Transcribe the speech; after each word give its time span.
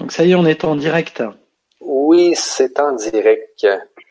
Donc 0.00 0.12
ça 0.12 0.24
y 0.24 0.32
est, 0.32 0.34
on 0.34 0.46
est 0.46 0.64
en 0.64 0.76
direct. 0.76 1.22
Oui, 1.82 2.34
c'est 2.34 2.80
en 2.80 2.92
direct. 2.92 3.66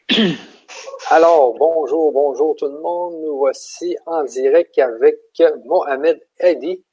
Alors, 1.10 1.56
bonjour, 1.56 2.12
bonjour 2.12 2.56
tout 2.56 2.68
le 2.68 2.80
monde. 2.80 3.16
Nous 3.24 3.36
voici 3.36 3.98
en 4.06 4.24
direct 4.24 4.78
avec 4.78 5.18
Mohamed 5.66 6.22
Eddy. 6.38 6.86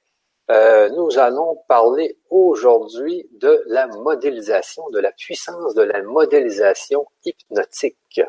Euh, 0.50 0.88
nous 0.88 1.18
allons 1.18 1.58
parler 1.68 2.16
aujourd'hui 2.30 3.28
de 3.38 3.62
la 3.66 3.86
modélisation, 3.86 4.88
de 4.88 4.98
la 4.98 5.12
puissance 5.12 5.74
de 5.74 5.82
la 5.82 6.02
modélisation 6.02 7.06
hypnotique. 7.22 8.22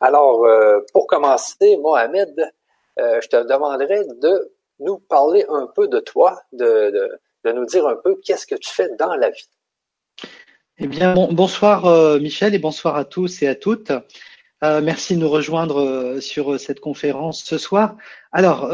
Alors, 0.00 0.46
euh, 0.46 0.80
pour 0.94 1.06
commencer, 1.06 1.76
Mohamed, 1.76 2.50
euh, 2.98 3.20
je 3.20 3.28
te 3.28 3.36
demanderai 3.36 4.06
de 4.22 4.54
nous 4.78 5.00
parler 5.00 5.44
un 5.50 5.66
peu 5.66 5.86
de 5.86 6.00
toi, 6.00 6.40
de, 6.52 7.18
de 7.44 7.52
nous 7.52 7.66
dire 7.66 7.86
un 7.86 7.96
peu 7.96 8.18
qu'est-ce 8.24 8.46
que 8.46 8.54
tu 8.54 8.72
fais 8.72 8.88
dans 8.98 9.14
la 9.16 9.28
vie. 9.28 9.50
Eh 10.78 10.86
bien, 10.86 11.14
bonsoir 11.30 11.84
euh, 11.84 12.18
Michel 12.18 12.54
et 12.54 12.58
bonsoir 12.58 12.96
à 12.96 13.04
tous 13.04 13.42
et 13.42 13.46
à 13.46 13.54
toutes. 13.54 13.92
Euh, 14.64 14.80
merci 14.80 15.14
de 15.14 15.20
nous 15.20 15.28
rejoindre 15.28 15.80
euh, 15.80 16.20
sur 16.20 16.58
cette 16.58 16.80
conférence 16.80 17.44
ce 17.44 17.58
soir. 17.58 17.96
Alors, 18.32 18.72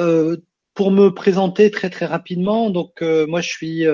pour 0.75 0.93
me 0.93 1.13
présenter 1.13 1.73
très 1.73 1.91
très 1.91 2.07
rapidement, 2.07 2.71
donc 2.71 3.03
moi 3.03 3.41
je 3.41 3.49
suis 3.49 3.85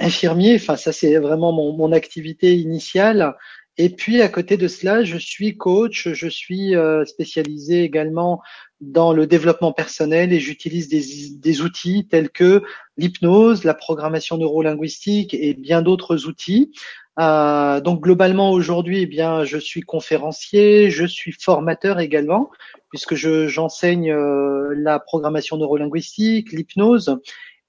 infirmier, 0.00 0.54
enfin 0.54 0.76
ça 0.76 0.92
c'est 0.92 1.18
vraiment 1.18 1.52
mon, 1.52 1.74
mon, 1.76 1.92
activité 1.92 2.56
initiale. 2.56 3.36
Et 3.76 3.90
puis 3.90 4.22
à 4.22 4.30
côté 4.30 4.56
de 4.56 4.66
cela, 4.66 5.04
je 5.04 5.18
suis 5.18 5.58
coach, 5.58 6.08
je 6.08 6.28
suis 6.28 6.72
spécialisé 7.04 7.82
également 7.82 8.40
dans 8.80 9.12
le 9.12 9.26
développement 9.26 9.72
personnel 9.72 10.32
et 10.32 10.38
j'utilise 10.38 10.88
des, 10.88 11.02
des, 11.36 11.60
outils 11.62 12.06
tels 12.08 12.30
que 12.30 12.62
l'hypnose, 12.96 13.64
la 13.64 13.74
programmation 13.74 14.36
neurolinguistique 14.38 15.34
et 15.34 15.54
bien 15.54 15.82
d'autres 15.82 16.26
outils. 16.26 16.72
Euh, 17.18 17.80
donc 17.80 18.00
globalement 18.02 18.52
aujourd'hui, 18.52 19.02
eh 19.02 19.06
bien, 19.06 19.44
je 19.44 19.58
suis 19.58 19.80
conférencier, 19.80 20.90
je 20.90 21.04
suis 21.04 21.32
formateur 21.32 21.98
également, 21.98 22.50
puisque 22.90 23.16
je, 23.16 23.48
j'enseigne 23.48 24.12
euh, 24.12 24.72
la 24.76 25.00
programmation 25.00 25.56
neurolinguistique, 25.56 26.52
l'hypnose, 26.52 27.18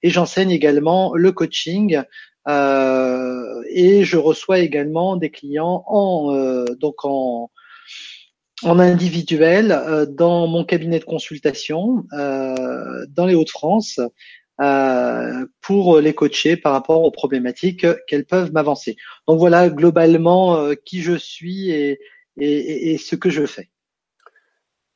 et 0.02 0.10
j'enseigne 0.10 0.50
également 0.50 1.14
le 1.14 1.32
coaching. 1.32 2.02
Euh, 2.48 3.62
et 3.68 4.04
je 4.04 4.16
reçois 4.16 4.60
également 4.60 5.16
des 5.16 5.30
clients 5.30 5.84
en 5.86 6.34
euh, 6.34 6.64
donc 6.80 7.04
en 7.04 7.50
en 8.62 8.78
individuel 8.78 9.72
euh, 9.72 10.06
dans 10.06 10.46
mon 10.46 10.64
cabinet 10.64 10.98
de 10.98 11.04
consultation 11.04 12.04
dans 12.12 13.26
les 13.26 13.34
Hauts-de-France 13.34 14.00
euh, 14.60 15.46
pour 15.62 16.00
les 16.00 16.12
coacher 16.12 16.54
par 16.54 16.72
rapport 16.72 17.02
aux 17.02 17.10
problématiques 17.10 17.86
qu'elles 18.06 18.26
peuvent 18.26 18.52
m'avancer. 18.52 18.96
Donc 19.26 19.38
voilà 19.38 19.70
globalement 19.70 20.58
euh, 20.58 20.74
qui 20.74 21.00
je 21.00 21.16
suis 21.16 21.70
et, 21.70 21.98
et, 22.36 22.92
et, 22.92 22.98
ce 22.98 23.16
que 23.16 23.30
je 23.30 23.46
fais. 23.46 23.70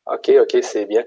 Ok, 0.04 0.30
ok, 0.38 0.58
c'est 0.60 0.84
bien. 0.84 1.02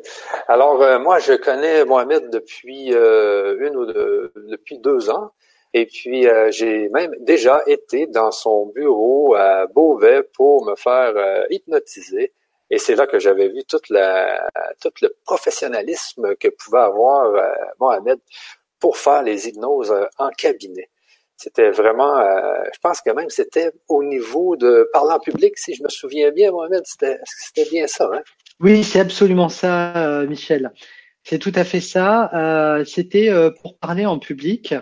Alors 0.48 0.82
euh, 0.82 0.98
moi, 0.98 1.20
je 1.20 1.34
connais 1.34 1.86
Mohamed 1.86 2.32
depuis 2.32 2.88
une 2.88 3.76
ou 3.76 3.86
deux, 3.86 4.34
depuis 4.50 4.80
deux 4.80 5.12
ans, 5.12 5.34
et 5.76 5.86
puis 5.86 6.26
j'ai 6.50 6.90
même 6.90 7.14
déjà 7.20 7.62
été 7.68 8.08
dans 8.08 8.32
son 8.32 8.72
bureau 8.74 9.36
à 9.36 9.68
Beauvais 9.68 10.24
pour 10.34 10.66
me 10.66 10.76
faire 10.76 11.14
hypnotiser. 11.52 12.34
Et 12.70 12.80
c'est 12.80 12.96
là 12.96 13.08
que 13.08 13.20
j'avais 13.20 13.48
vu 13.48 13.64
toute 13.68 13.90
la, 13.90 14.46
tout 14.82 14.92
le 15.02 15.16
professionnalisme 15.26 16.36
que 16.36 16.50
pouvait 16.50 16.80
avoir 16.80 17.34
euh, 17.34 17.42
Mohamed 17.80 18.20
pour 18.80 18.98
faire 18.98 19.24
les 19.24 19.48
hypnoses 19.48 19.92
euh, 19.92 20.06
en 20.18 20.30
cabinet. 20.30 20.90
C'était 21.38 21.70
vraiment, 21.70 22.18
euh, 22.18 22.64
je 22.74 22.80
pense 22.82 23.00
que 23.02 23.12
même 23.12 23.30
c'était 23.30 23.72
au 23.88 24.04
niveau 24.04 24.56
de 24.56 24.90
parler 24.92 25.14
en 25.14 25.20
public, 25.20 25.58
si 25.58 25.76
je 25.76 25.84
me 25.84 25.90
souviens 25.90 26.32
bien, 26.32 26.52
Mohamed, 26.52 26.82
c'était, 26.86 27.20
c'était 27.26 27.70
bien 27.70 27.88
ça, 27.88 28.10
hein? 28.14 28.22
Oui, 28.60 28.84
c'est 28.84 29.00
absolument 29.00 29.50
ça, 29.50 30.24
Michel. 30.28 30.72
C'est 31.24 31.38
tout 31.38 31.52
à 31.54 31.64
fait 31.64 31.80
ça. 31.80 32.82
c'était 32.88 33.30
pour 33.62 33.78
parler 33.78 34.08
en 34.08 34.18
public. 34.18 34.74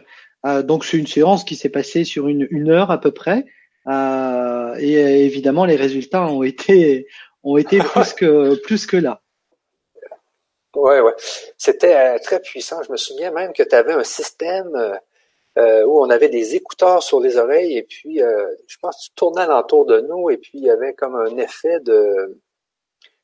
donc 0.64 0.86
c'est 0.86 0.96
une 0.96 1.08
séance 1.08 1.44
qui 1.44 1.58
s'est 1.58 1.68
passée 1.68 2.06
sur 2.06 2.30
une, 2.30 2.48
une 2.52 2.70
heure 2.70 2.90
à 2.90 3.02
peu 3.02 3.12
près. 3.12 3.44
et 3.90 5.26
évidemment, 5.26 5.66
les 5.66 5.76
résultats 5.76 6.26
ont 6.26 6.42
été 6.54 7.06
ont 7.46 7.58
été 7.58 7.78
plus 7.94 8.14
que 8.14 8.56
plus 8.64 8.86
que 8.86 8.98
là. 8.98 9.22
Ouais, 10.76 11.00
ouais. 11.00 11.14
C'était 11.58 11.96
euh, 11.96 12.18
très 12.22 12.42
puissant. 12.42 12.84
Je 12.84 12.92
me 12.92 12.98
souviens 12.98 13.32
même 13.32 13.54
que 13.54 13.64
tu 13.64 13.76
avais 13.76 13.94
un 13.94 14.04
système 14.04 14.76
euh, 14.76 14.96
euh, 15.58 15.86
où 15.86 16.02
on 16.02 16.10
avait 16.10 16.30
des 16.30 16.56
écouteurs 16.56 17.02
sur 17.02 17.22
les 17.22 17.38
oreilles 17.38 17.78
et 17.78 17.84
puis 17.84 18.18
je 18.18 18.78
pense 18.82 18.98
que 18.98 19.04
tu 19.06 19.16
tournais 19.16 19.42
alentour 19.42 19.86
de 19.86 20.02
nous 20.02 20.30
et 20.30 20.38
puis 20.38 20.52
il 20.56 20.64
y 20.64 20.70
avait 20.70 20.94
comme 20.94 21.16
un 21.16 21.38
effet 21.38 21.80
de. 21.80 22.42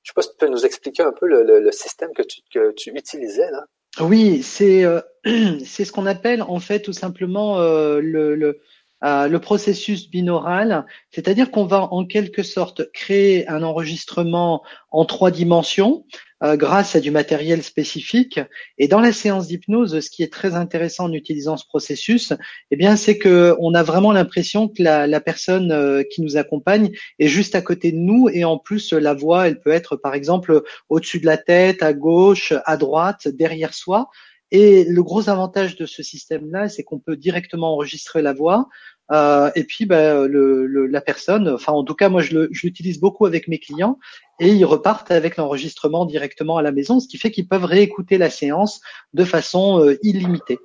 Je 0.04 0.10
sais 0.10 0.14
pas 0.16 0.22
si 0.22 0.30
tu 0.30 0.38
peux 0.38 0.48
nous 0.48 0.66
expliquer 0.66 1.04
un 1.04 1.12
peu 1.12 1.28
le, 1.28 1.72
système 1.72 2.12
que 2.14 2.24
tu, 2.24 2.42
que 2.52 2.72
tu 2.72 2.92
utilisais 2.98 3.52
là. 3.52 3.66
Oui, 4.00 4.42
c'est 4.42 4.86
c'est 5.66 5.84
ce 5.84 5.92
qu'on 5.92 6.06
appelle 6.06 6.42
en 6.42 6.60
fait 6.60 6.80
tout 6.80 6.94
simplement 6.94 7.60
le, 7.60 8.36
le 8.36 8.62
euh, 9.04 9.28
le 9.28 9.40
processus 9.40 10.10
binaural, 10.10 10.86
c'est-à-dire 11.10 11.50
qu'on 11.50 11.66
va 11.66 11.92
en 11.92 12.06
quelque 12.06 12.44
sorte 12.44 12.92
créer 12.92 13.48
un 13.48 13.64
enregistrement 13.64 14.62
en 14.92 15.06
trois 15.06 15.32
dimensions 15.32 16.06
euh, 16.44 16.56
grâce 16.56 16.96
à 16.96 17.00
du 17.00 17.10
matériel 17.10 17.64
spécifique. 17.64 18.40
Et 18.78 18.88
dans 18.88 19.00
la 19.00 19.12
séance 19.12 19.48
d'hypnose, 19.48 20.00
ce 20.00 20.10
qui 20.10 20.22
est 20.22 20.32
très 20.32 20.54
intéressant 20.54 21.06
en 21.06 21.14
utilisant 21.14 21.58
ce 21.58 21.66
processus, 21.66 22.34
eh 22.70 22.76
bien, 22.76 22.96
c'est 22.96 23.18
que 23.18 23.56
on 23.60 23.74
a 23.74 23.82
vraiment 23.82 24.12
l'impression 24.12 24.68
que 24.68 24.84
la, 24.84 25.22
personne 25.22 25.72
euh, 25.72 26.04
qui 26.04 26.22
nous 26.22 26.38
accompagne 26.38 26.92
est 27.18 27.28
juste 27.28 27.56
à 27.56 27.62
côté 27.62 27.92
de 27.92 27.98
nous 27.98 28.30
et 28.30 28.44
en 28.44 28.60
plus 28.60 28.94
la 28.94 29.16
voix, 29.16 29.48
elle 29.48 29.60
peut 29.60 29.72
être 29.72 29.96
par 29.96 30.14
exemple 30.14 30.62
au-dessus 30.90 31.20
de 31.20 31.26
la 31.26 31.38
tête, 31.38 31.82
à 31.82 31.94
gauche, 31.94 32.54
à 32.66 32.78
droite, 32.78 33.28
derrière 33.28 33.74
soi. 33.74 34.10
Et 34.52 34.84
le 34.84 35.02
gros 35.02 35.30
avantage 35.30 35.78
de 35.78 35.86
ce 35.86 36.04
système-là, 36.04 36.68
c'est 36.68 36.84
qu'on 36.84 37.00
peut 37.00 37.16
directement 37.16 37.74
enregistrer 37.74 38.22
la 38.22 38.34
voix. 38.34 38.68
Euh, 39.12 39.50
et 39.56 39.64
puis, 39.64 39.86
ben, 39.86 40.26
le, 40.28 40.66
le, 40.66 40.88
la 40.88 41.02
personne, 41.02 41.50
enfin 41.50 41.74
en 41.74 41.84
tout 41.84 41.96
cas, 41.96 42.10
moi 42.10 42.22
je 42.22 42.48
l'utilise 42.64 43.00
beaucoup 43.00 43.26
avec 43.26 43.48
mes 43.48 43.60
clients 43.60 43.98
et 44.40 44.50
ils 44.50 44.66
repartent 44.66 45.12
avec 45.12 45.38
l'enregistrement 45.38 46.06
directement 46.06 46.58
à 46.58 46.62
la 46.62 46.72
maison, 46.72 47.00
ce 47.00 47.08
qui 47.08 47.18
fait 47.18 47.32
qu'ils 47.32 47.48
peuvent 47.48 47.66
réécouter 47.66 48.18
la 48.18 48.30
séance 48.30 48.82
de 49.14 49.24
façon 49.24 49.84
euh, 49.86 49.98
illimitée. 50.02 50.60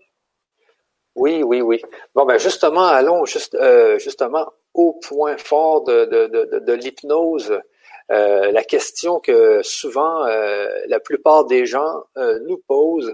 Oui, 1.17 1.43
oui, 1.43 1.61
oui. 1.61 1.81
Bon, 2.15 2.27
ben 2.27 2.39
justement, 2.39 2.85
allons 2.85 3.25
juste, 3.25 3.55
euh, 3.55 3.99
justement 3.99 4.53
au 4.75 4.93
point 4.93 5.39
fort 5.39 5.83
de, 5.85 6.05
de, 6.05 6.27
de, 6.27 6.59
de 6.59 6.73
l'hypnose. 6.73 7.59
Euh, 8.13 8.53
la 8.53 8.63
question 8.63 9.19
que 9.19 9.61
souvent 9.63 10.25
euh, 10.27 10.69
la 10.87 11.01
plupart 11.01 11.47
des 11.47 11.67
gens 11.67 12.05
euh, 12.17 12.39
nous 12.47 12.59
posent, 12.69 13.13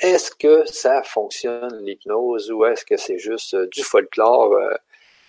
est-ce 0.00 0.30
que 0.30 0.64
ça 0.66 1.02
fonctionne 1.02 1.82
l'hypnose 1.84 2.50
ou 2.50 2.64
est-ce 2.66 2.84
que 2.84 2.96
c'est 2.96 3.18
juste 3.18 3.54
euh, 3.54 3.66
du 3.72 3.82
folklore? 3.82 4.52
Euh? 4.52 4.74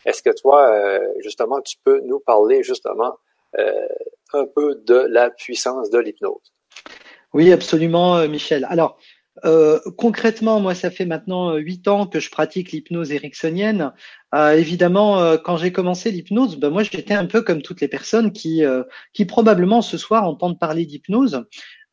Est-ce 0.05 0.21
que 0.21 0.29
toi, 0.29 0.69
euh, 0.71 0.99
justement, 1.19 1.61
tu 1.61 1.77
peux 1.83 2.01
nous 2.01 2.19
parler 2.19 2.63
justement 2.63 3.17
un 4.33 4.45
peu 4.45 4.75
de 4.85 5.07
la 5.09 5.31
puissance 5.31 5.89
de 5.89 5.97
l'hypnose? 5.97 6.53
Oui, 7.33 7.51
absolument, 7.51 8.27
Michel. 8.27 8.67
Alors, 8.69 8.99
concrètement, 9.97 10.59
moi, 10.59 10.75
ça 10.75 10.91
fait 10.91 11.05
maintenant 11.05 11.55
huit 11.55 11.87
ans 11.87 12.05
que 12.05 12.19
je 12.19 12.29
pratique 12.29 12.71
l'hypnose 12.71 13.11
ericksonienne. 13.11 13.93
évidemment, 14.33 15.37
quand 15.37 15.57
j'ai 15.57 15.71
commencé 15.71 16.11
l'hypnose, 16.11 16.57
ben 16.57 16.69
moi, 16.69 16.83
j'étais 16.83 17.15
un 17.15 17.25
peu 17.25 17.41
comme 17.41 17.63
toutes 17.63 17.81
les 17.81 17.87
personnes 17.87 18.31
qui, 18.31 18.63
qui 19.13 19.25
probablement 19.25 19.81
ce 19.81 19.97
soir 19.97 20.25
entendent 20.25 20.59
parler 20.59 20.85
d'hypnose 20.85 21.43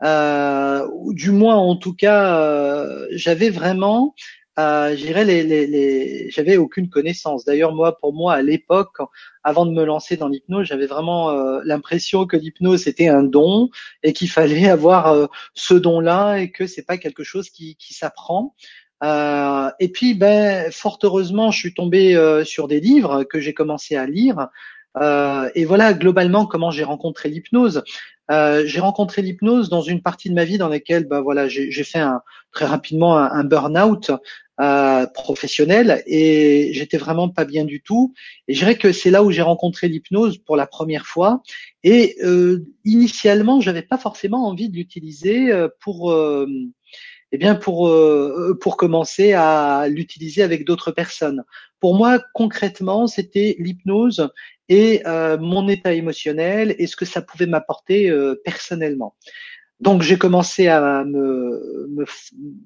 euh, 0.04 0.86
du 1.10 1.30
moins 1.30 1.56
en 1.56 1.76
tout 1.76 1.94
cas, 1.94 2.38
euh, 2.38 3.06
j'avais 3.12 3.50
vraiment, 3.50 4.14
euh, 4.58 4.94
j'irais 4.96 5.24
les, 5.24 5.42
les, 5.42 5.66
les 5.66 6.30
j'avais 6.30 6.56
aucune 6.56 6.88
connaissance. 6.88 7.44
D'ailleurs, 7.44 7.74
moi, 7.74 7.96
pour 7.98 8.12
moi, 8.12 8.34
à 8.34 8.42
l'époque, 8.42 8.98
avant 9.42 9.66
de 9.66 9.72
me 9.72 9.84
lancer 9.84 10.16
dans 10.16 10.28
l'hypnose, 10.28 10.66
j'avais 10.66 10.86
vraiment 10.86 11.30
euh, 11.30 11.60
l'impression 11.64 12.26
que 12.26 12.36
l'hypnose 12.36 12.82
c'était 12.82 13.08
un 13.08 13.22
don 13.22 13.70
et 14.02 14.12
qu'il 14.12 14.30
fallait 14.30 14.68
avoir 14.68 15.12
euh, 15.12 15.26
ce 15.54 15.74
don-là 15.74 16.36
et 16.36 16.50
que 16.50 16.66
c'est 16.66 16.86
pas 16.86 16.98
quelque 16.98 17.24
chose 17.24 17.50
qui, 17.50 17.76
qui 17.76 17.94
s'apprend. 17.94 18.54
Euh, 19.02 19.70
et 19.80 19.88
puis, 19.88 20.14
ben, 20.14 20.70
fort 20.70 20.98
heureusement, 21.02 21.50
je 21.50 21.58
suis 21.58 21.74
tombé 21.74 22.16
sur 22.44 22.68
des 22.68 22.80
livres 22.80 23.24
que 23.24 23.40
j'ai 23.40 23.54
commencé 23.54 23.96
à 23.96 24.06
lire. 24.06 24.48
Et 25.00 25.64
voilà 25.64 25.92
globalement 25.92 26.46
comment 26.46 26.70
j'ai 26.70 26.84
rencontré 26.84 27.28
l'hypnose. 27.28 27.82
Euh, 28.30 28.62
j'ai 28.66 28.80
rencontré 28.80 29.22
l'hypnose 29.22 29.68
dans 29.68 29.82
une 29.82 30.00
partie 30.00 30.30
de 30.30 30.34
ma 30.34 30.44
vie 30.44 30.58
dans 30.58 30.68
laquelle, 30.68 31.04
bah 31.04 31.20
voilà, 31.20 31.48
j'ai 31.48 31.84
fait 31.84 31.98
un, 31.98 32.22
très 32.52 32.64
rapidement 32.64 33.18
un, 33.18 33.44
burn-out 33.44 34.12
euh, 34.60 35.06
professionnel 35.06 36.02
et 36.06 36.70
j'étais 36.72 36.96
vraiment 36.96 37.28
pas 37.28 37.44
bien 37.44 37.64
du 37.64 37.82
tout. 37.82 38.14
Et 38.48 38.54
je 38.54 38.60
dirais 38.60 38.78
que 38.78 38.92
c'est 38.92 39.10
là 39.10 39.22
où 39.22 39.30
j'ai 39.30 39.42
rencontré 39.42 39.88
l'hypnose 39.88 40.38
pour 40.38 40.56
la 40.56 40.66
première 40.66 41.06
fois. 41.06 41.42
Et 41.82 42.16
euh, 42.24 42.64
initialement, 42.84 43.60
j'avais 43.60 43.82
pas 43.82 43.98
forcément 43.98 44.46
envie 44.48 44.70
de 44.70 44.76
l'utiliser 44.76 45.52
euh, 45.52 45.68
pour 45.80 46.14
eh 47.34 47.36
bien 47.36 47.56
pour 47.56 47.88
euh, 47.88 48.56
pour 48.60 48.76
commencer 48.76 49.32
à 49.32 49.88
l'utiliser 49.88 50.44
avec 50.44 50.64
d'autres 50.64 50.92
personnes. 50.92 51.42
Pour 51.80 51.96
moi, 51.96 52.20
concrètement, 52.32 53.08
c'était 53.08 53.56
l'hypnose 53.58 54.30
et 54.68 55.02
euh, 55.06 55.38
mon 55.38 55.68
état 55.68 55.92
émotionnel 55.92 56.74
et 56.78 56.86
ce 56.86 56.96
que 56.96 57.04
ça 57.04 57.22
pouvait 57.22 57.46
m'apporter 57.46 58.10
euh, 58.10 58.40
personnellement. 58.44 59.14
Donc 59.80 60.02
j'ai 60.02 60.16
commencé 60.16 60.68
à 60.68 61.04
me, 61.04 61.86
me, 61.90 62.04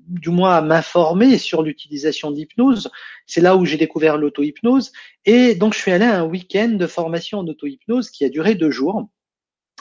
du 0.08 0.28
moins 0.28 0.56
à 0.56 0.60
m'informer 0.60 1.38
sur 1.38 1.62
l'utilisation 1.62 2.30
d'hypnose. 2.30 2.90
C'est 3.26 3.40
là 3.40 3.56
où 3.56 3.64
j'ai 3.64 3.78
découvert 3.78 4.18
l'auto-hypnose. 4.18 4.92
Et 5.24 5.54
donc 5.54 5.74
je 5.74 5.78
suis 5.78 5.90
allé 5.90 6.04
à 6.04 6.20
un 6.20 6.24
week-end 6.24 6.68
de 6.68 6.86
formation 6.86 7.38
en 7.38 7.46
auto-hypnose 7.46 8.10
qui 8.10 8.24
a 8.24 8.28
duré 8.28 8.54
deux 8.54 8.70
jours. 8.70 9.08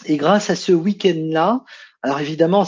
Et 0.05 0.17
grâce 0.17 0.49
à 0.49 0.55
ce 0.55 0.71
week-end-là, 0.71 1.63
alors 2.03 2.19
évidemment, 2.19 2.65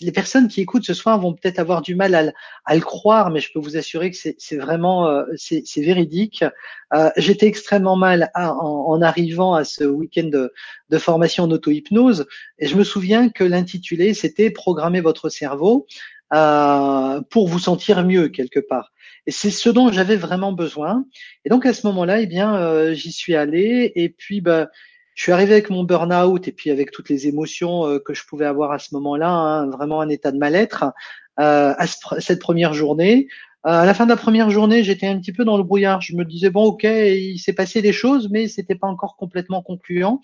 les 0.00 0.12
personnes 0.12 0.48
qui 0.48 0.60
écoutent 0.60 0.84
ce 0.84 0.94
soir 0.94 1.18
vont 1.18 1.32
peut-être 1.32 1.60
avoir 1.60 1.80
du 1.80 1.94
mal 1.94 2.34
à, 2.64 2.74
le 2.74 2.80
croire, 2.80 3.30
mais 3.30 3.40
je 3.40 3.52
peux 3.52 3.60
vous 3.60 3.76
assurer 3.76 4.10
que 4.10 4.16
c'est 4.16 4.56
vraiment 4.56 5.08
euh, 5.08 5.24
c'est 5.36 5.80
véridique. 5.80 6.44
Euh, 6.92 7.08
j'étais 7.16 7.46
extrêmement 7.46 7.96
mal 7.96 8.30
en, 8.34 9.00
arrivant 9.00 9.54
à 9.54 9.64
ce 9.64 9.84
week-end 9.84 10.28
de, 10.28 10.98
formation 10.98 11.44
en 11.44 11.50
auto-hypnose, 11.50 12.26
et 12.58 12.66
je 12.66 12.76
me 12.76 12.84
souviens 12.84 13.28
que 13.28 13.44
l'intitulé 13.44 14.12
c'était 14.12 14.50
programmer 14.50 15.00
votre 15.00 15.28
cerveau 15.28 15.86
euh, 16.34 17.20
pour 17.30 17.48
vous 17.48 17.58
sentir 17.60 18.04
mieux 18.04 18.28
quelque 18.28 18.60
part. 18.60 18.92
Et 19.26 19.30
c'est 19.30 19.50
ce 19.50 19.70
dont 19.70 19.90
j'avais 19.92 20.16
vraiment 20.16 20.52
besoin. 20.52 21.06
Et 21.44 21.48
donc 21.48 21.64
à 21.64 21.72
ce 21.72 21.86
moment-là, 21.86 22.20
eh 22.20 22.26
bien, 22.26 22.92
j'y 22.92 23.12
suis 23.12 23.36
allé, 23.36 23.92
et 23.94 24.08
puis 24.08 24.40
bah 24.40 24.68
je 25.14 25.22
suis 25.22 25.32
arrivé 25.32 25.52
avec 25.52 25.70
mon 25.70 25.84
burn-out 25.84 26.46
et 26.48 26.52
puis 26.52 26.70
avec 26.70 26.90
toutes 26.90 27.08
les 27.08 27.26
émotions 27.26 27.86
euh, 27.86 27.98
que 27.98 28.14
je 28.14 28.24
pouvais 28.26 28.46
avoir 28.46 28.72
à 28.72 28.78
ce 28.78 28.94
moment-là, 28.94 29.30
hein, 29.30 29.70
vraiment 29.70 30.00
un 30.00 30.08
état 30.08 30.32
de 30.32 30.38
mal-être 30.38 30.92
euh, 31.40 31.74
à 31.76 31.86
cette 31.86 32.40
première 32.40 32.74
journée. 32.74 33.28
Euh, 33.66 33.70
à 33.70 33.86
la 33.86 33.94
fin 33.94 34.04
de 34.04 34.10
la 34.10 34.16
première 34.16 34.50
journée, 34.50 34.84
j'étais 34.84 35.06
un 35.06 35.18
petit 35.18 35.32
peu 35.32 35.44
dans 35.44 35.56
le 35.56 35.62
brouillard. 35.62 36.02
Je 36.02 36.14
me 36.16 36.24
disais 36.24 36.50
bon, 36.50 36.64
ok, 36.64 36.84
il 36.84 37.38
s'est 37.38 37.52
passé 37.52 37.80
des 37.80 37.92
choses, 37.92 38.28
mais 38.30 38.48
c'était 38.48 38.74
pas 38.74 38.88
encore 38.88 39.16
complètement 39.16 39.62
concluant. 39.62 40.20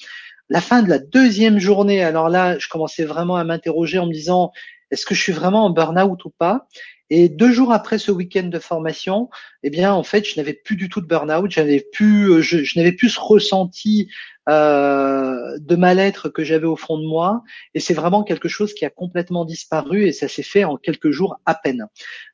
La 0.49 0.61
fin 0.61 0.83
de 0.83 0.89
la 0.89 0.99
deuxième 0.99 1.59
journée, 1.59 2.03
alors 2.03 2.29
là, 2.29 2.59
je 2.59 2.69
commençais 2.69 3.05
vraiment 3.05 3.37
à 3.37 3.45
m'interroger 3.45 3.99
en 4.01 4.07
me 4.07 4.13
disant 4.13 4.51
est-ce 4.91 5.07
que 5.07 5.15
je 5.15 5.23
suis 5.23 5.33
vraiment 5.33 5.65
en 5.65 5.71
burn-out 5.71 6.25
ou 6.25 6.31
pas? 6.31 6.67
Et 7.13 7.29
deux 7.29 7.51
jours 7.51 7.73
après 7.73 7.99
ce 7.99 8.13
week-end 8.13 8.45
de 8.45 8.59
formation, 8.61 9.31
eh 9.65 9.71
bien, 9.71 9.93
en 9.93 10.05
fait, 10.05 10.25
je 10.25 10.37
n'avais 10.37 10.53
plus 10.53 10.77
du 10.77 10.89
tout 10.89 11.01
de 11.01 11.07
burn-out. 11.07 11.51
J'avais 11.51 11.85
plus, 11.93 12.41
je, 12.41 12.63
je 12.63 12.79
n'avais 12.79 12.93
plus 12.93 13.09
ce 13.09 13.21
ressenti 13.21 14.09
euh, 14.49 15.59
de 15.59 15.77
mal-être 15.77 16.29
que 16.29 16.45
j'avais 16.45 16.67
au 16.67 16.77
fond 16.77 16.99
de 16.99 17.07
moi. 17.07 17.43
Et 17.75 17.81
c'est 17.81 17.95
vraiment 17.95 18.23
quelque 18.23 18.49
chose 18.49 18.75
qui 18.75 18.85
a 18.85 18.91
complètement 18.91 19.45
disparu 19.45 20.07
et 20.07 20.13
ça 20.13 20.29
s'est 20.29 20.45
fait 20.45 20.65
en 20.65 20.77
quelques 20.77 21.11
jours 21.11 21.41
à 21.47 21.55
peine. 21.55 21.87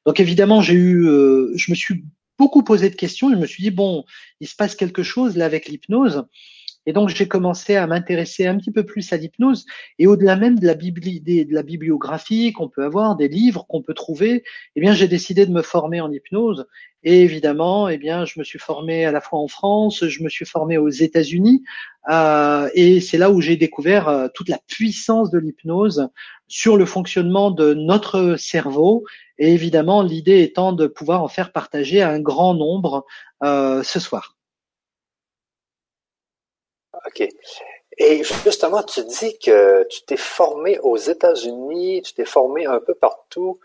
Donc 0.05 0.20
évidemment, 0.20 0.61
j'ai 0.61 0.75
eu, 0.75 1.06
euh, 1.06 1.52
je 1.56 1.70
me 1.70 1.75
suis 1.75 2.05
beaucoup 2.38 2.62
posé 2.62 2.91
de 2.91 2.94
questions. 2.94 3.31
Je 3.31 3.37
me 3.37 3.47
suis 3.47 3.62
dit 3.62 3.70
bon, 3.70 4.05
il 4.41 4.47
se 4.47 4.55
passe 4.55 4.75
quelque 4.75 5.02
chose 5.02 5.37
là 5.37 5.47
avec 5.47 5.69
l'hypnose. 5.69 6.25
Et 6.87 6.93
donc 6.93 7.09
j'ai 7.09 7.27
commencé 7.27 7.77
à 7.77 7.87
m'intéresser 7.87 8.47
un 8.47 8.56
petit 8.56 8.71
peu 8.71 8.85
plus 8.85 9.12
à 9.12 9.17
l'hypnose 9.17 9.67
et 9.99 10.06
au-delà 10.06 10.37
même 10.37 10.59
de 10.59 10.67
la, 10.67 10.75
de 10.75 11.55
la 11.55 11.62
bibliographie 11.62 12.53
qu'on 12.53 12.69
peut 12.69 12.85
avoir, 12.85 13.17
des 13.17 13.29
livres 13.29 13.67
qu'on 13.69 13.83
peut 13.83 13.94
trouver, 13.94 14.44
eh 14.77 14.81
bien 14.81 14.93
j'ai 14.93 15.09
décidé 15.09 15.47
de 15.47 15.53
me 15.53 15.62
former 15.62 16.00
en 16.00 16.12
hypnose. 16.12 16.67
Et 17.03 17.23
évidemment, 17.23 17.88
eh 17.88 17.99
bien 17.99 18.25
je 18.25 18.38
me 18.38 18.44
suis 18.44 18.59
formé 18.59 19.05
à 19.05 19.12
la 19.12 19.21
fois 19.21 19.38
en 19.38 19.49
France, 19.49 20.06
je 20.06 20.23
me 20.23 20.29
suis 20.29 20.44
formé 20.44 20.79
aux 20.79 20.88
États-Unis, 20.88 21.62
euh, 22.09 22.69
et 22.75 23.00
c'est 23.00 23.19
là 23.19 23.31
où 23.31 23.41
j'ai 23.41 23.56
découvert 23.56 24.09
euh, 24.09 24.29
toute 24.35 24.49
la 24.49 24.59
puissance 24.67 25.31
de 25.31 25.38
l'hypnose 25.38 26.09
sur 26.49 26.77
le 26.77 26.87
fonctionnement 26.87 27.50
de 27.50 27.75
notre 27.75 28.37
cerveau. 28.37 29.05
Et 29.38 29.53
évidemment, 29.53 30.03
l'idée 30.03 30.43
étant 30.43 30.73
de 30.73 30.87
pouvoir 30.87 31.23
en 31.23 31.29
faire 31.29 31.53
partager 31.53 32.00
à 32.00 32.11
un 32.11 32.21
grand 32.21 32.55
nombre 32.55 33.05
euh, 33.43 33.83
ce 33.83 34.00
soir. 34.00 34.36
OK. 37.07 37.29
Et 37.99 38.23
justement, 38.45 38.83
tu 38.83 39.03
dis 39.05 39.39
que 39.39 39.85
tu 39.85 40.03
t'es 40.03 40.17
formé 40.17 40.79
aux 40.81 40.97
États-Unis, 40.97 42.03
tu 42.03 42.15
t'es 42.15 42.25
formé 42.27 42.67
un 42.67 42.81
peu 42.81 42.95
partout. 42.95 43.59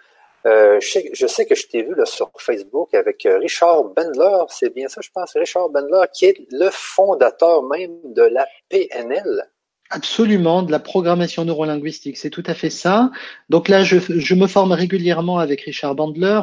Euh, 0.46 0.80
je, 0.80 1.28
sais, 1.28 1.46
que 1.46 1.54
je 1.54 1.68
t'ai 1.68 1.84
vu 1.84 1.94
là, 1.94 2.06
sur 2.06 2.32
Facebook 2.38 2.94
avec 2.96 3.26
euh, 3.26 3.38
Richard 3.38 3.84
Bendler, 3.84 4.44
c'est 4.50 4.74
bien 4.74 4.88
ça, 4.88 5.02
je 5.02 5.10
pense, 5.14 5.34
Richard 5.34 5.70
Bendler, 5.70 6.06
qui 6.12 6.26
est 6.26 6.38
le 6.50 6.70
fondateur 6.72 7.62
même 7.64 8.00
de 8.06 8.24
la 8.24 8.48
PNL. 8.70 9.48
Absolument, 9.94 10.64
de 10.64 10.72
la 10.72 10.80
programmation 10.80 11.44
neurolinguistique, 11.44 12.18
c'est 12.18 12.30
tout 12.30 12.44
à 12.46 12.54
fait 12.54 12.70
ça. 12.70 13.12
Donc 13.50 13.68
là, 13.68 13.84
je, 13.84 14.36
me 14.36 14.48
forme 14.48 14.72
régulièrement 14.72 15.38
avec 15.38 15.62
Richard 15.62 15.96
Bandler. 15.96 16.40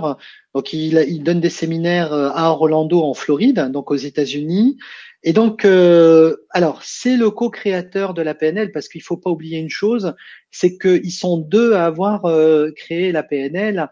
Donc 0.55 0.75
il, 0.75 1.03
il 1.09 1.23
donne 1.23 1.41
des 1.41 1.49
séminaires 1.49 2.13
euh, 2.13 2.29
à 2.35 2.51
Orlando 2.51 3.03
en 3.03 3.15
Floride, 3.15 3.71
donc 3.73 3.91
aux 3.91 3.97
États-Unis. 3.97 4.77
Et 5.23 5.33
donc, 5.33 5.65
euh, 5.65 6.37
alors, 6.51 6.83
c'est 6.85 7.17
le 7.17 7.31
co-créateur 7.31 8.13
de 8.13 8.21
la 8.21 8.35
PNL 8.35 8.71
parce 8.71 8.89
qu'il 8.89 9.03
faut 9.03 9.17
pas 9.17 9.31
oublier 9.31 9.59
une 9.59 9.71
chose, 9.71 10.15
c'est 10.51 10.77
qu'ils 10.79 11.11
sont 11.11 11.39
deux 11.39 11.73
à 11.73 11.87
avoir 11.87 12.27
euh, 12.27 12.71
créé 12.77 13.13
la 13.13 13.23
PNL. 13.23 13.89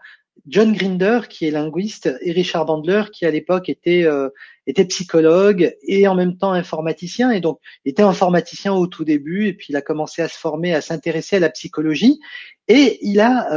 John 0.47 0.73
Grinder, 0.73 1.21
qui 1.29 1.45
est 1.45 1.51
linguiste, 1.51 2.09
et 2.21 2.31
Richard 2.31 2.65
Bandler, 2.65 3.03
qui 3.11 3.25
à 3.25 3.31
l'époque 3.31 3.69
était 3.69 4.03
euh, 4.05 4.29
était 4.65 4.85
psychologue 4.85 5.75
et 5.83 6.07
en 6.07 6.15
même 6.15 6.37
temps 6.37 6.51
informaticien. 6.51 7.31
Et 7.31 7.39
donc, 7.39 7.59
était 7.85 8.03
informaticien 8.03 8.73
au 8.73 8.87
tout 8.87 9.05
début, 9.05 9.47
et 9.47 9.53
puis 9.53 9.67
il 9.69 9.75
a 9.75 9.81
commencé 9.81 10.21
à 10.21 10.27
se 10.27 10.37
former, 10.37 10.73
à 10.73 10.81
s'intéresser 10.81 11.37
à 11.37 11.39
la 11.39 11.49
psychologie. 11.49 12.19
Et 12.67 12.99
il 13.01 13.21
a, 13.21 13.47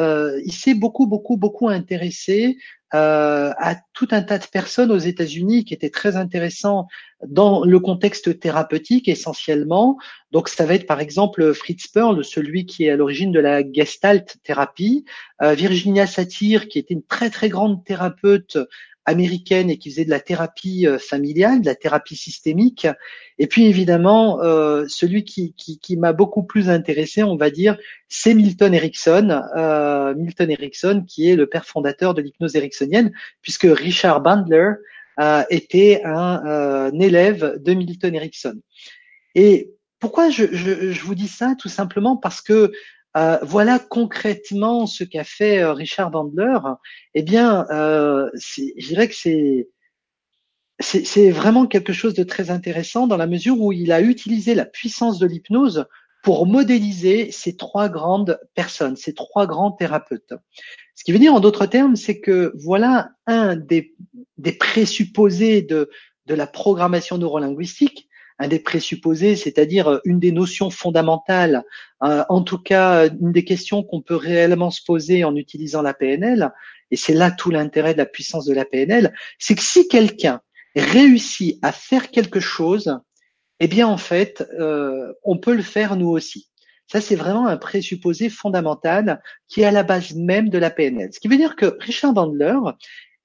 il 0.44 0.52
s'est 0.52 0.74
beaucoup, 0.74 1.08
beaucoup, 1.08 1.36
beaucoup 1.36 1.68
intéressé 1.68 2.58
euh, 2.94 3.52
à 3.56 3.76
tout 3.92 4.08
un 4.10 4.22
tas 4.22 4.38
de 4.38 4.46
personnes 4.46 4.90
aux 4.90 4.98
États-Unis 4.98 5.64
qui 5.64 5.74
étaient 5.74 5.90
très 5.90 6.16
intéressants 6.16 6.88
dans 7.24 7.64
le 7.64 7.78
contexte 7.78 8.40
thérapeutique 8.40 9.08
essentiellement. 9.08 9.96
Donc 10.32 10.48
ça 10.48 10.66
va 10.66 10.74
être 10.74 10.86
par 10.86 11.00
exemple 11.00 11.52
Fritz 11.54 11.86
Perl, 11.86 12.24
celui 12.24 12.66
qui 12.66 12.84
est 12.84 12.90
à 12.90 12.96
l'origine 12.96 13.30
de 13.30 13.38
la 13.38 13.62
Gestalt 13.62 14.38
thérapie, 14.42 15.04
euh, 15.40 15.54
Virginia 15.54 16.06
Satir 16.06 16.68
qui 16.68 16.78
était 16.78 16.94
une 16.94 17.04
très 17.04 17.30
très 17.30 17.48
grande 17.48 17.84
thérapeute 17.84 18.58
américaine 19.10 19.68
et 19.70 19.76
qui 19.76 19.90
faisait 19.90 20.04
de 20.04 20.10
la 20.10 20.20
thérapie 20.20 20.86
euh, 20.86 20.98
familiale, 20.98 21.60
de 21.60 21.66
la 21.66 21.74
thérapie 21.74 22.16
systémique. 22.16 22.86
Et 23.38 23.46
puis 23.46 23.66
évidemment, 23.66 24.42
euh, 24.42 24.86
celui 24.88 25.24
qui, 25.24 25.54
m'a 25.96 26.12
beaucoup 26.12 26.42
plus 26.42 26.70
intéressé, 26.70 27.22
on 27.22 27.36
va 27.36 27.50
dire, 27.50 27.76
c'est 28.08 28.34
Milton 28.34 28.72
Erickson. 28.72 29.42
Euh, 29.56 30.14
Milton 30.14 30.50
Erickson, 30.50 31.04
qui 31.06 31.28
est 31.28 31.36
le 31.36 31.46
père 31.46 31.66
fondateur 31.66 32.14
de 32.14 32.22
l'hypnose 32.22 32.56
ericksonienne, 32.56 33.12
puisque 33.42 33.66
Richard 33.70 34.22
Bandler 34.22 34.72
était 35.50 36.00
un, 36.06 36.98
élève 36.98 37.60
de 37.62 37.74
Milton 37.74 38.14
Erickson. 38.14 38.54
Et 39.34 39.70
pourquoi 39.98 40.30
je, 40.30 41.02
vous 41.02 41.14
dis 41.14 41.28
ça? 41.28 41.54
Tout 41.58 41.68
simplement 41.68 42.16
parce 42.16 42.40
que 42.40 42.72
euh, 43.16 43.38
voilà 43.42 43.78
concrètement 43.78 44.86
ce 44.86 45.04
qu'a 45.04 45.24
fait 45.24 45.58
euh, 45.58 45.72
Richard 45.72 46.10
Bandler. 46.10 46.58
Eh 47.14 47.22
bien, 47.22 47.66
euh, 47.70 48.30
je 48.34 48.86
dirais 48.86 49.08
que 49.08 49.14
c'est 50.80 51.30
vraiment 51.30 51.66
quelque 51.66 51.92
chose 51.92 52.14
de 52.14 52.22
très 52.22 52.50
intéressant 52.50 53.06
dans 53.06 53.16
la 53.16 53.26
mesure 53.26 53.60
où 53.60 53.72
il 53.72 53.92
a 53.92 54.00
utilisé 54.00 54.54
la 54.54 54.64
puissance 54.64 55.18
de 55.18 55.26
l'hypnose 55.26 55.86
pour 56.22 56.46
modéliser 56.46 57.32
ces 57.32 57.56
trois 57.56 57.88
grandes 57.88 58.38
personnes, 58.54 58.96
ces 58.96 59.14
trois 59.14 59.46
grands 59.46 59.72
thérapeutes. 59.72 60.34
Ce 60.94 61.02
qui 61.02 61.12
veut 61.12 61.18
dire 61.18 61.34
en 61.34 61.40
d'autres 61.40 61.66
termes, 61.66 61.96
c'est 61.96 62.20
que 62.20 62.52
voilà 62.62 63.10
un 63.26 63.56
des, 63.56 63.94
des 64.36 64.52
présupposés 64.52 65.62
de, 65.62 65.90
de 66.26 66.34
la 66.34 66.46
programmation 66.46 67.18
neurolinguistique, 67.18 68.09
un 68.40 68.48
des 68.48 68.58
présupposés, 68.58 69.36
c'est-à-dire 69.36 69.88
euh, 69.88 69.98
une 70.04 70.18
des 70.18 70.32
notions 70.32 70.70
fondamentales, 70.70 71.62
euh, 72.02 72.24
en 72.28 72.42
tout 72.42 72.58
cas 72.58 73.06
une 73.06 73.32
des 73.32 73.44
questions 73.44 73.84
qu'on 73.84 74.00
peut 74.00 74.16
réellement 74.16 74.70
se 74.70 74.82
poser 74.82 75.22
en 75.24 75.36
utilisant 75.36 75.82
la 75.82 75.94
PNL, 75.94 76.50
et 76.90 76.96
c'est 76.96 77.12
là 77.12 77.30
tout 77.30 77.50
l'intérêt 77.50 77.92
de 77.92 77.98
la 77.98 78.06
puissance 78.06 78.46
de 78.46 78.54
la 78.54 78.64
PNL, 78.64 79.12
c'est 79.38 79.54
que 79.54 79.62
si 79.62 79.86
quelqu'un 79.86 80.40
réussit 80.74 81.58
à 81.62 81.70
faire 81.70 82.10
quelque 82.10 82.40
chose, 82.40 82.98
eh 83.60 83.68
bien 83.68 83.86
en 83.86 83.98
fait, 83.98 84.42
euh, 84.58 85.12
on 85.22 85.36
peut 85.36 85.54
le 85.54 85.62
faire 85.62 85.96
nous 85.96 86.08
aussi. 86.08 86.48
Ça, 86.90 87.00
c'est 87.00 87.16
vraiment 87.16 87.46
un 87.46 87.56
présupposé 87.56 88.30
fondamental 88.30 89.22
qui 89.46 89.60
est 89.60 89.64
à 89.64 89.70
la 89.70 89.84
base 89.84 90.14
même 90.14 90.48
de 90.48 90.58
la 90.58 90.70
PNL. 90.70 91.10
Ce 91.12 91.20
qui 91.20 91.28
veut 91.28 91.36
dire 91.36 91.54
que 91.54 91.76
Richard 91.78 92.14
Bandler, 92.14 92.56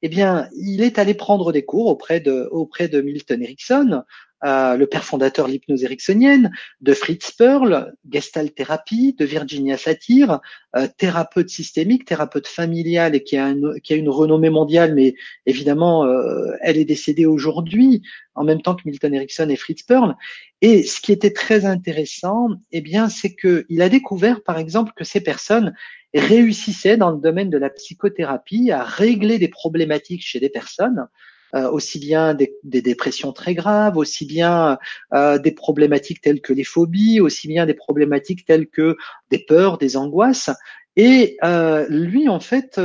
eh 0.03 0.09
bien, 0.09 0.49
il 0.55 0.83
est 0.83 0.99
allé 0.99 1.15
prendre 1.15 1.51
des 1.51 1.65
cours 1.65 1.87
auprès 1.87 2.19
de, 2.19 2.47
auprès 2.51 2.89
de 2.89 3.01
Milton 3.01 3.41
Erickson, 3.41 4.03
le 4.45 4.85
père 4.85 5.03
fondateur 5.03 5.47
de 5.47 5.53
l'hypnose 5.53 5.83
ericksonienne, 5.83 6.51
de 6.81 6.93
Fritz 6.93 7.31
Perl, 7.31 7.93
Gestalt 8.09 8.53
thérapie, 8.53 9.15
de 9.17 9.25
Virginia 9.25 9.77
Satir, 9.77 10.39
euh, 10.75 10.87
thérapeute 10.97 11.49
systémique, 11.49 12.05
thérapeute 12.05 12.47
familiale 12.47 13.15
et 13.15 13.23
qui 13.23 13.37
a, 13.37 13.49
une, 13.49 13.79
qui 13.81 13.93
a 13.93 13.95
une 13.95 14.09
renommée 14.09 14.49
mondiale, 14.49 14.93
mais 14.93 15.15
évidemment, 15.45 16.05
euh, 16.05 16.51
elle 16.61 16.77
est 16.77 16.85
décédée 16.85 17.25
aujourd'hui, 17.25 18.03
en 18.35 18.43
même 18.43 18.61
temps 18.61 18.75
que 18.75 18.83
Milton 18.85 19.13
Erickson 19.13 19.49
et 19.49 19.55
Fritz 19.55 19.83
Perl. 19.83 20.15
Et 20.61 20.83
ce 20.83 21.01
qui 21.01 21.11
était 21.11 21.33
très 21.33 21.65
intéressant, 21.65 22.49
eh 22.71 22.81
bien, 22.81 23.09
c'est 23.09 23.35
qu'il 23.35 23.81
a 23.81 23.89
découvert, 23.89 24.43
par 24.43 24.59
exemple, 24.59 24.91
que 24.95 25.03
ces 25.03 25.21
personnes 25.21 25.73
réussissaient 26.13 26.97
dans 26.97 27.11
le 27.11 27.19
domaine 27.19 27.49
de 27.49 27.57
la 27.57 27.69
psychothérapie 27.69 28.71
à 28.71 28.83
régler 28.83 29.39
des 29.39 29.49
problématiques 29.49 30.25
chez 30.25 30.39
des 30.39 30.49
personnes 30.49 31.07
euh, 31.55 31.71
aussi 31.71 31.99
bien 31.99 32.33
des, 32.33 32.51
dépressions 32.63 33.31
très 33.31 33.55
graves, 33.55 33.95
aussi 33.95 34.25
bien 34.25 34.77
euh, 35.13 35.39
des 35.39 35.51
problématiques 35.51 36.19
telles 36.19 36.41
que 36.41 36.51
les 36.51 36.65
phobies, 36.65 37.21
aussi 37.21 37.47
bien 37.47 37.65
des 37.65 37.73
problématiques 37.73 38.45
telles 38.45 38.67
que 38.67 38.97
des 39.31 39.39
peurs, 39.39 39.77
des 39.77 39.95
angoisses. 39.95 40.49
Et 40.97 41.37
euh, 41.45 41.85
lui, 41.87 42.27
en 42.27 42.41
fait, 42.41 42.79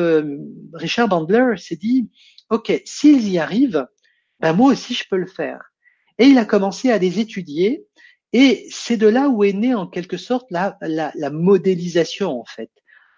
Richard 0.72 1.08
Bandler 1.08 1.54
s'est 1.56 1.74
dit, 1.74 2.10
OK, 2.48 2.80
s'ils 2.84 3.28
y 3.28 3.38
arrivent, 3.38 3.86
ben 4.38 4.52
moi 4.52 4.70
aussi 4.70 4.94
je 4.94 5.04
peux 5.10 5.16
le 5.16 5.26
faire. 5.26 5.72
Et 6.18 6.26
il 6.26 6.38
a 6.38 6.44
commencé 6.44 6.92
à 6.92 6.98
les 6.98 7.18
étudier. 7.18 7.86
Et 8.32 8.68
c'est 8.70 8.96
de 8.96 9.08
là 9.08 9.28
où 9.28 9.42
est 9.42 9.52
née 9.52 9.74
en 9.74 9.88
quelque 9.88 10.16
sorte 10.16 10.46
la, 10.50 10.76
la, 10.80 11.10
la 11.16 11.30
modélisation 11.30 12.40
en 12.40 12.44
fait. 12.44 12.70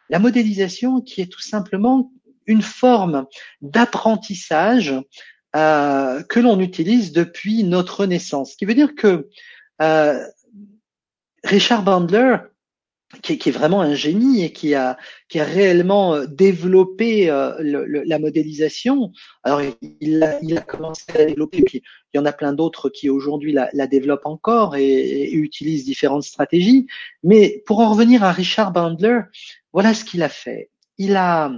La 0.09 0.18
modélisation 0.18 1.02
qui 1.02 1.21
est 1.21 1.30
tout 1.30 1.42
simplement 1.42 2.11
une 2.47 2.62
forme 2.62 3.26
d'apprentissage 3.61 4.94
euh, 5.56 6.23
que 6.23 6.40
l'on 6.40 6.61
utilise 6.61 7.12
depuis 7.12 7.64
notre 7.64 8.06
naissance. 8.06 8.52
Ce 8.52 8.56
qui 8.56 8.64
veut 8.64 8.75
dire 8.75 8.94
que 8.94 9.28
euh, 9.80 10.25
Richard 11.44 11.82
Bandler, 11.82 12.37
qui, 13.21 13.35
est 13.35 13.52
vraiment 13.52 13.82
un 13.82 13.94
génie 13.94 14.42
et 14.42 14.52
qui 14.52 14.75
a, 14.75 14.97
qui 15.28 15.38
a 15.38 15.44
réellement 15.44 16.14
euh, 16.14 16.26
développé 16.26 17.28
euh, 17.28 17.52
la 18.06 18.18
modélisation. 18.18 19.12
Alors, 19.42 19.61
il 20.00 20.23
a, 20.23 20.38
il 20.42 20.56
a, 20.56 20.62
commencé 20.62 21.04
à 21.14 21.25
développer, 21.26 21.62
puis 21.62 21.82
il 22.12 22.16
y 22.16 22.21
en 22.21 22.25
a 22.25 22.32
plein 22.32 22.52
d'autres 22.52 22.88
qui 22.88 23.11
aujourd'hui 23.11 23.52
la, 23.52 23.68
la, 23.75 23.87
développent 23.87 24.26
encore 24.26 24.76
et, 24.76 24.82
et, 24.82 25.35
utilisent 25.35 25.85
différentes 25.85 26.25
stratégies. 26.25 26.87
Mais 27.23 27.62
pour 27.66 27.80
en 27.80 27.90
revenir 27.90 28.25
à 28.25 28.32
Richard 28.32 28.73
Bandler, 28.73 29.21
voilà 29.73 29.92
ce 29.92 30.04
qu'il 30.04 30.23
a 30.23 30.28
fait. 30.28 30.71
Il 30.97 31.16
a 31.16 31.52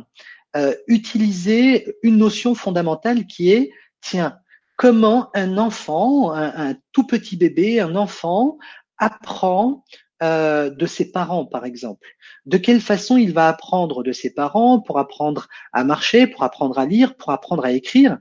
euh, 0.56 0.72
utilisé 0.86 1.96
une 2.04 2.16
notion 2.16 2.54
fondamentale 2.54 3.26
qui 3.26 3.50
est 3.50 3.72
tiens, 4.04 4.38
comment 4.76 5.30
un 5.34 5.58
enfant, 5.58 6.32
un, 6.32 6.74
tout 6.92 7.06
petit 7.06 7.36
bébé, 7.36 7.80
un 7.80 7.96
enfant 7.96 8.58
apprend 8.98 9.84
euh, 10.22 10.70
de 10.70 10.86
ses 10.86 11.10
parents, 11.10 11.46
par 11.46 11.64
exemple? 11.64 12.06
De 12.46 12.58
quelle 12.58 12.80
façon 12.80 13.16
il 13.16 13.32
va 13.32 13.48
apprendre 13.48 14.02
de 14.02 14.12
ses 14.12 14.32
parents 14.32 14.80
pour 14.80 14.98
apprendre 14.98 15.48
à 15.72 15.84
marcher, 15.84 16.26
pour 16.26 16.42
apprendre 16.42 16.78
à 16.78 16.86
lire, 16.86 17.16
pour 17.16 17.30
apprendre 17.30 17.64
à 17.64 17.72
écrire? 17.72 18.18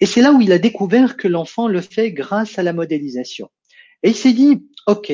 Et 0.00 0.06
c'est 0.06 0.22
là 0.22 0.32
où 0.32 0.40
il 0.40 0.52
a 0.52 0.58
découvert 0.58 1.16
que 1.16 1.28
l'enfant 1.28 1.68
le 1.68 1.80
fait 1.80 2.12
grâce 2.12 2.58
à 2.58 2.62
la 2.62 2.72
modélisation. 2.72 3.50
Et 4.02 4.10
il 4.10 4.16
s'est 4.16 4.32
dit, 4.32 4.66
OK, 4.86 5.12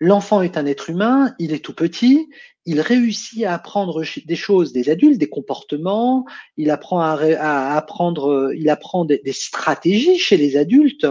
l'enfant 0.00 0.42
est 0.42 0.56
un 0.56 0.66
être 0.66 0.90
humain, 0.90 1.34
il 1.38 1.52
est 1.52 1.64
tout 1.64 1.74
petit, 1.74 2.28
il 2.66 2.80
réussit 2.80 3.44
à 3.44 3.54
apprendre 3.54 4.02
des 4.24 4.36
choses 4.36 4.72
des 4.72 4.90
adultes, 4.90 5.18
des 5.18 5.28
comportements, 5.28 6.24
il 6.56 6.70
apprend 6.70 7.00
à, 7.00 7.74
apprendre, 7.76 8.52
il 8.54 8.68
apprend 8.70 9.04
des, 9.04 9.20
stratégies 9.32 10.18
chez 10.18 10.36
les 10.36 10.56
adultes. 10.56 11.06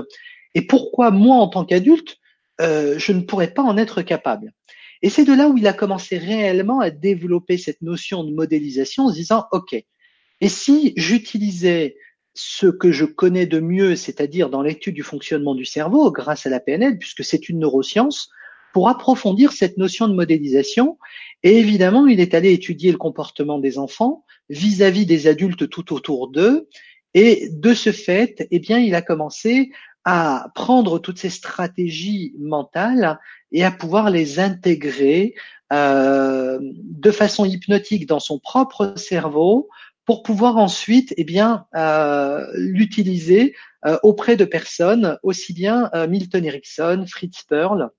Et 0.55 0.65
pourquoi 0.65 1.11
moi, 1.11 1.37
en 1.37 1.47
tant 1.47 1.65
qu'adulte, 1.65 2.17
euh, 2.61 2.97
je 2.97 3.11
ne 3.11 3.21
pourrais 3.21 3.53
pas 3.53 3.63
en 3.63 3.77
être 3.77 4.01
capable? 4.01 4.53
Et 5.01 5.09
c'est 5.09 5.25
de 5.25 5.33
là 5.33 5.47
où 5.49 5.57
il 5.57 5.67
a 5.67 5.73
commencé 5.73 6.17
réellement 6.17 6.79
à 6.79 6.89
développer 6.89 7.57
cette 7.57 7.81
notion 7.81 8.23
de 8.23 8.31
modélisation 8.31 9.05
en 9.05 9.09
se 9.09 9.15
disant, 9.15 9.45
OK, 9.51 9.73
et 9.73 10.49
si 10.49 10.93
j'utilisais 10.97 11.97
ce 12.33 12.67
que 12.67 12.91
je 12.91 13.05
connais 13.05 13.45
de 13.45 13.59
mieux, 13.59 13.95
c'est-à-dire 13.95 14.49
dans 14.49 14.61
l'étude 14.61 14.95
du 14.95 15.03
fonctionnement 15.03 15.55
du 15.55 15.65
cerveau, 15.65 16.11
grâce 16.11 16.45
à 16.45 16.49
la 16.49 16.59
PNL, 16.59 16.97
puisque 16.97 17.23
c'est 17.23 17.49
une 17.49 17.59
neuroscience, 17.59 18.29
pour 18.73 18.89
approfondir 18.89 19.53
cette 19.53 19.77
notion 19.77 20.09
de 20.09 20.13
modélisation. 20.13 20.97
Et 21.43 21.57
évidemment, 21.57 22.07
il 22.07 22.19
est 22.19 22.33
allé 22.33 22.51
étudier 22.51 22.91
le 22.91 22.97
comportement 22.97 23.59
des 23.59 23.77
enfants 23.77 24.25
vis-à-vis 24.49 25.05
des 25.05 25.27
adultes 25.27 25.69
tout 25.69 25.93
autour 25.93 26.29
d'eux. 26.29 26.67
Et 27.13 27.49
de 27.51 27.73
ce 27.73 27.91
fait, 27.91 28.47
eh 28.49 28.59
bien, 28.59 28.79
il 28.79 28.95
a 28.95 29.01
commencé 29.01 29.71
à 30.03 30.51
prendre 30.55 30.99
toutes 30.99 31.19
ces 31.19 31.29
stratégies 31.29 32.33
mentales 32.37 33.19
et 33.51 33.63
à 33.63 33.71
pouvoir 33.71 34.09
les 34.09 34.39
intégrer 34.39 35.35
euh, 35.71 36.59
de 36.61 37.11
façon 37.11 37.45
hypnotique 37.45 38.07
dans 38.07 38.19
son 38.19 38.39
propre 38.39 38.95
cerveau 38.97 39.69
pour 40.05 40.23
pouvoir 40.23 40.57
ensuite 40.57 41.13
eh 41.17 41.23
bien 41.23 41.65
euh, 41.75 42.45
l'utiliser 42.55 43.55
euh, 43.85 43.97
auprès 44.03 44.35
de 44.35 44.45
personnes 44.45 45.17
aussi 45.23 45.53
bien 45.53 45.89
euh, 45.93 46.07
Milton 46.07 46.43
Erickson, 46.43 47.05
Fritz 47.07 47.43
Perl 47.43 47.89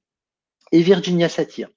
et 0.73 0.83
Virginia 0.83 1.29
Satir. 1.29 1.69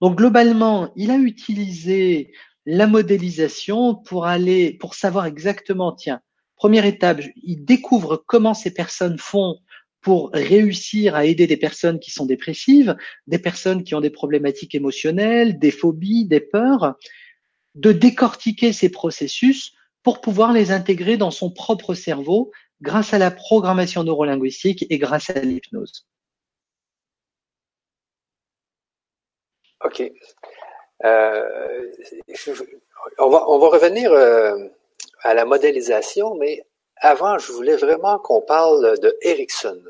Donc 0.00 0.16
globalement, 0.16 0.92
il 0.96 1.10
a 1.10 1.16
utilisé 1.16 2.32
la 2.66 2.86
modélisation 2.86 3.94
pour 3.94 4.26
aller, 4.26 4.72
pour 4.74 4.94
savoir 4.94 5.26
exactement, 5.26 5.92
tiens, 5.92 6.20
première 6.56 6.86
étape, 6.86 7.20
il 7.42 7.64
découvre 7.64 8.24
comment 8.26 8.54
ces 8.54 8.72
personnes 8.72 9.18
font 9.18 9.58
pour 10.00 10.30
réussir 10.32 11.14
à 11.14 11.24
aider 11.24 11.46
des 11.46 11.56
personnes 11.56 11.98
qui 11.98 12.10
sont 12.10 12.26
dépressives, 12.26 12.96
des 13.26 13.38
personnes 13.38 13.84
qui 13.84 13.94
ont 13.94 14.00
des 14.00 14.10
problématiques 14.10 14.74
émotionnelles, 14.74 15.58
des 15.58 15.70
phobies, 15.70 16.26
des 16.26 16.40
peurs, 16.40 16.94
de 17.74 17.90
décortiquer 17.90 18.72
ces 18.72 18.90
processus 18.90 19.72
pour 20.02 20.20
pouvoir 20.20 20.52
les 20.52 20.70
intégrer 20.70 21.16
dans 21.16 21.30
son 21.30 21.50
propre 21.50 21.94
cerveau 21.94 22.52
grâce 22.82 23.14
à 23.14 23.18
la 23.18 23.30
programmation 23.30 24.04
neurolinguistique 24.04 24.84
et 24.90 24.98
grâce 24.98 25.30
à 25.30 25.40
l'hypnose. 25.40 26.06
OK. 29.84 30.02
Euh, 31.04 31.92
on, 33.18 33.28
va, 33.28 33.44
on 33.48 33.58
va 33.58 33.68
revenir 33.68 34.12
euh, 34.12 34.56
à 35.22 35.34
la 35.34 35.44
modélisation, 35.44 36.34
mais 36.36 36.64
avant, 36.96 37.38
je 37.38 37.52
voulais 37.52 37.76
vraiment 37.76 38.18
qu'on 38.18 38.40
parle 38.40 38.98
de 39.00 39.16
Ericsson. 39.22 39.82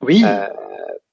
Oui. 0.00 0.22
Euh, 0.24 0.48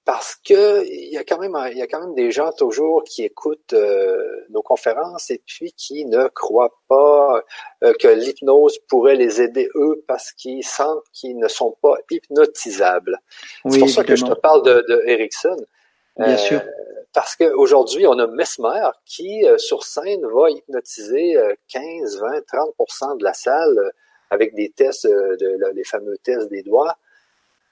parce 0.05 0.35
que 0.35 0.85
il 0.85 1.11
y 1.11 1.17
a 1.17 1.23
quand 1.23 1.39
même 1.39 1.57
il 1.71 1.77
y 1.77 1.81
a 1.81 1.87
quand 1.87 1.99
même 1.99 2.13
des 2.13 2.29
gens 2.29 2.51
toujours 2.51 3.03
qui 3.03 3.23
écoutent 3.23 3.73
euh, 3.73 4.45
nos 4.51 4.61
conférences 4.61 5.31
et 5.31 5.41
puis 5.45 5.73
qui 5.73 6.05
ne 6.05 6.27
croient 6.27 6.79
pas 6.87 7.41
euh, 7.83 7.93
que 7.99 8.07
l'hypnose 8.07 8.77
pourrait 8.87 9.15
les 9.15 9.41
aider 9.41 9.67
eux 9.73 10.03
parce 10.07 10.31
qu'ils 10.31 10.63
sentent 10.63 11.03
qu'ils 11.11 11.39
ne 11.39 11.47
sont 11.47 11.75
pas 11.81 11.95
hypnotisables. 12.11 13.17
c'est 13.67 13.79
pour 13.79 13.89
ça 13.89 14.03
que 14.03 14.15
je 14.15 14.25
te 14.25 14.33
parle 14.33 14.61
de, 14.61 14.85
de 14.87 15.03
Erickson. 15.07 15.57
Bien 16.17 16.37
sûr 16.37 16.61
parce 17.15 17.37
qu'aujourd'hui, 17.37 18.05
on 18.05 18.19
a 18.19 18.27
Mesmer 18.27 18.89
qui, 19.05 19.47
euh, 19.47 19.57
sur 19.57 19.83
scène, 19.83 20.27
va 20.27 20.49
hypnotiser 20.49 21.37
15, 21.69 22.19
20, 22.19 22.41
30% 22.41 23.17
de 23.17 23.23
la 23.23 23.33
salle 23.33 23.79
euh, 23.79 23.89
avec 24.29 24.53
des 24.53 24.69
tests, 24.71 25.05
euh, 25.05 25.37
de, 25.37 25.71
les 25.73 25.85
fameux 25.85 26.17
tests 26.17 26.49
des 26.49 26.61
doigts. 26.61 26.97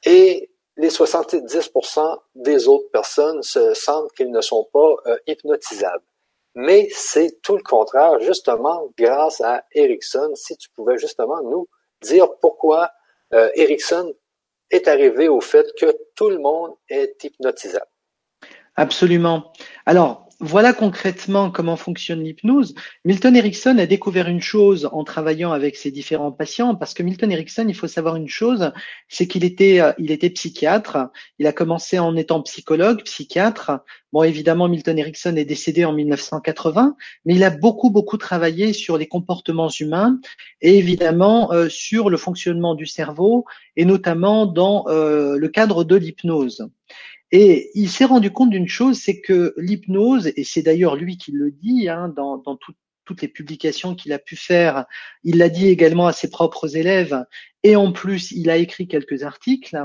Et 0.05 0.49
les 0.77 0.89
70% 0.89 2.17
des 2.35 2.69
autres 2.69 2.89
personnes 2.91 3.43
se 3.43 3.73
sentent 3.73 4.13
qu'ils 4.13 4.31
ne 4.31 4.41
sont 4.41 4.67
pas 4.71 4.95
hypnotisables. 5.27 6.03
Mais 6.55 6.87
c'est 6.91 7.41
tout 7.41 7.57
le 7.57 7.63
contraire, 7.63 8.19
justement, 8.21 8.89
grâce 8.97 9.39
à 9.41 9.65
Erickson. 9.73 10.31
Si 10.35 10.57
tu 10.57 10.69
pouvais 10.71 10.97
justement 10.97 11.41
nous 11.43 11.67
dire 12.01 12.27
pourquoi 12.41 12.91
Erickson 13.31 14.13
est 14.71 14.87
arrivé 14.87 15.27
au 15.27 15.41
fait 15.41 15.67
que 15.79 15.95
tout 16.15 16.29
le 16.29 16.39
monde 16.39 16.73
est 16.89 17.23
hypnotisable. 17.23 17.92
Absolument. 18.75 19.53
Alors, 19.85 20.23
voilà 20.39 20.73
concrètement 20.73 21.51
comment 21.51 21.77
fonctionne 21.77 22.21
l'hypnose. 22.21 22.75
Milton 23.05 23.35
Erickson 23.35 23.77
a 23.77 23.85
découvert 23.85 24.27
une 24.27 24.41
chose 24.41 24.89
en 24.91 25.05
travaillant 25.05 25.53
avec 25.53 25.77
ses 25.77 25.89
différents 25.89 26.33
patients, 26.33 26.75
parce 26.75 26.93
que 26.93 27.01
Milton 27.01 27.31
Erickson, 27.31 27.65
il 27.69 27.75
faut 27.75 27.87
savoir 27.87 28.17
une 28.17 28.27
chose, 28.27 28.73
c'est 29.07 29.25
qu'il 29.25 29.45
était, 29.45 29.79
euh, 29.79 29.93
il 29.97 30.11
était 30.11 30.29
psychiatre. 30.29 30.97
Il 31.39 31.47
a 31.47 31.53
commencé 31.53 31.97
en 31.97 32.17
étant 32.17 32.41
psychologue, 32.41 33.03
psychiatre. 33.03 33.79
Bon, 34.11 34.23
évidemment, 34.23 34.67
Milton 34.67 34.99
Erickson 34.99 35.35
est 35.37 35.45
décédé 35.45 35.85
en 35.85 35.93
1980, 35.93 36.97
mais 37.25 37.35
il 37.35 37.43
a 37.45 37.49
beaucoup, 37.49 37.89
beaucoup 37.89 38.17
travaillé 38.17 38.73
sur 38.73 38.97
les 38.97 39.07
comportements 39.07 39.69
humains 39.69 40.19
et 40.61 40.77
évidemment 40.77 41.53
euh, 41.53 41.69
sur 41.69 42.09
le 42.09 42.17
fonctionnement 42.17 42.75
du 42.75 42.85
cerveau 42.85 43.45
et 43.77 43.85
notamment 43.85 44.45
dans 44.45 44.85
euh, 44.89 45.37
le 45.37 45.47
cadre 45.47 45.85
de 45.85 45.95
l'hypnose. 45.95 46.67
Et 47.31 47.71
il 47.73 47.89
s'est 47.89 48.05
rendu 48.05 48.31
compte 48.31 48.51
d'une 48.51 48.67
chose, 48.67 48.99
c'est 48.99 49.19
que 49.19 49.53
l'hypnose, 49.57 50.31
et 50.35 50.43
c'est 50.43 50.61
d'ailleurs 50.61 50.95
lui 50.95 51.17
qui 51.17 51.31
le 51.31 51.51
dit 51.51 51.89
hein, 51.89 52.13
dans, 52.15 52.41
toutes 53.05 53.21
les 53.21 53.27
publications 53.27 53.95
qu'il 53.95 54.13
a 54.13 54.19
pu 54.19 54.35
faire. 54.35 54.85
Il 55.23 55.37
l'a 55.37 55.49
dit 55.49 55.67
également 55.67 56.07
à 56.07 56.13
ses 56.13 56.29
propres 56.29 56.77
élèves 56.77 57.25
et 57.63 57.75
en 57.75 57.91
plus 57.91 58.31
il 58.31 58.49
a 58.49 58.57
écrit 58.57 58.87
quelques 58.87 59.23
articles. 59.23 59.77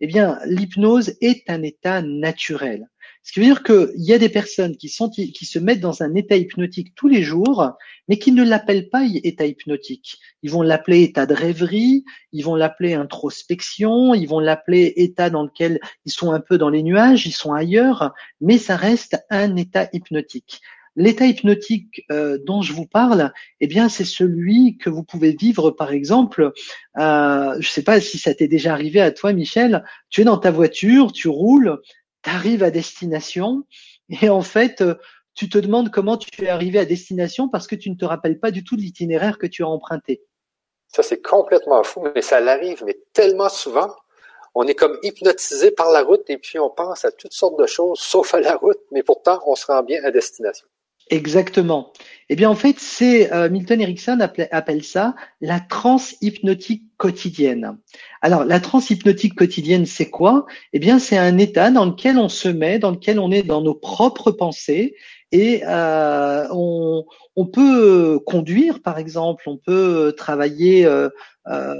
Eh 0.00 0.06
bien, 0.06 0.38
l'hypnose 0.46 1.16
est 1.20 1.48
un 1.50 1.62
état 1.62 2.02
naturel. 2.02 2.88
Ce 3.22 3.32
qui 3.32 3.40
veut 3.40 3.46
dire 3.46 3.62
qu'il 3.62 3.90
y 3.96 4.12
a 4.14 4.18
des 4.18 4.30
personnes 4.30 4.76
qui, 4.76 4.88
se 4.88 5.58
mettent 5.58 5.80
dans 5.80 6.02
un 6.02 6.14
état 6.14 6.36
hypnotique 6.36 6.94
tous 6.94 7.06
les 7.06 7.22
jours, 7.22 7.72
mais 8.08 8.18
qui 8.18 8.32
ne 8.32 8.42
l'appellent 8.42 8.88
pas 8.88 9.04
état 9.22 9.46
hypnotique. 9.46 10.18
Ils 10.42 10.50
vont 10.50 10.62
l'appeler 10.62 11.02
état 11.02 11.26
de 11.26 11.34
rêverie, 11.34 12.04
ils 12.32 12.44
vont 12.44 12.54
l'appeler 12.54 12.94
introspection, 12.94 14.14
ils 14.14 14.26
vont 14.26 14.40
l'appeler 14.40 14.94
état 14.96 15.28
dans 15.28 15.42
lequel 15.42 15.80
ils 16.06 16.12
sont 16.12 16.32
un 16.32 16.40
peu 16.40 16.56
dans 16.56 16.70
les 16.70 16.82
nuages, 16.82 17.26
ils 17.26 17.32
sont 17.32 17.52
ailleurs, 17.52 18.14
mais 18.40 18.56
ça 18.56 18.76
reste 18.76 19.18
un 19.28 19.54
état 19.56 19.88
hypnotique. 19.92 20.60
L'état 20.96 21.26
hypnotique 21.26 22.04
euh, 22.10 22.36
dont 22.44 22.62
je 22.62 22.72
vous 22.72 22.86
parle, 22.86 23.32
eh 23.60 23.68
bien, 23.68 23.88
c'est 23.88 24.04
celui 24.04 24.76
que 24.76 24.90
vous 24.90 25.04
pouvez 25.04 25.32
vivre, 25.32 25.70
par 25.70 25.92
exemple. 25.92 26.52
Euh, 26.98 27.52
je 27.54 27.58
ne 27.58 27.72
sais 27.72 27.84
pas 27.84 28.00
si 28.00 28.18
ça 28.18 28.34
t'est 28.34 28.48
déjà 28.48 28.72
arrivé 28.72 29.00
à 29.00 29.12
toi, 29.12 29.32
Michel. 29.32 29.84
Tu 30.08 30.22
es 30.22 30.24
dans 30.24 30.38
ta 30.38 30.50
voiture, 30.50 31.12
tu 31.12 31.28
roules, 31.28 31.78
tu 32.22 32.30
arrives 32.30 32.62
à 32.62 32.70
destination 32.70 33.64
et 34.08 34.28
en 34.28 34.42
fait, 34.42 34.80
euh, 34.80 34.94
tu 35.34 35.48
te 35.48 35.58
demandes 35.58 35.90
comment 35.90 36.16
tu 36.16 36.44
es 36.44 36.48
arrivé 36.48 36.78
à 36.78 36.84
destination 36.84 37.48
parce 37.48 37.66
que 37.66 37.76
tu 37.76 37.90
ne 37.90 37.96
te 37.96 38.04
rappelles 38.04 38.40
pas 38.40 38.50
du 38.50 38.64
tout 38.64 38.76
de 38.76 38.82
l'itinéraire 38.82 39.38
que 39.38 39.46
tu 39.46 39.62
as 39.62 39.68
emprunté. 39.68 40.22
Ça, 40.88 41.02
c'est 41.02 41.22
complètement 41.22 41.82
fou, 41.84 42.04
mais 42.14 42.22
ça 42.22 42.40
l'arrive, 42.40 42.82
mais 42.84 42.98
tellement 43.12 43.48
souvent. 43.48 43.94
On 44.54 44.66
est 44.66 44.74
comme 44.74 44.98
hypnotisé 45.02 45.70
par 45.70 45.92
la 45.92 46.02
route 46.02 46.28
et 46.28 46.36
puis 46.36 46.58
on 46.58 46.70
pense 46.70 47.04
à 47.04 47.12
toutes 47.12 47.32
sortes 47.32 47.58
de 47.60 47.66
choses 47.66 48.00
sauf 48.00 48.34
à 48.34 48.40
la 48.40 48.56
route, 48.56 48.80
mais 48.90 49.04
pourtant 49.04 49.40
on 49.46 49.54
se 49.54 49.66
rend 49.66 49.84
bien 49.84 50.02
à 50.02 50.10
destination. 50.10 50.66
Exactement. 51.10 51.92
Eh 52.28 52.36
bien, 52.36 52.48
en 52.48 52.54
fait, 52.54 52.76
c'est 52.78 53.32
euh, 53.32 53.50
Milton 53.50 53.80
Erickson 53.80 54.18
appelle, 54.20 54.84
ça 54.84 55.16
la 55.40 55.58
transe 55.58 56.14
hypnotique 56.20 56.84
quotidienne. 56.96 57.76
Alors, 58.22 58.44
la 58.44 58.60
transe 58.60 58.90
hypnotique 58.90 59.34
quotidienne, 59.34 59.86
c'est 59.86 60.08
quoi? 60.08 60.46
Eh 60.72 60.78
bien, 60.78 61.00
c'est 61.00 61.18
un 61.18 61.36
état 61.38 61.72
dans 61.72 61.86
lequel 61.86 62.16
on 62.16 62.28
se 62.28 62.48
met, 62.48 62.78
dans 62.78 62.92
lequel 62.92 63.18
on 63.18 63.32
est 63.32 63.42
dans 63.42 63.60
nos 63.60 63.74
propres 63.74 64.30
pensées 64.30 64.94
et 65.32 65.62
euh, 65.66 66.46
on, 66.52 67.04
on, 67.34 67.46
peut 67.46 68.20
conduire, 68.24 68.80
par 68.80 68.98
exemple, 68.98 69.42
on 69.48 69.56
peut 69.56 70.14
travailler. 70.16 70.86
Euh, 70.86 71.08
euh 71.48 71.74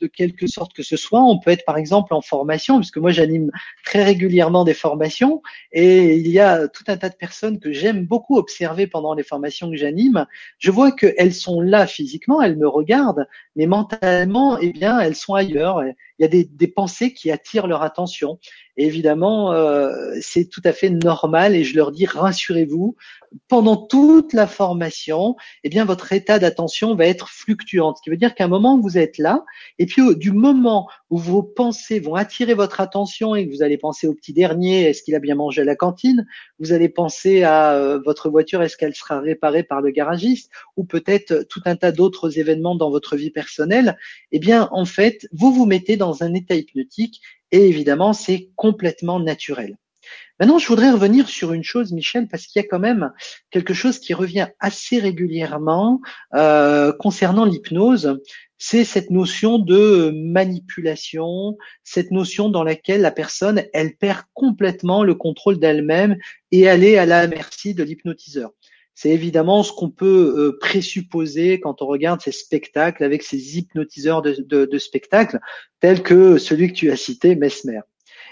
de 0.00 0.06
quelque 0.06 0.46
sorte 0.46 0.72
que 0.72 0.82
ce 0.82 0.96
soit. 0.96 1.22
On 1.22 1.38
peut 1.38 1.50
être 1.50 1.64
par 1.64 1.76
exemple 1.76 2.14
en 2.14 2.20
formation, 2.20 2.78
puisque 2.78 2.98
moi 2.98 3.10
j'anime 3.10 3.50
très 3.84 4.04
régulièrement 4.04 4.64
des 4.64 4.74
formations 4.74 5.42
et 5.72 6.16
il 6.16 6.28
y 6.28 6.38
a 6.38 6.68
tout 6.68 6.84
un 6.88 6.96
tas 6.96 7.08
de 7.08 7.14
personnes 7.14 7.60
que 7.60 7.72
j'aime 7.72 8.06
beaucoup 8.06 8.36
observer 8.36 8.86
pendant 8.86 9.14
les 9.14 9.22
formations 9.22 9.70
que 9.70 9.76
j'anime. 9.76 10.26
Je 10.58 10.70
vois 10.70 10.92
qu'elles 10.92 11.34
sont 11.34 11.60
là 11.60 11.86
physiquement, 11.86 12.42
elles 12.42 12.56
me 12.56 12.68
regardent, 12.68 13.26
mais 13.56 13.66
mentalement, 13.66 14.58
eh 14.58 14.72
bien, 14.72 15.00
elles 15.00 15.16
sont 15.16 15.34
ailleurs. 15.34 15.82
Il 16.20 16.24
y 16.24 16.26
a 16.26 16.44
des, 16.44 16.68
pensées 16.68 17.14
qui 17.14 17.30
attirent 17.30 17.66
leur 17.66 17.82
attention. 17.82 18.38
Évidemment, 18.76 19.52
euh, 19.52 20.12
c'est 20.20 20.50
tout 20.50 20.60
à 20.64 20.72
fait 20.72 20.90
normal 20.90 21.56
et 21.56 21.64
je 21.64 21.74
leur 21.74 21.92
dis 21.92 22.04
rassurez-vous, 22.04 22.94
pendant 23.48 23.76
toute 23.76 24.32
la 24.34 24.46
formation, 24.46 25.36
eh 25.64 25.68
bien 25.68 25.84
votre 25.84 26.12
état 26.12 26.38
d'attention 26.38 26.94
va 26.94 27.06
être 27.06 27.28
fluctuant, 27.28 27.94
ce 27.94 28.02
qui 28.02 28.10
veut 28.10 28.16
dire 28.16 28.34
qu'à 28.34 28.44
un 28.44 28.48
moment 28.48 28.78
vous 28.78 28.98
êtes 28.98 29.18
là 29.18 29.44
et 29.78 29.86
puis 29.86 30.02
du 30.16 30.32
moment 30.32 30.88
où 31.10 31.18
vos 31.18 31.42
pensées 31.42 32.00
vont 32.00 32.16
attirer 32.16 32.54
votre 32.54 32.80
attention 32.80 33.34
et 33.34 33.46
que 33.46 33.52
vous 33.52 33.62
allez 33.62 33.78
penser 33.78 34.06
au 34.06 34.14
petit 34.14 34.32
dernier, 34.32 34.88
est-ce 34.88 35.02
qu'il 35.02 35.14
a 35.14 35.20
bien 35.20 35.36
mangé 35.36 35.62
à 35.62 35.64
la 35.64 35.76
cantine 35.76 36.26
Vous 36.60 36.72
allez 36.72 36.90
penser 36.90 37.42
à 37.42 37.72
euh, 37.72 37.98
votre 38.04 38.28
voiture, 38.28 38.62
est-ce 38.62 38.76
qu'elle 38.76 38.94
sera 38.94 39.20
réparée 39.20 39.62
par 39.62 39.80
le 39.80 39.90
garagiste 39.90 40.50
Ou 40.76 40.84
peut-être 40.84 41.46
tout 41.48 41.62
un 41.64 41.74
tas 41.74 41.90
d'autres 41.90 42.38
événements 42.38 42.76
dans 42.76 42.90
votre 42.90 43.16
vie 43.16 43.30
personnelle? 43.30 43.96
Eh 44.30 44.38
bien, 44.38 44.68
en 44.70 44.84
fait, 44.84 45.26
vous 45.32 45.52
vous 45.52 45.66
mettez 45.66 45.96
dans 45.96 46.22
un 46.22 46.34
état 46.34 46.54
hypnotique 46.54 47.22
et 47.50 47.66
évidemment, 47.66 48.12
c'est 48.12 48.50
complètement 48.56 49.20
naturel. 49.20 49.76
Maintenant, 50.38 50.58
je 50.58 50.66
voudrais 50.68 50.90
revenir 50.90 51.28
sur 51.28 51.52
une 51.52 51.62
chose, 51.62 51.92
Michel, 51.92 52.26
parce 52.26 52.46
qu'il 52.46 52.62
y 52.62 52.64
a 52.64 52.68
quand 52.68 52.78
même 52.78 53.12
quelque 53.50 53.74
chose 53.74 53.98
qui 53.98 54.14
revient 54.14 54.48
assez 54.58 54.98
régulièrement 54.98 56.00
euh, 56.34 56.92
concernant 56.92 57.44
l'hypnose. 57.44 58.18
C'est 58.56 58.84
cette 58.84 59.10
notion 59.10 59.58
de 59.58 60.12
manipulation, 60.14 61.56
cette 61.84 62.10
notion 62.10 62.48
dans 62.48 62.64
laquelle 62.64 63.02
la 63.02 63.10
personne, 63.10 63.64
elle 63.72 63.96
perd 63.96 64.22
complètement 64.34 65.02
le 65.02 65.14
contrôle 65.14 65.58
d'elle-même 65.58 66.16
et 66.52 66.62
elle 66.62 66.84
est 66.84 66.96
à 66.96 67.06
la 67.06 67.26
merci 67.26 67.74
de 67.74 67.82
l'hypnotiseur. 67.82 68.50
C'est 68.94 69.10
évidemment 69.10 69.62
ce 69.62 69.72
qu'on 69.72 69.88
peut 69.90 70.34
euh, 70.36 70.58
présupposer 70.58 71.58
quand 71.58 71.80
on 71.80 71.86
regarde 71.86 72.20
ces 72.20 72.32
spectacles 72.32 73.02
avec 73.02 73.22
ces 73.22 73.56
hypnotiseurs 73.56 74.20
de, 74.20 74.36
de, 74.46 74.66
de 74.66 74.78
spectacles, 74.78 75.38
tels 75.80 76.02
que 76.02 76.36
celui 76.36 76.68
que 76.68 76.74
tu 76.74 76.90
as 76.90 76.96
cité, 76.96 77.34
Mesmer. 77.34 77.80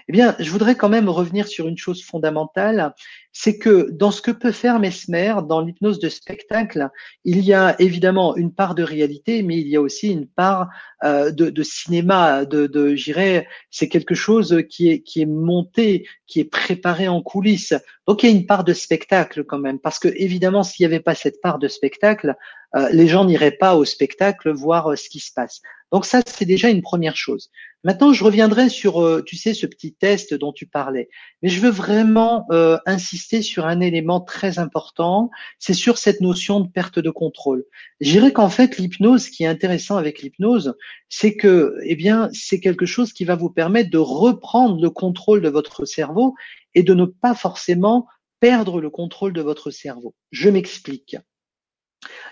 Eh 0.08 0.12
bien, 0.12 0.34
je 0.38 0.50
voudrais 0.50 0.74
quand 0.74 0.88
même 0.88 1.10
revenir 1.10 1.48
sur 1.48 1.68
une 1.68 1.76
chose 1.76 2.02
fondamentale, 2.02 2.94
c'est 3.30 3.58
que 3.58 3.90
dans 3.90 4.10
ce 4.10 4.22
que 4.22 4.30
peut 4.30 4.52
faire 4.52 4.78
Mesmer, 4.78 5.34
dans 5.46 5.60
l'hypnose 5.60 5.98
de 5.98 6.08
spectacle, 6.08 6.88
il 7.24 7.40
y 7.44 7.52
a 7.52 7.76
évidemment 7.78 8.34
une 8.34 8.54
part 8.54 8.74
de 8.74 8.82
réalité, 8.82 9.42
mais 9.42 9.58
il 9.58 9.68
y 9.68 9.76
a 9.76 9.82
aussi 9.82 10.10
une 10.10 10.26
part 10.26 10.70
euh, 11.04 11.30
de, 11.30 11.62
cinéma, 11.62 12.46
de, 12.46 12.66
de 12.66 12.94
j'irais, 12.94 13.46
c'est 13.70 13.88
quelque 13.88 14.14
chose 14.14 14.62
qui 14.70 14.90
est, 14.90 15.02
qui 15.02 15.20
est 15.20 15.26
monté, 15.26 16.08
qui 16.26 16.40
est 16.40 16.50
préparé 16.50 17.06
en 17.06 17.20
coulisses. 17.20 17.74
Donc 18.06 18.22
il 18.22 18.30
y 18.30 18.32
a 18.32 18.34
une 18.34 18.46
part 18.46 18.64
de 18.64 18.72
spectacle 18.72 19.44
quand 19.44 19.58
même, 19.58 19.78
parce 19.78 19.98
que 19.98 20.08
évidemment, 20.16 20.62
s'il 20.62 20.84
n'y 20.86 20.92
avait 20.94 21.02
pas 21.02 21.14
cette 21.14 21.42
part 21.42 21.58
de 21.58 21.68
spectacle, 21.68 22.34
euh, 22.76 22.88
les 22.92 23.08
gens 23.08 23.26
n'iraient 23.26 23.50
pas 23.50 23.76
au 23.76 23.84
spectacle 23.84 24.50
voir 24.50 24.90
euh, 24.90 24.96
ce 24.96 25.08
qui 25.10 25.20
se 25.20 25.32
passe. 25.32 25.60
Donc 25.92 26.04
ça, 26.04 26.20
c'est 26.26 26.44
déjà 26.44 26.68
une 26.68 26.82
première 26.82 27.16
chose. 27.16 27.50
Maintenant, 27.84 28.12
je 28.12 28.24
reviendrai 28.24 28.68
sur, 28.68 29.02
euh, 29.02 29.22
tu 29.24 29.36
sais, 29.36 29.54
ce 29.54 29.66
petit 29.66 29.94
test 29.94 30.34
dont 30.34 30.52
tu 30.52 30.66
parlais. 30.66 31.08
Mais 31.42 31.48
je 31.48 31.60
veux 31.60 31.70
vraiment 31.70 32.44
euh, 32.50 32.76
insister 32.86 33.40
sur 33.40 33.66
un 33.66 33.80
élément 33.80 34.20
très 34.20 34.58
important, 34.58 35.30
c'est 35.60 35.74
sur 35.74 35.96
cette 35.96 36.20
notion 36.20 36.60
de 36.60 36.68
perte 36.68 36.98
de 36.98 37.10
contrôle. 37.10 37.64
Je 38.00 38.10
dirais 38.10 38.32
qu'en 38.32 38.48
fait, 38.48 38.78
l'hypnose, 38.78 39.24
ce 39.24 39.30
qui 39.30 39.44
est 39.44 39.46
intéressant 39.46 39.96
avec 39.96 40.22
l'hypnose, 40.22 40.74
c'est 41.08 41.36
que, 41.36 41.76
eh 41.84 41.94
bien, 41.94 42.30
c'est 42.32 42.58
quelque 42.58 42.86
chose 42.86 43.12
qui 43.12 43.24
va 43.24 43.36
vous 43.36 43.50
permettre 43.50 43.90
de 43.90 43.98
reprendre 43.98 44.82
le 44.82 44.90
contrôle 44.90 45.40
de 45.40 45.48
votre 45.48 45.84
cerveau 45.84 46.34
et 46.74 46.82
de 46.82 46.94
ne 46.94 47.04
pas 47.04 47.34
forcément 47.34 48.06
perdre 48.40 48.80
le 48.80 48.90
contrôle 48.90 49.32
de 49.32 49.40
votre 49.40 49.70
cerveau. 49.70 50.14
Je 50.32 50.48
m'explique. 50.50 51.16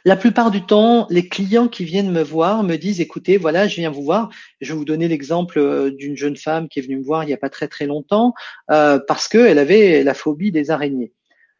La 0.04 0.16
plupart 0.16 0.50
du 0.50 0.64
temps, 0.64 1.06
les 1.10 1.28
clients 1.28 1.68
qui 1.68 1.84
viennent 1.84 2.12
me 2.12 2.22
voir 2.22 2.62
me 2.62 2.76
disent 2.76 3.00
écoutez, 3.00 3.36
voilà, 3.38 3.66
je 3.66 3.76
viens 3.76 3.90
vous 3.90 4.04
voir. 4.04 4.30
Je 4.60 4.72
vais 4.72 4.78
vous 4.78 4.84
donner 4.84 5.08
l'exemple 5.08 5.58
euh, 5.58 5.90
d'une 5.90 6.16
jeune 6.16 6.36
femme 6.36 6.68
qui 6.68 6.78
est 6.78 6.82
venue 6.82 6.98
me 6.98 7.04
voir 7.04 7.24
il 7.24 7.26
n'y 7.26 7.32
a 7.32 7.38
pas 7.38 7.50
très 7.50 7.68
très 7.68 7.86
longtemps 7.86 8.32
euh, 8.70 9.00
parce 9.06 9.28
qu'elle 9.28 9.58
avait 9.58 10.04
la 10.04 10.14
phobie 10.14 10.52
des 10.52 10.70
araignées. 10.70 11.12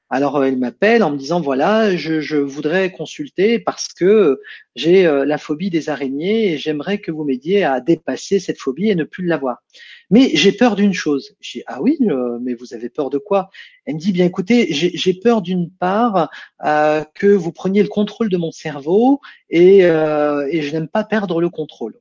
Alors 0.09 0.45
elle 0.45 0.57
m'appelle 0.57 1.03
en 1.03 1.11
me 1.11 1.17
disant 1.17 1.41
voilà, 1.41 1.97
je, 1.97 2.37
voudrais 2.37 2.93
consulter 2.93 3.59
parce 3.59 3.89
que 3.89 4.41
j'ai 4.77 5.05
euh, 5.05 5.25
la 5.25 5.37
phobie 5.37 5.69
des 5.69 5.89
araignées 5.89 6.53
et 6.53 6.59
j'aimerais 6.59 6.99
que 6.99 7.11
vous 7.11 7.25
m'aidiez 7.25 7.65
à 7.65 7.81
dépasser 7.81 8.39
cette 8.39 8.61
phobie 8.61 8.89
et 8.89 8.95
ne 8.95 9.03
plus 9.03 9.27
l'avoir. 9.27 9.65
Mais 10.11 10.31
j'ai 10.35 10.53
peur 10.53 10.77
d'une 10.77 10.93
chose. 10.93 11.35
Je 11.41 11.59
dis 11.59 11.65
ah 11.67 11.83
oui, 11.83 11.99
euh, 12.03 12.39
mais 12.41 12.55
vous 12.55 12.73
avez 12.73 12.89
peur 12.89 13.11
de 13.11 13.19
quoi? 13.19 13.51
Elle 13.85 13.95
me 13.95 14.01
dit 14.01 14.13
bien 14.13 14.27
écoutez, 14.27 14.69
j'ai 14.71 15.15
peur 15.15 15.43
d'une 15.43 15.71
part 15.71 16.31
euh, 16.65 17.03
que 17.15 17.27
vous 17.27 17.51
preniez 17.51 17.83
le 17.83 17.89
contrôle 17.89 18.29
de 18.29 18.37
mon 18.37 18.53
cerveau 18.53 19.21
et 19.51 19.81
je 19.83 20.73
n'aime 20.73 20.89
pas 20.89 21.03
perdre 21.03 21.41
le 21.41 21.51
contrôle. 21.51 21.99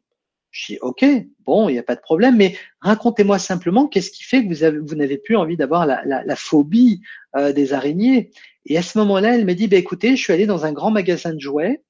Je 0.55 0.71
dis 0.71 0.79
ok, 0.79 1.03
bon, 1.45 1.67
il 1.67 1.73
n'y 1.73 1.79
a 1.79 1.83
pas 1.83 1.95
de 1.95 2.01
problème, 2.01 2.37
mais 2.37 2.55
racontez-moi 2.79 3.39
simplement 3.39 3.87
qu'est-ce 3.87 4.09
qui 4.09 4.23
fait 4.23 4.41
que 4.41 4.47
vous 4.47 4.63
avez, 4.63 4.77
vous 4.79 4.95
n'avez 4.95 5.17
plus 5.17 5.35
envie 5.35 5.57
d'avoir 5.57 5.85
la, 5.85 6.35
phobie 6.37 7.01
euh, 7.35 7.51
des 7.51 7.73
araignées. 7.73 8.31
Et 8.65 8.77
à 8.77 8.81
ce 8.81 8.97
moment-là, 8.99 9.35
elle 9.35 9.43
me 9.43 9.53
dit, 9.53 9.67
bah, 9.67 9.75
écoutez, 9.75 10.15
je 10.15 10.23
suis 10.23 10.31
allée 10.31 10.45
dans 10.45 10.65
un 10.65 10.71
grand 10.71 10.91
magasin 10.91 11.33
de 11.33 11.41
jouets, 11.41 11.81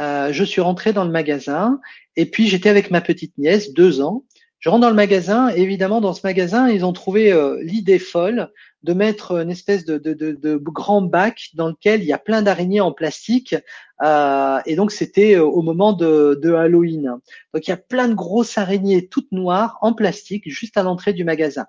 euh, 0.00 0.32
je 0.32 0.42
suis 0.42 0.60
rentrée 0.60 0.92
dans 0.92 1.04
le 1.04 1.12
magasin, 1.12 1.78
et 2.16 2.26
puis 2.26 2.48
j'étais 2.48 2.68
avec 2.68 2.90
ma 2.90 3.00
petite 3.00 3.38
nièce, 3.38 3.72
deux 3.72 4.00
ans. 4.00 4.24
Je 4.60 4.68
rentre 4.70 4.80
dans 4.80 4.90
le 4.90 4.96
magasin, 4.96 5.50
et 5.54 5.60
évidemment, 5.60 6.00
dans 6.00 6.14
ce 6.14 6.22
magasin, 6.24 6.68
ils 6.68 6.84
ont 6.84 6.92
trouvé 6.92 7.32
euh, 7.32 7.60
l'idée 7.62 8.00
folle 8.00 8.50
de 8.82 8.92
mettre 8.92 9.32
une 9.32 9.50
espèce 9.50 9.84
de, 9.84 10.56
grand 10.56 11.02
bac 11.02 11.50
dans 11.54 11.68
lequel 11.68 12.02
il 12.02 12.06
y 12.06 12.12
a 12.12 12.18
plein 12.18 12.42
d'araignées 12.42 12.80
en 12.80 12.92
plastique. 12.92 13.54
Euh, 14.02 14.58
et 14.66 14.74
donc 14.76 14.90
c'était 14.90 15.36
euh, 15.36 15.44
au 15.44 15.62
moment 15.62 15.92
de, 15.92 16.38
de, 16.42 16.52
Halloween. 16.52 17.18
Donc 17.54 17.66
il 17.66 17.70
y 17.70 17.72
a 17.72 17.76
plein 17.76 18.08
de 18.08 18.14
grosses 18.14 18.58
araignées 18.58 19.08
toutes 19.08 19.30
noires 19.32 19.78
en 19.80 19.92
plastique 19.92 20.48
juste 20.50 20.76
à 20.76 20.82
l'entrée 20.82 21.12
du 21.12 21.24
magasin. 21.24 21.66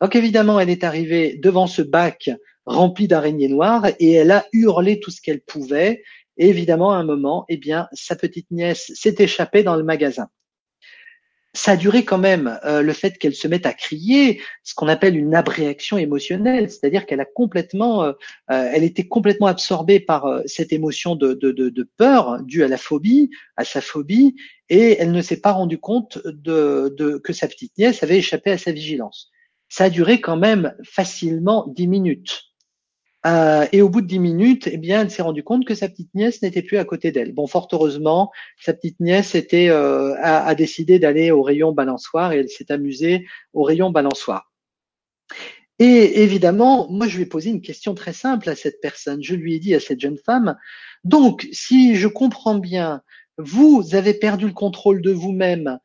Donc 0.00 0.16
évidemment, 0.16 0.58
elle 0.58 0.70
est 0.70 0.84
arrivée 0.84 1.38
devant 1.40 1.68
ce 1.68 1.82
bac 1.82 2.30
rempli 2.66 3.08
d'araignées 3.08 3.48
noires 3.48 3.86
et 3.98 4.12
elle 4.12 4.30
a 4.32 4.46
hurlé 4.52 4.98
tout 5.00 5.10
ce 5.10 5.20
qu'elle 5.20 5.40
pouvait. 5.40 6.02
Et 6.38 6.48
évidemment, 6.48 6.92
à 6.92 6.96
un 6.96 7.04
moment, 7.04 7.44
eh 7.48 7.56
bien, 7.56 7.88
sa 7.92 8.16
petite 8.16 8.50
nièce 8.50 8.90
s'est 8.94 9.16
échappée 9.18 9.62
dans 9.62 9.76
le 9.76 9.84
magasin. 9.84 10.28
Ça 11.54 11.72
a 11.72 11.76
duré 11.76 12.04
quand 12.04 12.18
même 12.18 12.58
euh, 12.64 12.80
le 12.82 12.92
fait 12.92 13.18
qu'elle 13.18 13.34
se 13.34 13.46
mette 13.46 13.66
à 13.66 13.74
crier, 13.74 14.40
ce 14.62 14.74
qu'on 14.74 14.88
appelle 14.88 15.16
une 15.16 15.34
abréaction 15.34 15.98
émotionnelle, 15.98 16.70
c'est-à-dire 16.70 17.04
qu'elle 17.04 17.20
a 17.20 17.26
complètement, 17.26 18.04
euh, 18.04 18.12
euh, 18.50 18.70
elle 18.72 18.84
était 18.84 19.06
complètement 19.06 19.48
absorbée 19.48 20.00
par 20.00 20.26
cette 20.46 20.72
émotion 20.72 21.14
de, 21.14 21.88
peur 21.96 22.42
due 22.42 22.64
à 22.64 22.68
la 22.68 22.78
phobie, 22.78 23.30
à 23.56 23.64
sa 23.64 23.80
phobie, 23.80 24.34
et 24.70 24.96
elle 24.98 25.12
ne 25.12 25.20
s'est 25.20 25.40
pas 25.40 25.52
rendue 25.52 25.78
compte 25.78 26.18
que 26.22 27.32
sa 27.32 27.48
petite 27.48 27.76
nièce 27.76 28.02
avait 28.02 28.18
échappé 28.18 28.50
à 28.50 28.58
sa 28.58 28.72
vigilance. 28.72 29.30
Ça 29.68 29.84
a 29.84 29.90
duré 29.90 30.20
quand 30.20 30.36
même 30.36 30.74
facilement 30.84 31.66
dix 31.74 31.86
minutes. 31.86 32.51
Euh, 33.24 33.66
et 33.70 33.82
au 33.82 33.88
bout 33.88 34.00
de 34.00 34.06
dix 34.06 34.18
minutes, 34.18 34.68
eh 34.70 34.76
bien, 34.76 35.02
elle 35.02 35.10
s'est 35.10 35.22
rendue 35.22 35.44
compte 35.44 35.64
que 35.64 35.74
sa 35.74 35.88
petite 35.88 36.12
nièce 36.14 36.42
n'était 36.42 36.62
plus 36.62 36.78
à 36.78 36.84
côté 36.84 37.12
d'elle. 37.12 37.32
Bon, 37.32 37.46
fort 37.46 37.68
heureusement, 37.72 38.32
sa 38.60 38.74
petite 38.74 38.98
nièce 38.98 39.34
était 39.34 39.68
euh, 39.68 40.14
a, 40.20 40.54
décidé 40.54 40.98
d'aller 40.98 41.30
au 41.30 41.42
rayon 41.42 41.72
balançoire 41.72 42.32
et 42.32 42.38
elle 42.38 42.48
s'est 42.48 42.72
amusée 42.72 43.26
au 43.52 43.62
rayon 43.62 43.90
balançoire. 43.90 44.50
Et 45.78 46.22
évidemment, 46.22 46.88
moi, 46.90 47.06
je 47.06 47.16
lui 47.16 47.22
ai 47.22 47.26
posé 47.26 47.50
une 47.50 47.62
question 47.62 47.94
très 47.94 48.12
simple 48.12 48.48
à 48.48 48.56
cette 48.56 48.80
personne. 48.80 49.22
Je 49.22 49.34
lui 49.34 49.54
ai 49.54 49.58
dit 49.58 49.74
à 49.74 49.80
cette 49.80 50.00
jeune 50.00 50.18
femme, 50.18 50.56
donc, 51.04 51.48
si 51.52 51.96
je 51.96 52.08
comprends 52.08 52.58
bien, 52.58 53.02
vous 53.38 53.94
avez 53.94 54.14
perdu 54.14 54.46
le 54.46 54.52
contrôle 54.52 55.00
de 55.00 55.10
vous-même 55.10 55.78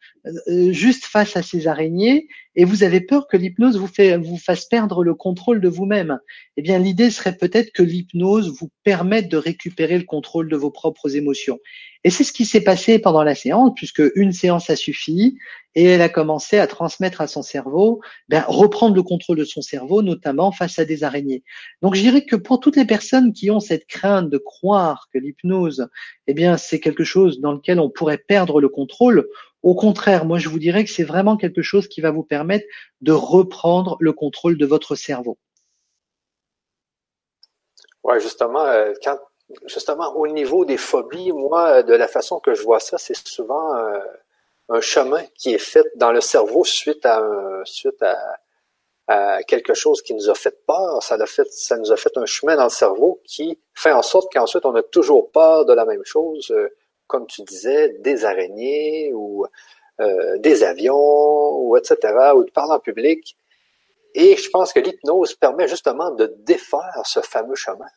euh, 0.48 0.72
juste 0.72 1.06
face 1.06 1.38
à 1.38 1.42
ces 1.42 1.68
araignées 1.68 2.28
et 2.58 2.66
vous 2.66 2.84
avez 2.84 3.02
peur 3.02 3.28
que 3.28 3.38
l'hypnose 3.38 3.78
vous, 3.78 4.38
fasse 4.38 4.66
perdre 4.66 5.04
le 5.04 5.14
contrôle 5.14 5.62
de 5.62 5.70
vous-même. 5.70 6.20
Eh 6.58 6.64
bien, 6.64 6.80
l'idée 6.80 7.12
serait 7.12 7.38
peut-être 7.38 7.72
que 7.72 7.84
l'hypnose 7.84 8.52
vous 8.60 8.72
permette 8.84 9.30
de 9.30 9.38
récupérer 9.38 10.00
le 10.00 10.06
contrôle 10.06 10.50
de 10.50 10.56
vos 10.58 10.72
propres 10.72 11.16
émotions. 11.16 11.60
Et 12.04 12.10
c'est 12.10 12.24
ce 12.24 12.34
qui 12.34 12.46
s'est 12.46 12.64
passé 12.64 12.98
pendant 12.98 13.24
la 13.24 13.36
séance, 13.36 13.72
puisque 13.76 14.02
une 14.16 14.32
séance 14.32 14.72
a 14.72 14.76
suffi, 14.76 15.38
et 15.76 15.84
elle 15.84 16.02
a 16.02 16.10
commencé 16.10 16.58
à 16.58 16.66
transmettre 16.66 17.22
à 17.22 17.28
son 17.28 17.44
cerveau, 17.44 18.02
ben, 18.30 18.44
reprendre 18.48 18.96
le 18.96 19.04
contrôle 19.04 19.38
de 19.38 19.44
son 19.44 19.62
cerveau, 19.62 20.02
notamment 20.02 20.52
face 20.52 20.80
à 20.80 20.86
des 20.86 21.04
araignées. 21.04 21.44
Donc 21.84 21.94
je 21.94 22.02
dirais 22.02 22.26
que 22.26 22.36
pour 22.36 22.60
toutes 22.60 22.78
les 22.78 22.86
personnes 22.86 23.34
qui 23.34 23.52
ont 23.52 23.60
cette 23.60 23.86
crainte 23.86 24.32
de 24.32 24.40
croire 24.40 25.08
que 25.14 25.20
l'hypnose, 25.20 25.88
eh 26.26 26.34
bien, 26.34 26.58
c'est 26.58 26.80
quelque 26.80 27.04
chose 27.04 27.40
dans 27.42 27.52
lequel 27.52 27.80
on 27.80 27.92
pourrait 27.92 28.18
perdre 28.18 28.60
le 28.60 28.70
contrôle, 28.70 29.28
au 29.64 29.76
contraire, 29.76 30.26
moi 30.26 30.38
je 30.38 30.50
vous 30.50 30.60
dirais 30.60 30.84
que 30.86 30.92
c'est 30.92 31.04
vraiment 31.04 31.38
quelque 31.38 31.62
chose 31.62 31.88
qui 31.88 32.02
va 32.02 32.12
vous 32.12 32.24
permettre 32.24 32.66
de 33.02 33.12
reprendre 33.12 33.98
le 34.00 34.14
contrôle 34.14 34.58
de 34.58 34.66
votre 34.66 34.96
cerveau. 34.96 35.38
Ouais, 38.04 38.20
justement, 38.20 38.66
euh, 38.66 38.94
justement 39.66 40.16
au 40.16 40.28
niveau 40.28 40.64
des 40.64 40.78
phobies, 40.78 41.32
moi, 41.32 41.84
de 41.84 41.94
la 41.94 42.08
façon 42.08 42.40
que 42.40 42.54
je 42.54 42.62
vois 42.62 42.80
ça, 42.80 42.98
c'est 42.98 43.18
souvent 43.28 43.76
euh, 43.76 44.00
un 44.70 44.82
chemin 44.82 45.24
qui 45.36 45.54
est 45.54 45.58
fait 45.60 45.86
dans 45.96 46.12
le 46.12 46.22
cerveau 46.22 46.64
suite 46.64 47.06
à 47.06 47.22
suite 47.66 48.02
à, 48.02 48.40
quelque 49.48 49.74
chose 49.74 50.02
qui 50.02 50.14
nous 50.14 50.30
a 50.30 50.36
fait 50.36 50.66
peur. 50.66 51.02
Ça 51.02 51.18
nous 51.18 51.92
a 51.92 51.98
fait 51.98 52.18
un 52.18 52.26
chemin 52.26 52.58
dans 52.58 52.66
le 52.66 52.70
cerveau 52.70 53.22
qui 53.26 53.58
fait 53.74 53.94
en 53.94 54.02
sorte 54.02 54.32
qu'ensuite 54.32 54.66
on 54.66 54.76
a 54.76 54.84
toujours 54.84 55.32
peur 55.32 55.66
de 55.66 55.74
la 55.74 55.86
même 55.86 56.04
chose. 56.04 56.54
Comme 57.08 57.28
tu 57.28 57.42
disais, 57.44 57.96
des 58.00 58.26
araignées 58.26 59.12
ou 59.14 59.46
euh, 60.00 60.38
des 60.40 60.64
avions, 60.64 61.58
ou 61.58 61.76
etc., 61.76 61.98
ou 62.36 62.44
de 62.44 62.52
parler 62.52 62.74
en 62.74 62.80
public. 62.80 63.36
Et 64.14 64.38
je 64.38 64.50
pense 64.50 64.74
que 64.74 64.80
l'hypnose 64.80 65.34
permet 65.34 65.68
justement 65.68 66.12
de 66.12 66.36
défaire 66.46 67.02
ce 67.06 67.20
fameux 67.22 67.56
chemin. 67.56 67.88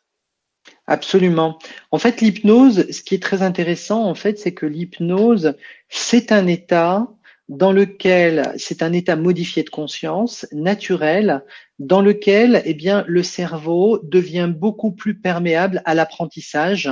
Absolument. 0.87 1.57
En 1.91 1.97
fait, 1.97 2.21
l'hypnose, 2.21 2.89
ce 2.91 3.01
qui 3.01 3.15
est 3.15 3.23
très 3.23 3.41
intéressant, 3.41 4.03
en 4.03 4.15
fait, 4.15 4.39
c'est 4.39 4.53
que 4.53 4.65
l'hypnose, 4.65 5.55
c'est 5.89 6.31
un 6.31 6.47
état 6.47 7.07
dans 7.49 7.71
lequel 7.73 8.53
c'est 8.57 8.81
un 8.81 8.93
état 8.93 9.15
modifié 9.15 9.63
de 9.63 9.69
conscience 9.69 10.47
naturel 10.51 11.43
dans 11.79 12.01
lequel 12.01 12.61
eh 12.65 12.73
bien 12.73 13.03
le 13.07 13.23
cerveau 13.23 13.99
devient 14.03 14.49
beaucoup 14.55 14.91
plus 14.91 15.19
perméable 15.19 15.81
à 15.85 15.93
l'apprentissage 15.93 16.89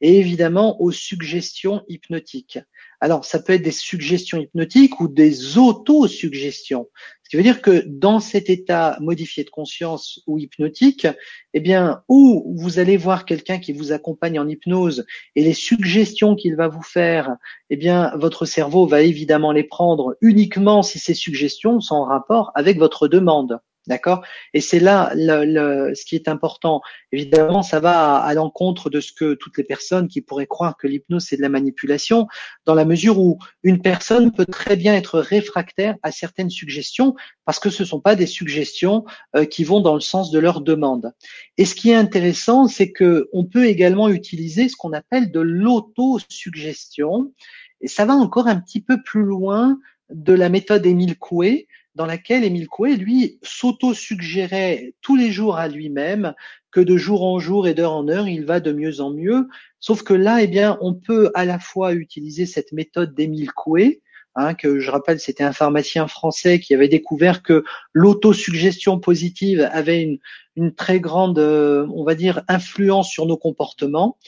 et 0.00 0.18
évidemment 0.18 0.80
aux 0.80 0.92
suggestions 0.92 1.82
hypnotiques. 1.88 2.58
Alors, 3.00 3.24
ça 3.24 3.38
peut 3.38 3.52
être 3.52 3.62
des 3.62 3.70
suggestions 3.70 4.38
hypnotiques 4.38 5.00
ou 5.00 5.08
des 5.08 5.58
autosuggestions. 5.58 6.88
Ce 7.22 7.30
qui 7.30 7.36
veut 7.36 7.42
dire 7.42 7.60
que 7.60 7.82
dans 7.86 8.20
cet 8.20 8.48
état 8.50 8.96
modifié 9.00 9.42
de 9.42 9.50
conscience 9.50 10.22
ou 10.26 10.38
hypnotique, 10.38 11.08
eh 11.54 11.60
bien, 11.60 12.02
où 12.08 12.54
vous 12.56 12.78
allez 12.78 12.96
voir 12.96 13.24
quelqu'un 13.24 13.58
qui 13.58 13.72
vous 13.72 13.92
accompagne 13.92 14.38
en 14.38 14.48
hypnose 14.48 15.04
et 15.34 15.42
les 15.42 15.52
suggestions 15.52 16.36
qu'il 16.36 16.54
va 16.54 16.68
vous 16.68 16.84
faire, 16.84 17.36
eh 17.68 17.76
bien, 17.76 18.12
votre 18.16 18.46
cerveau 18.46 18.86
va 18.86 19.02
évidemment 19.02 19.52
les 19.52 19.64
prendre 19.64 20.16
uniquement 20.20 20.82
si 20.82 20.98
ces 20.98 21.14
suggestions 21.14 21.80
sont 21.80 21.96
en 21.96 22.04
rapport 22.04 22.52
avec 22.54 22.78
votre 22.78 23.08
demande. 23.08 23.58
D'accord? 23.86 24.24
Et 24.52 24.60
c'est 24.60 24.80
là 24.80 25.12
le, 25.14 25.94
ce 25.94 26.04
qui 26.04 26.16
est 26.16 26.28
important. 26.28 26.80
Évidemment, 27.12 27.62
ça 27.62 27.78
va 27.78 28.16
à, 28.16 28.34
l'encontre 28.34 28.90
de 28.90 29.00
ce 29.00 29.12
que 29.12 29.34
toutes 29.34 29.56
les 29.58 29.64
personnes 29.64 30.08
qui 30.08 30.20
pourraient 30.22 30.48
croire 30.48 30.76
que 30.76 30.88
l'hypnose 30.88 31.26
c'est 31.26 31.36
de 31.36 31.42
la 31.42 31.48
manipulation, 31.48 32.26
dans 32.64 32.74
la 32.74 32.84
mesure 32.84 33.20
où 33.20 33.38
une 33.62 33.80
personne 33.80 34.32
peut 34.32 34.46
très 34.46 34.76
bien 34.76 34.94
être 34.94 35.20
réfractaire 35.20 35.94
à 36.02 36.10
certaines 36.10 36.50
suggestions 36.50 37.14
parce 37.44 37.60
que 37.60 37.70
ce 37.70 37.84
ne 37.84 37.88
sont 37.88 38.00
pas 38.00 38.16
des 38.16 38.26
suggestions 38.26 39.04
euh, 39.36 39.44
qui 39.44 39.62
vont 39.62 39.80
dans 39.80 39.94
le 39.94 40.00
sens 40.00 40.30
de 40.32 40.38
leur 40.38 40.60
demande. 40.60 41.12
Et 41.56 41.64
ce 41.64 41.74
qui 41.74 41.90
est 41.90 41.94
intéressant, 41.94 42.66
c'est 42.66 42.90
que 42.90 43.28
on 43.32 43.44
peut 43.44 43.66
également 43.66 44.08
utiliser 44.08 44.68
ce 44.68 44.76
qu'on 44.76 44.92
appelle 44.92 45.30
de 45.30 45.40
l'autosuggestion. 45.40 47.32
Et 47.80 47.88
ça 47.88 48.04
va 48.04 48.14
encore 48.14 48.48
un 48.48 48.56
petit 48.60 48.80
peu 48.80 49.02
plus 49.02 49.22
loin 49.22 49.78
de 50.10 50.32
la 50.32 50.48
méthode 50.48 50.86
Émile 50.86 51.18
Coué, 51.18 51.68
dans 51.96 52.06
laquelle 52.06 52.44
Émile 52.44 52.68
Coué, 52.68 52.94
lui, 52.96 53.38
s'auto-suggérait 53.42 54.94
tous 55.00 55.16
les 55.16 55.32
jours 55.32 55.56
à 55.56 55.66
lui-même 55.66 56.34
que 56.70 56.80
de 56.80 56.96
jour 56.98 57.24
en 57.24 57.38
jour 57.38 57.66
et 57.66 57.72
d'heure 57.72 57.94
en 57.94 58.06
heure, 58.08 58.28
il 58.28 58.44
va 58.44 58.60
de 58.60 58.70
mieux 58.70 59.00
en 59.00 59.10
mieux. 59.10 59.48
Sauf 59.80 60.02
que 60.02 60.12
là, 60.12 60.42
eh 60.42 60.46
bien, 60.46 60.76
on 60.82 60.92
peut 60.92 61.30
à 61.34 61.46
la 61.46 61.58
fois 61.58 61.94
utiliser 61.94 62.44
cette 62.44 62.72
méthode 62.72 63.14
d'Émile 63.14 63.50
Coué, 63.50 64.02
hein, 64.34 64.52
que 64.52 64.78
je 64.78 64.90
rappelle, 64.90 65.18
c'était 65.18 65.42
un 65.42 65.54
pharmacien 65.54 66.06
français 66.06 66.60
qui 66.60 66.74
avait 66.74 66.88
découvert 66.88 67.42
que 67.42 67.64
l'autosuggestion 67.94 69.00
positive 69.00 69.66
avait 69.72 70.02
une, 70.02 70.18
une 70.56 70.74
très 70.74 71.00
grande, 71.00 71.38
euh, 71.38 71.86
on 71.94 72.04
va 72.04 72.14
dire, 72.14 72.42
influence 72.46 73.08
sur 73.08 73.24
nos 73.24 73.38
comportements. 73.38 74.18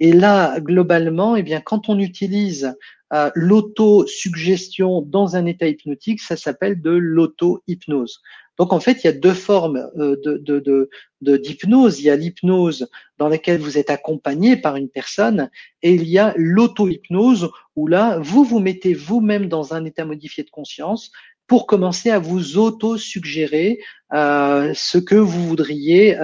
Et 0.00 0.12
là, 0.12 0.60
globalement, 0.60 1.36
eh 1.36 1.42
bien, 1.42 1.60
quand 1.60 1.90
on 1.90 1.98
utilise 1.98 2.74
euh, 3.12 3.30
l'autosuggestion 3.34 5.02
dans 5.02 5.36
un 5.36 5.46
état 5.46 5.66
hypnotique, 5.66 6.20
ça 6.20 6.36
s'appelle 6.36 6.80
de 6.80 6.90
l'auto-hypnose. 6.90 8.20
Donc 8.58 8.72
en 8.72 8.80
fait, 8.80 9.02
il 9.02 9.06
y 9.06 9.10
a 9.10 9.12
deux 9.12 9.34
formes 9.34 9.88
euh, 9.96 10.16
de, 10.22 10.90
d'hypnose. 11.22 12.00
il 12.00 12.04
y 12.04 12.10
a 12.10 12.16
l'hypnose 12.16 12.88
dans 13.16 13.28
laquelle 13.28 13.60
vous 13.60 13.78
êtes 13.78 13.90
accompagné 13.90 14.56
par 14.56 14.76
une 14.76 14.88
personne 14.88 15.48
et 15.82 15.94
il 15.94 16.06
y 16.08 16.18
a 16.18 16.34
l'auto-hypnose 16.36 17.50
où 17.76 17.86
là, 17.86 18.18
vous 18.18 18.44
vous 18.44 18.58
mettez 18.58 18.94
vous-même 18.94 19.48
dans 19.48 19.74
un 19.74 19.84
état 19.84 20.04
modifié 20.04 20.44
de 20.44 20.50
conscience 20.50 21.10
pour 21.46 21.66
commencer 21.66 22.10
à 22.10 22.18
vous 22.18 22.58
auto-suggérer 22.58 23.78
euh, 24.12 24.72
ce 24.74 24.98
que 24.98 25.14
vous 25.14 25.46
voudriez 25.46 26.14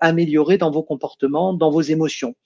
améliorer 0.00 0.56
dans 0.56 0.70
vos 0.70 0.84
comportements, 0.84 1.52
dans 1.52 1.70
vos 1.70 1.80
émotions. 1.80 2.36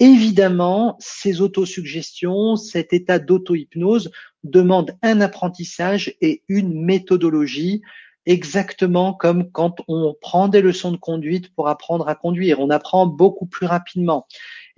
Évidemment, 0.00 0.96
ces 0.98 1.42
autosuggestions, 1.42 2.56
cet 2.56 2.94
état 2.94 3.18
d'auto-hypnose 3.18 4.10
demande 4.44 4.96
un 5.02 5.20
apprentissage 5.20 6.14
et 6.22 6.42
une 6.48 6.72
méthodologie, 6.72 7.82
exactement 8.24 9.12
comme 9.12 9.50
quand 9.50 9.82
on 9.88 10.16
prend 10.18 10.48
des 10.48 10.62
leçons 10.62 10.92
de 10.92 10.96
conduite 10.96 11.54
pour 11.54 11.68
apprendre 11.68 12.08
à 12.08 12.14
conduire. 12.14 12.60
On 12.60 12.70
apprend 12.70 13.06
beaucoup 13.06 13.44
plus 13.44 13.66
rapidement. 13.66 14.26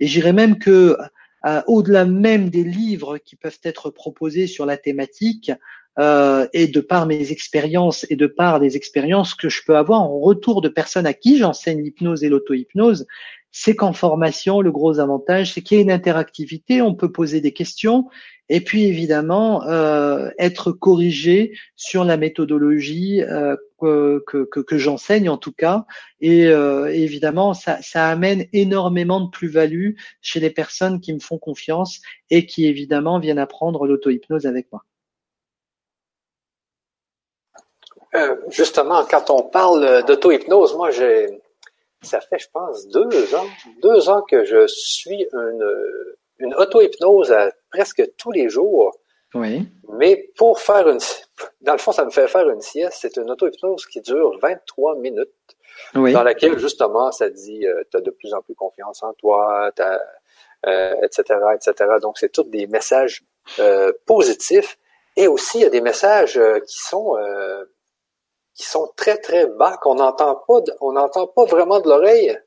Et 0.01 0.07
j'irais 0.07 0.33
même 0.33 0.59
que, 0.59 0.97
euh, 1.45 1.61
au-delà 1.67 2.03
même 2.03 2.49
des 2.49 2.65
livres 2.65 3.17
qui 3.17 3.37
peuvent 3.37 3.59
être 3.63 3.89
proposés 3.91 4.47
sur 4.47 4.65
la 4.65 4.75
thématique, 4.75 5.53
euh, 5.99 6.47
et 6.53 6.67
de 6.67 6.81
par 6.81 7.05
mes 7.05 7.31
expériences 7.31 8.07
et 8.09 8.15
de 8.15 8.25
par 8.25 8.57
les 8.57 8.75
expériences 8.75 9.35
que 9.35 9.47
je 9.47 9.61
peux 9.63 9.77
avoir 9.77 10.01
en 10.01 10.19
retour 10.19 10.61
de 10.61 10.67
personnes 10.67 11.05
à 11.05 11.13
qui 11.13 11.37
j'enseigne 11.37 11.83
l'hypnose 11.83 12.23
et 12.23 12.29
l'auto-hypnose, 12.29 13.05
c'est 13.55 13.75
qu'en 13.75 13.93
formation, 13.93 14.61
le 14.61 14.71
gros 14.71 14.99
avantage, 14.99 15.53
c'est 15.53 15.61
qu'il 15.61 15.77
y 15.77 15.79
a 15.79 15.83
une 15.83 15.91
interactivité, 15.91 16.81
on 16.81 16.95
peut 16.95 17.11
poser 17.11 17.39
des 17.39 17.53
questions, 17.53 18.09
et 18.49 18.61
puis 18.61 18.85
évidemment 18.85 19.63
euh, 19.67 20.31
être 20.39 20.71
corrigé 20.71 21.53
sur 21.75 22.03
la 22.03 22.17
méthodologie 22.17 23.21
euh, 23.21 23.55
que, 23.79 24.77
j'enseigne 24.77 25.29
en 25.29 25.37
tout 25.37 25.51
cas. 25.51 25.85
Et 26.19 26.47
euh, 26.47 26.87
évidemment, 26.91 27.53
ça, 27.53 27.79
ça 27.83 28.07
amène 28.07 28.47
énormément 28.53 29.21
de 29.21 29.29
plus-value 29.29 29.91
chez 30.21 30.39
les 30.39 30.49
personnes 30.49 30.99
qui 30.99 31.13
me 31.13 31.19
font 31.19 31.37
confiance 31.37 32.01
et 32.31 32.47
qui 32.47 32.65
évidemment 32.65 33.19
viennent 33.19 33.37
apprendre 33.37 33.85
l'auto-hypnose 33.85 34.47
avec 34.47 34.71
moi. 34.71 34.83
Euh, 38.15 38.35
justement, 38.49 39.05
quand 39.05 39.29
on 39.29 39.43
parle 39.43 40.03
d'auto-hypnose, 40.05 40.75
moi 40.75 40.89
j'ai 40.89 41.42
ça 42.03 42.21
fait, 42.21 42.39
je 42.39 42.47
pense, 42.51 42.87
deux 42.87 43.35
ans, 43.35 43.47
deux 43.81 44.09
ans 44.09 44.21
que 44.21 44.43
je 44.43 44.67
suis 44.67 45.27
une, 45.31 45.75
une 46.39 46.53
auto-hypnose 46.55 47.33
presque 47.71 48.03
tous 48.17 48.31
les 48.31 48.49
jours. 48.49 48.95
Oui. 49.33 49.67
Mais 49.97 50.29
pour 50.37 50.59
faire 50.59 50.87
une, 50.87 50.99
dans 51.61 51.71
le 51.71 51.79
fond, 51.79 51.91
ça 51.91 52.05
me 52.05 52.11
fait 52.11 52.27
faire 52.27 52.47
une 52.49 52.61
sieste. 52.61 52.99
C'est 53.01 53.17
une 53.17 53.31
auto-hypnose 53.31 53.85
qui 53.87 54.01
dure 54.01 54.37
23 54.41 54.97
minutes, 54.97 55.29
dans 55.95 56.23
laquelle 56.23 56.59
justement 56.59 57.11
ça 57.11 57.29
dit, 57.29 57.65
euh, 57.65 57.83
tu 57.89 57.97
as 57.97 58.01
de 58.01 58.11
plus 58.11 58.33
en 58.33 58.41
plus 58.41 58.53
confiance 58.53 59.01
en 59.01 59.13
toi, 59.13 59.71
euh, 60.65 60.95
etc., 61.01 61.39
etc. 61.55 61.89
Donc 62.01 62.17
c'est 62.19 62.31
tous 62.31 62.43
des 62.43 62.67
messages 62.67 63.23
euh, 63.59 63.91
positifs. 64.05 64.77
Et 65.15 65.27
aussi, 65.27 65.59
il 65.59 65.61
y 65.61 65.65
a 65.65 65.69
des 65.69 65.81
messages 65.81 66.37
euh, 66.37 66.59
qui 66.59 66.77
sont 66.77 67.17
euh, 67.17 67.65
qui 68.53 68.63
sont 68.63 68.91
très 68.95 69.17
très 69.17 69.47
bas 69.47 69.77
qu'on 69.81 69.95
n'entend 69.95 70.35
pas, 70.47 70.59
on 70.81 70.93
n'entend 70.93 71.27
pas 71.27 71.45
vraiment 71.45 71.79
de 71.79 71.89
l'oreille, 71.89 72.37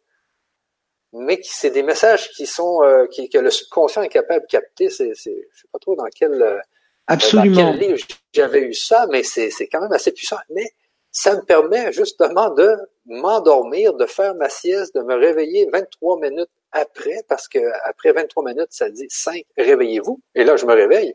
mais 1.12 1.40
qui 1.40 1.50
c'est 1.52 1.70
des 1.70 1.82
messages 1.82 2.30
qui 2.30 2.46
sont 2.46 2.80
qui, 3.10 3.28
que 3.28 3.38
le 3.38 3.50
subconscient 3.50 4.02
est 4.02 4.08
capable 4.08 4.42
de 4.42 4.50
capter. 4.50 4.90
C'est, 4.90 5.12
c'est, 5.14 5.48
je 5.52 5.60
sais 5.60 5.68
pas 5.72 5.78
trop 5.78 5.96
dans 5.96 6.06
quel 6.14 6.60
Absolument. 7.06 7.76
j'avais 8.32 8.62
eu 8.62 8.74
ça, 8.74 9.06
mais 9.10 9.22
c'est, 9.22 9.50
c'est 9.50 9.68
quand 9.68 9.80
même 9.80 9.92
assez 9.92 10.12
puissant. 10.12 10.38
Mais 10.50 10.72
ça 11.12 11.36
me 11.36 11.42
permet 11.42 11.92
justement 11.92 12.50
de 12.50 12.76
m'endormir, 13.06 13.94
de 13.94 14.06
faire 14.06 14.34
ma 14.34 14.48
sieste, 14.48 14.94
de 14.94 15.02
me 15.02 15.14
réveiller 15.14 15.68
23 15.72 16.20
minutes 16.20 16.50
après, 16.72 17.24
parce 17.28 17.48
que 17.48 17.58
après 17.84 18.12
23 18.12 18.44
minutes, 18.44 18.68
ça 18.70 18.90
dit 18.90 19.06
5, 19.08 19.44
réveillez-vous. 19.56 20.20
Et 20.34 20.44
là, 20.44 20.56
je 20.56 20.66
me 20.66 20.74
réveille. 20.74 21.14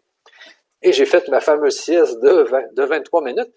Et 0.82 0.94
j'ai 0.94 1.06
fait 1.06 1.28
ma 1.28 1.42
fameuse 1.42 1.78
sieste 1.78 2.20
de, 2.22 2.48
de 2.74 2.84
23 2.84 3.22
minutes. 3.22 3.52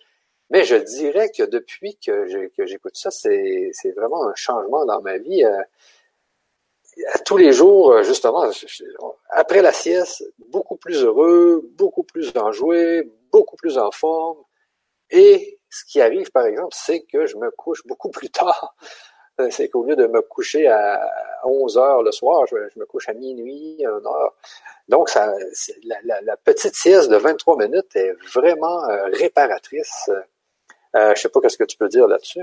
Mais 0.50 0.64
je 0.64 0.76
dirais 0.76 1.30
que 1.30 1.42
depuis 1.42 1.96
que, 1.96 2.26
j'écoute 2.58 2.96
ça, 2.96 3.10
c'est, 3.10 3.72
vraiment 3.96 4.28
un 4.28 4.34
changement 4.34 4.84
dans 4.84 5.00
ma 5.00 5.18
vie. 5.18 5.44
Euh, 5.44 5.62
tous 7.24 7.36
les 7.36 7.52
jours, 7.52 7.92
euh, 7.92 8.02
justement, 8.02 8.44
après 9.30 9.62
la 9.62 9.72
sieste, 9.72 10.24
beaucoup 10.50 10.76
plus 10.76 11.02
heureux, 11.02 11.68
beaucoup 11.76 12.04
plus 12.04 12.32
enjoué, 12.36 13.10
beaucoup 13.32 13.56
plus 13.56 13.78
en 13.78 13.90
forme. 13.90 14.38
Et 15.10 15.58
ce 15.70 15.84
qui 15.84 16.00
arrive, 16.00 16.30
par 16.30 16.46
exemple, 16.46 16.74
c'est 16.76 17.00
que 17.02 17.26
je 17.26 17.36
me 17.36 17.50
couche 17.50 17.84
beaucoup 17.86 18.10
plus 18.10 18.30
tard. 18.30 18.76
Euh, 19.40 19.48
c'est 19.50 19.68
qu'au 19.68 19.82
lieu 19.82 19.96
de 19.96 20.06
me 20.06 20.22
coucher 20.22 20.68
à 20.68 21.10
11 21.42 21.76
heures 21.76 22.04
le 22.04 22.12
soir, 22.12 22.46
je, 22.46 22.54
me 22.78 22.86
couche 22.86 23.08
à 23.08 23.14
minuit, 23.14 23.84
1 23.84 23.88
heure. 24.06 24.32
Donc, 24.86 25.12
la, 25.12 26.36
petite 26.36 26.76
sieste 26.76 27.10
de 27.10 27.16
23 27.16 27.56
minutes 27.56 27.96
est 27.96 28.12
vraiment 28.32 28.82
réparatrice. 29.12 30.08
Euh, 30.96 31.12
je 31.16 31.22
sais 31.22 31.28
pas 31.28 31.40
qu'est-ce 31.40 31.58
que 31.58 31.64
tu 31.64 31.76
peux 31.76 31.88
dire 31.88 32.06
là-dessus. 32.06 32.40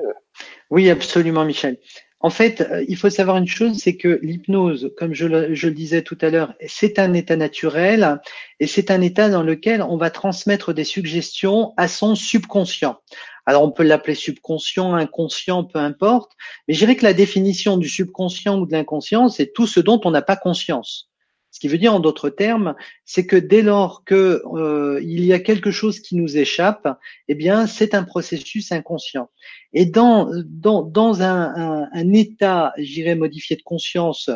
Oui, 0.69 0.89
absolument, 0.89 1.45
Michel. 1.45 1.77
En 2.23 2.29
fait, 2.29 2.61
euh, 2.61 2.85
il 2.87 2.97
faut 2.97 3.09
savoir 3.09 3.37
une 3.37 3.47
chose, 3.47 3.79
c'est 3.79 3.97
que 3.97 4.19
l'hypnose, 4.21 4.91
comme 4.97 5.13
je 5.13 5.25
le, 5.25 5.55
je 5.55 5.67
le, 5.67 5.73
disais 5.73 6.03
tout 6.03 6.17
à 6.21 6.29
l'heure, 6.29 6.53
c'est 6.67 6.99
un 6.99 7.13
état 7.13 7.35
naturel 7.35 8.19
et 8.59 8.67
c'est 8.67 8.91
un 8.91 9.01
état 9.01 9.29
dans 9.29 9.41
lequel 9.41 9.81
on 9.81 9.97
va 9.97 10.11
transmettre 10.11 10.71
des 10.73 10.83
suggestions 10.83 11.73
à 11.77 11.87
son 11.87 12.13
subconscient. 12.13 12.99
Alors 13.47 13.63
on 13.63 13.71
peut 13.71 13.83
l'appeler 13.83 14.13
subconscient, 14.13 14.93
inconscient, 14.93 15.63
peu 15.63 15.79
importe, 15.79 16.33
mais 16.67 16.75
je 16.75 16.79
dirais 16.79 16.95
que 16.95 17.03
la 17.03 17.13
définition 17.13 17.77
du 17.77 17.89
subconscient 17.89 18.59
ou 18.59 18.67
de 18.67 18.71
l'inconscient, 18.71 19.29
c'est 19.29 19.51
tout 19.51 19.65
ce 19.65 19.79
dont 19.79 19.99
on 20.05 20.11
n'a 20.11 20.21
pas 20.21 20.35
conscience. 20.35 21.10
Ce 21.51 21.59
qui 21.59 21.67
veut 21.67 21.77
dire 21.77 21.93
en 21.93 21.99
d'autres 21.99 22.29
termes, 22.29 22.75
c'est 23.03 23.25
que 23.25 23.35
dès 23.35 23.61
lors 23.61 24.03
que 24.05 24.41
euh, 24.53 25.01
il 25.03 25.25
y 25.25 25.33
a 25.33 25.39
quelque 25.39 25.69
chose 25.69 25.99
qui 25.99 26.15
nous 26.15 26.37
échappe, 26.37 26.87
eh 27.27 27.35
bien 27.35 27.67
c'est 27.67 27.93
un 27.93 28.03
processus 28.03 28.71
inconscient. 28.71 29.29
Et 29.73 29.85
dans 29.85 30.31
dans, 30.45 30.81
dans 30.81 31.21
un, 31.21 31.89
un, 31.91 32.13
état, 32.13 32.73
j'irais 32.77 33.15
modifié 33.15 33.57
de 33.57 33.63
conscience 33.63 34.29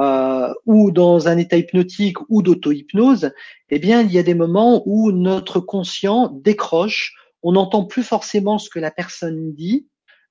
euh, 0.00 0.52
ou 0.64 0.90
dans 0.90 1.28
un 1.28 1.36
état 1.36 1.58
hypnotique 1.58 2.16
ou 2.30 2.40
d'auto-hypnose, 2.42 3.32
eh 3.68 3.78
bien 3.78 4.00
il 4.00 4.10
y 4.10 4.18
a 4.18 4.22
des 4.22 4.34
moments 4.34 4.82
où 4.86 5.12
notre 5.12 5.60
conscient 5.60 6.30
décroche, 6.42 7.14
on 7.42 7.52
n'entend 7.52 7.84
plus 7.84 8.02
forcément 8.02 8.58
ce 8.58 8.70
que 8.70 8.78
la 8.78 8.90
personne 8.90 9.52
dit. 9.52 9.86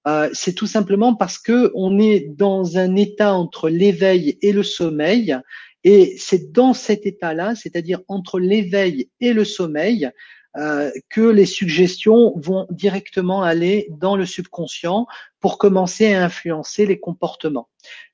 Euh, 0.08 0.30
c'est 0.34 0.54
tout 0.54 0.66
simplement 0.66 1.14
parce 1.14 1.38
que 1.38 1.72
on 1.76 2.00
est 2.00 2.22
dans 2.36 2.80
un 2.80 2.96
état 2.96 3.36
entre 3.36 3.70
l'éveil 3.70 4.40
et 4.42 4.52
le 4.52 4.64
sommeil 4.64 5.38
et 5.84 6.16
c'est 6.18 6.52
dans 6.52 6.74
cet 6.74 7.06
état-là, 7.06 7.56
c'est-à-dire 7.56 8.02
entre 8.08 8.40
l'éveil 8.40 9.10
et 9.20 9.34
le 9.34 9.46
sommeil, 9.46 10.10
euh, 10.58 10.92
que 11.10 11.22
les 11.22 11.46
suggestions 11.46 12.34
vont 12.38 12.68
directement 12.70 13.42
aller 13.42 13.88
dans 13.90 14.18
le 14.18 14.26
subconscient 14.26 15.08
pour 15.42 15.58
commencer 15.58 16.14
à 16.14 16.24
influencer 16.24 16.86
les 16.86 17.00
comportements. 17.00 17.68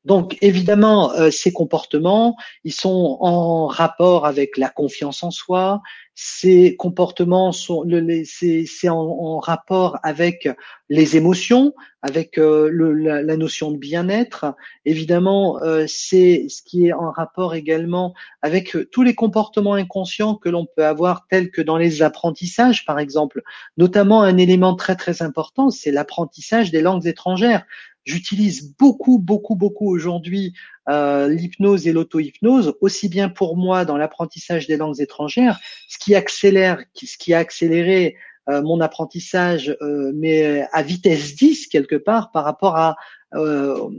Donc 0.05 0.37
évidemment, 0.41 1.11
euh, 1.15 1.29
ces 1.31 1.51
comportements, 1.51 2.37
ils 2.63 2.73
sont 2.73 3.17
en 3.19 3.67
rapport 3.67 4.25
avec 4.25 4.57
la 4.57 4.69
confiance 4.69 5.21
en 5.21 5.31
soi. 5.31 5.81
Ces 6.15 6.77
comportements 6.77 7.51
sont, 7.51 7.85
c'est 8.23 8.89
en, 8.89 8.97
en, 8.97 9.39
rapport 9.39 9.99
avec 10.03 10.49
les 10.89 11.17
émotions, 11.17 11.73
avec 12.01 12.39
euh, 12.39 12.71
la, 12.71 13.37
notion 13.37 13.69
de 13.69 13.77
bien-être. 13.77 14.55
Évidemment, 14.85 15.61
euh, 15.61 15.85
c'est 15.87 16.47
ce 16.49 16.63
qui 16.63 16.87
est 16.87 16.93
en 16.93 17.11
rapport 17.11 17.53
également 17.53 18.13
avec 18.41 18.77
tous 18.91 19.03
les 19.03 19.13
comportements 19.13 19.73
inconscients 19.73 20.35
que 20.35 20.49
l'on 20.49 20.65
peut 20.65 20.85
avoir, 20.85 21.27
tels 21.27 21.51
que 21.51 21.61
dans 21.61 21.77
les 21.77 22.01
apprentissages, 22.01 22.85
par 22.85 22.97
exemple. 22.97 23.43
Notamment, 23.75 24.23
un 24.23 24.37
élément 24.37 24.75
très 24.75 24.95
très 24.95 25.21
important, 25.21 25.69
c'est 25.69 25.91
l'apprentissage 25.91 26.71
des 26.71 26.81
langues 26.81 27.05
étrangères. 27.05 27.16
J'utilise 28.07 28.73
beaucoup, 28.77 29.19
beaucoup, 29.19 29.55
beaucoup 29.55 29.91
aujourd'hui 29.93 30.53
euh, 30.87 31.27
l'hypnose 31.27 31.87
et 31.87 31.91
l'auto-hypnose, 31.91 32.75
aussi 32.79 33.09
bien 33.09 33.27
pour 33.27 33.57
moi 33.57 33.83
dans 33.83 33.97
l'apprentissage 33.97 34.65
des 34.65 34.77
langues 34.77 35.01
étrangères, 35.01 35.59
ce 35.89 35.97
qui 35.97 36.15
accélère, 36.15 36.81
ce 36.95 37.17
qui 37.17 37.33
a 37.33 37.39
accéléré 37.39 38.15
euh, 38.49 38.61
mon 38.61 38.79
apprentissage, 38.79 39.75
euh, 39.81 40.13
mais 40.15 40.65
à 40.71 40.83
vitesse 40.83 41.35
10 41.35 41.67
quelque 41.67 41.97
part 41.97 42.31
par 42.31 42.45
rapport 42.45 42.77
à 42.77 42.95
euh, 43.33 43.89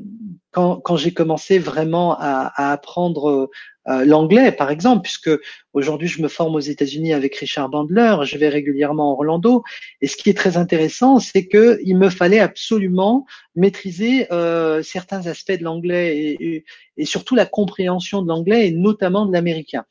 quand, 0.51 0.81
quand 0.81 0.97
j'ai 0.97 1.13
commencé 1.13 1.59
vraiment 1.59 2.17
à, 2.19 2.51
à 2.55 2.73
apprendre 2.73 3.51
euh, 3.89 4.05
l'anglais, 4.05 4.53
par 4.53 4.71
exemple, 4.71 5.03
puisque 5.03 5.31
aujourd'hui 5.73 6.09
je 6.09 6.21
me 6.21 6.29
forme 6.29 6.57
aux 6.57 6.61
États-Unis 6.61 7.15
avec 7.15 7.37
Richard 7.37 7.71
Bandler, 7.71 8.17
je 8.25 8.37
vais 8.37 8.49
régulièrement 8.49 9.11
en 9.11 9.13
Orlando, 9.13 9.65
et 10.03 10.09
ce 10.09 10.17
qui 10.17 10.29
est 10.29 10.37
très 10.37 10.57
intéressant, 10.57 11.21
c'est 11.21 11.47
que 11.47 11.81
il 11.85 11.97
me 11.97 12.11
fallait 12.11 12.41
absolument 12.41 13.25
maîtriser 13.55 14.31
euh, 14.33 14.83
certains 14.83 15.27
aspects 15.27 15.53
de 15.53 15.65
l'anglais 15.65 16.19
et, 16.19 16.65
et, 16.97 17.05
surtout 17.07 17.35
la 17.35 17.47
compréhension 17.47 18.21
de 18.21 18.29
l'anglais 18.29 18.69
et 18.69 18.73
notamment 18.73 19.25
de 19.25 19.33
l'américain. 19.33 19.85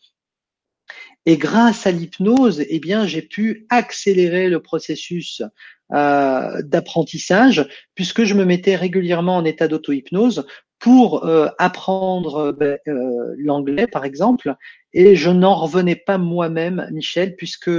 Et 1.26 1.38
grâce 1.38 1.88
à 1.88 1.92
l'hypnose, 1.92 2.64
eh 2.70 2.80
bien, 2.80 3.06
j'ai 3.06 3.22
pu 3.22 3.66
accélérer 3.70 4.48
le 4.48 4.62
processus 4.62 5.42
d'apprentissage 5.90 7.66
puisque 7.96 8.24
je 8.24 8.34
me 8.34 8.44
mettais 8.46 8.76
régulièrement 8.76 9.38
en 9.38 9.46
état 9.46 9.68
d'auto-hypnose 9.68 10.46
pour 10.80 11.26
euh, 11.26 11.48
apprendre 11.58 12.52
ben, 12.52 12.78
euh, 12.88 13.34
l'anglais, 13.38 13.88
par 13.88 14.06
exemple, 14.06 14.56
et 14.94 15.16
je 15.16 15.30
n'en 15.30 15.56
revenais 15.56 15.96
pas 15.96 16.18
moi-même, 16.18 16.88
Michel, 16.92 17.36
puisque 17.36 17.70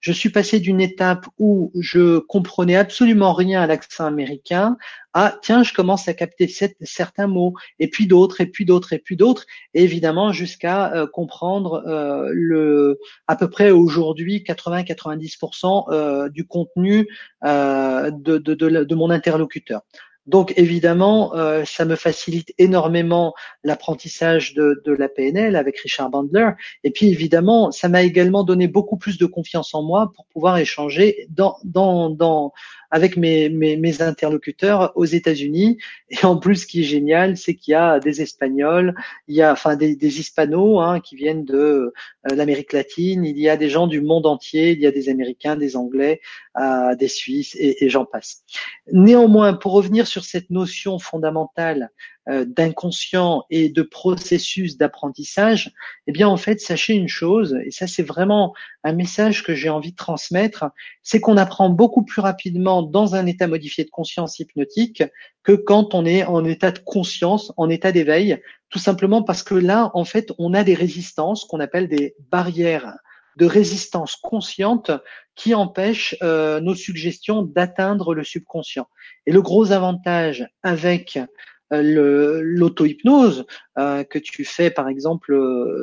je 0.00 0.12
suis 0.12 0.30
passé 0.30 0.60
d'une 0.60 0.80
étape 0.80 1.26
où 1.38 1.72
je 1.80 2.18
comprenais 2.18 2.76
absolument 2.76 3.32
rien 3.32 3.62
à 3.62 3.66
l'accent 3.66 4.06
américain 4.06 4.76
à 5.14 5.36
tiens, 5.42 5.62
je 5.62 5.72
commence 5.72 6.06
à 6.06 6.14
capter 6.14 6.46
certains 6.82 7.26
mots, 7.26 7.54
et 7.78 7.88
puis 7.88 8.06
d'autres, 8.06 8.40
et 8.40 8.46
puis 8.46 8.64
d'autres, 8.64 8.92
et 8.92 8.98
puis 8.98 9.16
d'autres, 9.16 9.46
et 9.74 9.82
évidemment 9.82 10.32
jusqu'à 10.32 10.92
euh, 10.92 11.06
comprendre 11.06 11.82
euh, 11.86 12.28
le 12.32 13.00
à 13.26 13.34
peu 13.34 13.50
près 13.50 13.70
aujourd'hui 13.70 14.44
80-90% 14.46 15.86
euh, 15.90 16.28
du 16.28 16.46
contenu 16.46 17.08
de, 17.42 18.10
de, 18.10 18.54
de 18.54 18.94
mon 18.94 19.10
interlocuteur. 19.10 19.82
Donc 20.28 20.52
évidemment, 20.56 21.34
euh, 21.34 21.64
ça 21.64 21.86
me 21.86 21.96
facilite 21.96 22.52
énormément 22.58 23.32
l'apprentissage 23.64 24.52
de, 24.52 24.82
la 24.86 25.08
PNL 25.08 25.56
avec 25.56 25.78
Richard 25.78 26.10
Bandler. 26.10 26.50
Et 26.84 26.90
puis 26.90 27.08
évidemment, 27.08 27.70
ça 27.70 27.88
m'a 27.88 28.02
également 28.02 28.44
donné 28.44 28.68
beaucoup 28.68 28.98
plus 28.98 29.16
de 29.16 29.24
confiance 29.24 29.74
en 29.74 29.82
moi 29.82 30.12
pour 30.14 30.26
pouvoir 30.26 30.58
échanger 30.58 31.26
dans, 31.30 32.52
avec 32.90 33.16
mes, 33.16 33.48
mes, 33.48 33.76
mes 33.76 34.02
interlocuteurs 34.02 34.92
aux 34.94 35.04
États-Unis. 35.04 35.78
Et 36.10 36.24
en 36.24 36.36
plus, 36.36 36.62
ce 36.62 36.66
qui 36.66 36.80
est 36.80 36.84
génial, 36.84 37.36
c'est 37.36 37.54
qu'il 37.54 37.72
y 37.72 37.74
a 37.74 38.00
des 38.00 38.22
Espagnols, 38.22 38.94
il 39.26 39.36
y 39.36 39.42
a 39.42 39.52
enfin 39.52 39.76
des, 39.76 39.96
des 39.96 40.20
Hispanos 40.20 40.80
hein, 40.80 41.00
qui 41.00 41.16
viennent 41.16 41.44
de 41.44 41.92
euh, 42.30 42.34
l'Amérique 42.34 42.72
latine, 42.72 43.24
il 43.24 43.38
y 43.38 43.48
a 43.48 43.56
des 43.56 43.68
gens 43.68 43.86
du 43.86 44.00
monde 44.00 44.26
entier, 44.26 44.72
il 44.72 44.80
y 44.80 44.86
a 44.86 44.90
des 44.90 45.08
Américains, 45.08 45.56
des 45.56 45.76
Anglais, 45.76 46.20
euh, 46.58 46.94
des 46.94 47.08
Suisses 47.08 47.54
et, 47.58 47.84
et 47.84 47.88
j'en 47.88 48.04
passe. 48.04 48.44
Néanmoins, 48.92 49.54
pour 49.54 49.72
revenir 49.72 50.06
sur 50.06 50.24
cette 50.24 50.50
notion 50.50 50.98
fondamentale 50.98 51.90
d'inconscient 52.28 53.44
et 53.50 53.68
de 53.70 53.82
processus 53.82 54.76
d'apprentissage, 54.76 55.72
eh 56.06 56.12
bien 56.12 56.28
en 56.28 56.36
fait, 56.36 56.60
sachez 56.60 56.94
une 56.94 57.08
chose, 57.08 57.56
et 57.64 57.70
ça 57.70 57.86
c'est 57.86 58.02
vraiment 58.02 58.54
un 58.84 58.92
message 58.92 59.42
que 59.42 59.54
j'ai 59.54 59.70
envie 59.70 59.92
de 59.92 59.96
transmettre, 59.96 60.66
c'est 61.02 61.20
qu'on 61.20 61.36
apprend 61.36 61.70
beaucoup 61.70 62.04
plus 62.04 62.20
rapidement 62.20 62.82
dans 62.82 63.14
un 63.14 63.26
état 63.26 63.46
modifié 63.46 63.84
de 63.84 63.90
conscience 63.90 64.38
hypnotique 64.38 65.02
que 65.42 65.52
quand 65.52 65.94
on 65.94 66.04
est 66.04 66.24
en 66.24 66.44
état 66.44 66.70
de 66.70 66.80
conscience, 66.80 67.52
en 67.56 67.70
état 67.70 67.92
d'éveil, 67.92 68.38
tout 68.70 68.78
simplement 68.78 69.22
parce 69.22 69.42
que 69.42 69.54
là, 69.54 69.90
en 69.94 70.04
fait, 70.04 70.32
on 70.38 70.52
a 70.54 70.64
des 70.64 70.74
résistances 70.74 71.44
qu'on 71.44 71.60
appelle 71.60 71.88
des 71.88 72.14
barrières 72.30 72.94
de 73.36 73.46
résistance 73.46 74.16
consciente 74.16 74.90
qui 75.36 75.54
empêche 75.54 76.16
euh, 76.22 76.60
nos 76.60 76.74
suggestions 76.74 77.42
d'atteindre 77.42 78.12
le 78.12 78.24
subconscient. 78.24 78.88
Et 79.26 79.32
le 79.32 79.40
gros 79.40 79.70
avantage 79.70 80.48
avec 80.62 81.16
euh, 81.16 81.26
l'auto-hypnose 81.70 83.46
euh, 83.78 84.04
que 84.04 84.18
tu 84.18 84.44
fais 84.44 84.70
par 84.70 84.88
exemple 84.88 85.38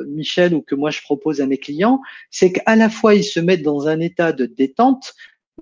Michel 0.08 0.54
ou 0.54 0.62
que 0.62 0.74
moi 0.74 0.90
je 0.90 1.02
propose 1.02 1.40
à 1.40 1.46
mes 1.46 1.58
clients, 1.58 2.00
c'est 2.30 2.52
qu'à 2.52 2.76
la 2.76 2.90
fois 2.90 3.14
ils 3.14 3.24
se 3.24 3.40
mettent 3.40 3.62
dans 3.62 3.88
un 3.88 4.00
état 4.00 4.32
de 4.32 4.46
détente, 4.46 5.14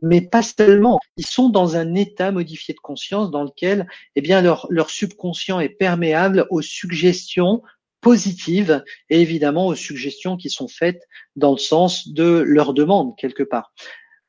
mais 0.02 0.20
pas 0.20 0.42
seulement. 0.42 1.00
Ils 1.16 1.26
sont 1.26 1.48
dans 1.48 1.76
un 1.76 1.94
état 1.94 2.32
modifié 2.32 2.74
de 2.74 2.80
conscience 2.80 3.30
dans 3.30 3.44
lequel, 3.44 3.87
eh 4.16 4.20
bien, 4.20 4.42
leur, 4.42 4.66
leur 4.70 4.90
subconscient 4.90 5.60
est 5.60 5.68
perméable 5.68 6.46
aux 6.50 6.62
suggestions 6.62 7.62
positives 8.00 8.84
et 9.08 9.20
évidemment 9.22 9.66
aux 9.66 9.74
suggestions 9.74 10.37
qui 10.37 10.50
sont 10.50 10.68
faites 10.68 11.02
dans 11.37 11.52
le 11.52 11.58
sens 11.58 12.08
de 12.08 12.44
leur 12.46 12.74
demande 12.74 13.16
quelque 13.16 13.42
part. 13.42 13.72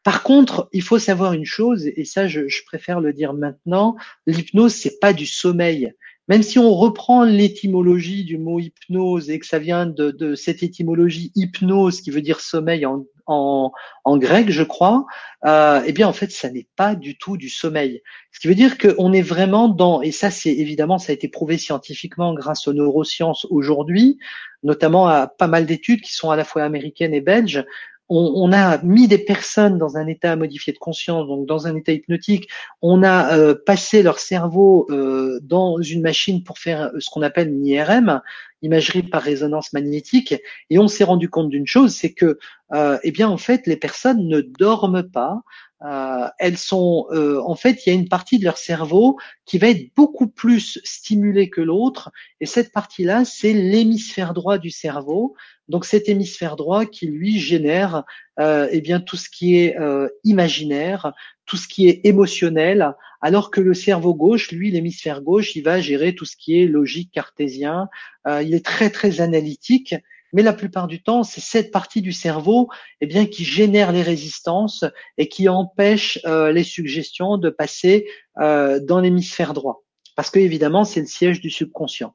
Par 0.06 0.22
contre, 0.22 0.70
il 0.72 0.84
faut 0.84 1.00
savoir 1.00 1.34
une 1.34 1.46
chose, 1.46 1.88
et 1.88 2.06
ça 2.06 2.28
je, 2.28 2.42
préfère 2.68 3.02
le 3.02 3.12
dire 3.12 3.34
maintenant, 3.34 3.96
l'hypnose 4.28 4.76
c'est 4.76 5.00
pas 5.00 5.14
du 5.14 5.26
sommeil. 5.26 5.94
Même 6.28 6.44
si 6.44 6.60
on 6.60 6.72
reprend 6.76 7.24
l'étymologie 7.24 8.24
du 8.24 8.38
mot 8.38 8.60
hypnose 8.60 9.32
et 9.32 9.40
que 9.40 9.48
ça 9.48 9.58
vient 9.58 9.88
de, 9.88 10.36
cette 10.36 10.62
étymologie 10.62 11.32
hypnose 11.34 12.02
qui 12.02 12.12
veut 12.12 12.22
dire 12.22 12.40
sommeil 12.40 12.86
en 13.26 13.72
grec, 14.18 14.52
je 14.52 14.62
crois, 14.62 15.08
euh, 15.46 15.82
eh 15.88 15.92
bien 15.92 16.08
en 16.08 16.14
fait, 16.14 16.32
ça 16.32 16.52
n'est 16.52 16.68
pas 16.76 16.94
du 16.94 17.18
tout 17.18 17.36
du 17.36 17.50
sommeil. 17.50 18.04
Ce 18.32 18.40
qui 18.40 18.48
veut 18.48 18.54
dire 18.54 18.78
qu'on 18.78 19.12
est 19.12 19.24
vraiment 19.24 19.70
dans, 19.70 20.04
et 20.04 20.12
ça 20.12 20.30
c'est 20.30 20.54
évidemment, 20.54 21.00
ça 21.00 21.14
a 21.14 21.16
été 21.16 21.30
prouvé 21.30 21.58
scientifiquement 21.58 22.36
grâce 22.36 22.68
aux 22.68 22.74
neurosciences 22.74 23.48
aujourd'hui, 23.50 24.20
notamment 24.62 25.08
à 25.08 25.26
pas 25.26 25.48
mal 25.48 25.66
d'études 25.66 26.02
qui 26.02 26.14
sont 26.14 26.30
à 26.30 26.36
la 26.36 26.44
fois 26.44 26.64
américaines 26.64 27.16
et 27.16 27.22
belges, 27.22 27.66
on, 28.08 28.52
a 28.54 28.78
mis 28.84 29.08
des 29.08 29.18
personnes 29.18 29.78
dans 29.78 29.98
un 29.98 30.06
état 30.08 30.36
modifié 30.36 30.74
de 30.74 30.78
conscience, 30.78 31.28
donc 31.28 31.48
dans 31.48 31.66
un 31.68 31.76
état 31.76 31.92
hypnotique. 31.92 32.48
On 32.82 33.02
a 33.04 33.36
euh, 33.36 33.56
passé 33.66 34.04
leur 34.04 34.20
cerveau 34.20 34.86
euh, 34.92 35.40
dans 35.42 35.82
une 35.82 36.02
machine 36.02 36.44
pour 36.44 36.60
faire 36.60 36.92
ce 37.00 37.10
qu'on 37.10 37.24
appelle 37.24 37.50
une 37.50 37.66
IRM, 37.66 38.22
imagerie 38.62 39.04
par 39.04 39.22
résonance 39.22 39.74
magnétique, 39.74 40.36
et 40.70 40.78
on 40.78 40.88
s'est 40.88 41.04
rendu 41.04 41.30
compte 41.30 41.50
d'une 41.50 41.68
chose, 41.68 41.94
c'est 41.94 42.14
que, 42.14 42.38
euh, 42.74 42.98
eh 43.04 43.12
bien, 43.12 43.30
en 43.30 43.38
fait, 43.38 43.66
les 43.68 43.78
personnes 43.78 44.28
ne 44.28 44.42
dorment 44.42 45.04
pas. 45.04 45.42
Elles 45.82 46.58
sont, 46.58 47.08
en 47.12 47.56
fait, 47.56 47.86
il 47.86 47.90
y 47.90 47.92
a 47.92 47.96
une 47.96 48.08
partie 48.08 48.40
de 48.40 48.46
leur 48.46 48.58
cerveau 48.58 49.18
qui 49.46 49.58
va 49.58 49.70
être 49.70 49.94
beaucoup 49.96 50.28
plus 50.28 50.80
stimulée 50.84 51.50
que 51.50 51.62
l'autre, 51.62 52.12
et 52.40 52.46
cette 52.46 52.72
partie-là, 52.72 53.24
c'est 53.26 53.54
l'hémisphère 53.54 54.34
droit 54.34 54.58
du 54.58 54.72
cerveau. 54.72 55.36
Donc 55.68 55.86
cet 55.86 56.10
hémisphère 56.10 56.56
droit 56.56 56.86
qui 56.86 57.08
lui 57.08 57.40
génère 57.40 58.04
euh, 58.40 58.68
eh 58.72 58.82
bien 58.82 59.00
tout 59.00 59.18
ce 59.18 59.30
qui 59.30 59.58
est 59.58 59.78
euh, 59.80 60.08
imaginaire, 60.24 61.14
tout 61.46 61.58
ce 61.58 61.68
qui 61.68 61.88
est 61.88 62.02
émotionnel, 62.06 62.94
alors 63.22 63.50
que 63.50 63.62
le 63.62 63.74
cerveau 63.74 64.14
gauche, 64.14 64.52
lui, 64.52 64.72
l'hémisphère 64.72 65.22
gauche, 65.22 65.56
il 65.56 65.64
va 65.64 65.82
gérer 65.82 66.14
tout 66.14 66.26
ce 66.26 66.36
qui 66.36 66.60
est 66.60 66.68
logique 66.68 67.12
cartésien. 67.12 67.88
Euh, 68.28 68.44
il 68.44 68.54
est 68.54 68.66
très 68.66 68.90
très 68.90 69.22
analytique, 69.22 69.96
mais 70.36 70.44
la 70.44 70.52
plupart 70.52 70.88
du 70.88 71.02
temps, 71.02 71.24
c'est 71.24 71.40
cette 71.40 71.72
partie 71.72 72.02
du 72.02 72.12
cerveau 72.12 72.68
eh 73.00 73.08
bien 73.08 73.26
qui 73.26 73.46
génère 73.46 73.94
les 73.94 74.02
résistances 74.02 74.84
et 75.18 75.30
qui 75.30 75.48
empêche 75.48 76.20
euh, 76.26 76.52
les 76.52 76.66
suggestions 76.66 77.38
de 77.38 77.50
passer 77.50 78.06
euh, 78.42 78.82
dans 78.82 79.00
l'hémisphère 79.00 79.54
droit, 79.54 79.84
parce 80.18 80.30
que 80.30 80.40
évidemment, 80.40 80.84
c'est 80.84 81.00
le 81.00 81.06
siège 81.06 81.40
du 81.40 81.50
subconscient. 81.50 82.14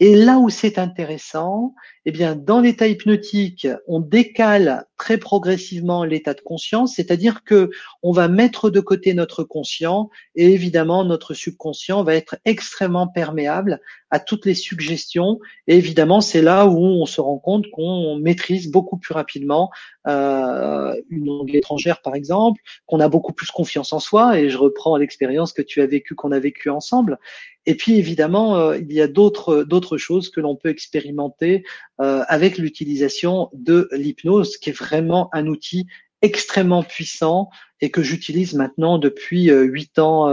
Et 0.00 0.14
là 0.14 0.38
où 0.38 0.48
c'est 0.48 0.78
intéressant, 0.78 1.74
eh 2.06 2.12
bien, 2.12 2.36
dans 2.36 2.60
l'état 2.60 2.86
hypnotique, 2.86 3.66
on 3.86 4.00
décale 4.00 4.86
très 4.96 5.18
progressivement 5.18 6.04
l'état 6.04 6.34
de 6.34 6.40
conscience, 6.40 6.94
c'est-à-dire 6.94 7.42
que 7.42 7.70
on 8.02 8.12
va 8.12 8.28
mettre 8.28 8.70
de 8.70 8.80
côté 8.80 9.14
notre 9.14 9.42
conscient 9.44 10.10
et 10.36 10.52
évidemment 10.52 11.04
notre 11.04 11.34
subconscient 11.34 12.04
va 12.04 12.14
être 12.14 12.36
extrêmement 12.44 13.08
perméable 13.08 13.80
à 14.10 14.20
toutes 14.20 14.46
les 14.46 14.54
suggestions. 14.54 15.38
Et 15.66 15.76
évidemment, 15.76 16.20
c'est 16.20 16.42
là 16.42 16.66
où 16.66 16.78
on 16.78 17.06
se 17.06 17.20
rend 17.20 17.38
compte 17.38 17.70
qu'on 17.70 18.16
maîtrise 18.16 18.70
beaucoup 18.70 18.96
plus 18.96 19.14
rapidement 19.14 19.70
euh, 20.06 20.94
une 21.10 21.26
langue 21.26 21.54
étrangère, 21.54 22.00
par 22.00 22.14
exemple, 22.14 22.60
qu'on 22.86 23.00
a 23.00 23.08
beaucoup 23.08 23.32
plus 23.32 23.50
confiance 23.50 23.92
en 23.92 24.00
soi. 24.00 24.38
Et 24.38 24.50
je 24.50 24.56
reprends 24.56 24.96
l'expérience 24.96 25.52
que 25.52 25.62
tu 25.62 25.82
as 25.82 25.86
vécue, 25.86 26.14
qu'on 26.14 26.32
a 26.32 26.38
vécue 26.38 26.70
ensemble. 26.70 27.18
Et 27.66 27.74
puis 27.74 27.98
évidemment, 27.98 28.56
euh, 28.56 28.78
il 28.78 28.92
y 28.92 29.02
a 29.02 29.08
d'autres 29.08 29.98
choses 29.98 30.30
que 30.30 30.40
l'on 30.40 30.56
peut 30.56 30.70
expérimenter 30.70 31.64
euh, 32.00 32.24
avec 32.28 32.56
l'utilisation 32.56 33.50
de 33.52 33.88
l'hypnose, 33.92 34.56
qui 34.56 34.70
est 34.70 34.78
vraiment 34.78 35.28
un 35.34 35.46
outil 35.46 35.86
extrêmement 36.22 36.82
puissant 36.82 37.50
et 37.80 37.90
que 37.90 38.02
j'utilise 38.02 38.54
maintenant 38.54 38.98
depuis 38.98 39.50
huit 39.50 40.00
ans 40.00 40.28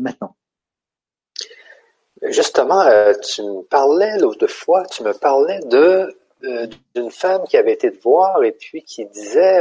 maintenant. 0.00 0.34
Justement, 2.22 2.84
tu 3.22 3.42
me 3.42 3.62
parlais 3.62 4.18
l'autre 4.18 4.46
fois, 4.46 4.84
tu 4.86 5.02
me 5.02 5.12
parlais 5.12 5.60
de 5.60 6.14
d'une 6.94 7.10
femme 7.10 7.42
qui 7.48 7.56
avait 7.56 7.72
été 7.72 7.90
te 7.90 8.00
voir 8.00 8.44
et 8.44 8.52
puis 8.52 8.84
qui 8.84 9.04
disait 9.06 9.60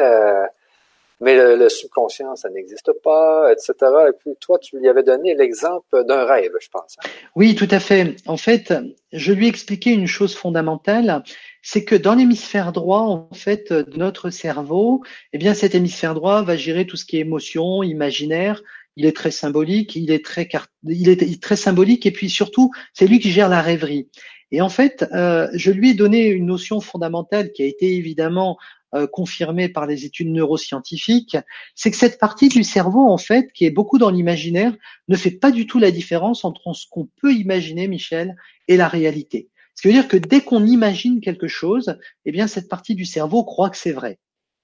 mais 1.20 1.36
le, 1.36 1.67
subconscient, 1.70 2.36
ça 2.36 2.50
n'existe 2.50 2.91
pas, 3.04 3.52
etc. 3.52 3.74
Et 4.10 4.13
puis 4.20 4.36
toi, 4.39 4.60
tu 4.60 4.78
lui 4.78 4.88
avais 4.88 5.02
donné 5.02 5.34
l'exemple 5.34 6.04
d'un 6.06 6.26
rêve, 6.26 6.52
je 6.62 6.70
pense. 6.70 6.96
Hein. 7.00 7.10
Oui, 7.36 7.56
tout 7.56 7.67
à 7.72 7.80
fait. 7.80 8.15
En 8.28 8.38
fait, 8.38 8.74
je 9.12 9.34
lui 9.34 9.46
ai 9.48 9.50
expliqué 9.50 9.91
une 9.91 10.06
chose 10.06 10.36
fondamentale, 10.36 11.24
c'est 11.63 11.84
que 11.84 11.96
dans 11.96 12.13
l'hémisphère 12.13 12.72
droit, 12.72 13.00
en 13.00 13.30
fait, 13.34 13.74
de 13.74 13.98
notre 13.98 14.30
cerveau, 14.30 15.02
eh 15.34 15.39
bien, 15.39 15.56
cet 15.56 15.74
hémisphère 15.74 16.13
droit 16.13 16.43
va 16.43 16.56
gérer 16.56 16.86
tout 16.86 16.98
ce 16.98 17.06
qui 17.06 17.17
est 17.17 17.22
émotion, 17.22 17.82
imaginaire. 17.82 18.62
Il 18.98 19.06
est 19.06 19.16
très 19.16 19.30
symbolique, 19.30 19.96
il 19.96 20.10
est 20.12 20.26
très, 20.26 21.56
symbolique, 21.56 22.08
et 22.08 22.12
puis 22.12 22.32
surtout, 22.32 22.72
c'est 22.94 23.06
lui 23.06 23.20
qui 23.20 23.32
gère 23.32 23.48
la 23.48 23.62
rêverie. 23.62 24.10
Et 24.52 24.60
en 24.60 24.70
fait, 24.70 25.06
euh, 25.14 25.48
je 25.54 25.70
lui 25.70 25.92
ai 25.92 25.94
donné 25.94 26.26
une 26.26 26.48
notion 26.48 26.82
fondamentale 26.82 27.52
qui 27.52 27.62
a 27.62 27.68
été 27.68 27.94
évidemment 27.96 28.58
euh, 28.96 29.06
confirmé 29.06 29.70
par 29.70 29.86
les 29.86 30.06
études 30.06 30.32
neuroscientifiques, 30.32 31.38
c'est 31.76 31.92
que 31.92 31.98
cette 31.98 32.18
partie 32.20 32.50
du 32.50 32.64
cerveau, 32.64 33.08
en 33.08 33.20
fait, 33.20 33.52
qui 33.54 33.66
est 33.66 33.72
beaucoup 33.72 34.00
dans 34.00 34.10
l'imaginaire, 34.10 34.74
ne 35.10 35.16
fait 35.16 35.30
pas 35.30 35.52
du 35.52 35.68
tout 35.68 35.78
la 35.78 35.92
différence 35.92 36.44
entre 36.44 36.74
ce 36.74 36.88
qu'on 36.90 37.08
peut 37.22 37.34
imaginer, 37.34 37.88
Michel, 37.88 38.36
et 38.68 38.78
la 38.78 38.88
réalité. 38.88 39.50
Ce 39.76 39.84
qui 39.84 39.90
veut 39.90 39.94
dire 39.94 40.08
que 40.08 40.18
dès 40.18 40.42
qu'on 40.42 40.66
imagine 40.66 41.22
quelque 41.22 41.48
chose, 41.48 42.00
eh 42.26 42.32
bien, 42.32 42.48
cette 42.48 42.68
partie 42.68 42.96
du 42.96 43.06
cerveau 43.06 43.44
croit 43.44 43.70
que 43.70 43.78
c'est 43.78 43.92
vrai. 43.92 44.18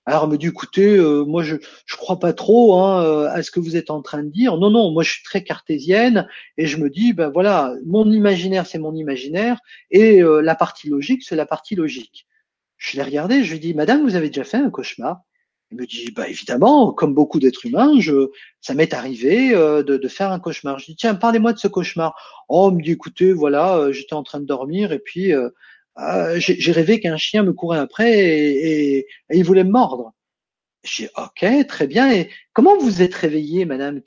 Alors, 0.06 0.28
me 0.28 0.38
dit, 0.38 0.48
écoutez, 0.48 0.98
euh, 0.98 1.24
moi, 1.24 1.44
je 1.44 1.56
je 1.86 1.96
crois 1.96 2.20
pas 2.20 2.34
trop 2.34 2.76
hein, 2.80 3.04
euh, 3.04 3.30
à 3.30 3.42
ce 3.42 3.52
que 3.52 3.60
vous 3.60 3.78
êtes 3.78 3.90
en 3.90 4.02
train 4.02 4.24
de 4.24 4.30
dire. 4.30 4.58
Non, 4.58 4.70
non, 4.70 4.92
moi, 4.92 5.04
je 5.04 5.12
suis 5.12 5.24
très 5.24 5.44
cartésienne 5.44 6.28
et 6.58 6.66
je 6.68 6.78
me 6.78 6.90
dis, 6.90 7.14
ben 7.14 7.30
voilà, 7.30 7.74
mon 7.86 8.12
imaginaire, 8.12 8.66
c'est 8.68 8.80
mon 8.80 8.96
imaginaire 8.96 9.60
et 9.92 10.22
la 10.22 10.56
partie 10.56 10.90
logique, 10.90 11.24
c'est 11.24 11.36
la 11.38 11.46
partie 11.46 11.76
logique. 11.76 12.28
Je 12.84 12.98
l'ai 12.98 13.04
regardé, 13.04 13.46
je 13.46 13.54
lui 13.54 13.60
dit, 13.62 13.74
Madame, 13.74 14.04
vous 14.04 14.16
avez 14.16 14.28
déjà 14.28 14.44
fait 14.44 14.58
un 14.58 14.70
cauchemar 14.70 15.22
Elle 15.72 15.78
me 15.78 15.86
dit, 15.86 16.12
bah 16.12 16.28
évidemment, 16.28 16.92
comme 16.92 17.14
beaucoup 17.14 17.40
d'êtres 17.40 17.66
humains, 17.66 17.98
je, 18.02 18.30
ça 18.60 18.74
m'est 18.74 18.94
arrivé 18.94 19.56
euh, 19.56 19.84
de, 19.84 19.96
de, 19.96 20.08
faire 20.10 20.32
un 20.34 20.40
cauchemar. 20.40 20.80
Je 20.80 20.88
dis, 20.88 20.96
tiens, 20.98 21.16
parlez-moi 21.16 21.54
de 21.54 21.60
ce 21.60 21.70
cauchemar. 21.70 22.14
Oh, 22.50 22.68
elle 22.70 22.78
me 22.78 22.84
dit, 22.84 22.92
écoutez, 22.92 23.32
voilà, 23.32 23.78
euh, 23.78 23.94
j'étais 23.94 24.16
en 24.16 24.24
train 24.24 24.42
de 24.42 24.46
dormir 24.46 24.92
et 24.92 25.00
puis 25.00 25.32
euh, 26.00 26.36
j'ai 26.40 26.72
rêvé 26.72 27.00
qu'un 27.00 27.18
chien 27.18 27.44
me 27.44 27.54
courait 27.54 27.80
après 27.80 28.12
et, 28.20 29.08
il 29.32 29.44
voulait 29.44 29.64
me 29.64 29.72
mordre. 29.72 30.14
J'ai 30.84 31.10
ok, 31.16 31.46
très 31.68 31.88
bien. 31.88 32.12
Et 32.12 32.30
comment 32.52 32.78
vous 32.78 33.02
êtes 33.02 33.14
réveillée, 33.14 33.64
madame? 33.64 34.02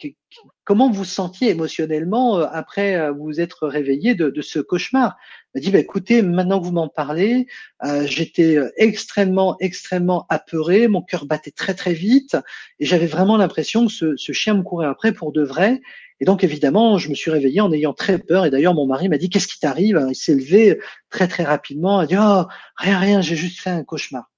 Comment 0.65 0.91
vous 0.91 1.07
sentiez 1.07 1.51
émotionnellement 1.51 2.37
après 2.39 3.11
vous 3.13 3.41
être 3.41 3.67
réveillée 3.67 4.15
de, 4.15 4.43
ce 4.43 4.59
cauchemar? 4.59 5.17
M'a 5.55 5.61
dit 5.63 5.71
bah, 5.71 5.79
écoutez, 5.79 6.21
maintenant 6.21 6.61
que 6.61 6.67
vous 6.67 6.73
m'en 6.73 6.89
parlez, 6.89 7.47
euh, 7.83 8.07
j'étais 8.07 8.57
euh, 8.57 8.71
extrêmement, 8.77 9.57
extrêmement 9.59 10.27
apeuré, 10.29 10.87
mon 10.87 11.01
cœur 11.01 11.25
battait 11.25 11.51
très 11.51 11.73
très 11.73 11.95
vite 11.95 12.37
et 12.79 12.85
j'avais 12.85 13.07
vraiment 13.07 13.39
l'impression 13.39 13.87
que 13.87 13.93
ce, 13.93 14.17
ce, 14.17 14.33
chien 14.33 14.53
me 14.53 14.63
courait 14.63 14.87
après 14.87 15.13
pour 15.13 15.33
de 15.33 15.43
vrai. 15.43 15.81
Et 16.21 16.25
donc 16.25 16.45
évidemment, 16.45 16.99
je 16.99 17.11
me 17.11 17.15
suis 17.15 17.31
réveillé 17.31 17.61
en 17.61 17.73
ayant 17.73 17.93
très 17.93 18.19
peur. 18.19 18.47
Et 18.47 18.51
d'ailleurs, 18.51 18.75
mon 18.75 18.87
mari 18.87 19.09
m'a 19.09 19.19
dit 19.19 19.29
qu'est-ce 19.29 19.49
qui 19.49 19.59
t'arrive? 19.61 20.05
Il 20.09 20.15
s'est 20.15 20.35
levé 20.35 20.79
très 21.11 21.29
très 21.29 21.45
rapidement. 21.45 22.01
Il 22.01 22.05
a 22.05 22.07
dit 22.07 22.17
oh 22.19 22.45
rien 22.77 22.99
rien, 22.99 23.21
j'ai 23.21 23.37
juste 23.37 23.61
fait 23.61 23.71
un 23.71 23.85
cauchemar. 23.85 24.31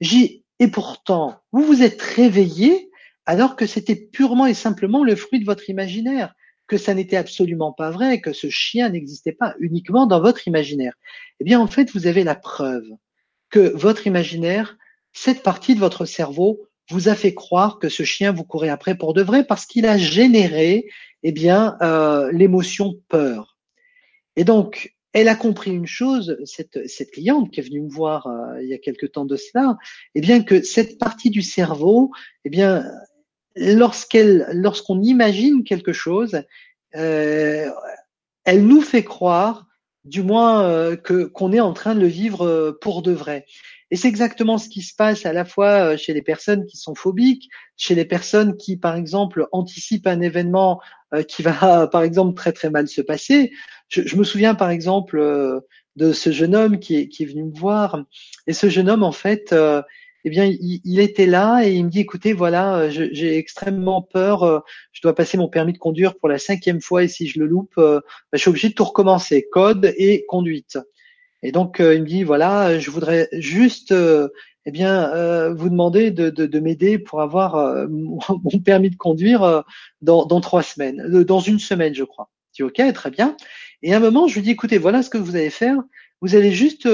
J'ai 0.00 0.44
et 0.58 0.68
pourtant, 0.68 1.40
vous 1.52 1.62
vous 1.62 1.82
êtes 1.82 2.00
réveillé 2.00 2.90
alors 3.26 3.56
que 3.56 3.66
c'était 3.66 3.96
purement 3.96 4.46
et 4.46 4.54
simplement 4.54 5.04
le 5.04 5.16
fruit 5.16 5.40
de 5.40 5.44
votre 5.44 5.68
imaginaire 5.68 6.34
que 6.66 6.78
ça 6.78 6.94
n'était 6.94 7.16
absolument 7.16 7.72
pas 7.72 7.90
vrai, 7.90 8.20
que 8.20 8.32
ce 8.32 8.50
chien 8.50 8.88
n'existait 8.88 9.32
pas 9.32 9.54
uniquement 9.60 10.06
dans 10.06 10.20
votre 10.20 10.48
imaginaire. 10.48 10.94
Eh 11.40 11.44
bien, 11.44 11.60
en 11.60 11.66
fait, 11.66 11.90
vous 11.92 12.06
avez 12.06 12.24
la 12.24 12.34
preuve 12.34 12.86
que 13.50 13.72
votre 13.76 14.06
imaginaire, 14.06 14.76
cette 15.12 15.42
partie 15.42 15.74
de 15.74 15.80
votre 15.80 16.06
cerveau, 16.06 16.60
vous 16.90 17.08
a 17.08 17.14
fait 17.14 17.34
croire 17.34 17.78
que 17.78 17.88
ce 17.88 18.04
chien 18.04 18.32
vous 18.32 18.44
courait 18.44 18.68
après 18.68 18.96
pour 18.96 19.12
de 19.14 19.22
vrai 19.22 19.44
parce 19.44 19.66
qu'il 19.66 19.86
a 19.86 19.98
généré, 19.98 20.86
eh 21.22 21.32
bien, 21.32 21.76
euh, 21.82 22.30
l'émotion 22.32 22.94
peur. 23.08 23.58
Et 24.36 24.44
donc, 24.44 24.94
elle 25.12 25.28
a 25.28 25.34
compris 25.34 25.70
une 25.70 25.86
chose, 25.86 26.36
cette, 26.44 26.86
cette 26.88 27.10
cliente 27.10 27.50
qui 27.50 27.60
est 27.60 27.62
venue 27.62 27.80
me 27.80 27.90
voir 27.90 28.26
euh, 28.26 28.62
il 28.62 28.68
y 28.68 28.74
a 28.74 28.78
quelque 28.78 29.06
temps 29.06 29.24
de 29.24 29.36
cela, 29.36 29.78
eh 30.14 30.20
bien 30.20 30.42
que 30.42 30.62
cette 30.62 30.98
partie 30.98 31.30
du 31.30 31.42
cerveau, 31.42 32.10
eh 32.44 32.50
bien 32.50 32.84
lorsqu'elle, 33.56 34.46
lorsqu'on 34.52 35.02
imagine 35.02 35.64
quelque 35.64 35.92
chose, 35.92 36.42
euh, 36.94 37.70
elle 38.44 38.66
nous 38.66 38.82
fait 38.82 39.04
croire, 39.04 39.66
du 40.04 40.22
moins 40.22 40.62
euh, 40.62 40.96
que 40.96 41.24
qu'on 41.24 41.52
est 41.52 41.60
en 41.60 41.72
train 41.72 41.94
de 41.94 42.00
le 42.00 42.06
vivre 42.06 42.46
euh, 42.46 42.78
pour 42.80 43.02
de 43.02 43.12
vrai. 43.12 43.44
Et 43.90 43.96
c'est 43.96 44.08
exactement 44.08 44.58
ce 44.58 44.68
qui 44.68 44.82
se 44.82 44.94
passe 44.94 45.26
à 45.26 45.32
la 45.32 45.44
fois 45.44 45.92
euh, 45.92 45.96
chez 45.96 46.12
les 46.12 46.22
personnes 46.22 46.66
qui 46.66 46.76
sont 46.76 46.94
phobiques, 46.94 47.48
chez 47.76 47.94
les 47.94 48.04
personnes 48.04 48.56
qui, 48.56 48.76
par 48.76 48.96
exemple, 48.96 49.46
anticipent 49.52 50.08
un 50.08 50.20
événement 50.20 50.80
euh, 51.14 51.22
qui 51.22 51.42
va, 51.42 51.86
par 51.92 52.02
exemple, 52.02 52.34
très 52.34 52.52
très 52.52 52.70
mal 52.70 52.88
se 52.88 53.00
passer. 53.00 53.52
Je, 53.88 54.16
me 54.16 54.24
souviens, 54.24 54.56
par 54.56 54.70
exemple, 54.70 55.18
euh, 55.18 55.60
de 55.94 56.12
ce 56.12 56.32
jeune 56.32 56.56
homme 56.56 56.80
qui 56.80 56.96
est, 56.96 57.24
venu 57.24 57.44
me 57.44 57.56
voir. 57.56 58.04
Et 58.48 58.52
ce 58.52 58.68
jeune 58.68 58.90
homme, 58.90 59.04
en 59.04 59.12
fait, 59.12 59.54
eh 60.24 60.30
bien, 60.30 60.44
il, 60.44 61.00
était 61.00 61.24
là 61.24 61.62
et 61.64 61.72
il 61.72 61.84
me 61.84 61.88
dit, 61.88 62.00
écoutez, 62.00 62.32
voilà, 62.32 62.90
j'ai 62.90 63.38
extrêmement 63.38 64.02
peur. 64.02 64.64
je 64.92 65.00
dois 65.00 65.14
passer 65.14 65.38
mon 65.38 65.48
permis 65.48 65.72
de 65.72 65.78
conduire 65.78 66.18
pour 66.18 66.28
la 66.28 66.38
cinquième 66.38 66.82
fois 66.82 67.04
et 67.04 67.08
si 67.08 67.28
je 67.28 67.38
le 67.38 67.46
loupe, 67.46 67.76
bah, 67.76 68.02
je 68.34 68.38
suis 68.38 68.50
obligé 68.50 68.68
de 68.68 68.74
tout 68.74 68.84
recommencer, 68.84 69.46
code 69.50 69.94
et 69.96 70.26
conduite. 70.28 70.76
Et 71.42 71.52
donc 71.52 71.80
euh, 71.80 71.94
il 71.94 72.02
me 72.02 72.06
dit 72.06 72.22
voilà, 72.22 72.78
je 72.78 72.90
voudrais 72.90 73.28
juste 73.32 73.92
euh, 73.92 74.28
eh 74.64 74.70
bien 74.70 75.12
euh, 75.14 75.54
vous 75.54 75.68
demander 75.68 76.10
de, 76.10 76.30
de, 76.30 76.46
de 76.46 76.60
m'aider 76.60 76.98
pour 76.98 77.20
avoir 77.20 77.86
mon 77.88 78.58
permis 78.64 78.90
de 78.90 78.96
conduire 78.96 79.64
dans, 80.00 80.26
dans, 80.26 80.40
trois 80.40 80.62
semaines, 80.62 81.22
dans 81.24 81.40
une 81.40 81.58
semaine 81.58 81.94
je 81.94 82.04
crois. 82.04 82.30
Je 82.52 82.64
dis 82.64 82.68
ok 82.68 82.92
très 82.92 83.10
bien. 83.10 83.36
Et 83.82 83.94
à 83.94 83.98
un 83.98 84.00
moment 84.00 84.26
je 84.28 84.36
lui 84.36 84.42
dis 84.42 84.50
écoutez 84.50 84.78
voilà 84.78 85.02
ce 85.02 85.10
que 85.10 85.18
vous 85.18 85.36
allez 85.36 85.50
faire. 85.50 85.78
Vous 86.22 86.34
allez 86.34 86.52
juste 86.52 86.88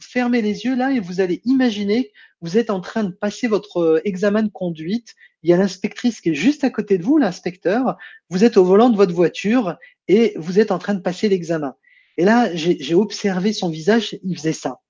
fermer 0.00 0.40
les 0.40 0.64
yeux 0.64 0.76
là 0.76 0.92
et 0.92 1.00
vous 1.00 1.20
allez 1.20 1.42
imaginer 1.44 2.12
vous 2.44 2.58
êtes 2.58 2.68
en 2.68 2.82
train 2.82 3.04
de 3.04 3.10
passer 3.10 3.48
votre 3.48 4.02
examen 4.04 4.42
de 4.42 4.50
conduite. 4.50 5.14
Il 5.42 5.48
y 5.48 5.54
a 5.54 5.56
l'inspectrice 5.56 6.20
qui 6.20 6.28
est 6.28 6.34
juste 6.34 6.62
à 6.62 6.68
côté 6.68 6.98
de 6.98 7.02
vous, 7.02 7.16
l'inspecteur. 7.16 7.96
Vous 8.28 8.44
êtes 8.44 8.58
au 8.58 8.64
volant 8.64 8.90
de 8.90 8.98
votre 8.98 9.14
voiture 9.14 9.76
et 10.08 10.34
vous 10.36 10.60
êtes 10.60 10.70
en 10.70 10.78
train 10.78 10.92
de 10.92 11.00
passer 11.00 11.30
l'examen. 11.30 11.74
Et 12.16 12.24
là, 12.24 12.54
j'ai 12.54 12.94
observé 12.94 13.52
son 13.52 13.68
visage, 13.68 14.18
il 14.22 14.36
faisait 14.36 14.52
ça. 14.52 14.80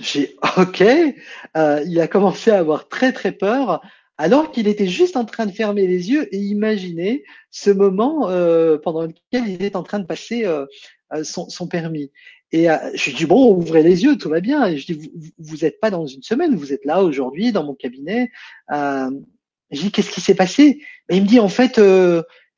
J'ai 0.00 0.36
OK. 0.56 0.82
Euh, 1.56 1.84
il 1.86 2.00
a 2.00 2.08
commencé 2.08 2.50
à 2.50 2.58
avoir 2.58 2.88
très 2.88 3.12
très 3.12 3.32
peur, 3.32 3.82
alors 4.18 4.52
qu'il 4.52 4.68
était 4.68 4.86
juste 4.86 5.16
en 5.16 5.24
train 5.24 5.46
de 5.46 5.52
fermer 5.52 5.86
les 5.86 6.10
yeux 6.10 6.32
et 6.34 6.38
imaginer 6.38 7.24
ce 7.50 7.70
moment 7.70 8.28
euh, 8.28 8.78
pendant 8.78 9.02
lequel 9.02 9.48
il 9.48 9.62
est 9.62 9.76
en 9.76 9.82
train 9.82 9.98
de 9.98 10.06
passer 10.06 10.44
euh, 10.44 10.66
euh 11.12 11.24
son, 11.24 11.48
son, 11.48 11.66
permis. 11.66 12.10
Et 12.52 12.70
euh, 12.70 12.76
je 12.94 13.10
lui 13.10 13.16
dis 13.16 13.26
bon, 13.26 13.54
ouvrez 13.54 13.82
les 13.82 14.04
yeux, 14.04 14.16
tout 14.16 14.28
va 14.28 14.40
bien. 14.40 14.66
Et 14.66 14.78
je 14.78 14.92
dis 14.92 15.10
vous 15.38 15.56
n'êtes 15.58 15.80
pas 15.80 15.90
dans 15.90 16.06
une 16.06 16.22
semaine, 16.22 16.54
vous 16.54 16.72
êtes 16.72 16.84
là 16.84 17.02
aujourd'hui 17.02 17.52
dans 17.52 17.64
mon 17.64 17.74
cabinet. 17.74 18.30
Euh, 18.72 19.10
je 19.70 19.80
dis 19.80 19.90
qu'est-ce 19.90 20.10
qui 20.10 20.20
s'est 20.20 20.34
passé? 20.34 20.82
Et 21.08 21.16
il 21.16 21.22
me 21.22 21.26
dit 21.26 21.40
en 21.40 21.48
fait 21.48 21.80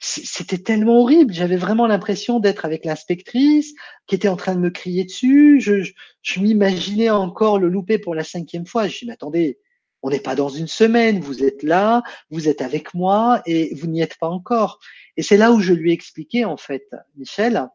c'était 0.05 0.59
tellement 0.59 1.01
horrible. 1.01 1.33
J'avais 1.33 1.57
vraiment 1.57 1.87
l'impression 1.87 2.39
d'être 2.39 2.65
avec 2.65 2.85
l'inspectrice 2.85 3.75
qui 4.07 4.15
était 4.15 4.29
en 4.29 4.37
train 4.37 4.55
de 4.55 4.61
me 4.61 4.71
crier 4.71 5.05
dessus. 5.05 5.61
Je, 5.61 5.91
je, 6.23 6.41
m'imaginais 6.41 7.11
encore 7.11 7.59
le 7.59 7.69
louper 7.69 7.99
pour 7.99 8.15
la 8.15 8.25
cinquième 8.25 8.67
fois. 8.67 8.87
Je 8.87 8.99
dis, 8.99 9.07
mais 9.07 9.15
attendez, 9.15 9.59
on 10.03 10.11
n'est 10.11 10.21
pas 10.21 10.35
dans 10.35 10.51
une 10.51 10.69
semaine. 10.69 11.21
Vous 11.21 11.43
êtes 11.43 11.63
là, 11.63 12.03
vous 12.31 12.49
êtes 12.49 12.61
avec 12.61 12.93
moi 12.93 13.43
et 13.47 13.75
vous 13.75 13.87
n'y 13.87 14.03
êtes 14.03 14.19
pas 14.19 14.29
encore. 14.29 14.79
Et 15.17 15.23
c'est 15.23 15.39
là 15.39 15.53
où 15.53 15.61
je 15.61 15.73
lui 15.73 15.91
ai 15.91 15.95
expliqué, 15.95 16.45
en 16.45 16.59
fait, 16.59 16.87
Michel, 17.17 17.69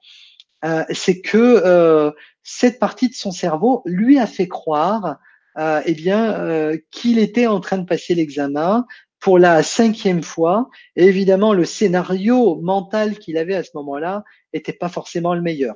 euh, 0.66 0.84
c'est 0.92 1.22
que 1.22 1.38
euh, 1.38 2.12
cette 2.44 2.80
partie 2.80 3.10
de 3.10 3.16
son 3.16 3.32
cerveau 3.32 3.82
lui 3.86 4.20
a 4.20 4.28
fait 4.28 4.48
croire 4.48 5.18
euh, 5.58 5.82
eh 5.86 5.94
bien, 5.94 6.34
euh, 6.36 6.78
qu'il 6.92 7.18
était 7.18 7.48
en 7.48 7.60
train 7.60 7.80
de 7.80 7.86
passer 7.86 8.16
l'examen, 8.16 8.86
pour 9.20 9.40
la 9.40 9.64
cinquième 9.64 10.24
fois. 10.24 10.70
Évidemment, 10.96 11.54
le 11.54 11.66
scénario 11.66 12.56
mental 12.62 13.18
qu'il 13.20 13.38
avait 13.38 13.56
à 13.56 13.64
ce 13.64 13.72
moment-là 13.76 14.24
n'était 14.54 14.74
pas 14.74 14.90
forcément 14.90 15.34
le 15.34 15.42
meilleur. 15.42 15.76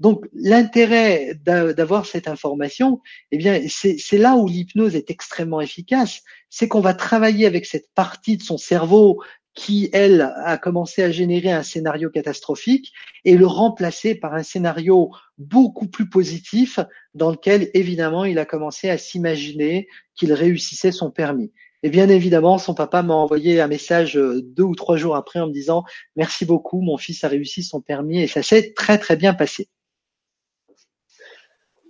Donc, 0.00 0.26
l'intérêt 0.32 1.34
d'avoir 1.44 2.04
cette 2.04 2.26
information, 2.26 3.00
eh 3.30 3.38
bien, 3.38 3.62
c'est 3.68 4.18
là 4.18 4.34
où 4.34 4.48
l'hypnose 4.48 4.96
est 4.96 5.10
extrêmement 5.10 5.60
efficace. 5.60 6.22
C'est 6.50 6.66
qu'on 6.66 6.80
va 6.80 6.94
travailler 6.94 7.46
avec 7.46 7.64
cette 7.64 7.92
partie 7.94 8.36
de 8.36 8.42
son 8.42 8.58
cerveau 8.58 9.22
qui, 9.54 9.88
elle, 9.92 10.32
a 10.44 10.58
commencé 10.58 11.04
à 11.04 11.12
générer 11.12 11.52
un 11.52 11.62
scénario 11.62 12.10
catastrophique 12.10 12.92
et 13.24 13.36
le 13.36 13.46
remplacer 13.46 14.16
par 14.16 14.34
un 14.34 14.42
scénario 14.42 15.10
beaucoup 15.38 15.86
plus 15.86 16.08
positif 16.08 16.80
dans 17.14 17.30
lequel, 17.30 17.70
évidemment, 17.72 18.24
il 18.24 18.40
a 18.40 18.44
commencé 18.44 18.90
à 18.90 18.98
s'imaginer 18.98 19.86
qu'il 20.16 20.32
réussissait 20.32 20.90
son 20.90 21.12
permis. 21.12 21.52
Et 21.84 21.90
bien 21.90 22.08
évidemment, 22.08 22.56
son 22.56 22.74
papa 22.74 23.02
m'a 23.02 23.12
envoyé 23.12 23.60
un 23.60 23.66
message 23.66 24.16
euh, 24.16 24.40
deux 24.40 24.62
ou 24.62 24.74
trois 24.74 24.96
jours 24.96 25.16
après 25.16 25.38
en 25.40 25.48
me 25.48 25.52
disant 25.52 25.84
merci 26.16 26.46
beaucoup, 26.46 26.80
mon 26.80 26.96
fils 26.96 27.24
a 27.24 27.28
réussi 27.28 27.62
son 27.62 27.82
permis 27.82 28.22
et 28.22 28.26
ça 28.26 28.42
s'est 28.42 28.72
très 28.72 28.96
très 28.96 29.16
bien 29.16 29.34
passé. 29.34 29.68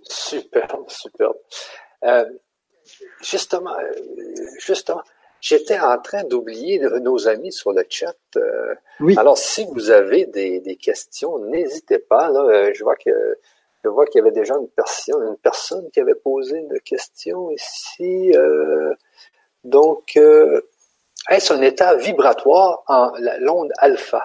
Superbe, 0.03 0.89
superbe. 0.89 1.37
Euh, 2.03 2.25
justement, 3.21 3.73
euh, 3.79 3.93
justement, 4.59 5.01
j'étais 5.39 5.79
en 5.79 5.97
train 5.99 6.25
d'oublier 6.25 6.77
nos 6.99 7.29
amis 7.29 7.53
sur 7.53 7.71
le 7.71 7.85
chat. 7.89 8.17
oui. 8.99 9.15
Alors, 9.17 9.37
si 9.37 9.65
vous 9.71 9.91
avez 9.91 10.25
des, 10.25 10.75
questions, 10.75 11.39
n'hésitez 11.45 11.99
pas. 11.99 12.29
Là, 12.29 12.73
je 12.73 12.83
vois 12.83 12.97
que 12.97 13.39
je 13.85 13.89
vois 13.89 14.05
qu'il 14.07 14.19
y 14.19 14.21
avait 14.21 14.33
déjà 14.33 14.55
une 14.55 14.67
personne, 14.67 15.23
une 15.25 15.37
personne 15.37 15.89
qui 15.91 16.01
avait 16.01 16.15
posé 16.15 16.57
une 16.57 16.81
question 16.81 17.49
ici. 17.51 18.33
Donc, 19.65 20.13
euh, 20.15 20.61
est-ce 21.29 21.51
un 21.51 21.61
état 21.61 21.95
vibratoire 21.95 22.83
l'onde 23.39 23.71
alpha? 23.79 24.21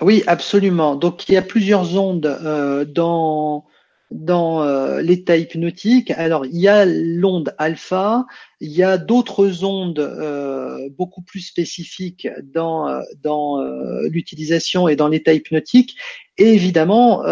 Oui, 0.00 0.22
absolument. 0.26 0.96
Donc, 0.96 1.28
il 1.28 1.32
y 1.32 1.36
a 1.36 1.42
plusieurs 1.42 1.98
ondes 1.98 2.26
euh, 2.26 2.84
dans 2.84 3.64
dans 4.10 4.62
euh, 4.62 5.00
l'état 5.00 5.36
hypnotique. 5.36 6.12
Alors, 6.12 6.44
il 6.44 6.56
y 6.56 6.68
a 6.68 6.84
l'onde 6.84 7.54
alpha, 7.58 8.26
il 8.60 8.70
y 8.70 8.82
a 8.82 8.98
d'autres 8.98 9.64
ondes 9.64 10.90
beaucoup 10.96 11.22
plus 11.22 11.40
spécifiques 11.40 12.28
dans 12.42 13.00
dans 13.22 13.60
l'utilisation 14.02 14.88
et 14.88 14.94
dans 14.94 15.08
l'état 15.08 15.32
hypnotique. 15.32 15.96
Et 16.36 16.52
évidemment, 16.52 17.22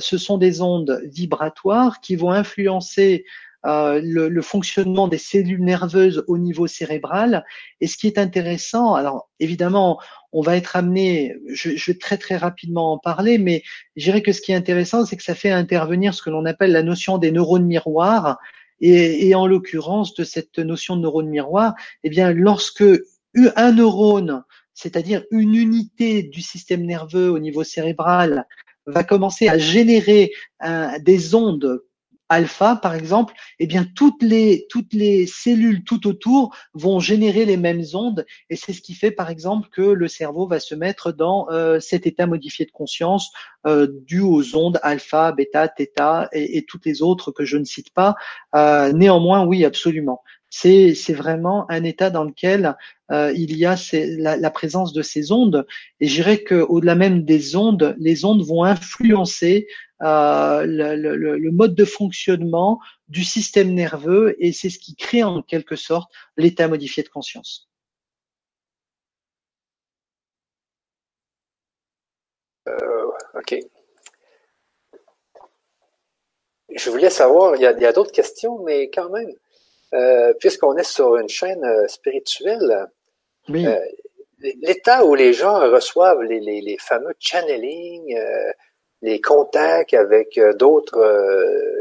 ce 0.00 0.18
sont 0.18 0.38
des 0.38 0.60
ondes 0.60 1.00
vibratoires 1.04 2.00
qui 2.00 2.16
vont 2.16 2.32
influencer 2.32 3.24
euh, 3.66 4.00
le, 4.02 4.42
fonctionnement 4.42 5.08
des 5.08 5.18
cellules 5.18 5.64
nerveuses 5.64 6.24
au 6.28 6.38
niveau 6.38 6.66
cérébral. 6.68 7.44
Et 7.80 7.88
ce 7.88 7.96
qui 7.96 8.06
est 8.06 8.18
intéressant, 8.18 8.94
alors 8.94 9.28
évidemment, 9.40 10.00
on 10.32 10.42
va 10.42 10.56
être 10.56 10.76
amené, 10.76 11.34
je, 11.48 11.70
vais 11.70 11.98
très 11.98 12.18
très 12.18 12.36
rapidement 12.36 12.92
en 12.92 12.98
parler, 12.98 13.38
mais 13.38 13.64
je 13.96 14.04
dirais 14.04 14.22
que 14.22 14.32
ce 14.32 14.40
qui 14.40 14.52
est 14.52 14.54
intéressant, 14.54 15.04
c'est 15.04 15.16
que 15.16 15.24
ça 15.24 15.34
fait 15.34 15.50
intervenir 15.50 16.14
ce 16.14 16.22
que 16.22 16.30
l'on 16.30 16.44
appelle 16.44 16.70
la 16.70 16.84
notion 16.84 17.18
des 17.18 17.32
neurones 17.32 17.66
miroirs. 17.66 18.38
Et, 18.80 19.28
et 19.28 19.34
en 19.34 19.48
l'occurrence 19.48 20.14
de 20.14 20.22
cette 20.22 20.60
notion 20.60 20.96
de 20.96 21.02
neurone 21.02 21.28
miroir, 21.28 21.74
eh 22.04 22.10
bien, 22.10 22.32
lorsque 22.32 22.84
un 23.56 23.72
neurone, 23.72 24.44
c'est-à-dire 24.72 25.24
une 25.32 25.56
unité 25.56 26.22
du 26.22 26.42
système 26.42 26.86
nerveux 26.86 27.28
au 27.28 27.40
niveau 27.40 27.64
cérébral, 27.64 28.46
va 28.86 29.04
commencer 29.04 29.48
à 29.48 29.58
générer 29.58 30.30
des 31.00 31.34
ondes 31.34 31.82
alpha, 32.28 32.76
par 32.76 32.94
exemple, 32.94 33.34
eh 33.58 33.66
bien 33.66 33.86
toutes 33.94 34.22
les 34.22 34.66
toutes 34.68 34.92
les 34.92 35.26
cellules 35.26 35.84
tout 35.84 36.06
autour 36.06 36.54
vont 36.74 37.00
générer 37.00 37.44
les 37.44 37.56
mêmes 37.56 37.84
ondes, 37.94 38.26
et 38.50 38.56
c'est 38.56 38.72
ce 38.72 38.82
qui 38.82 38.94
fait, 38.94 39.10
par 39.10 39.30
exemple, 39.30 39.68
que 39.70 39.82
le 39.82 40.08
cerveau 40.08 40.46
va 40.46 40.60
se 40.60 40.74
mettre 40.74 41.12
dans 41.12 41.48
euh, 41.50 41.80
cet 41.80 42.06
état 42.06 42.26
modifié 42.26 42.66
de 42.66 42.70
conscience 42.70 43.30
euh, 43.66 43.88
dû 44.06 44.20
aux 44.20 44.56
ondes 44.56 44.78
alpha, 44.82 45.32
bêta, 45.32 45.68
theta 45.68 46.28
et, 46.32 46.64
toutes 46.66 46.86
les 46.86 47.02
autres 47.02 47.32
que 47.32 47.44
je 47.44 47.56
ne 47.56 47.64
cite 47.64 47.90
pas. 47.90 48.14
Euh, 48.54 48.92
néanmoins, 48.92 49.44
oui, 49.44 49.64
absolument. 49.64 50.22
C'est 50.50 50.94
vraiment 51.12 51.70
un 51.70 51.84
état 51.84 52.08
dans 52.08 52.24
lequel 52.24 52.74
il 53.10 53.56
y 53.56 53.66
a 53.66 53.76
la, 53.92 54.36
la, 54.36 54.50
présence 54.50 54.92
de 54.94 55.02
ces 55.02 55.30
ondes, 55.30 55.66
et 56.00 56.08
je 56.08 56.14
dirais 56.14 56.42
qu'au-delà 56.42 56.94
même 56.94 57.22
des 57.22 57.54
ondes, 57.54 57.94
les 57.98 58.24
ondes 58.24 58.42
vont 58.42 58.64
influencer 58.64 59.66
euh, 60.02 60.64
le, 60.64 60.94
le, 60.94 61.38
le, 61.38 61.50
mode 61.50 61.74
de 61.74 61.84
fonctionnement 61.84 62.80
du 63.08 63.24
système 63.24 63.74
nerveux 63.74 64.36
et 64.38 64.52
c'est 64.52 64.70
ce 64.70 64.78
qui 64.78 64.94
crée 64.94 65.24
en 65.24 65.42
quelque 65.42 65.76
sorte 65.76 66.12
l'état 66.36 66.68
modifié 66.68 67.02
de 67.02 67.08
conscience. 67.08 67.68
Euh, 72.68 73.10
ok. 73.34 73.56
Je 76.74 76.90
voulais 76.90 77.10
savoir, 77.10 77.56
il 77.56 77.62
y 77.62 77.66
a, 77.66 77.70
a 77.70 77.92
d'autres 77.92 78.12
questions, 78.12 78.62
mais 78.62 78.90
quand 78.90 79.08
même, 79.08 79.32
euh, 79.94 80.32
puisqu'on 80.38 80.76
est 80.76 80.84
sur 80.84 81.16
une 81.16 81.28
chaîne 81.28 81.64
spirituelle, 81.88 82.88
oui. 83.48 83.66
L'état 84.40 85.04
où 85.04 85.16
les 85.16 85.32
gens 85.32 85.58
reçoivent 85.58 86.22
les, 86.22 86.38
les, 86.38 86.60
les 86.60 86.78
fameux 86.78 87.14
channeling, 87.18 88.16
les 89.02 89.20
contacts 89.20 89.94
avec 89.94 90.40
d'autres, 90.56 90.98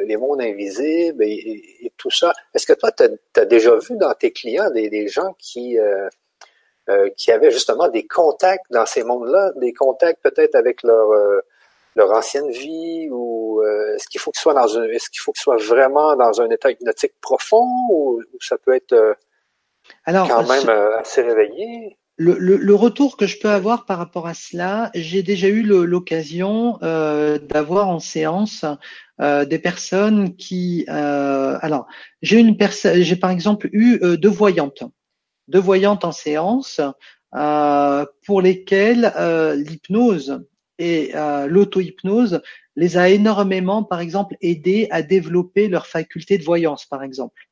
les 0.06 0.18
mondes 0.18 0.42
invisibles 0.42 1.24
et, 1.24 1.92
tout 1.98 2.12
ça. 2.12 2.32
Est-ce 2.54 2.68
que 2.68 2.74
toi, 2.74 2.92
tu 2.92 3.04
as, 3.40 3.46
déjà 3.46 3.76
vu 3.76 3.98
dans 3.98 4.14
tes 4.14 4.32
clients 4.32 4.70
des, 4.70 4.90
des 4.90 5.08
gens 5.08 5.36
qui 5.40 5.78
qui 7.18 7.32
avaient 7.32 7.52
justement 7.52 7.88
des 7.90 8.06
contacts 8.06 8.66
dans 8.70 8.86
ces 8.86 9.04
mondes-là, 9.04 9.52
des 9.56 9.74
contacts 9.74 10.22
peut-être 10.22 10.56
avec 10.56 10.84
leur 10.84 11.10
leur 11.96 12.12
ancienne 12.12 12.52
vie 12.52 13.10
ou 13.12 13.64
est-ce 13.96 14.08
qu'il 14.08 14.22
faut 14.22 14.32
que 14.32 14.38
soit 14.38 14.54
dans 14.54 14.78
un 14.78 14.84
est-ce 14.84 15.10
qu'il 15.10 15.22
faut 15.22 15.32
que 15.32 15.40
ce 15.40 15.44
soit 15.46 15.58
vraiment 15.58 16.16
dans 16.16 16.40
un 16.40 16.50
état 16.52 16.70
hypnotique 16.70 17.14
profond 17.20 17.68
ou, 17.90 18.22
ou 18.22 18.42
ça 18.42 18.58
peut 18.60 18.76
être 18.76 19.18
alors, 20.06 20.28
quand 20.28 20.48
même 20.48 20.70
euh, 20.70 21.00
assez 21.00 21.22
réveillé? 21.22 21.98
Le, 22.20 22.36
le, 22.40 22.76
retour 22.76 23.16
que 23.16 23.28
je 23.28 23.38
peux 23.38 23.50
avoir 23.50 23.86
par 23.86 24.00
rapport 24.00 24.26
à 24.26 24.34
cela, 24.34 24.90
j'ai 24.96 25.22
déjà 25.22 25.50
eu 25.50 25.62
l'occasion 25.62 26.80
euh, 26.82 27.38
d'avoir 27.38 27.90
en 27.90 28.00
séance 28.00 28.66
euh, 29.22 29.46
des 29.46 29.60
personnes 29.60 30.36
qui, 30.36 30.84
euh, 30.90 31.60
alors, 31.62 31.86
j'ai 32.24 32.40
une 32.40 32.58
personne, 32.58 33.04
j'ai 33.04 33.18
par 33.18 33.30
exemple 33.30 33.70
eu 33.72 34.00
deux 34.18 34.30
voyantes, 34.30 34.84
deux 35.48 35.60
voyantes 35.60 36.06
en 36.06 36.12
séance 36.12 36.82
pour 37.32 38.42
lesquelles 38.42 39.14
l'hypnose 39.56 40.44
et 40.80 41.12
l'auto-hypnose 41.48 42.42
les 42.76 42.98
a 42.98 43.10
énormément, 43.10 43.84
par 43.84 44.00
exemple, 44.00 44.38
aidées 44.42 44.88
à 44.90 45.04
développer 45.04 45.68
leur 45.68 45.86
faculté 45.86 46.40
de 46.40 46.44
voyance, 46.44 46.86
par 46.86 47.04
exemple. 47.04 47.47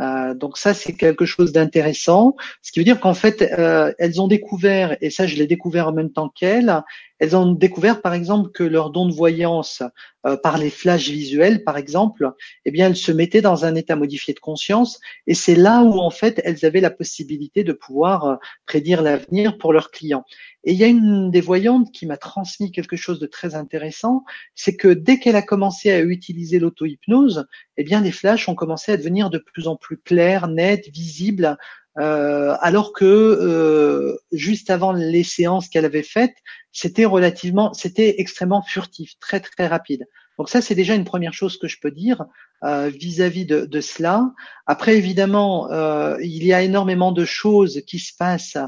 Euh, 0.00 0.34
donc 0.34 0.58
ça, 0.58 0.74
c'est 0.74 0.94
quelque 0.94 1.24
chose 1.24 1.52
d'intéressant. 1.52 2.36
Ce 2.62 2.72
qui 2.72 2.80
veut 2.80 2.84
dire 2.84 3.00
qu'en 3.00 3.14
fait, 3.14 3.42
euh, 3.42 3.92
elles 3.98 4.20
ont 4.20 4.28
découvert, 4.28 4.96
et 5.00 5.10
ça, 5.10 5.26
je 5.26 5.36
l'ai 5.36 5.46
découvert 5.46 5.88
en 5.88 5.92
même 5.92 6.10
temps 6.10 6.28
qu'elles, 6.28 6.82
elles 7.18 7.36
ont 7.36 7.52
découvert, 7.52 8.02
par 8.02 8.14
exemple, 8.14 8.50
que 8.50 8.64
leur 8.64 8.90
don 8.90 9.06
de 9.06 9.14
voyance 9.14 9.82
euh, 10.26 10.36
par 10.36 10.58
les 10.58 10.70
flashs 10.70 11.08
visuels, 11.08 11.64
par 11.64 11.76
exemple, 11.76 12.32
eh 12.64 12.70
bien, 12.70 12.86
elles 12.86 12.96
se 12.96 13.12
mettaient 13.12 13.40
dans 13.40 13.64
un 13.64 13.74
état 13.74 13.96
modifié 13.96 14.34
de 14.34 14.40
conscience, 14.40 15.00
et 15.26 15.34
c'est 15.34 15.54
là 15.54 15.82
où, 15.82 15.98
en 15.98 16.10
fait, 16.10 16.40
elles 16.44 16.64
avaient 16.64 16.80
la 16.80 16.90
possibilité 16.90 17.62
de 17.64 17.72
pouvoir 17.72 18.38
prédire 18.66 19.02
l'avenir 19.02 19.58
pour 19.58 19.72
leurs 19.72 19.90
clients. 19.90 20.24
Et 20.64 20.72
il 20.72 20.78
y 20.78 20.84
a 20.84 20.88
une 20.88 21.30
des 21.30 21.42
voyantes 21.42 21.92
qui 21.92 22.06
m'a 22.06 22.16
transmis 22.16 22.72
quelque 22.72 22.96
chose 22.96 23.18
de 23.18 23.26
très 23.26 23.54
intéressant, 23.54 24.24
c'est 24.54 24.76
que 24.76 24.88
dès 24.88 25.18
qu'elle 25.18 25.36
a 25.36 25.42
commencé 25.42 25.90
à 25.90 26.00
utiliser 26.00 26.58
l'auto-hypnose, 26.58 27.46
eh 27.76 27.84
bien 27.84 28.00
les 28.00 28.12
flashs 28.12 28.48
ont 28.48 28.54
commencé 28.54 28.92
à 28.92 28.96
devenir 28.96 29.30
de 29.30 29.38
plus 29.38 29.68
en 29.68 29.76
plus 29.76 29.98
clairs, 29.98 30.48
nets, 30.48 30.88
visibles, 30.88 31.58
euh, 31.98 32.56
alors 32.60 32.92
que 32.92 33.04
euh, 33.04 34.16
juste 34.32 34.70
avant 34.70 34.92
les 34.92 35.22
séances 35.22 35.68
qu'elle 35.68 35.84
avait 35.84 36.02
faites, 36.02 36.34
c'était 36.72 37.04
relativement, 37.04 37.72
c'était 37.72 38.16
extrêmement 38.18 38.62
furtif, 38.62 39.12
très 39.20 39.40
très 39.40 39.66
rapide. 39.66 40.06
Donc 40.36 40.48
ça, 40.48 40.60
c'est 40.60 40.74
déjà 40.74 40.96
une 40.96 41.04
première 41.04 41.32
chose 41.32 41.56
que 41.58 41.68
je 41.68 41.78
peux 41.80 41.92
dire 41.92 42.24
euh, 42.64 42.90
vis-à-vis 42.92 43.46
de, 43.46 43.80
cela. 43.80 44.32
Après, 44.66 44.96
évidemment, 44.96 45.68
il 46.18 46.44
y 46.44 46.52
a 46.52 46.62
énormément 46.62 47.12
de 47.12 47.24
choses 47.24 47.82
qui 47.86 48.00
se 48.00 48.12
passent 48.16 48.58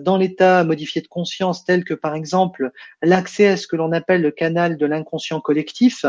dans 0.00 0.16
l'état 0.16 0.64
modifié 0.64 1.02
de 1.02 1.06
conscience, 1.06 1.64
tel 1.64 1.84
que 1.84 1.94
par 1.94 2.16
exemple 2.16 2.72
l'accès 3.00 3.46
à 3.46 3.56
ce 3.56 3.68
que 3.68 3.76
l'on 3.76 3.92
appelle 3.92 4.22
le 4.22 4.32
canal 4.32 4.76
de 4.76 4.86
l'inconscient 4.86 5.40
collectif. 5.40 6.04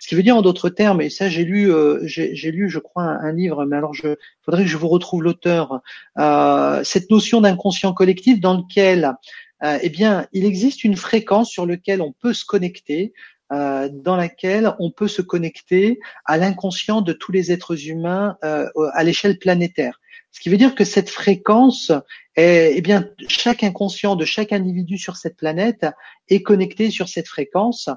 Ce 0.00 0.08
qui 0.08 0.16
veut 0.16 0.22
dire 0.22 0.36
en 0.36 0.42
d'autres 0.42 0.70
termes, 0.70 1.00
et 1.00 1.10
ça 1.10 1.28
j'ai 1.28 1.44
lu, 1.44 1.70
j'ai 2.04 2.50
lu, 2.50 2.68
je 2.68 2.78
crois, 2.78 3.04
un, 3.04 3.32
livre, 3.32 3.64
mais 3.66 3.76
alors 3.76 3.94
je 3.94 4.16
faudrait 4.42 4.64
que 4.64 4.68
je 4.68 4.76
vous 4.76 4.88
retrouve 4.88 5.22
l'auteur. 5.22 5.80
cette 6.84 7.10
notion 7.10 7.40
d'inconscient 7.40 7.92
collectif 7.92 8.40
dans 8.40 8.56
lequel 8.56 9.12
eh 9.62 9.90
bien, 9.90 10.26
il 10.32 10.46
existe 10.46 10.84
une 10.84 10.96
fréquence 10.96 11.50
sur 11.50 11.66
laquelle 11.66 12.00
on 12.00 12.12
peut 12.12 12.32
se 12.32 12.46
connecter, 12.46 13.12
euh, 13.52 13.88
dans 13.92 14.14
laquelle 14.14 14.76
on 14.78 14.92
peut 14.92 15.08
se 15.08 15.22
connecter 15.22 15.98
à 16.24 16.36
l'inconscient 16.36 17.00
de 17.00 17.12
tous 17.12 17.32
les 17.32 17.50
êtres 17.50 17.88
humains 17.88 18.36
euh, 18.44 18.68
à 18.92 19.02
l'échelle 19.02 19.40
planétaire. 19.40 19.98
Ce 20.30 20.38
qui 20.38 20.50
veut 20.50 20.56
dire 20.56 20.76
que 20.76 20.84
cette 20.84 21.10
fréquence, 21.10 21.90
est, 22.36 22.74
eh 22.76 22.80
bien, 22.80 23.08
chaque 23.26 23.64
inconscient 23.64 24.14
de 24.14 24.24
chaque 24.24 24.52
individu 24.52 24.98
sur 24.98 25.16
cette 25.16 25.36
planète 25.36 25.84
est 26.28 26.42
connecté 26.42 26.92
sur 26.92 27.08
cette 27.08 27.26
fréquence. 27.26 27.88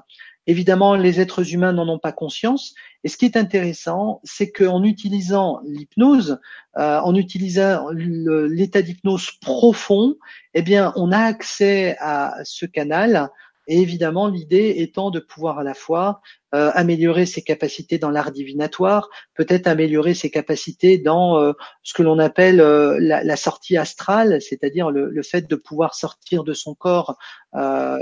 Évidemment, 0.46 0.94
les 0.94 1.20
êtres 1.20 1.54
humains 1.54 1.72
n'en 1.72 1.88
ont 1.88 1.98
pas 1.98 2.12
conscience. 2.12 2.74
Et 3.02 3.08
ce 3.08 3.16
qui 3.16 3.24
est 3.24 3.36
intéressant, 3.36 4.20
c'est 4.24 4.50
qu'en 4.50 4.82
utilisant 4.82 5.60
l'hypnose, 5.64 6.38
euh, 6.76 6.98
en 7.00 7.14
utilisant 7.14 7.88
l'état 7.90 8.82
d'hypnose 8.82 9.30
profond, 9.40 10.16
eh 10.52 10.62
bien, 10.62 10.92
on 10.96 11.12
a 11.12 11.18
accès 11.18 11.96
à 12.00 12.36
ce 12.44 12.66
canal 12.66 13.30
et 13.66 13.80
évidemment, 13.80 14.28
l'idée 14.28 14.74
étant 14.78 15.10
de 15.10 15.20
pouvoir 15.20 15.58
à 15.58 15.62
la 15.64 15.74
fois 15.74 16.20
euh, 16.54 16.70
améliorer 16.74 17.26
ses 17.26 17.42
capacités 17.42 17.98
dans 17.98 18.10
l'art 18.10 18.30
divinatoire, 18.30 19.08
peut-être 19.34 19.66
améliorer 19.66 20.14
ses 20.14 20.30
capacités 20.30 20.98
dans 20.98 21.36
euh, 21.36 21.52
ce 21.82 21.94
que 21.94 22.02
l'on 22.04 22.20
appelle 22.20 22.60
euh, 22.60 22.96
la, 23.00 23.36
sortie 23.36 23.76
astrale, 23.76 24.40
c'est-à-dire 24.40 24.92
le, 24.92 25.22
fait 25.22 25.48
de 25.50 25.56
pouvoir 25.56 25.96
sortir 25.96 26.44
de 26.44 26.52
son 26.52 26.76
corps. 26.76 27.18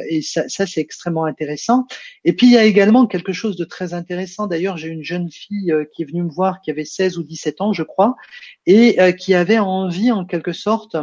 et 0.09 0.21
ça, 0.21 0.47
ça 0.49 0.67
c'est 0.67 0.81
extrêmement 0.81 1.25
intéressant. 1.25 1.87
Et 2.25 2.35
puis, 2.35 2.49
il 2.49 2.53
y 2.53 2.59
a 2.59 2.65
également 2.65 3.07
quelque 3.07 3.33
chose 3.33 3.57
de 3.57 3.65
très 3.65 3.95
intéressant. 3.95 4.47
D'ailleurs, 4.47 4.77
j'ai 4.77 4.89
une 4.89 5.05
jeune 5.05 5.31
fille 5.31 5.73
qui 5.95 6.03
est 6.03 6.07
venue 6.07 6.25
me 6.25 6.31
voir, 6.31 6.61
qui 6.61 6.71
avait 6.71 6.85
16 6.85 7.17
ou 7.17 7.23
17 7.23 7.63
ans, 7.63 7.73
je 7.73 7.85
crois, 7.85 8.17
et 8.67 8.99
qui 9.17 9.35
avait 9.35 9.61
envie, 9.61 10.13
en 10.13 10.27
quelque 10.27 10.53
sorte, 10.53 10.97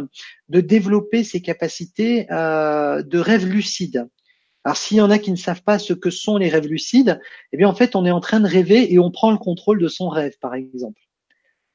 de 0.50 0.60
développer 0.60 1.24
ses 1.24 1.42
capacités 1.42 2.26
de 2.30 3.18
rêve 3.18 3.46
lucide. 3.46 4.08
Alors 4.64 4.76
s'il 4.76 4.98
y 4.98 5.00
en 5.00 5.10
a 5.10 5.18
qui 5.18 5.30
ne 5.30 5.36
savent 5.36 5.62
pas 5.62 5.78
ce 5.78 5.92
que 5.92 6.10
sont 6.10 6.36
les 6.36 6.48
rêves 6.48 6.66
lucides, 6.66 7.20
eh 7.52 7.56
bien 7.56 7.68
en 7.68 7.74
fait 7.74 7.96
on 7.96 8.04
est 8.04 8.10
en 8.10 8.20
train 8.20 8.40
de 8.40 8.48
rêver 8.48 8.92
et 8.92 8.98
on 8.98 9.10
prend 9.10 9.30
le 9.30 9.38
contrôle 9.38 9.80
de 9.80 9.88
son 9.88 10.08
rêve, 10.08 10.36
par 10.40 10.54
exemple. 10.54 11.00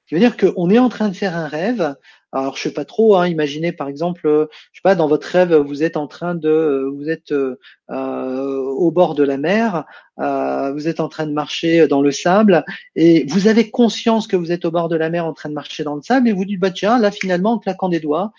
Ce 0.04 0.10
qui 0.10 0.16
veut 0.16 0.20
dire 0.20 0.38
qu'on 0.38 0.70
est 0.70 0.78
en 0.78 0.90
train 0.90 1.10
de 1.10 1.16
faire 1.16 1.36
un 1.36 1.48
rêve. 1.48 1.96
Alors 2.36 2.58
je 2.58 2.64
sais 2.64 2.74
pas 2.74 2.84
trop. 2.84 3.16
Hein, 3.16 3.28
imaginez 3.28 3.72
par 3.72 3.88
exemple, 3.88 4.28
euh, 4.28 4.48
je 4.74 4.80
sais 4.80 4.84
pas, 4.84 4.96
dans 4.96 5.08
votre 5.08 5.26
rêve, 5.26 5.56
vous 5.56 5.84
êtes 5.84 5.96
en 5.96 6.06
train 6.06 6.36
de, 6.36 6.50
euh, 6.50 6.92
vous 6.94 7.10
êtes 7.10 7.32
euh, 7.32 7.56
au 7.88 8.92
bord 8.92 9.16
de 9.16 9.24
la 9.24 9.38
mer, 9.38 9.86
vous 10.18 10.88
êtes 10.88 11.00
en 11.00 11.08
train 11.08 11.28
de 11.28 11.32
marcher 11.32 11.88
dans 11.88 12.02
le 12.02 12.12
sable 12.12 12.66
et 12.96 13.26
vous 13.30 13.48
avez 13.48 13.70
conscience 13.70 14.28
que 14.28 14.36
vous 14.36 14.52
êtes 14.52 14.66
au 14.66 14.72
bord 14.72 14.90
de 14.90 14.96
la 14.98 15.10
mer 15.10 15.26
en 15.26 15.34
train 15.34 15.50
de 15.50 15.54
marcher 15.54 15.84
dans 15.84 15.96
le 15.96 16.02
sable 16.02 16.28
et 16.28 16.34
vous 16.34 16.46
dites 16.46 16.60
bah 16.60 16.72
tiens 16.72 17.00
là 17.00 17.12
finalement 17.12 17.54
en 17.54 17.60
claquant 17.60 17.90
des 17.90 18.00
doigts, 18.00 18.32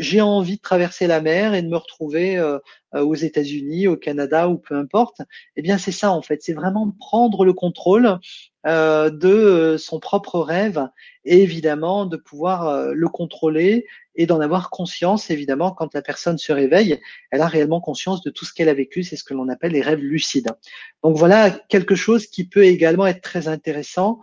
j'ai 0.00 0.20
envie 0.22 0.56
de 0.56 0.62
traverser 0.62 1.06
la 1.06 1.20
mer 1.20 1.54
et 1.54 1.62
de 1.62 1.68
me 1.68 1.76
retrouver 1.76 2.42
aux 2.94 3.14
États-Unis, 3.14 3.88
au 3.88 3.96
Canada 3.96 4.48
ou 4.48 4.56
peu 4.56 4.74
importe. 4.74 5.20
Eh 5.56 5.62
bien 5.62 5.76
c'est 5.76 5.92
ça 5.92 6.12
en 6.12 6.22
fait, 6.22 6.42
c'est 6.42 6.54
vraiment 6.54 6.90
prendre 6.98 7.44
le 7.44 7.52
contrôle 7.52 8.18
de 8.64 9.76
son 9.78 10.00
propre 10.00 10.40
rêve 10.40 10.88
et 11.28 11.42
évidemment 11.42 12.06
de 12.06 12.16
pouvoir 12.16 12.68
euh, 12.68 12.92
le 12.94 13.08
contrôler 13.08 13.86
et 14.16 14.26
d'en 14.26 14.40
avoir 14.40 14.70
conscience 14.70 15.30
évidemment 15.30 15.72
quand 15.72 15.94
la 15.94 16.02
personne 16.02 16.38
se 16.38 16.52
réveille, 16.52 16.98
elle 17.30 17.42
a 17.42 17.46
réellement 17.46 17.80
conscience 17.80 18.22
de 18.22 18.30
tout 18.30 18.44
ce 18.44 18.52
qu'elle 18.52 18.68
a 18.68 18.74
vécu, 18.74 19.04
c'est 19.04 19.16
ce 19.16 19.24
que 19.24 19.34
l'on 19.34 19.48
appelle 19.48 19.72
les 19.72 19.82
rêves 19.82 20.00
lucides. 20.00 20.48
Donc 21.04 21.16
voilà 21.16 21.50
quelque 21.50 21.94
chose 21.94 22.26
qui 22.26 22.48
peut 22.48 22.64
également 22.64 23.06
être 23.06 23.20
très 23.20 23.46
intéressant 23.46 24.20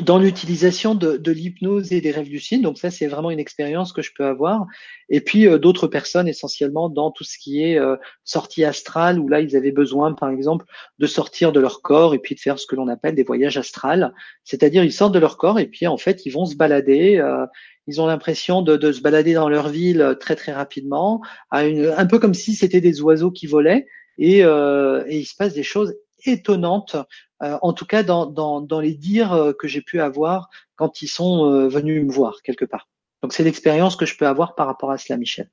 dans 0.00 0.18
l'utilisation 0.18 0.94
de, 0.94 1.16
de 1.16 1.32
l'hypnose 1.32 1.92
et 1.92 2.00
des 2.00 2.10
rêves 2.10 2.28
lucides. 2.28 2.62
Donc 2.62 2.78
ça, 2.78 2.90
c'est 2.90 3.06
vraiment 3.06 3.30
une 3.30 3.38
expérience 3.38 3.92
que 3.92 4.02
je 4.02 4.12
peux 4.16 4.24
avoir. 4.24 4.66
Et 5.08 5.20
puis 5.20 5.46
euh, 5.46 5.58
d'autres 5.58 5.86
personnes, 5.86 6.28
essentiellement 6.28 6.88
dans 6.88 7.10
tout 7.10 7.24
ce 7.24 7.38
qui 7.38 7.62
est 7.62 7.78
euh, 7.78 7.96
sortie 8.24 8.64
astrale, 8.64 9.18
où 9.18 9.28
là, 9.28 9.40
ils 9.40 9.56
avaient 9.56 9.72
besoin, 9.72 10.12
par 10.12 10.30
exemple, 10.30 10.64
de 10.98 11.06
sortir 11.06 11.52
de 11.52 11.60
leur 11.60 11.82
corps 11.82 12.14
et 12.14 12.18
puis 12.18 12.34
de 12.34 12.40
faire 12.40 12.58
ce 12.58 12.66
que 12.66 12.76
l'on 12.76 12.88
appelle 12.88 13.14
des 13.14 13.22
voyages 13.22 13.56
astrales. 13.56 14.12
C'est-à-dire, 14.44 14.82
ils 14.82 14.92
sortent 14.92 15.14
de 15.14 15.18
leur 15.18 15.36
corps 15.36 15.58
et 15.58 15.66
puis 15.66 15.86
en 15.86 15.96
fait, 15.96 16.26
ils 16.26 16.30
vont 16.30 16.46
se 16.46 16.56
balader. 16.56 17.18
Euh, 17.18 17.46
ils 17.86 18.00
ont 18.00 18.06
l'impression 18.06 18.62
de, 18.62 18.76
de, 18.76 18.92
se 18.92 19.02
balader 19.02 19.34
dans 19.34 19.48
leur 19.48 19.68
ville 19.68 20.16
très 20.18 20.36
très 20.36 20.52
rapidement, 20.52 21.20
à 21.50 21.66
une, 21.66 21.92
un 21.96 22.06
peu 22.06 22.18
comme 22.18 22.32
si 22.32 22.54
c'était 22.54 22.80
des 22.80 23.02
oiseaux 23.02 23.30
qui 23.30 23.46
volaient. 23.46 23.86
Et, 24.16 24.38
et 24.38 25.18
il 25.18 25.24
se 25.26 25.34
passe 25.36 25.52
des 25.54 25.64
choses 25.64 25.94
étonnantes 26.24 26.96
euh, 27.44 27.58
en 27.62 27.72
tout 27.72 27.84
cas 27.84 28.02
dans, 28.02 28.26
dans, 28.26 28.80
les 28.80 28.94
dires 28.94 29.32
euh, 29.32 29.52
que 29.52 29.68
j'ai 29.68 29.82
pu 29.82 30.00
avoir 30.00 30.48
quand 30.76 31.02
ils 31.02 31.08
sont 31.08 31.44
euh, 31.44 31.68
venus 31.68 32.04
me 32.04 32.10
voir 32.10 32.42
quelque 32.42 32.64
part. 32.64 32.88
Donc 33.22 33.32
c'est 33.32 33.42
l'expérience 33.42 33.96
que 33.96 34.06
je 34.06 34.16
peux 34.16 34.26
avoir 34.26 34.54
par 34.54 34.66
rapport 34.66 34.90
à 34.90 34.98
cela, 34.98 35.18
Michel. 35.18 35.50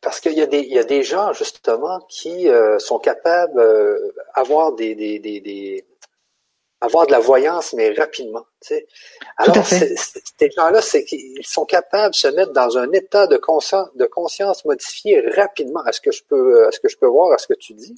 parce 0.00 0.20
qu'il 0.20 0.32
y, 0.32 0.40
a 0.40 0.46
des, 0.46 0.62
y 0.62 0.78
a 0.78 0.84
des 0.84 1.02
gens 1.02 1.32
justement 1.32 2.00
qui 2.08 2.48
sont 2.78 2.98
capables 2.98 3.62
d'avoir 4.36 4.74
des, 4.74 4.94
des, 4.94 5.18
des, 5.18 5.86
avoir 6.80 7.06
de 7.06 7.12
la 7.12 7.20
voyance, 7.20 7.72
mais 7.72 7.92
rapidement. 7.92 8.44
Tu 8.60 8.74
sais. 8.74 8.86
Alors, 9.38 9.64
ces 9.64 10.50
gens-là, 10.56 10.82
c'est 10.82 11.04
qu'ils 11.04 11.46
sont 11.46 11.64
capables 11.64 12.12
de 12.12 12.16
se 12.16 12.28
mettre 12.28 12.52
dans 12.52 12.76
un 12.76 12.90
état 12.92 13.26
de 13.26 13.38
conscience, 13.38 13.88
de 13.94 14.04
conscience 14.06 14.64
modifié 14.66 15.20
rapidement. 15.30 15.84
Est-ce 15.86 16.00
que 16.00 16.12
je 16.12 16.22
peux, 16.24 16.68
est-ce 16.68 16.80
que 16.80 16.88
je 16.88 16.98
peux 16.98 17.06
voir 17.06 17.38
ce 17.40 17.46
que 17.46 17.54
tu 17.58 17.72
dis? 17.72 17.96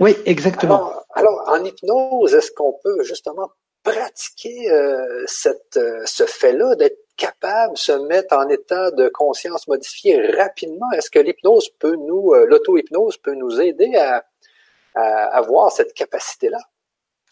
Oui, 0.00 0.16
exactement. 0.26 0.92
Alors, 1.14 1.44
en 1.46 1.64
hypnose, 1.64 2.34
est-ce 2.34 2.52
qu'on 2.52 2.74
peut 2.84 3.02
justement 3.02 3.50
pratiquer 3.82 4.70
euh, 4.70 5.24
cette, 5.26 5.76
euh, 5.76 6.02
ce 6.04 6.24
fait-là 6.24 6.74
d'être 6.74 6.98
capables, 7.16 7.76
se 7.78 7.92
mettent 7.92 8.32
en 8.32 8.48
état 8.48 8.90
de 8.90 9.08
conscience 9.08 9.68
modifié 9.68 10.20
rapidement? 10.32 10.90
Est-ce 10.92 11.10
que 11.10 11.18
l'hypnose 11.18 11.70
peut 11.78 11.96
nous, 11.96 12.32
euh, 12.34 12.46
l'auto-hypnose 12.46 13.16
peut 13.18 13.34
nous 13.34 13.60
aider 13.60 13.94
à, 13.96 14.24
à 14.94 15.36
avoir 15.36 15.72
cette 15.72 15.94
capacité-là? 15.94 16.58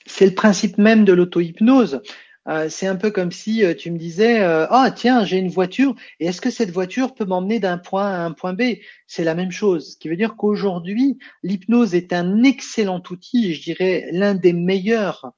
C'est 0.07 0.27
le 0.27 0.35
principe 0.35 0.79
même 0.79 1.05
de 1.05 1.13
l'auto-hypnose. 1.13 2.01
Euh, 2.47 2.69
c'est 2.69 2.87
un 2.87 2.97
peu 2.97 3.11
comme 3.11 3.33
si 3.33 3.65
euh, 3.65 3.75
tu 3.75 3.91
me 3.91 3.99
disais 3.99 4.43
euh, 4.43 4.67
ah 4.69 4.91
tiens 4.91 5.25
j'ai 5.25 5.39
une 5.39 5.49
voiture 5.49 5.95
et 6.21 6.27
est-ce 6.27 6.43
que 6.43 6.51
cette 6.51 6.71
voiture 6.71 7.15
peut 7.15 7.25
m'emmener 7.25 7.59
d'un 7.59 7.79
point 7.79 8.07
à 8.07 8.19
un 8.19 8.33
point 8.33 8.53
B? 8.53 8.63
C'est 9.07 9.25
la 9.25 9.35
même 9.35 9.51
chose. 9.51 9.93
Ce 9.93 9.97
qui 9.97 10.09
veut 10.09 10.17
dire 10.17 10.37
qu'aujourd'hui 10.37 11.19
l'hypnose 11.43 11.95
est 11.95 12.13
un 12.13 12.43
excellent 12.43 13.03
outil, 13.11 13.55
je 13.55 13.63
dirais 13.63 14.09
l'un 14.13 14.35
des 14.35 14.53
meilleurs 14.53 15.33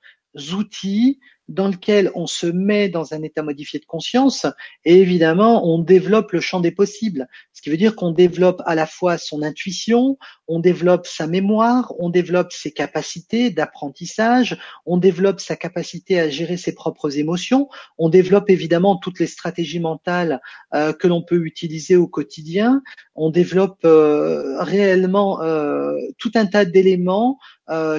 outils 0.53 1.21
dans 1.49 1.69
lequel 1.69 2.11
on 2.15 2.27
se 2.27 2.47
met 2.47 2.89
dans 2.89 3.15
un 3.15 3.23
état 3.23 3.43
modifié 3.43 3.79
de 3.79 3.85
conscience 3.85 4.47
et 4.85 4.99
évidemment 5.01 5.67
on 5.67 5.79
développe 5.79 6.33
le 6.33 6.41
champ 6.41 6.61
des 6.61 6.71
possibles. 6.71 7.29
Ce 7.53 7.63
qui 7.63 7.71
veut 7.71 7.77
dire 7.77 7.97
qu'on 7.97 8.11
développe 8.11 8.63
à 8.67 8.75
la 8.75 8.87
fois 8.87 9.19
son 9.19 9.43
intuition, 9.43 10.19
on 10.49 10.61
développe 10.61 11.07
sa 11.07 11.27
mémoire, 11.27 11.93
on 11.99 12.11
développe 12.11 12.53
ses 12.53 12.73
capacités 12.73 13.51
d'apprentissage, 13.51 14.59
on 14.85 14.97
développe 14.97 15.41
sa 15.41 15.57
capacité 15.57 16.21
à 16.21 16.29
gérer 16.29 16.57
ses 16.57 16.75
propres 16.75 17.19
émotions, 17.19 17.69
on 17.99 18.09
développe 18.09 18.51
évidemment 18.51 18.97
toutes 18.97 19.19
les 19.19 19.27
stratégies 19.27 19.81
mentales 19.81 20.41
euh, 20.75 20.93
que 20.93 21.07
l'on 21.07 21.23
peut 21.23 21.45
utiliser 21.45 21.97
au 21.97 22.07
quotidien, 22.07 22.83
on 23.15 23.31
développe 23.31 23.85
euh, 23.85 24.63
réellement 24.63 25.43
euh, 25.43 25.95
tout 26.19 26.33
un 26.35 26.47
tas 26.47 26.65
d'éléments 26.65 27.39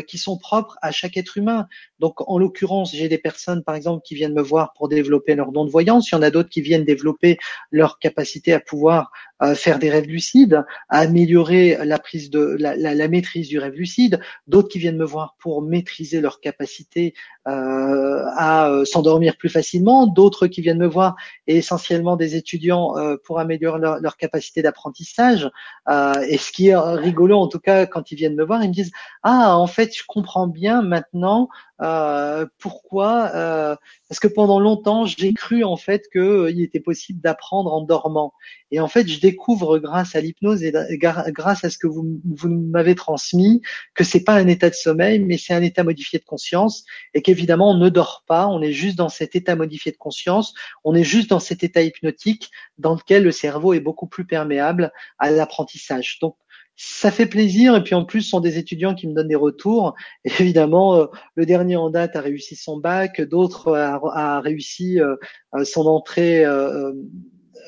qui 0.08 0.18
sont 0.18 0.38
propres 0.38 0.78
à 0.82 0.94
chaque 0.94 1.18
être 1.18 1.38
humain. 1.38 1.68
Donc, 2.00 2.28
en 2.30 2.38
l'occurrence, 2.38 2.94
j'ai 2.94 3.10
des 3.10 3.18
personnes, 3.18 3.64
par 3.64 3.76
exemple, 3.76 4.04
qui 4.04 4.16
viennent 4.16 4.34
me 4.34 4.42
voir 4.42 4.74
pour 4.74 4.88
développer 4.88 5.36
leur 5.36 5.52
don 5.52 5.66
de 5.66 5.72
voyance. 5.72 6.12
Il 6.12 6.16
y 6.16 6.18
en 6.18 6.22
a 6.22 6.30
d'autres 6.30 6.50
qui 6.50 6.62
viennent 6.62 6.86
développer 6.86 7.38
leur 7.72 8.00
capacité 8.00 8.54
à 8.54 8.60
pouvoir 8.60 9.12
euh, 9.44 9.56
faire 9.56 9.80
des 9.80 9.90
rêves 9.90 10.08
lucides, 10.08 10.64
améliorer 10.90 11.78
la 11.84 12.00
prise 12.00 12.30
de 12.30 12.56
la, 12.60 12.76
la, 12.76 12.96
la 12.96 13.08
maîtrise 13.08 13.48
du 13.48 13.60
rêve 13.60 13.74
lucide. 13.74 14.20
D'autres 14.48 14.70
qui 14.70 14.80
viennent 14.80 14.98
me 14.98 15.06
voir 15.06 15.36
pour 15.40 15.62
maîtriser 15.62 16.22
leur 16.22 16.40
capacité 16.40 17.14
euh, 17.48 18.24
à 18.36 18.70
euh, 18.70 18.86
s'endormir 18.86 19.38
plus 19.38 19.50
facilement. 19.50 20.08
D'autres 20.08 20.48
qui 20.48 20.62
viennent 20.62 20.80
me 20.80 20.88
voir, 20.88 21.16
et 21.46 21.58
essentiellement 21.58 22.16
des 22.16 22.36
étudiants, 22.36 22.96
pour 23.24 23.40
améliorer 23.40 23.80
leur, 23.80 24.00
leur 24.00 24.18
capacité 24.18 24.62
d'apprentissage. 24.62 25.50
et 25.88 26.38
ce 26.38 26.52
qui 26.52 26.70
est 26.70 26.78
rigolo, 26.78 27.38
en 27.38 27.48
tout 27.48 27.60
cas, 27.60 27.86
quand 27.86 28.12
ils 28.12 28.16
viennent 28.16 28.36
me 28.36 28.46
voir, 28.46 28.64
ils 28.64 28.70
me 28.70 28.74
disent 28.74 28.92
ah 29.24 29.58
en 29.58 29.68
fait, 29.68 29.96
je 29.96 30.04
comprends 30.08 30.48
bien 30.48 30.82
maintenant 30.82 31.50
euh, 31.82 32.48
pourquoi 32.58 33.32
euh, 33.36 33.76
Parce 34.10 34.20
que 34.20 34.28
pendant 34.28 34.60
longtemps, 34.60 35.06
j'ai 35.06 35.34
cru 35.34 35.64
en 35.64 35.78
fait 35.78 36.08
qu'il 36.12 36.22
euh, 36.22 36.62
était 36.62 36.80
possible 36.80 37.22
d'apprendre 37.22 37.72
en 37.74 37.82
dormant. 37.82 38.34
Et 38.72 38.80
en 38.80 38.88
fait, 38.88 39.08
je 39.08 39.20
découvre 39.20 39.80
grâce 39.80 40.16
à 40.16 40.22
l'hypnose 40.22 40.64
et 40.64 40.72
grâce 40.98 41.64
à 41.64 41.70
ce 41.70 41.78
que 41.78 41.88
vous, 41.88 42.20
vous 42.26 42.50
m'avez 42.50 42.96
transmis 42.96 43.62
que 43.96 44.04
c'est 44.04 44.24
pas 44.24 44.34
un 44.34 44.48
état 44.48 44.70
de 44.70 44.76
sommeil, 44.76 45.20
mais 45.20 45.38
c'est 45.38 45.54
un 45.54 45.62
état 45.62 45.84
modifié 45.84 46.20
de 46.20 46.26
conscience, 46.26 46.84
et 47.14 47.22
qu'évidemment 47.22 47.72
on 47.72 47.78
ne 47.78 47.90
dort 47.90 48.24
pas, 48.28 48.48
on 48.48 48.62
est 48.62 48.74
juste 48.74 48.98
dans 48.98 49.10
cet 49.10 49.36
état 49.36 49.56
modifié 49.56 49.92
de 49.92 49.98
conscience, 49.98 50.54
on 50.84 50.96
est 50.96 51.04
juste 51.04 51.30
dans 51.30 51.40
cet 51.40 51.64
état 51.64 51.82
hypnotique 51.82 52.50
dans 52.78 52.96
lequel 52.96 53.24
le 53.24 53.32
cerveau 53.32 53.74
est 53.74 53.80
beaucoup 53.80 54.08
plus 54.08 54.26
perméable 54.26 54.92
à 55.20 55.32
l'apprentissage. 55.32 56.20
Donc 56.20 56.36
ça 56.78 57.10
fait 57.10 57.26
plaisir 57.26 57.76
et 57.76 57.84
puis 57.84 57.96
en 57.96 58.06
plus 58.06 58.22
ce 58.22 58.30
sont 58.30 58.40
des 58.40 58.60
étudiants 58.60 58.94
qui 58.94 59.08
me 59.08 59.14
donnent 59.14 59.28
des 59.28 59.36
retours. 59.36 59.96
Et 60.26 60.32
évidemment, 60.40 60.96
euh, 60.96 61.06
le 61.36 61.46
dernier 61.46 61.76
en 61.76 61.90
date 61.90 62.16
a 62.16 62.22
réussi 62.22 62.56
son 62.56 62.78
bac, 62.78 63.20
d'autres 63.22 63.74
a, 63.74 64.40
réussi 64.42 65.02
euh, 65.02 65.16
son 65.64 65.88
entrée 65.88 66.46
euh, 66.46 66.94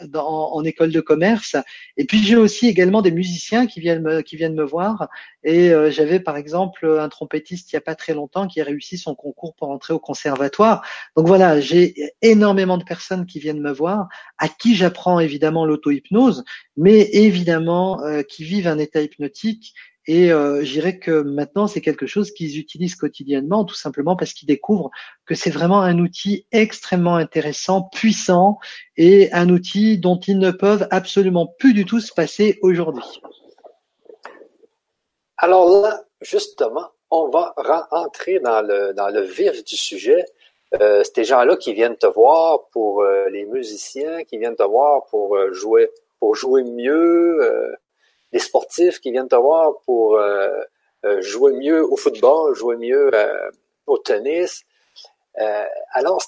dans, 0.07 0.53
en 0.53 0.63
école 0.63 0.91
de 0.91 1.01
commerce. 1.01 1.55
Et 1.97 2.05
puis 2.05 2.23
j'ai 2.23 2.35
aussi 2.35 2.67
également 2.67 3.01
des 3.01 3.11
musiciens 3.11 3.67
qui 3.67 3.79
viennent 3.79 4.01
me, 4.01 4.21
qui 4.21 4.35
viennent 4.35 4.55
me 4.55 4.63
voir. 4.63 5.09
Et 5.43 5.71
euh, 5.71 5.91
j'avais 5.91 6.19
par 6.19 6.37
exemple 6.37 6.97
un 6.99 7.09
trompettiste 7.09 7.71
il 7.71 7.75
y 7.75 7.77
a 7.77 7.81
pas 7.81 7.95
très 7.95 8.13
longtemps 8.13 8.47
qui 8.47 8.61
a 8.61 8.63
réussi 8.63 8.97
son 8.97 9.15
concours 9.15 9.55
pour 9.55 9.69
entrer 9.69 9.93
au 9.93 9.99
conservatoire. 9.99 10.85
Donc 11.15 11.27
voilà, 11.27 11.59
j'ai 11.59 11.95
énormément 12.21 12.77
de 12.77 12.83
personnes 12.83 13.25
qui 13.25 13.39
viennent 13.39 13.61
me 13.61 13.71
voir, 13.71 14.07
à 14.37 14.47
qui 14.47 14.75
j'apprends 14.75 15.19
évidemment 15.19 15.65
l'auto-hypnose, 15.65 16.43
mais 16.77 17.09
évidemment 17.13 18.03
euh, 18.03 18.21
qui 18.23 18.43
vivent 18.43 18.67
un 18.67 18.77
état 18.77 19.01
hypnotique 19.01 19.73
et 20.11 20.33
euh, 20.33 20.63
je 20.63 20.71
dirais 20.71 20.97
que 20.97 21.21
maintenant, 21.21 21.67
c'est 21.67 21.81
quelque 21.81 22.07
chose 22.07 22.31
qu'ils 22.31 22.57
utilisent 22.57 22.95
quotidiennement, 22.95 23.63
tout 23.63 23.75
simplement 23.75 24.15
parce 24.15 24.33
qu'ils 24.33 24.47
découvrent 24.47 24.89
que 25.27 25.35
c'est 25.35 25.51
vraiment 25.51 25.83
un 25.83 25.99
outil 25.99 26.47
extrêmement 26.51 27.13
intéressant, 27.13 27.83
puissant, 27.93 28.57
et 28.97 29.31
un 29.33 29.49
outil 29.49 29.99
dont 29.99 30.19
ils 30.19 30.39
ne 30.39 30.49
peuvent 30.49 30.87
absolument 30.89 31.45
plus 31.59 31.75
du 31.75 31.85
tout 31.85 31.99
se 31.99 32.11
passer 32.11 32.57
aujourd'hui. 32.63 33.21
Alors 35.37 35.79
là, 35.79 36.01
justement, 36.21 36.87
on 37.11 37.29
va 37.29 37.53
rentrer 37.91 38.39
dans 38.39 38.63
le, 38.63 38.93
dans 38.95 39.09
le 39.09 39.21
vif 39.21 39.63
du 39.63 39.77
sujet. 39.77 40.25
Euh, 40.81 41.03
ces 41.13 41.23
gens-là 41.23 41.55
qui 41.55 41.75
viennent 41.75 41.97
te 41.97 42.07
voir 42.07 42.67
pour 42.71 43.03
euh, 43.03 43.29
les 43.29 43.45
musiciens, 43.45 44.23
qui 44.23 44.39
viennent 44.39 44.55
te 44.55 44.63
voir 44.63 45.05
pour 45.11 45.35
euh, 45.35 45.53
jouer 45.53 45.87
pour 46.19 46.35
jouer 46.35 46.63
mieux, 46.63 47.39
les 48.31 48.39
sportifs 48.39 48.99
qui 48.99 49.11
viennent 49.11 49.27
te 49.27 49.35
voir 49.35 49.79
pour 49.85 50.15
euh, 50.15 50.61
euh, 51.05 51.21
jouer 51.21 51.53
mieux 51.53 51.83
au 51.83 51.95
football, 51.95 52.55
jouer 52.55 52.75
mieux 52.75 53.09
euh, 53.13 53.51
au 53.87 53.97
tennis. 53.97 54.63
alors, 55.93 56.21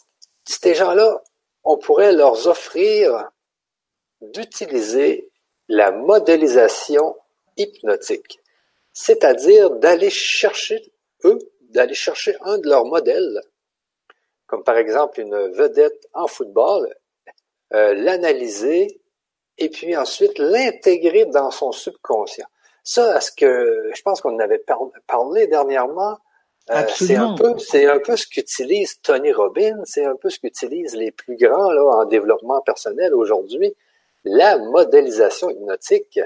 ces 0.46 0.74
gens-là, 0.74 1.22
on 1.64 1.78
pourrait 1.78 2.14
leur 2.14 2.48
offrir 2.48 3.30
d'utiliser 4.22 5.30
la 5.68 5.92
modélisation 5.92 7.16
hypnotique, 7.58 8.40
c'est-à-dire 8.94 9.70
d'aller 9.72 10.10
chercher, 10.10 10.82
eux, 11.26 11.40
d'aller 11.70 11.94
chercher 11.94 12.36
un 12.42 12.58
de 12.58 12.70
leurs 12.70 12.86
modèles, 12.86 13.42
comme 14.48 14.64
par 14.64 14.78
exemple 14.78 15.20
une 15.20 15.38
vedette 15.50 16.08
en 16.14 16.28
football, 16.28 16.94
l'analyser 17.72 19.01
et 19.62 19.70
puis 19.70 19.96
ensuite 19.96 20.38
l'intégrer 20.40 21.26
dans 21.26 21.52
son 21.52 21.72
subconscient. 21.72 22.48
Ça, 22.84 23.18
est-ce 23.18 23.32
que 23.32 23.92
je 23.94 24.02
pense 24.02 24.22
qu'on 24.22 24.36
en 24.36 24.40
avait 24.40 24.64
parlé 25.08 25.48
dernièrement. 25.48 26.18
Euh, 26.70 26.84
c'est 26.96 27.16
un 27.16 27.36
peu, 27.36 27.58
c'est 27.58 27.88
un 27.88 28.00
peu 28.00 28.16
ce 28.16 28.28
qu'utilise 28.28 29.02
Tony 29.02 29.32
Robbins, 29.32 29.82
c'est 29.86 30.06
un 30.06 30.16
peu 30.16 30.30
ce 30.30 30.40
qu'utilisent 30.40 30.96
les 30.96 31.12
plus 31.12 31.36
grands 31.36 31.72
là 31.72 31.84
en 31.84 32.06
développement 32.06 32.62
personnel 32.62 33.14
aujourd'hui, 33.14 33.74
la 34.24 34.58
modélisation 34.58 35.50
hypnotique. 35.50 36.20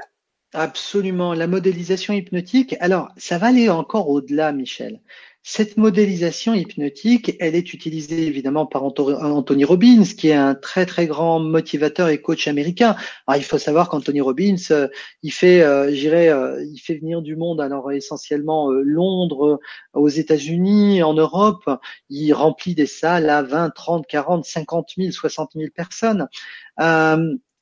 Absolument, 0.54 1.34
la 1.34 1.48
modélisation 1.48 2.14
hypnotique. 2.14 2.76
Alors, 2.80 3.10
ça 3.18 3.38
va 3.38 3.48
aller 3.48 3.70
encore 3.70 4.10
au-delà, 4.10 4.52
Michel. 4.52 5.02
Cette 5.48 5.78
modélisation 5.78 6.56
hypnotique, 6.56 7.36
elle 7.40 7.54
est 7.54 7.72
utilisée 7.72 8.26
évidemment 8.26 8.66
par 8.66 8.84
Anthony 8.84 9.64
Robbins, 9.64 10.04
qui 10.04 10.30
est 10.30 10.34
un 10.34 10.56
très 10.56 10.88
très 10.88 11.06
grand 11.06 11.40
motivateur 11.40 12.10
et 12.10 12.20
coach 12.20 12.48
américain. 12.48 12.96
Alors, 13.28 13.40
il 13.40 13.44
faut 13.44 13.60
savoir 13.60 13.88
qu'Anthony 13.88 14.22
Robbins, 14.22 14.56
euh, 14.72 14.88
il 15.22 15.32
fait, 15.32 15.62
euh, 15.62 15.92
euh, 15.92 16.66
il 16.66 16.80
fait 16.80 16.96
venir 16.96 17.22
du 17.22 17.36
monde, 17.36 17.62
alors 17.62 17.92
essentiellement 17.92 18.72
Londres, 18.72 19.60
aux 19.94 20.10
États-Unis, 20.10 21.04
en 21.04 21.14
Europe. 21.14 21.70
Il 22.10 22.34
remplit 22.34 22.74
des 22.74 22.88
salles 22.88 23.30
à 23.30 23.44
20, 23.44 23.70
30, 23.70 24.08
40, 24.08 24.46
50 24.46 24.94
000, 24.98 25.12
60 25.12 25.52
000 25.54 25.70
personnes. 25.76 26.28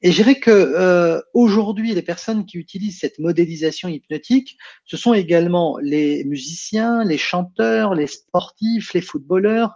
Et 0.05 0.11
je 0.11 0.17
dirais 0.17 0.35
que 0.35 0.51
euh, 0.51 1.21
aujourd'hui, 1.33 1.93
les 1.93 2.01
personnes 2.01 2.45
qui 2.45 2.57
utilisent 2.57 2.99
cette 2.99 3.19
modélisation 3.19 3.87
hypnotique, 3.87 4.57
ce 4.83 4.97
sont 4.97 5.13
également 5.13 5.77
les 5.81 6.25
musiciens, 6.25 7.05
les 7.05 7.17
chanteurs, 7.17 7.95
les 7.95 8.07
sportifs, 8.07 8.93
les 8.93 8.99
footballeurs, 8.99 9.73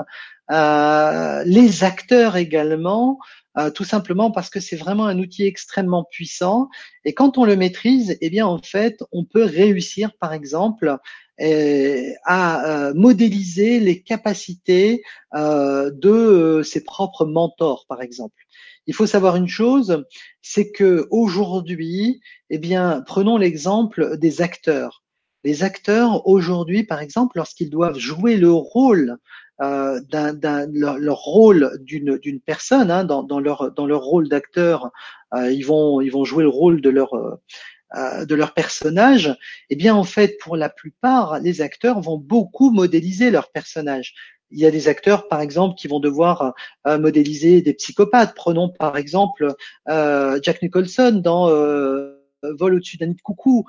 euh, 0.51 1.43
les 1.45 1.86
acteurs 1.86 2.36
également, 2.36 3.19
euh, 3.57 3.71
tout 3.71 3.86
simplement 3.86 4.30
parce 4.30 4.49
que 4.49 4.59
c'est 4.59 4.75
vraiment 4.75 5.05
un 5.05 5.17
outil 5.17 5.45
extrêmement 5.45 6.03
puissant. 6.03 6.67
Et 7.05 7.13
quand 7.13 7.38
on 7.38 7.45
le 7.45 7.55
maîtrise, 7.55 8.17
eh 8.19 8.30
bien 8.30 8.45
en 8.45 8.61
fait, 8.61 9.01
on 9.13 9.23
peut 9.23 9.45
réussir, 9.45 10.11
par 10.19 10.34
exemple, 10.34 10.97
euh, 11.39 12.11
à 12.25 12.91
modéliser 12.95 13.80
les 13.80 14.01
capacités 14.01 15.03
de 15.34 16.61
ses 16.65 16.84
propres 16.84 17.25
mentors, 17.25 17.86
par 17.88 18.01
exemple. 18.01 18.43
Il 18.88 18.93
faut 18.93 19.05
savoir 19.05 19.35
une 19.35 19.47
chose, 19.47 20.05
c'est 20.41 20.71
que 20.71 21.07
aujourd'hui, 21.11 22.21
eh 22.49 22.57
bien, 22.57 23.03
prenons 23.05 23.38
l'exemple 23.38 24.17
des 24.17 24.41
acteurs. 24.41 25.03
Les 25.43 25.63
acteurs 25.63 26.27
aujourd'hui, 26.27 26.83
par 26.83 27.01
exemple, 27.01 27.38
lorsqu'ils 27.38 27.69
doivent 27.69 27.99
jouer 27.99 28.38
le 28.38 28.51
rôle 28.51 29.17
euh, 29.61 29.99
d'un, 30.09 30.67
leur, 30.71 31.17
rôle 31.17 31.77
d'une, 31.81 32.17
d'une 32.17 32.39
personne, 32.39 32.91
hein, 32.91 33.03
dans, 33.03 33.23
dans, 33.23 33.39
leur, 33.39 33.71
dans 33.71 33.85
leur 33.85 34.01
rôle 34.01 34.29
d'acteur, 34.29 34.91
euh, 35.33 35.51
ils 35.51 35.65
vont 35.65 35.99
ils 36.01 36.11
vont 36.11 36.25
jouer 36.25 36.43
le 36.43 36.49
rôle 36.49 36.79
de 36.81 36.89
leur 36.89 37.13
euh, 37.95 38.25
de 38.25 38.35
leur 38.35 38.53
personnage. 38.53 39.33
Eh 39.69 39.75
bien, 39.75 39.95
en 39.95 40.03
fait, 40.03 40.38
pour 40.41 40.57
la 40.57 40.69
plupart, 40.69 41.39
les 41.39 41.61
acteurs 41.61 42.01
vont 42.01 42.17
beaucoup 42.17 42.69
modéliser 42.69 43.31
leur 43.31 43.49
personnage 43.49 44.13
il 44.51 44.59
y 44.59 44.65
a 44.65 44.71
des 44.71 44.87
acteurs, 44.87 45.27
par 45.27 45.41
exemple, 45.41 45.75
qui 45.75 45.87
vont 45.87 45.99
devoir 45.99 46.53
euh, 46.85 46.97
modéliser 46.97 47.61
des 47.61 47.73
psychopathes. 47.73 48.33
Prenons 48.35 48.69
par 48.69 48.97
exemple 48.97 49.53
euh, 49.89 50.39
Jack 50.41 50.61
Nicholson 50.61 51.21
dans 51.23 51.49
euh, 51.49 52.13
Vol 52.43 52.75
au-dessus 52.75 52.97
d'un 52.97 53.07
nid 53.07 53.15
de 53.15 53.21
coucou, 53.21 53.65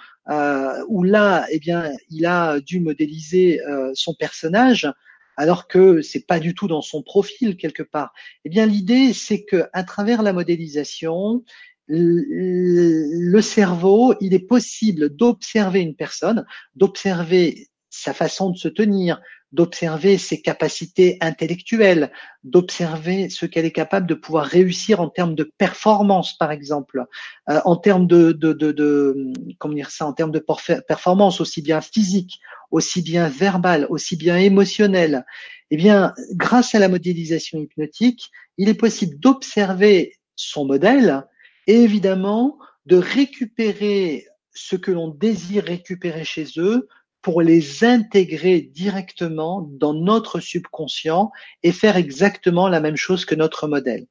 où 0.88 1.02
là, 1.02 1.46
eh 1.50 1.58
bien, 1.58 1.90
il 2.10 2.26
a 2.26 2.60
dû 2.60 2.80
modéliser 2.80 3.60
son 3.94 4.14
personnage 4.14 4.92
alors 5.36 5.68
que 5.68 6.02
c'est 6.02 6.26
pas 6.26 6.38
du 6.38 6.54
tout 6.54 6.68
dans 6.68 6.82
son 6.82 7.02
profil 7.02 7.56
quelque 7.56 7.82
part. 7.82 8.12
Eh 8.44 8.50
bien, 8.50 8.66
l'idée, 8.66 9.14
c'est 9.14 9.42
que 9.44 9.64
à 9.72 9.84
travers 9.84 10.22
la 10.22 10.34
modélisation, 10.34 11.42
le 11.88 13.40
cerveau, 13.40 14.14
il 14.20 14.34
est 14.34 14.46
possible 14.46 15.16
d'observer 15.16 15.80
une 15.80 15.96
personne, 15.96 16.44
d'observer 16.74 17.68
sa 17.88 18.12
façon 18.12 18.50
de 18.50 18.56
se 18.56 18.68
tenir, 18.68 19.20
d'observer 19.52 20.18
ses 20.18 20.42
capacités 20.42 21.16
intellectuelles, 21.20 22.12
d'observer 22.44 23.30
ce 23.30 23.46
qu'elle 23.46 23.64
est 23.64 23.72
capable 23.72 24.06
de 24.06 24.14
pouvoir 24.14 24.44
réussir 24.44 25.00
en 25.00 25.08
termes 25.08 25.34
de 25.34 25.50
performance, 25.56 26.36
par 26.36 26.52
exemple, 26.52 27.04
euh, 27.48 27.60
en 27.64 27.76
termes 27.76 28.06
de, 28.06 28.32
de, 28.32 29.32
comment 29.58 29.74
dire 29.74 29.90
ça, 29.90 30.06
en 30.06 30.12
termes 30.12 30.32
de 30.32 30.44
performance 30.86 31.40
aussi 31.40 31.62
bien 31.62 31.80
physique, 31.80 32.40
aussi 32.70 33.00
bien 33.02 33.28
verbale, 33.28 33.86
aussi 33.88 34.16
bien 34.16 34.36
émotionnelle. 34.36 35.24
Eh 35.70 35.76
bien, 35.76 36.14
grâce 36.32 36.74
à 36.74 36.78
la 36.78 36.88
modélisation 36.88 37.58
hypnotique, 37.58 38.30
il 38.58 38.68
est 38.68 38.74
possible 38.74 39.18
d'observer 39.18 40.14
son 40.36 40.66
modèle 40.66 41.24
et 41.66 41.74
évidemment 41.74 42.58
de 42.86 42.96
récupérer 42.96 44.26
ce 44.54 44.76
que 44.76 44.90
l'on 44.90 45.08
désire 45.08 45.64
récupérer 45.64 46.24
chez 46.24 46.46
eux 46.56 46.88
pour 47.22 47.42
les 47.42 47.84
intégrer 47.84 48.60
directement 48.60 49.68
dans 49.72 49.94
notre 49.94 50.40
subconscient 50.40 51.30
et 51.62 51.72
faire 51.72 51.96
exactement 51.96 52.68
la 52.68 52.80
même 52.80 52.96
chose 52.96 53.24
que 53.24 53.34
notre 53.34 53.66
modèle. 53.66 54.06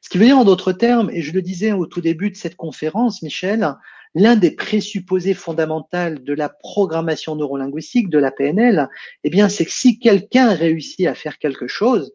Ce 0.00 0.08
qui 0.08 0.18
veut 0.18 0.26
dire 0.26 0.38
en 0.38 0.44
d'autres 0.44 0.72
termes, 0.72 1.10
et 1.10 1.22
je 1.22 1.32
le 1.32 1.42
disais 1.42 1.72
au 1.72 1.86
tout 1.86 2.00
début 2.00 2.30
de 2.30 2.36
cette 2.36 2.56
conférence, 2.56 3.22
Michel, 3.22 3.74
l'un 4.14 4.36
des 4.36 4.50
présupposés 4.50 5.34
fondamentaux 5.34 6.14
de 6.18 6.32
la 6.32 6.48
programmation 6.48 7.36
neurolinguistique, 7.36 8.08
de 8.08 8.18
la 8.18 8.30
PNL, 8.30 8.88
eh 9.24 9.30
bien, 9.30 9.48
c'est 9.48 9.64
que 9.64 9.72
si 9.72 9.98
quelqu'un 9.98 10.54
réussit 10.54 11.06
à 11.06 11.14
faire 11.14 11.38
quelque 11.38 11.66
chose, 11.66 12.12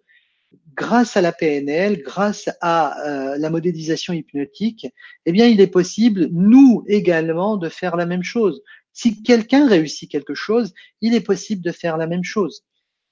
grâce 0.76 1.16
à 1.16 1.22
la 1.22 1.32
PNL, 1.32 2.02
grâce 2.02 2.50
à 2.62 3.08
euh, 3.08 3.38
la 3.38 3.50
modélisation 3.50 4.14
hypnotique, 4.14 4.88
eh 5.26 5.32
bien, 5.32 5.48
il 5.48 5.62
est 5.62 5.68
possible, 5.68 6.28
nous 6.32 6.84
également, 6.88 7.56
de 7.58 7.70
faire 7.70 7.96
la 7.96 8.06
même 8.06 8.24
chose. 8.24 8.62
Si 8.96 9.22
quelqu'un 9.22 9.68
réussit 9.68 10.10
quelque 10.10 10.34
chose, 10.34 10.74
il 11.02 11.14
est 11.14 11.22
possible 11.22 11.62
de 11.62 11.74
faire 11.74 11.98
la 11.98 12.08
même 12.08 12.24
chose. 12.24 12.64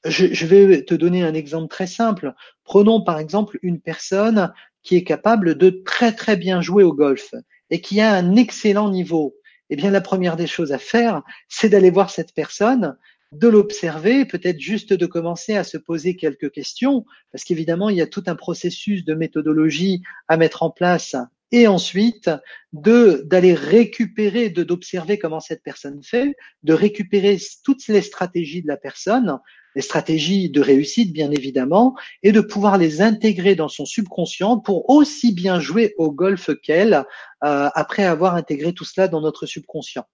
Je, 0.06 0.46
vais 0.46 0.84
te 0.84 0.94
donner 0.94 1.24
un 1.24 1.34
exemple 1.34 1.68
très 1.68 1.88
simple. 1.88 2.34
Prenons 2.64 3.04
par 3.04 3.20
exemple 3.20 3.60
une 3.62 3.82
personne 3.82 4.54
qui 4.82 4.96
est 4.96 5.04
capable 5.04 5.56
de 5.56 5.82
très 5.86 6.14
très 6.14 6.38
bien 6.38 6.62
jouer 6.62 6.84
au 6.84 6.94
golf 6.94 7.36
et 7.70 7.82
qui 7.82 8.00
a 8.00 8.14
un 8.14 8.38
excellent 8.38 8.90
niveau. 8.90 9.36
Eh 9.70 9.76
bien, 9.76 9.92
la 9.92 10.00
première 10.00 10.38
des 10.38 10.48
choses 10.48 10.72
à 10.72 10.78
faire, 10.78 11.22
c'est 11.50 11.70
d'aller 11.70 11.92
voir 11.92 12.10
cette 12.10 12.34
personne, 12.34 12.98
de 13.34 13.50
l'observer, 13.50 14.24
peut-être 14.26 14.60
juste 14.60 14.94
de 14.94 15.06
commencer 15.06 15.56
à 15.56 15.66
se 15.66 15.78
poser 15.78 16.16
quelques 16.16 16.52
questions, 16.52 17.06
parce 17.32 17.44
qu'évidemment, 17.44 17.90
il 17.90 17.98
y 17.98 18.02
a 18.02 18.08
tout 18.08 18.24
un 18.28 18.36
processus 18.36 19.04
de 19.04 19.16
méthodologie 19.16 20.02
à 20.30 20.38
mettre 20.38 20.64
en 20.64 20.70
place 20.70 21.16
et 21.54 21.68
ensuite 21.68 22.30
de 22.74 23.22
d'aller 23.28 23.54
récupérer, 23.54 24.50
de 24.50 24.64
d'observer 24.64 25.18
comment 25.20 25.40
cette 25.40 25.64
personne 25.64 26.02
fait, 26.04 26.36
de 26.64 26.74
récupérer 26.74 27.38
toutes 27.64 27.88
les 27.88 28.02
stratégies 28.02 28.64
de 28.64 28.68
la 28.68 28.76
personne, 28.76 29.38
les 29.76 29.84
stratégies 29.84 30.50
de 30.50 30.60
réussite 30.60 31.14
bien 31.14 31.32
évidemment, 31.32 31.96
et 32.24 32.32
de 32.32 32.42
pouvoir 32.42 32.80
les 32.80 33.02
intégrer 33.02 33.56
dans 33.56 33.70
son 33.70 33.86
subconscient 33.86 34.58
pour 34.60 34.90
aussi 34.90 35.32
bien 35.32 35.60
jouer 35.60 35.94
au 35.98 36.12
golf 36.12 36.50
qu'elle 36.64 37.06
euh, 37.46 37.70
après 37.76 38.04
avoir 38.04 38.36
intégré 38.36 38.74
tout 38.74 38.86
cela 38.86 39.08
dans 39.08 39.22
notre 39.22 39.46
subconscient. 39.46 40.06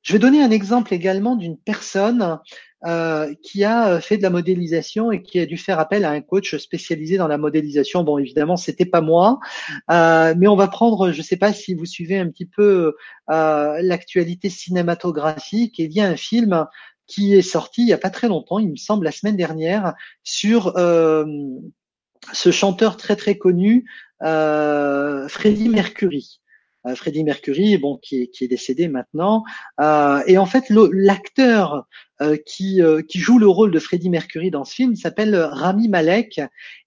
Je 0.00 0.14
vais 0.14 0.18
donner 0.18 0.42
un 0.42 0.50
exemple 0.50 0.94
également 0.94 1.36
d'une 1.36 1.58
personne 1.58 2.38
euh, 2.84 3.32
qui 3.42 3.62
a 3.62 4.00
fait 4.00 4.16
de 4.16 4.22
la 4.22 4.30
modélisation 4.30 5.12
et 5.12 5.22
qui 5.22 5.38
a 5.38 5.46
dû 5.46 5.56
faire 5.56 5.78
appel 5.78 6.04
à 6.04 6.10
un 6.10 6.20
coach 6.20 6.56
spécialisé 6.56 7.16
dans 7.16 7.28
la 7.28 7.38
modélisation. 7.38 8.02
Bon, 8.02 8.18
évidemment, 8.18 8.56
c'était 8.56 8.84
pas 8.84 9.00
moi, 9.00 9.38
euh, 9.90 10.34
mais 10.36 10.48
on 10.48 10.56
va 10.56 10.66
prendre, 10.66 11.12
je 11.12 11.22
sais 11.22 11.36
pas 11.36 11.52
si 11.52 11.74
vous 11.74 11.86
suivez 11.86 12.18
un 12.18 12.28
petit 12.28 12.46
peu 12.46 12.96
euh, 13.30 13.78
l'actualité 13.82 14.50
cinématographique. 14.50 15.78
Il 15.78 15.92
y 15.92 16.00
a 16.00 16.08
un 16.08 16.16
film 16.16 16.66
qui 17.06 17.34
est 17.34 17.42
sorti 17.42 17.82
il 17.82 17.88
y 17.88 17.92
a 17.92 17.98
pas 17.98 18.10
très 18.10 18.26
longtemps, 18.26 18.58
il 18.58 18.70
me 18.70 18.76
semble 18.76 19.04
la 19.04 19.12
semaine 19.12 19.36
dernière, 19.36 19.94
sur 20.24 20.72
ce 20.76 22.50
chanteur 22.50 22.96
très 22.96 23.14
très 23.14 23.38
connu, 23.38 23.84
Freddie 24.20 25.68
Mercury. 25.68 26.41
Euh, 26.86 26.96
Freddie 26.96 27.24
Mercury, 27.24 27.78
bon, 27.78 27.96
qui 27.96 28.22
est, 28.22 28.26
qui 28.28 28.44
est 28.44 28.48
décédé 28.48 28.88
maintenant. 28.88 29.44
Euh, 29.80 30.22
et 30.26 30.36
en 30.36 30.46
fait, 30.46 30.64
l'acteur 30.70 31.86
euh, 32.20 32.36
qui, 32.44 32.80
qui 33.08 33.18
joue 33.18 33.38
le 33.38 33.46
rôle 33.48 33.70
de 33.70 33.78
Freddie 33.78 34.10
Mercury 34.10 34.50
dans 34.50 34.64
ce 34.64 34.74
film 34.74 34.96
s'appelle 34.96 35.36
Rami 35.36 35.88
Malek. 35.88 36.40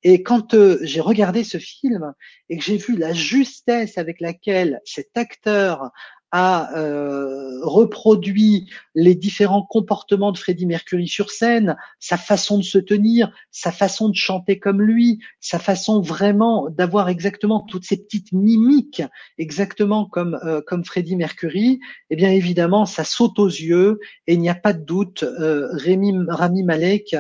Et 0.04 0.22
quand 0.24 0.56
j'ai 0.82 1.02
regardé 1.02 1.44
ce 1.44 1.58
film 1.58 2.14
et 2.50 2.58
que 2.58 2.64
j'ai 2.64 2.78
vu 2.78 2.98
la 2.98 3.14
justesse 3.14 3.98
avec 3.98 4.20
laquelle 4.20 4.82
cet 4.86 5.18
acteur 5.18 5.92
a 6.32 6.76
euh, 6.78 7.60
reproduit 7.64 8.70
les 8.94 9.16
différents 9.16 9.64
comportements 9.64 10.32
de 10.32 10.38
Freddie 10.38 10.66
Mercury 10.66 11.08
sur 11.08 11.32
scène, 11.32 11.78
sa 12.00 12.18
façon 12.18 12.58
de 12.58 12.64
se 12.64 12.78
tenir, 12.78 13.32
sa 13.52 13.72
façon 13.72 14.10
de 14.10 14.16
chanter 14.16 14.60
comme 14.60 14.82
lui, 14.82 15.20
sa 15.40 15.60
façon 15.60 16.02
vraiment 16.02 16.70
d'avoir 16.70 17.10
exactement 17.10 17.62
toutes 17.62 17.86
ces 17.86 17.98
petites 17.98 18.32
mimiques, 18.32 19.04
exactement 19.38 20.06
comme 20.06 20.40
euh, 20.44 20.62
comme 20.66 20.84
Freddie 20.84 21.16
Mercury, 21.16 21.80
eh 22.10 22.16
bien 22.16 22.32
évidemment 22.32 22.86
ça 22.86 23.04
saute 23.04 23.40
aux 23.40 23.48
yeux 23.48 24.00
et 24.28 24.34
il 24.34 24.40
n'y 24.40 24.50
a 24.50 24.56
pas 24.56 24.74
de 24.74 24.84
doute, 24.84 25.24
euh, 25.24 25.68
Rémi, 25.72 26.14
Rami 26.28 26.64
Malek 26.64 27.16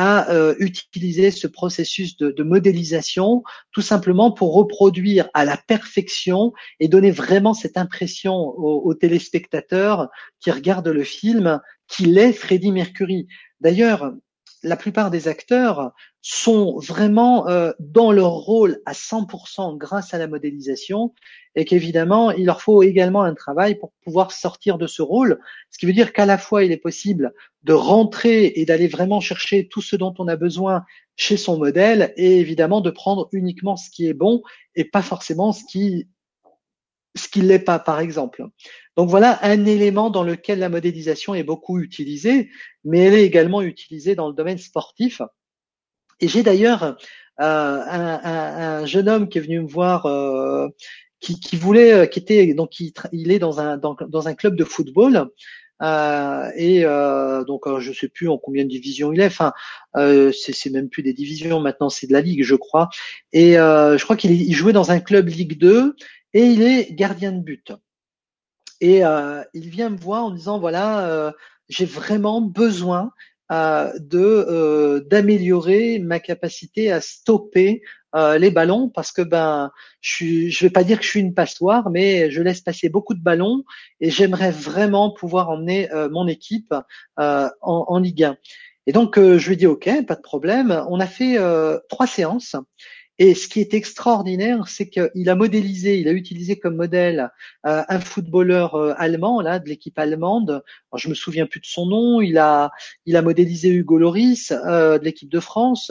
à 0.00 0.30
euh, 0.30 0.54
utiliser 0.60 1.32
ce 1.32 1.48
processus 1.48 2.16
de, 2.18 2.30
de, 2.30 2.42
modélisation 2.44 3.42
tout 3.72 3.82
simplement 3.82 4.30
pour 4.30 4.54
reproduire 4.54 5.28
à 5.34 5.44
la 5.44 5.56
perfection 5.56 6.52
et 6.78 6.86
donner 6.86 7.10
vraiment 7.10 7.52
cette 7.52 7.76
impression 7.76 8.36
aux, 8.36 8.94
téléspectateurs 8.94 10.08
qui 10.38 10.52
regardent 10.52 10.86
le 10.86 11.02
film 11.02 11.60
qu'il 11.88 12.16
est 12.16 12.32
Freddie 12.32 12.70
Mercury. 12.70 13.26
D'ailleurs, 13.60 14.12
la 14.62 14.76
plupart 14.76 15.10
des 15.10 15.28
acteurs 15.28 15.92
sont 16.20 16.78
vraiment 16.78 17.48
euh, 17.48 17.72
dans 17.78 18.12
leur 18.12 18.32
rôle 18.32 18.80
à 18.86 18.92
100% 18.92 19.76
grâce 19.76 20.14
à 20.14 20.18
la 20.18 20.26
modélisation 20.26 21.14
et 21.54 21.64
qu'évidemment, 21.64 22.30
il 22.30 22.46
leur 22.46 22.60
faut 22.60 22.82
également 22.82 23.22
un 23.22 23.34
travail 23.34 23.76
pour 23.76 23.92
pouvoir 24.04 24.32
sortir 24.32 24.78
de 24.78 24.86
ce 24.86 25.02
rôle, 25.02 25.40
ce 25.70 25.78
qui 25.78 25.86
veut 25.86 25.92
dire 25.92 26.12
qu'à 26.12 26.26
la 26.26 26.38
fois, 26.38 26.64
il 26.64 26.72
est 26.72 26.76
possible 26.76 27.32
de 27.62 27.72
rentrer 27.72 28.52
et 28.56 28.64
d'aller 28.64 28.88
vraiment 28.88 29.20
chercher 29.20 29.68
tout 29.68 29.82
ce 29.82 29.96
dont 29.96 30.14
on 30.18 30.28
a 30.28 30.36
besoin 30.36 30.84
chez 31.16 31.36
son 31.36 31.58
modèle 31.58 32.12
et 32.16 32.38
évidemment 32.38 32.80
de 32.80 32.90
prendre 32.90 33.28
uniquement 33.32 33.76
ce 33.76 33.90
qui 33.90 34.06
est 34.06 34.14
bon 34.14 34.42
et 34.74 34.84
pas 34.84 35.02
forcément 35.02 35.52
ce 35.52 35.64
qui 35.64 36.08
ce 37.18 37.28
qui 37.28 37.42
l'est 37.42 37.58
pas, 37.58 37.78
par 37.78 38.00
exemple. 38.00 38.46
Donc 38.96 39.10
voilà 39.10 39.38
un 39.42 39.64
élément 39.66 40.10
dans 40.10 40.22
lequel 40.22 40.58
la 40.58 40.68
modélisation 40.68 41.34
est 41.34 41.44
beaucoup 41.44 41.78
utilisée, 41.78 42.50
mais 42.84 43.00
elle 43.00 43.14
est 43.14 43.24
également 43.24 43.62
utilisée 43.62 44.14
dans 44.14 44.28
le 44.28 44.34
domaine 44.34 44.58
sportif. 44.58 45.22
Et 46.20 46.28
j'ai 46.28 46.42
d'ailleurs 46.42 46.82
euh, 46.82 46.94
un, 47.40 48.20
un, 48.24 48.80
un, 48.80 48.86
jeune 48.86 49.08
homme 49.08 49.28
qui 49.28 49.38
est 49.38 49.42
venu 49.42 49.60
me 49.60 49.68
voir, 49.68 50.06
euh, 50.06 50.68
qui, 51.20 51.40
qui, 51.40 51.56
voulait, 51.56 51.92
euh, 51.92 52.06
qui 52.06 52.18
était 52.18 52.54
donc 52.54 52.80
il, 52.80 53.32
est 53.32 53.38
dans 53.38 53.60
un 53.60 53.76
dans, 53.76 54.28
un 54.28 54.34
club 54.34 54.56
de 54.56 54.64
football. 54.64 55.28
Euh, 55.80 56.50
et 56.56 56.84
euh, 56.84 57.44
donc 57.44 57.62
je 57.78 57.92
sais 57.92 58.08
plus 58.08 58.28
en 58.28 58.36
combien 58.36 58.64
de 58.64 58.68
divisions 58.68 59.12
il 59.12 59.20
est. 59.20 59.26
Enfin, 59.26 59.52
c'est 59.94 60.70
même 60.70 60.88
plus 60.88 61.02
des 61.02 61.12
divisions 61.12 61.60
maintenant, 61.60 61.88
c'est 61.88 62.06
de 62.06 62.12
la 62.12 62.20
ligue, 62.20 62.42
je 62.42 62.56
crois. 62.56 62.88
Et 63.32 63.52
je 63.52 64.02
crois 64.02 64.16
qu'il 64.16 64.54
jouait 64.54 64.72
dans 64.72 64.90
un 64.90 65.00
club 65.00 65.28
Ligue 65.28 65.58
2 65.58 65.94
et 66.34 66.44
il 66.44 66.62
est 66.62 66.92
gardien 66.92 67.32
de 67.32 67.40
but. 67.40 67.72
Et 68.80 69.04
euh, 69.04 69.42
il 69.54 69.68
vient 69.68 69.90
me 69.90 69.96
voir 69.96 70.24
en 70.24 70.30
disant 70.30 70.58
voilà, 70.58 71.08
euh, 71.08 71.32
j'ai 71.68 71.84
vraiment 71.84 72.40
besoin 72.40 73.12
euh, 73.50 73.90
de 73.98 74.18
euh, 74.20 75.00
d'améliorer 75.08 75.98
ma 76.00 76.20
capacité 76.20 76.92
à 76.92 77.00
stopper 77.00 77.80
euh, 78.14 78.36
les 78.36 78.50
ballons 78.50 78.90
parce 78.90 79.10
que 79.10 79.22
ben 79.22 79.70
je 80.02 80.10
suis, 80.10 80.50
je 80.50 80.66
vais 80.66 80.70
pas 80.70 80.84
dire 80.84 80.98
que 80.98 81.04
je 81.04 81.08
suis 81.08 81.20
une 81.20 81.32
passoire, 81.32 81.88
mais 81.88 82.30
je 82.30 82.42
laisse 82.42 82.60
passer 82.60 82.90
beaucoup 82.90 83.14
de 83.14 83.22
ballons 83.22 83.64
et 84.00 84.10
j'aimerais 84.10 84.50
vraiment 84.50 85.10
pouvoir 85.12 85.48
emmener 85.48 85.88
mon 86.10 86.26
équipe 86.28 86.74
en, 87.16 87.48
en, 87.62 87.98
Ligue 87.98 88.24
1. 88.24 88.36
Et 88.86 88.92
donc 88.92 89.18
je 89.18 89.46
lui 89.46 89.54
ai 89.54 89.56
dit 89.56 89.66
ok, 89.66 89.88
pas 90.06 90.16
de 90.16 90.20
problème. 90.20 90.84
On 90.90 91.00
a 91.00 91.06
fait 91.06 91.38
trois 91.88 92.06
séances 92.06 92.54
Et 93.18 93.34
ce 93.34 93.48
qui 93.48 93.60
est 93.60 93.74
extraordinaire, 93.74 94.68
c'est 94.68 94.88
qu'il 94.88 95.28
a 95.28 95.34
modélisé, 95.34 95.98
il 95.98 96.08
a 96.08 96.12
utilisé 96.12 96.58
comme 96.58 96.76
modèle 96.76 97.30
euh, 97.66 97.82
un 97.88 98.00
footballeur 98.00 98.76
euh, 98.76 98.94
allemand, 98.96 99.40
là, 99.40 99.58
de 99.58 99.68
l'équipe 99.68 99.98
allemande. 99.98 100.62
Je 100.94 101.08
me 101.08 101.14
souviens 101.14 101.46
plus 101.46 101.60
de 101.60 101.66
son 101.66 101.86
nom. 101.86 102.20
Il 102.20 102.38
a, 102.38 102.70
il 103.06 103.16
a 103.16 103.22
modélisé 103.22 103.70
Hugo 103.70 103.98
Loris 103.98 104.52
euh, 104.52 104.98
de 104.98 105.04
l'équipe 105.04 105.28
de 105.28 105.40
France 105.40 105.90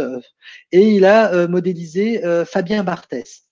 et 0.72 0.82
il 0.82 1.06
a 1.06 1.48
modélisé 1.48 2.22
Fabien 2.46 2.84
Barthès. 2.84 3.47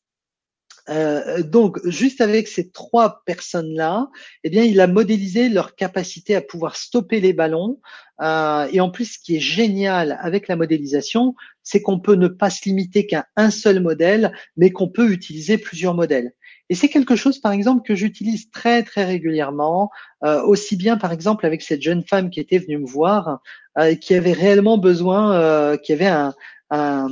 Euh, 0.90 1.42
donc, 1.42 1.80
juste 1.86 2.22
avec 2.22 2.48
ces 2.48 2.70
trois 2.70 3.24
personnes-là, 3.26 4.10
eh 4.44 4.50
bien, 4.50 4.64
il 4.64 4.80
a 4.80 4.88
modélisé 4.88 5.50
leur 5.50 5.76
capacité 5.76 6.36
à 6.36 6.42
pouvoir 6.42 6.76
stopper 6.76 7.20
les 7.20 7.34
ballons. 7.34 7.80
Euh, 8.22 8.68
et 8.72 8.80
en 8.80 8.90
plus, 8.90 9.14
ce 9.14 9.20
qui 9.20 9.36
est 9.36 9.42
génial 9.42 10.18
avec 10.22 10.48
la 10.48 10.56
modélisation, 10.56 11.36
c'est 11.64 11.82
qu'on 11.82 12.00
peut 12.00 12.16
ne 12.16 12.28
pas 12.28 12.50
se 12.50 12.66
limiter 12.66 13.08
qu'à 13.08 13.28
un 13.36 13.50
seul 13.50 13.82
modèle, 13.82 14.32
mais 14.58 14.72
qu'on 14.72 14.88
peut 14.88 15.12
utiliser 15.12 15.58
plusieurs 15.58 15.96
modèles. 15.96 16.32
Et 16.70 16.76
c'est 16.76 16.90
quelque 16.90 17.16
chose, 17.16 17.40
par 17.40 17.52
exemple, 17.52 17.86
que 17.86 17.96
j'utilise 17.96 18.50
très 18.50 18.84
très 18.84 19.06
régulièrement, 19.06 19.92
euh, 20.24 20.42
aussi 20.44 20.78
bien, 20.78 20.98
par 20.98 21.12
exemple, 21.12 21.46
avec 21.46 21.62
cette 21.62 21.82
jeune 21.82 22.04
femme 22.04 22.30
qui 22.30 22.40
était 22.40 22.58
venue 22.58 22.80
me 22.80 22.88
voir, 22.88 23.40
euh, 23.78 23.96
qui 23.96 24.16
avait 24.16 24.34
réellement 24.34 24.78
besoin, 24.78 25.34
euh, 25.34 25.78
qui 25.78 25.94
avait 25.94 26.08
un, 26.08 26.34
un 26.70 27.08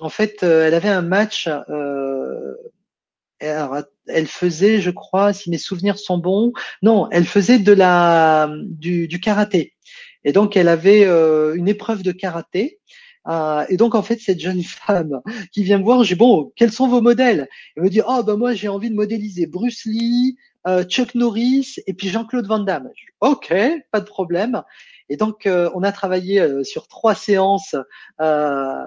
en 0.00 0.08
fait, 0.08 0.42
elle 0.42 0.74
avait 0.74 0.88
un 0.88 1.02
match 1.02 1.46
alors, 1.46 2.81
elle 3.42 4.26
faisait, 4.26 4.80
je 4.80 4.90
crois, 4.90 5.32
si 5.32 5.50
mes 5.50 5.58
souvenirs 5.58 5.98
sont 5.98 6.18
bons, 6.18 6.52
non, 6.82 7.08
elle 7.10 7.26
faisait 7.26 7.58
de 7.58 7.72
la 7.72 8.50
du, 8.62 9.08
du 9.08 9.20
karaté. 9.20 9.74
Et 10.24 10.32
donc, 10.32 10.56
elle 10.56 10.68
avait 10.68 11.04
euh, 11.04 11.54
une 11.54 11.68
épreuve 11.68 12.02
de 12.02 12.12
karaté. 12.12 12.78
Euh, 13.28 13.64
et 13.68 13.76
donc, 13.76 13.94
en 13.94 14.02
fait, 14.02 14.20
cette 14.20 14.40
jeune 14.40 14.62
femme 14.62 15.20
qui 15.52 15.62
vient 15.62 15.78
me 15.78 15.84
voir, 15.84 16.04
j'ai 16.04 16.14
bon, 16.14 16.52
quels 16.56 16.72
sont 16.72 16.88
vos 16.88 17.00
modèles? 17.00 17.48
Elle 17.76 17.84
me 17.84 17.90
dit, 17.90 18.00
oh 18.06 18.22
ben 18.22 18.36
moi, 18.36 18.54
j'ai 18.54 18.68
envie 18.68 18.90
de 18.90 18.94
modéliser 18.94 19.46
Bruce 19.46 19.84
Lee, 19.84 20.36
euh, 20.66 20.84
Chuck 20.84 21.14
Norris 21.14 21.76
et 21.86 21.94
puis 21.94 22.08
Jean-Claude 22.08 22.46
Van 22.46 22.60
Damme. 22.60 22.90
ok, 23.20 23.52
pas 23.90 24.00
de 24.00 24.04
problème. 24.04 24.62
Et 25.08 25.16
donc, 25.16 25.46
euh, 25.46 25.68
on 25.74 25.82
a 25.82 25.92
travaillé 25.92 26.40
euh, 26.40 26.64
sur 26.64 26.88
trois 26.88 27.14
séances 27.14 27.74
euh, 28.20 28.84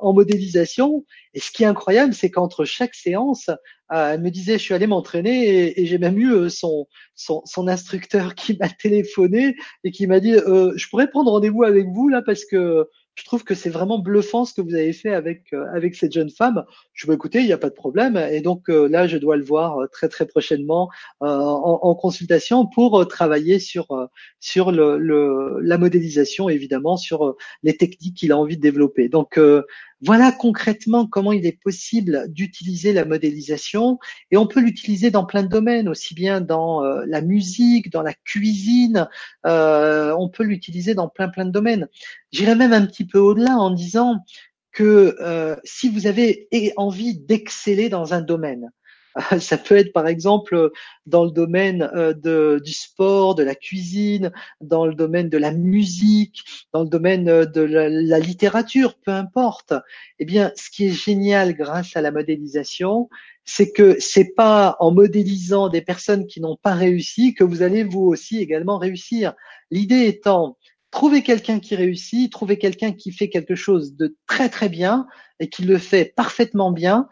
en 0.00 0.12
modélisation. 0.12 1.04
Et 1.32 1.40
ce 1.40 1.50
qui 1.50 1.62
est 1.62 1.66
incroyable, 1.66 2.12
c'est 2.12 2.30
qu'entre 2.30 2.64
chaque 2.64 2.94
séance, 2.94 3.50
elle 3.90 4.20
me 4.20 4.30
disait, 4.30 4.58
je 4.58 4.62
suis 4.62 4.74
allée 4.74 4.86
m'entraîner 4.86 5.80
et, 5.80 5.86
j'ai 5.86 5.98
même 5.98 6.18
eu 6.18 6.50
son, 6.50 6.86
son, 7.14 7.42
son, 7.44 7.68
instructeur 7.68 8.34
qui 8.34 8.56
m'a 8.58 8.68
téléphoné 8.82 9.56
et 9.84 9.90
qui 9.90 10.06
m'a 10.06 10.20
dit, 10.20 10.32
je 10.32 10.88
pourrais 10.88 11.08
prendre 11.08 11.30
rendez-vous 11.30 11.64
avec 11.64 11.86
vous 11.88 12.08
là 12.08 12.22
parce 12.22 12.44
que 12.44 12.88
je 13.16 13.24
trouve 13.24 13.44
que 13.44 13.54
c'est 13.54 13.70
vraiment 13.70 13.98
bluffant 13.98 14.44
ce 14.44 14.54
que 14.54 14.60
vous 14.60 14.74
avez 14.74 14.92
fait 14.92 15.14
avec 15.14 15.52
euh, 15.52 15.66
avec 15.72 15.94
cette 15.94 16.12
jeune 16.12 16.30
femme. 16.30 16.64
Je 16.92 17.06
vais 17.06 17.14
écouter, 17.14 17.40
il 17.40 17.46
n'y 17.46 17.52
a 17.52 17.58
pas 17.58 17.68
de 17.68 17.74
problème. 17.74 18.16
Et 18.16 18.40
donc 18.40 18.68
euh, 18.68 18.88
là, 18.88 19.06
je 19.06 19.18
dois 19.18 19.36
le 19.36 19.44
voir 19.44 19.78
euh, 19.78 19.86
très 19.86 20.08
très 20.08 20.26
prochainement 20.26 20.90
en, 21.20 21.28
en, 21.28 21.94
consultation 21.94 22.66
pour 22.66 23.06
travailler 23.06 23.60
sur 23.60 24.08
sur 24.40 24.72
le, 24.72 24.98
le, 24.98 25.60
la 25.60 25.78
modélisation, 25.78 26.48
évidemment, 26.48 26.96
sur 26.96 27.36
les 27.62 27.76
techniques 27.76 28.16
qu'il 28.16 28.32
a 28.32 28.38
envie 28.38 28.56
de 28.56 28.62
développer. 28.62 29.08
Donc 29.08 29.38
voilà 30.04 30.32
concrètement 30.32 31.06
comment 31.06 31.32
il 31.32 31.46
est 31.46 31.58
possible 31.58 32.26
d'utiliser 32.28 32.92
la 32.92 33.06
modélisation 33.06 33.98
et 34.30 34.36
on 34.36 34.46
peut 34.46 34.60
l'utiliser 34.60 35.10
dans 35.10 35.24
plein 35.24 35.42
de 35.42 35.48
domaines, 35.48 35.88
aussi 35.88 36.14
bien 36.14 36.42
dans 36.42 36.84
euh, 36.84 37.04
la 37.06 37.22
musique, 37.22 37.90
dans 37.90 38.02
la 38.02 38.12
cuisine, 38.12 39.08
euh, 39.46 40.14
on 40.18 40.28
peut 40.28 40.44
l'utiliser 40.44 40.94
dans 40.94 41.08
plein 41.08 41.28
plein 41.28 41.46
de 41.46 41.50
domaines. 41.50 41.88
J'irais 42.32 42.54
même 42.54 42.74
un 42.74 42.84
petit 42.84 43.06
peu 43.06 43.18
au-delà 43.18 43.56
en 43.56 43.70
disant 43.70 44.24
que 44.72 45.16
euh, 45.20 45.56
si 45.64 45.88
vous 45.88 46.06
avez 46.06 46.48
envie 46.76 47.16
d'exceller 47.16 47.88
dans 47.88 48.12
un 48.12 48.20
domaine, 48.20 48.70
Ça 49.40 49.58
peut 49.58 49.76
être 49.76 49.92
par 49.92 50.06
exemple 50.08 50.70
dans 51.06 51.24
le 51.24 51.30
domaine 51.30 51.90
euh, 51.94 52.60
du 52.60 52.72
sport, 52.72 53.34
de 53.34 53.42
la 53.42 53.54
cuisine, 53.54 54.32
dans 54.60 54.86
le 54.86 54.94
domaine 54.94 55.28
de 55.28 55.38
la 55.38 55.52
musique, 55.52 56.42
dans 56.72 56.82
le 56.82 56.88
domaine 56.88 57.28
euh, 57.28 57.46
de 57.46 57.60
la, 57.60 57.88
la 57.88 58.18
littérature, 58.18 58.94
peu 59.04 59.12
importe. 59.12 59.74
Eh 60.18 60.24
bien, 60.24 60.52
ce 60.56 60.70
qui 60.70 60.86
est 60.86 60.92
génial 60.92 61.54
grâce 61.54 61.96
à 61.96 62.00
la 62.00 62.10
modélisation, 62.10 63.08
c'est 63.44 63.72
que 63.72 63.96
c'est 64.00 64.34
pas 64.34 64.76
en 64.80 64.90
modélisant 64.90 65.68
des 65.68 65.82
personnes 65.82 66.26
qui 66.26 66.40
n'ont 66.40 66.56
pas 66.56 66.74
réussi 66.74 67.34
que 67.34 67.44
vous 67.44 67.62
allez 67.62 67.84
vous 67.84 68.02
aussi 68.02 68.38
également 68.38 68.78
réussir. 68.78 69.34
L'idée 69.70 70.06
étant 70.06 70.56
trouver 70.90 71.22
quelqu'un 71.22 71.58
qui 71.58 71.74
réussit, 71.74 72.30
trouver 72.30 72.56
quelqu'un 72.56 72.92
qui 72.92 73.12
fait 73.12 73.28
quelque 73.28 73.56
chose 73.56 73.96
de 73.96 74.16
très 74.26 74.48
très 74.48 74.68
bien 74.68 75.06
et 75.40 75.48
qui 75.48 75.64
le 75.64 75.78
fait 75.78 76.14
parfaitement 76.16 76.70
bien, 76.70 77.08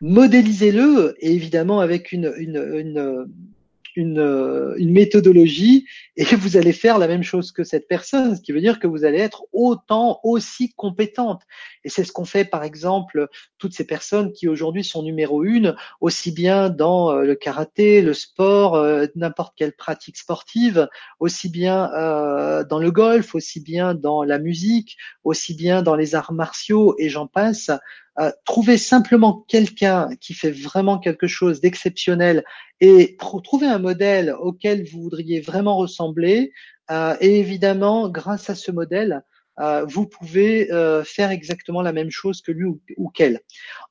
modélisez-le, 0.00 1.14
évidemment 1.20 1.80
avec 1.80 2.12
une, 2.12 2.32
une, 2.36 3.26
une, 3.96 4.76
une, 4.76 4.92
méthodologie, 4.92 5.86
et 6.16 6.24
vous 6.36 6.56
allez 6.56 6.72
faire 6.72 6.98
la 6.98 7.08
même 7.08 7.22
chose 7.22 7.52
que 7.52 7.64
cette 7.64 7.88
personne, 7.88 8.36
ce 8.36 8.40
qui 8.40 8.52
veut 8.52 8.60
dire 8.60 8.78
que 8.78 8.86
vous 8.86 9.04
allez 9.04 9.18
être 9.18 9.44
autant, 9.52 10.20
aussi 10.22 10.72
compétente. 10.74 11.42
Et 11.84 11.88
c'est 11.88 12.04
ce 12.04 12.12
qu'on 12.12 12.24
fait, 12.24 12.44
par 12.44 12.64
exemple, 12.64 13.28
toutes 13.58 13.74
ces 13.74 13.86
personnes 13.86 14.32
qui 14.32 14.48
aujourd'hui 14.48 14.84
sont 14.84 15.02
numéro 15.02 15.44
une, 15.44 15.76
aussi 16.00 16.32
bien 16.32 16.70
dans 16.70 17.10
euh, 17.10 17.22
le 17.22 17.34
karaté, 17.34 18.02
le 18.02 18.14
sport, 18.14 18.74
euh, 18.74 19.06
n'importe 19.14 19.54
quelle 19.56 19.72
pratique 19.72 20.16
sportive, 20.16 20.88
aussi 21.20 21.48
bien 21.48 21.92
euh, 21.94 22.64
dans 22.64 22.78
le 22.78 22.90
golf, 22.90 23.34
aussi 23.34 23.60
bien 23.60 23.94
dans 23.94 24.22
la 24.22 24.38
musique, 24.38 24.96
aussi 25.24 25.54
bien 25.54 25.82
dans 25.82 25.96
les 25.96 26.14
arts 26.14 26.32
martiaux, 26.32 26.94
et 26.98 27.08
j'en 27.08 27.26
passe. 27.26 27.70
Euh, 28.20 28.30
trouver 28.44 28.78
simplement 28.78 29.44
quelqu'un 29.48 30.08
qui 30.20 30.34
fait 30.34 30.52
vraiment 30.52 31.00
quelque 31.00 31.26
chose 31.26 31.60
d'exceptionnel 31.60 32.44
et 32.80 33.16
trouver 33.42 33.66
un 33.66 33.80
modèle 33.80 34.32
auquel 34.38 34.88
vous 34.88 35.02
voudriez 35.02 35.40
vraiment 35.40 35.76
ressembler. 35.76 36.52
Euh, 36.92 37.16
et 37.20 37.40
évidemment, 37.40 38.08
grâce 38.08 38.50
à 38.50 38.54
ce 38.54 38.70
modèle, 38.70 39.24
euh, 39.60 39.84
vous 39.86 40.06
pouvez 40.06 40.68
faire 41.04 41.30
exactement 41.30 41.82
la 41.82 41.92
même 41.92 42.10
chose 42.10 42.40
que 42.42 42.52
lui 42.52 42.64
ou, 42.64 42.80
ou 42.96 43.08
qu'elle. 43.08 43.40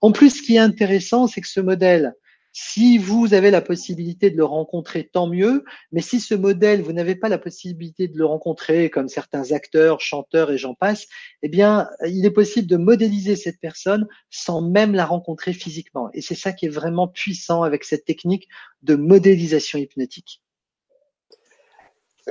En 0.01 0.11
plus, 0.11 0.38
ce 0.38 0.41
qui 0.41 0.55
est 0.55 0.59
intéressant, 0.59 1.28
c'est 1.28 1.41
que 1.41 1.47
ce 1.47 1.59
modèle, 1.59 2.14
si 2.53 2.99
vous 2.99 3.34
avez 3.34 3.49
la 3.49 3.61
possibilité 3.61 4.30
de 4.30 4.38
le 4.38 4.45
rencontrer, 4.45 5.09
tant 5.11 5.28
mieux. 5.28 5.66
Mais 5.91 6.01
si 6.01 6.20
ce 6.20 6.36
modèle, 6.36 6.84
vous 6.84 6.93
n'avez 6.93 7.16
pas 7.16 7.28
la 7.28 7.39
possibilité 7.39 8.07
de 8.07 8.18
le 8.18 8.26
rencontrer, 8.26 8.91
comme 8.91 9.09
certains 9.09 9.51
acteurs, 9.51 9.99
chanteurs 9.99 10.51
et 10.51 10.57
j'en 10.59 10.76
passe, 10.76 11.07
eh 11.41 11.49
bien, 11.49 11.89
il 12.07 12.26
est 12.26 12.32
possible 12.32 12.68
de 12.68 12.78
modéliser 12.78 13.36
cette 13.36 13.59
personne 13.59 14.07
sans 14.30 14.61
même 14.61 14.93
la 14.93 15.05
rencontrer 15.05 15.53
physiquement. 15.53 16.09
Et 16.14 16.22
c'est 16.22 16.36
ça 16.36 16.53
qui 16.53 16.68
est 16.68 16.70
vraiment 16.70 17.07
puissant 17.07 17.64
avec 17.64 17.84
cette 17.84 18.05
technique 18.05 18.47
de 18.84 18.95
modélisation 18.95 19.80
hypnotique. 19.80 20.43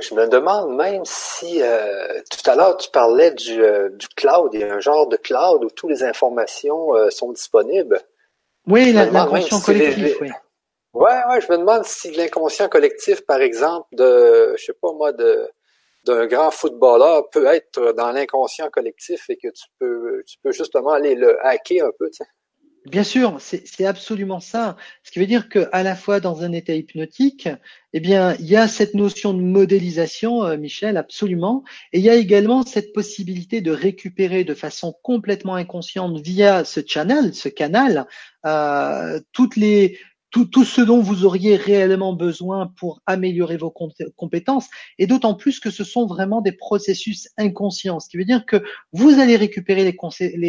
Je 0.01 0.15
me 0.15 0.27
demande 0.27 0.75
même 0.75 1.03
si 1.05 1.61
euh, 1.61 2.19
tout 2.31 2.49
à 2.49 2.55
l'heure 2.55 2.77
tu 2.77 2.89
parlais 2.89 3.31
du, 3.31 3.61
euh, 3.61 3.89
du, 3.89 4.07
cloud, 4.07 4.49
il 4.53 4.61
y 4.61 4.63
a 4.63 4.73
un 4.73 4.79
genre 4.79 5.07
de 5.07 5.17
cloud 5.17 5.63
où 5.63 5.69
toutes 5.69 5.91
les 5.91 6.03
informations 6.03 6.95
euh, 6.95 7.11
sont 7.11 7.31
disponibles. 7.31 8.01
Oui, 8.65 8.91
l'inconscient 8.91 9.61
collectif, 9.61 10.17
oui. 10.21 10.31
Ouais, 10.93 11.19
ouais, 11.29 11.41
je 11.41 11.51
me 11.51 11.57
demande 11.57 11.85
si 11.85 12.11
l'inconscient 12.11 12.69
collectif, 12.69 13.25
par 13.25 13.41
exemple, 13.41 13.87
de, 13.93 14.55
je 14.57 14.65
sais 14.65 14.73
pas 14.73 14.91
moi, 14.93 15.11
de 15.11 15.49
d'un 16.05 16.27
grand 16.27 16.51
footballeur 16.51 17.29
peut 17.29 17.45
être 17.45 17.93
dans 17.93 18.11
l'inconscient 18.11 18.69
collectif 18.69 19.29
et 19.29 19.37
que 19.37 19.47
tu 19.47 19.65
peux, 19.79 20.21
tu 20.27 20.37
peux 20.43 20.51
justement 20.51 20.91
aller 20.91 21.15
le 21.15 21.37
hacker 21.45 21.85
un 21.85 21.91
peu, 21.97 22.09
tu 22.09 22.17
sais. 22.17 22.29
Bien 22.85 23.03
sûr, 23.05 23.37
c'est 23.39 23.85
absolument 23.85 24.41
ça. 24.41 24.75
Ce 25.03 25.11
qui 25.11 25.19
veut 25.19 25.25
dire 25.25 25.47
que 25.47 25.69
à 25.71 25.83
la 25.83 25.95
fois 25.95 26.19
dans 26.19 26.41
un 26.43 26.51
état 26.51 26.73
hypnotique, 26.73 27.47
eh 27.93 27.99
bien, 28.01 28.35
il 28.39 28.45
y 28.45 28.57
a 28.57 28.67
cette 28.67 28.93
notion 28.93 29.33
de 29.33 29.41
modélisation, 29.41 30.43
euh, 30.43 30.57
Michel, 30.57 30.97
absolument, 30.97 31.63
et 31.93 31.99
il 31.99 32.03
y 32.03 32.09
a 32.09 32.15
également 32.15 32.65
cette 32.65 32.91
possibilité 32.91 33.61
de 33.61 33.71
récupérer 33.71 34.43
de 34.43 34.53
façon 34.53 34.93
complètement 35.01 35.55
inconsciente 35.55 36.19
via 36.19 36.65
ce 36.65 36.81
channel, 36.85 37.33
ce 37.33 37.47
canal, 37.47 38.05
euh, 38.45 39.21
toutes 39.31 39.55
les 39.55 39.97
tout, 40.29 40.45
tout, 40.45 40.65
ce 40.65 40.81
dont 40.81 40.99
vous 40.99 41.25
auriez 41.25 41.55
réellement 41.55 42.13
besoin 42.13 42.73
pour 42.75 43.01
améliorer 43.05 43.55
vos 43.55 43.71
compétences, 44.15 44.67
et 44.97 45.05
d'autant 45.05 45.35
plus 45.35 45.59
que 45.59 45.69
ce 45.69 45.83
sont 45.83 46.07
vraiment 46.07 46.41
des 46.41 46.51
processus 46.53 47.29
inconscients, 47.37 47.99
ce 47.99 48.09
qui 48.09 48.17
veut 48.17 48.25
dire 48.25 48.47
que 48.47 48.63
vous 48.93 49.19
allez 49.19 49.35
récupérer 49.35 49.83
les, 49.83 49.95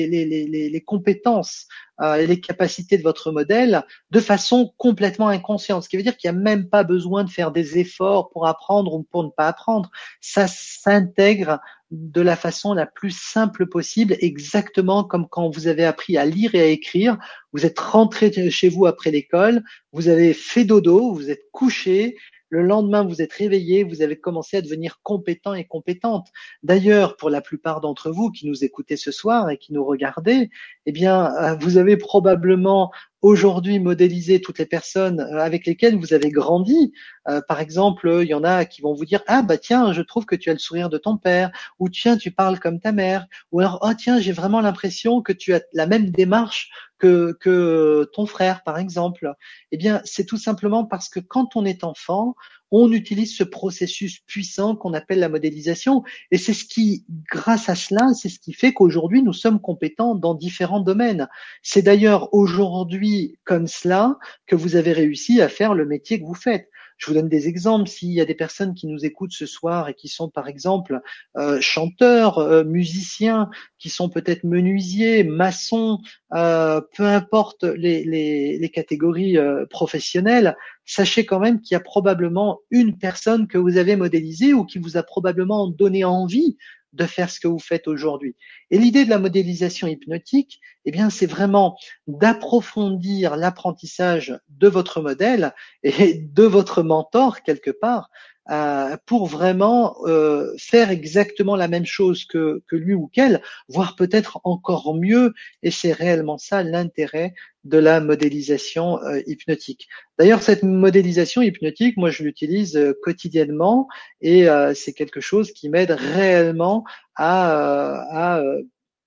les, 0.06 0.24
les, 0.24 0.70
les 0.70 0.80
compétences 0.80 1.66
euh, 2.00 2.26
les 2.26 2.40
capacités 2.40 2.98
de 2.98 3.02
votre 3.02 3.30
modèle 3.30 3.84
de 4.10 4.20
façon 4.20 4.72
complètement 4.76 5.28
inconsciente, 5.28 5.84
ce 5.84 5.88
qui 5.88 5.96
veut 5.96 6.02
dire 6.02 6.16
qu'il 6.16 6.30
n'y 6.30 6.36
a 6.36 6.40
même 6.40 6.68
pas 6.68 6.82
besoin 6.82 7.22
de 7.22 7.30
faire 7.30 7.52
des 7.52 7.78
efforts 7.78 8.30
pour 8.30 8.46
apprendre 8.46 8.94
ou 8.94 9.02
pour 9.04 9.22
ne 9.22 9.30
pas 9.30 9.46
apprendre. 9.46 9.90
Ça 10.20 10.46
s'intègre 10.48 11.60
de 11.92 12.20
la 12.20 12.34
façon 12.34 12.74
la 12.74 12.86
plus 12.86 13.16
simple 13.16 13.66
possible, 13.66 14.16
exactement 14.20 15.04
comme 15.04 15.28
quand 15.28 15.48
vous 15.50 15.68
avez 15.68 15.84
appris 15.84 16.16
à 16.16 16.24
lire 16.24 16.54
et 16.54 16.60
à 16.60 16.66
écrire. 16.66 17.18
Vous 17.52 17.64
êtes 17.64 17.78
rentré 17.78 18.32
chez 18.50 18.68
vous 18.68 18.86
après 18.86 19.12
l'école, 19.12 19.62
vous 19.92 20.08
avez 20.08 20.34
fait 20.34 20.64
dodo, 20.64 21.12
vous 21.12 21.30
êtes 21.30 21.44
couché, 21.52 22.16
le 22.48 22.62
lendemain 22.62 23.04
vous 23.04 23.22
êtes 23.22 23.32
réveillé, 23.32 23.84
vous 23.84 24.02
avez 24.02 24.16
commencé 24.16 24.56
à 24.56 24.62
devenir 24.62 25.00
compétent 25.02 25.54
et 25.54 25.64
compétente. 25.64 26.28
D'ailleurs, 26.62 27.16
pour 27.16 27.30
la 27.30 27.40
plupart 27.40 27.80
d'entre 27.80 28.10
vous 28.10 28.30
qui 28.30 28.46
nous 28.46 28.64
écoutez 28.64 28.96
ce 28.96 29.10
soir 29.10 29.50
et 29.50 29.58
qui 29.58 29.72
nous 29.72 29.84
regardez, 29.84 30.50
eh 30.86 30.92
bien, 30.92 31.34
euh, 31.36 31.56
vous 31.56 31.78
avez 31.78 31.96
probablement 31.96 32.92
aujourd'hui 33.24 33.78
modéliser 33.78 34.42
toutes 34.42 34.58
les 34.58 34.66
personnes 34.66 35.20
euh, 35.20 35.40
avec 35.40 35.64
lesquelles 35.64 35.96
vous 35.96 36.12
avez 36.12 36.30
grandi. 36.30 36.92
Euh, 37.26 37.40
par 37.48 37.58
exemple, 37.58 38.18
il 38.20 38.28
y 38.28 38.34
en 38.34 38.44
a 38.44 38.66
qui 38.66 38.82
vont 38.82 38.92
vous 38.92 39.06
dire 39.06 39.22
ah 39.26 39.40
bah 39.40 39.56
tiens, 39.56 39.94
je 39.94 40.02
trouve 40.02 40.26
que 40.26 40.36
tu 40.36 40.50
as 40.50 40.52
le 40.52 40.58
sourire 40.58 40.90
de 40.90 40.98
ton 40.98 41.16
père, 41.16 41.50
ou 41.78 41.88
tiens, 41.88 42.18
tu 42.18 42.30
parles 42.30 42.60
comme 42.60 42.80
ta 42.80 42.92
mère, 42.92 43.26
ou 43.50 43.60
alors 43.60 43.78
oh 43.80 43.94
tiens, 43.96 44.20
j'ai 44.20 44.32
vraiment 44.32 44.60
l'impression 44.60 45.22
que 45.22 45.32
tu 45.32 45.54
as 45.54 45.62
la 45.72 45.86
même 45.86 46.10
démarche 46.10 46.68
que, 46.98 47.34
que 47.40 48.10
ton 48.12 48.26
frère, 48.26 48.62
par 48.62 48.76
exemple. 48.76 49.32
Eh 49.72 49.78
bien, 49.78 50.02
c'est 50.04 50.26
tout 50.26 50.36
simplement 50.36 50.84
parce 50.84 51.08
que 51.08 51.20
quand 51.20 51.56
on 51.56 51.64
est 51.64 51.82
enfant, 51.82 52.34
on 52.70 52.90
utilise 52.92 53.36
ce 53.36 53.44
processus 53.44 54.20
puissant 54.26 54.74
qu'on 54.76 54.94
appelle 54.94 55.20
la 55.20 55.28
modélisation. 55.28 56.02
Et 56.30 56.38
c'est 56.38 56.54
ce 56.54 56.64
qui, 56.64 57.04
grâce 57.30 57.68
à 57.68 57.74
cela, 57.74 58.12
c'est 58.14 58.28
ce 58.28 58.38
qui 58.38 58.52
fait 58.52 58.72
qu'aujourd'hui, 58.72 59.22
nous 59.22 59.32
sommes 59.32 59.60
compétents 59.60 60.14
dans 60.14 60.34
différents 60.34 60.80
domaines. 60.80 61.28
C'est 61.62 61.82
d'ailleurs 61.82 62.32
aujourd'hui 62.34 63.38
comme 63.44 63.66
cela 63.66 64.18
que 64.46 64.56
vous 64.56 64.76
avez 64.76 64.92
réussi 64.92 65.40
à 65.40 65.48
faire 65.48 65.74
le 65.74 65.86
métier 65.86 66.20
que 66.20 66.26
vous 66.26 66.34
faites. 66.34 66.68
Je 67.04 67.10
vous 67.10 67.16
donne 67.16 67.28
des 67.28 67.48
exemples. 67.48 67.86
S'il 67.86 68.12
y 68.12 68.20
a 68.22 68.24
des 68.24 68.34
personnes 68.34 68.72
qui 68.72 68.86
nous 68.86 69.04
écoutent 69.04 69.34
ce 69.34 69.44
soir 69.44 69.90
et 69.90 69.94
qui 69.94 70.08
sont 70.08 70.30
par 70.30 70.48
exemple 70.48 71.02
euh, 71.36 71.60
chanteurs, 71.60 72.38
euh, 72.38 72.64
musiciens, 72.64 73.50
qui 73.78 73.90
sont 73.90 74.08
peut-être 74.08 74.44
menuisiers, 74.44 75.22
maçons, 75.22 75.98
euh, 76.32 76.80
peu 76.96 77.04
importe 77.04 77.64
les, 77.64 78.70
catégories 78.72 79.36
professionnelles, 79.68 80.56
sachez 80.86 81.26
quand 81.26 81.40
même 81.40 81.60
qu'il 81.60 81.74
y 81.74 81.76
a 81.76 81.80
probablement 81.80 82.60
une 82.70 82.96
personne 82.96 83.48
que 83.48 83.58
vous 83.58 83.76
avez 83.76 83.96
modélisée 83.96 84.54
ou 84.54 84.64
qui 84.64 84.78
vous 84.78 84.96
a 84.96 85.02
probablement 85.02 85.68
donné 85.68 86.04
envie 86.04 86.56
de 86.94 87.04
faire 87.04 87.28
ce 87.28 87.38
que 87.38 87.48
vous 87.48 87.58
faites 87.58 87.86
aujourd'hui. 87.86 88.34
Et 88.70 88.78
l'idée 88.78 89.04
de 89.04 89.10
la 89.10 89.18
modélisation 89.18 89.86
hypnotique, 89.88 90.60
eh 90.84 90.90
bien, 90.90 91.10
c'est 91.10 91.26
vraiment 91.26 91.76
d'approfondir 92.06 93.36
l'apprentissage 93.36 94.38
de 94.48 94.68
votre 94.68 95.00
modèle 95.00 95.54
et 95.82 96.14
de 96.14 96.42
votre 96.44 96.82
mentor 96.82 97.42
quelque 97.42 97.70
part 97.70 98.10
euh, 98.50 98.98
pour 99.06 99.26
vraiment 99.26 99.96
euh, 100.04 100.52
faire 100.58 100.90
exactement 100.90 101.56
la 101.56 101.66
même 101.66 101.86
chose 101.86 102.26
que, 102.26 102.62
lui 102.72 102.92
ou 102.92 103.06
qu'elle, 103.06 103.40
voire 103.68 103.96
peut-être 103.96 104.38
encore 104.44 104.94
mieux. 104.94 105.32
Et 105.62 105.70
c'est 105.70 105.92
réellement 105.92 106.36
ça 106.36 106.62
l'intérêt 106.62 107.32
de 107.64 107.78
la 107.78 108.00
modélisation 108.00 109.02
euh, 109.02 109.22
hypnotique. 109.26 109.88
D'ailleurs, 110.18 110.42
cette 110.42 110.62
modélisation 110.62 111.40
hypnotique, 111.40 111.96
moi, 111.96 112.10
je 112.10 112.22
l'utilise 112.22 112.94
quotidiennement 113.02 113.88
et 114.20 114.46
c'est 114.74 114.92
quelque 114.92 115.20
chose 115.20 115.50
qui 115.52 115.68
m'aide 115.70 115.90
réellement 115.90 116.84
à 117.16 118.44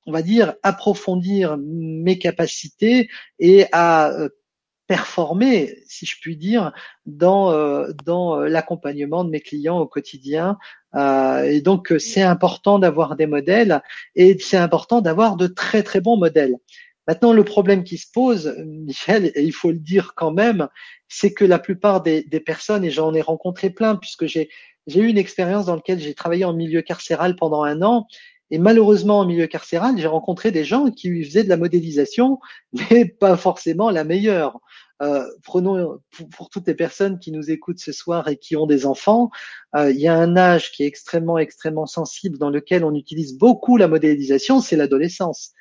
on 0.07 0.11
va 0.11 0.23
dire, 0.23 0.55
approfondir 0.63 1.57
mes 1.59 2.17
capacités 2.17 3.09
et 3.39 3.65
à 3.71 4.11
performer, 4.87 5.77
si 5.85 6.05
je 6.05 6.15
puis 6.19 6.37
dire, 6.37 6.71
dans 7.05 7.51
euh, 7.51 7.91
dans 8.05 8.39
euh, 8.39 8.47
l'accompagnement 8.47 9.23
de 9.23 9.29
mes 9.29 9.41
clients 9.41 9.79
au 9.79 9.85
quotidien. 9.85 10.57
Euh, 10.95 11.43
et 11.43 11.61
donc 11.61 11.93
c'est 11.99 12.21
important 12.21 12.79
d'avoir 12.79 13.15
des 13.15 13.27
modèles 13.27 13.81
et 14.15 14.37
c'est 14.39 14.57
important 14.57 15.01
d'avoir 15.01 15.35
de 15.35 15.47
très 15.47 15.83
très 15.83 16.01
bons 16.01 16.17
modèles. 16.17 16.55
Maintenant, 17.07 17.31
le 17.31 17.43
problème 17.43 17.83
qui 17.83 17.97
se 17.97 18.07
pose, 18.11 18.53
Michel, 18.65 19.31
et 19.35 19.43
il 19.43 19.53
faut 19.53 19.71
le 19.71 19.79
dire 19.79 20.13
quand 20.15 20.31
même, 20.31 20.67
c'est 21.07 21.33
que 21.33 21.45
la 21.45 21.59
plupart 21.59 22.01
des, 22.01 22.23
des 22.23 22.41
personnes, 22.41 22.83
et 22.83 22.91
j'en 22.91 23.13
ai 23.13 23.21
rencontré 23.21 23.69
plein, 23.69 23.95
puisque 23.95 24.25
j'ai 24.25 24.49
eu 24.87 25.07
une 25.07 25.17
expérience 25.17 25.67
dans 25.67 25.75
laquelle 25.75 25.99
j'ai 25.99 26.13
travaillé 26.13 26.43
en 26.43 26.53
milieu 26.53 26.81
carcéral 26.81 27.37
pendant 27.37 27.63
un 27.63 27.81
an, 27.81 28.07
et 28.49 28.59
malheureusement, 28.59 29.19
en 29.19 29.25
milieu 29.25 29.47
carcéral, 29.47 29.97
j'ai 29.97 30.07
rencontré 30.07 30.51
des 30.51 30.63
gens 30.63 30.89
qui 30.89 31.23
faisaient 31.23 31.43
de 31.43 31.49
la 31.49 31.57
modélisation, 31.57 32.39
mais 32.91 33.05
pas 33.05 33.37
forcément 33.37 33.89
la 33.89 34.03
meilleure. 34.03 34.59
Euh, 35.01 35.25
prenons 35.43 35.99
pour, 36.35 36.49
toutes 36.49 36.67
les 36.67 36.73
personnes 36.73 37.19
qui 37.19 37.31
nous 37.31 37.51
écoutent 37.51 37.79
ce 37.79 37.91
soir 37.91 38.27
et 38.29 38.37
qui 38.37 38.55
ont 38.55 38.65
des 38.65 38.87
enfants, 38.87 39.29
euh, 39.75 39.91
il 39.91 39.99
y 39.99 40.07
a 40.07 40.15
un 40.15 40.35
âge 40.37 40.71
qui 40.71 40.83
est 40.83 40.87
extrêmement, 40.87 41.37
extrêmement 41.37 41.85
sensible 41.85 42.39
dans 42.39 42.49
lequel 42.49 42.83
on 42.83 42.95
utilise 42.95 43.37
beaucoup 43.37 43.77
la 43.77 43.87
modélisation, 43.87 44.59
c'est 44.59 44.75
l'adolescence. 44.75 45.53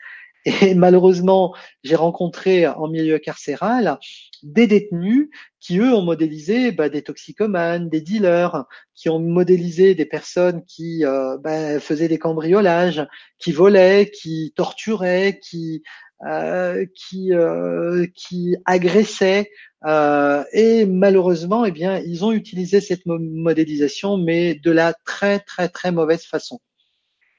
Et 0.46 0.74
malheureusement, 0.74 1.54
j'ai 1.82 1.96
rencontré 1.96 2.66
en 2.66 2.88
milieu 2.88 3.18
carcéral 3.18 3.98
des 4.42 4.66
détenus 4.66 5.28
qui, 5.60 5.78
eux, 5.78 5.92
ont 5.92 6.02
modélisé 6.02 6.70
bah, 6.70 6.88
des 6.88 7.02
toxicomanes, 7.02 7.88
des 7.88 8.00
dealers, 8.00 8.64
qui 8.94 9.08
ont 9.08 9.18
modélisé 9.18 9.94
des 9.96 10.06
personnes 10.06 10.64
qui 10.64 11.04
euh, 11.04 11.36
bah, 11.38 11.80
faisaient 11.80 12.08
des 12.08 12.18
cambriolages, 12.18 13.04
qui 13.38 13.50
volaient, 13.50 14.10
qui 14.10 14.52
torturaient, 14.56 15.40
qui 15.42 15.82
euh, 16.26 16.86
qui 16.94 17.34
euh, 17.34 18.06
qui 18.14 18.56
agressaient 18.64 19.50
euh, 19.84 20.44
et 20.52 20.86
malheureusement, 20.86 21.64
eh 21.64 21.70
bien, 21.70 21.98
ils 21.98 22.24
ont 22.24 22.32
utilisé 22.32 22.80
cette 22.80 23.06
modélisation, 23.06 24.16
mais 24.16 24.54
de 24.54 24.70
la 24.70 24.94
très 24.94 25.40
très 25.40 25.68
très 25.68 25.92
mauvaise 25.92 26.24
façon. 26.24 26.60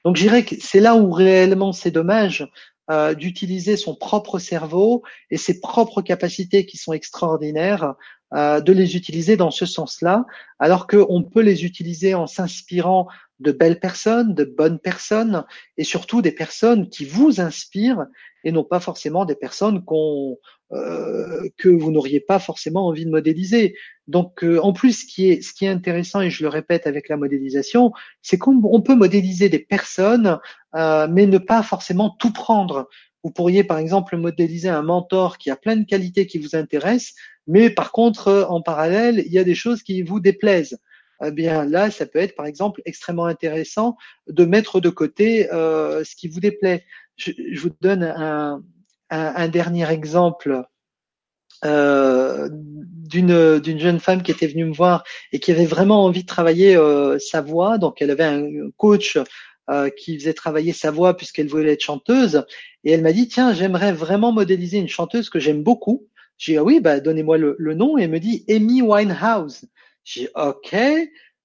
Donc, 0.04 0.16
je 0.16 0.22
dirais 0.22 0.44
que 0.44 0.54
c'est 0.60 0.80
là 0.80 0.94
où 0.96 1.10
réellement 1.10 1.72
c'est 1.72 1.90
dommage 1.90 2.48
euh, 2.90 3.14
d'utiliser 3.14 3.76
son 3.76 3.94
propre 3.94 4.38
cerveau 4.38 5.02
et 5.30 5.36
ses 5.36 5.60
propres 5.60 6.00
capacités 6.02 6.66
qui 6.66 6.76
sont 6.76 6.92
extraordinaires, 6.92 7.94
euh, 8.34 8.60
de 8.60 8.72
les 8.72 8.96
utiliser 8.96 9.36
dans 9.36 9.50
ce 9.50 9.66
sens-là, 9.66 10.24
alors 10.58 10.86
qu'on 10.86 11.22
peut 11.22 11.40
les 11.40 11.64
utiliser 11.64 12.14
en 12.14 12.26
s'inspirant 12.26 13.06
de 13.40 13.52
belles 13.52 13.78
personnes, 13.78 14.34
de 14.34 14.44
bonnes 14.44 14.78
personnes, 14.78 15.44
et 15.76 15.84
surtout 15.84 16.22
des 16.22 16.32
personnes 16.32 16.88
qui 16.88 17.04
vous 17.04 17.40
inspirent 17.40 18.06
et 18.44 18.52
non 18.52 18.64
pas 18.64 18.80
forcément 18.80 19.24
des 19.24 19.36
personnes 19.36 19.84
qu'on 19.84 20.38
euh, 20.72 21.48
que 21.56 21.68
vous 21.68 21.90
n'auriez 21.90 22.20
pas 22.20 22.38
forcément 22.38 22.86
envie 22.86 23.06
de 23.06 23.10
modéliser. 23.10 23.74
Donc, 24.06 24.44
euh, 24.44 24.60
en 24.60 24.72
plus, 24.74 25.00
ce 25.00 25.06
qui 25.06 25.30
est 25.30 25.40
ce 25.40 25.54
qui 25.54 25.64
est 25.64 25.68
intéressant 25.68 26.20
et 26.20 26.28
je 26.28 26.42
le 26.42 26.48
répète 26.50 26.86
avec 26.86 27.08
la 27.08 27.16
modélisation, 27.16 27.92
c'est 28.20 28.36
qu'on 28.36 28.82
peut 28.82 28.94
modéliser 28.94 29.48
des 29.48 29.60
personnes, 29.60 30.38
euh, 30.74 31.08
mais 31.10 31.26
ne 31.26 31.38
pas 31.38 31.62
forcément 31.62 32.10
tout 32.18 32.32
prendre. 32.32 32.88
Vous 33.24 33.30
pourriez 33.30 33.64
par 33.64 33.78
exemple 33.78 34.16
modéliser 34.18 34.68
un 34.68 34.82
mentor 34.82 35.38
qui 35.38 35.50
a 35.50 35.56
plein 35.56 35.76
de 35.76 35.84
qualités 35.84 36.26
qui 36.26 36.38
vous 36.38 36.54
intéressent, 36.54 37.14
mais 37.46 37.70
par 37.70 37.90
contre, 37.90 38.46
en 38.50 38.60
parallèle, 38.60 39.22
il 39.24 39.32
y 39.32 39.38
a 39.38 39.44
des 39.44 39.54
choses 39.54 39.82
qui 39.82 40.02
vous 40.02 40.20
déplaisent 40.20 40.78
eh 41.24 41.30
bien 41.32 41.64
là, 41.64 41.90
ça 41.90 42.06
peut 42.06 42.18
être 42.18 42.36
par 42.36 42.46
exemple 42.46 42.80
extrêmement 42.84 43.24
intéressant 43.24 43.96
de 44.28 44.44
mettre 44.44 44.80
de 44.80 44.88
côté 44.88 45.52
euh, 45.52 46.04
ce 46.04 46.14
qui 46.14 46.28
vous 46.28 46.40
déplaît. 46.40 46.84
Je, 47.16 47.32
je 47.50 47.60
vous 47.60 47.70
donne 47.80 48.04
un, 48.04 48.62
un, 49.10 49.48
dernier 49.48 49.90
exemple 49.90 50.64
euh, 51.64 52.48
d'une 52.52 53.58
d'une 53.58 53.80
jeune 53.80 54.00
femme 54.00 54.22
qui 54.22 54.30
était 54.30 54.46
venue 54.46 54.66
me 54.66 54.74
voir 54.74 55.02
et 55.32 55.40
qui 55.40 55.50
avait 55.50 55.66
vraiment 55.66 56.04
envie 56.04 56.22
de 56.22 56.28
travailler 56.28 56.76
euh, 56.76 57.18
sa 57.18 57.40
voix. 57.40 57.78
Donc 57.78 58.00
elle 58.00 58.10
avait 58.10 58.24
un 58.24 58.70
coach 58.76 59.18
euh, 59.70 59.90
qui 59.90 60.18
faisait 60.18 60.34
travailler 60.34 60.72
sa 60.72 60.90
voix 60.90 61.16
puisqu'elle 61.16 61.48
voulait 61.48 61.72
être 61.72 61.82
chanteuse. 61.82 62.44
Et 62.84 62.92
elle 62.92 63.02
m'a 63.02 63.12
dit 63.12 63.28
tiens 63.28 63.54
j'aimerais 63.54 63.92
vraiment 63.92 64.32
modéliser 64.32 64.78
une 64.78 64.88
chanteuse 64.88 65.30
que 65.30 65.40
j'aime 65.40 65.62
beaucoup. 65.62 66.06
J'ai 66.36 66.52
dit 66.52 66.58
ah 66.58 66.64
oui 66.64 66.80
bah 66.80 67.00
donnez-moi 67.00 67.38
le, 67.38 67.56
le, 67.58 67.74
nom 67.74 67.98
et 67.98 68.02
elle 68.02 68.10
me 68.10 68.20
dit 68.20 68.44
Amy 68.48 68.82
Winehouse. 68.82 69.64
J'ai 70.04 70.22
dit 70.22 70.28
ok. 70.34 70.76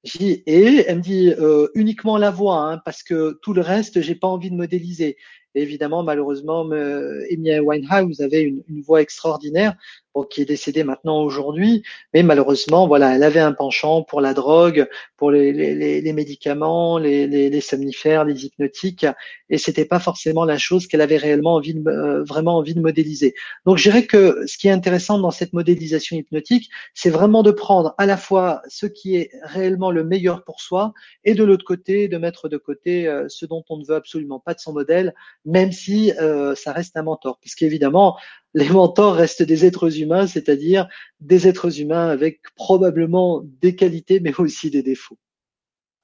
J'ai 0.04 0.44
et 0.46 0.86
elle 0.86 0.98
me 0.98 1.02
dit 1.02 1.34
euh, 1.40 1.70
uniquement 1.76 2.18
la 2.18 2.30
voix 2.30 2.58
hein, 2.58 2.82
parce 2.84 3.04
que 3.04 3.40
tout 3.42 3.54
le 3.54 3.62
reste 3.62 4.02
j'ai 4.02 4.16
pas 4.16 4.28
envie 4.28 4.52
de 4.52 4.56
modéliser. 4.56 5.18
Évidemment, 5.56 6.04
malheureusement, 6.04 6.62
Amy 6.72 7.60
Winehouse 7.60 8.22
avait 8.22 8.44
une 8.44 8.82
voix 8.82 9.02
extraordinaire 9.02 9.76
qui 10.22 10.42
est 10.42 10.46
décédée 10.46 10.84
maintenant 10.84 11.24
aujourd'hui, 11.24 11.84
mais 12.14 12.22
malheureusement, 12.22 12.88
voilà, 12.88 13.16
elle 13.16 13.24
avait 13.24 13.40
un 13.40 13.54
penchant 13.54 14.04
pour 14.04 14.22
la 14.22 14.36
drogue, 14.36 14.88
pour 15.18 15.32
les, 15.32 15.52
les, 15.52 16.02
les 16.02 16.14
médicaments, 16.14 17.00
les, 17.00 17.26
les, 17.28 17.62
somnifères, 17.62 18.24
les 18.24 18.46
hypnotiques, 18.46 19.08
et 19.50 19.58
c'était 19.58 19.86
pas 19.86 20.00
forcément 20.00 20.46
la 20.46 20.58
chose 20.58 20.86
qu'elle 20.88 21.02
avait 21.02 21.18
réellement 21.18 21.56
envie 21.56 21.74
de, 21.74 21.90
euh, 21.90 22.24
vraiment 22.24 22.58
envie 22.58 22.76
de 22.76 22.82
modéliser. 22.82 23.34
Donc, 23.66 23.78
je 23.78 23.84
dirais 23.84 24.06
que 24.06 24.44
ce 24.46 24.58
qui 24.58 24.68
est 24.68 24.72
intéressant 24.72 25.18
dans 25.18 25.32
cette 25.32 25.54
modélisation 25.54 26.16
hypnotique, 26.16 26.70
c'est 26.94 27.10
vraiment 27.10 27.42
de 27.42 27.52
prendre 27.52 27.96
à 27.98 28.06
la 28.06 28.18
fois 28.18 28.62
ce 28.68 28.86
qui 28.86 29.16
est 29.16 29.32
réellement 29.42 29.90
le 29.90 30.04
meilleur 30.04 30.44
pour 30.44 30.62
soi, 30.62 30.94
et 31.24 31.34
de 31.34 31.44
l'autre 31.44 31.66
côté, 31.66 32.08
de 32.08 32.18
mettre 32.18 32.50
de 32.50 32.58
côté 32.58 33.08
euh, 33.08 33.26
ce 33.30 33.46
dont 33.46 33.64
on 33.70 33.78
ne 33.78 33.86
veut 33.86 33.96
absolument 33.96 34.40
pas 34.40 34.54
de 34.54 34.60
son 34.60 34.74
modèle, 34.74 35.16
même 35.46 35.72
si 35.72 36.12
euh, 36.20 36.54
ça 36.56 36.72
reste 36.72 36.96
un 36.98 37.04
mentor, 37.04 37.40
puisqu'évidemment, 37.40 38.18
les 38.54 38.70
mentors 38.70 39.16
restent 39.16 39.44
des 39.44 39.66
êtres 39.66 40.00
humains, 40.00 40.28
c'est-à-dire 40.28 40.88
des 41.20 41.48
êtres 41.48 41.80
humains 41.80 42.10
avec 42.10 42.42
probablement 42.56 43.42
des 43.44 43.76
qualités, 43.76 44.20
mais 44.20 44.34
aussi 44.40 44.70
des 44.70 44.84
défauts. 44.84 45.18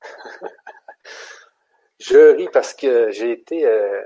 je 1.99 2.35
ris 2.35 2.49
parce 2.51 2.73
que 2.73 3.11
j'ai 3.11 3.31
été, 3.31 3.65
euh, 3.65 4.01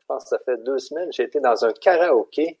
je 0.00 0.06
pense 0.06 0.24
que 0.24 0.30
ça 0.30 0.38
fait 0.44 0.62
deux 0.64 0.78
semaines, 0.78 1.12
j'ai 1.12 1.24
été 1.24 1.40
dans 1.40 1.64
un 1.64 1.72
karaoké. 1.72 2.58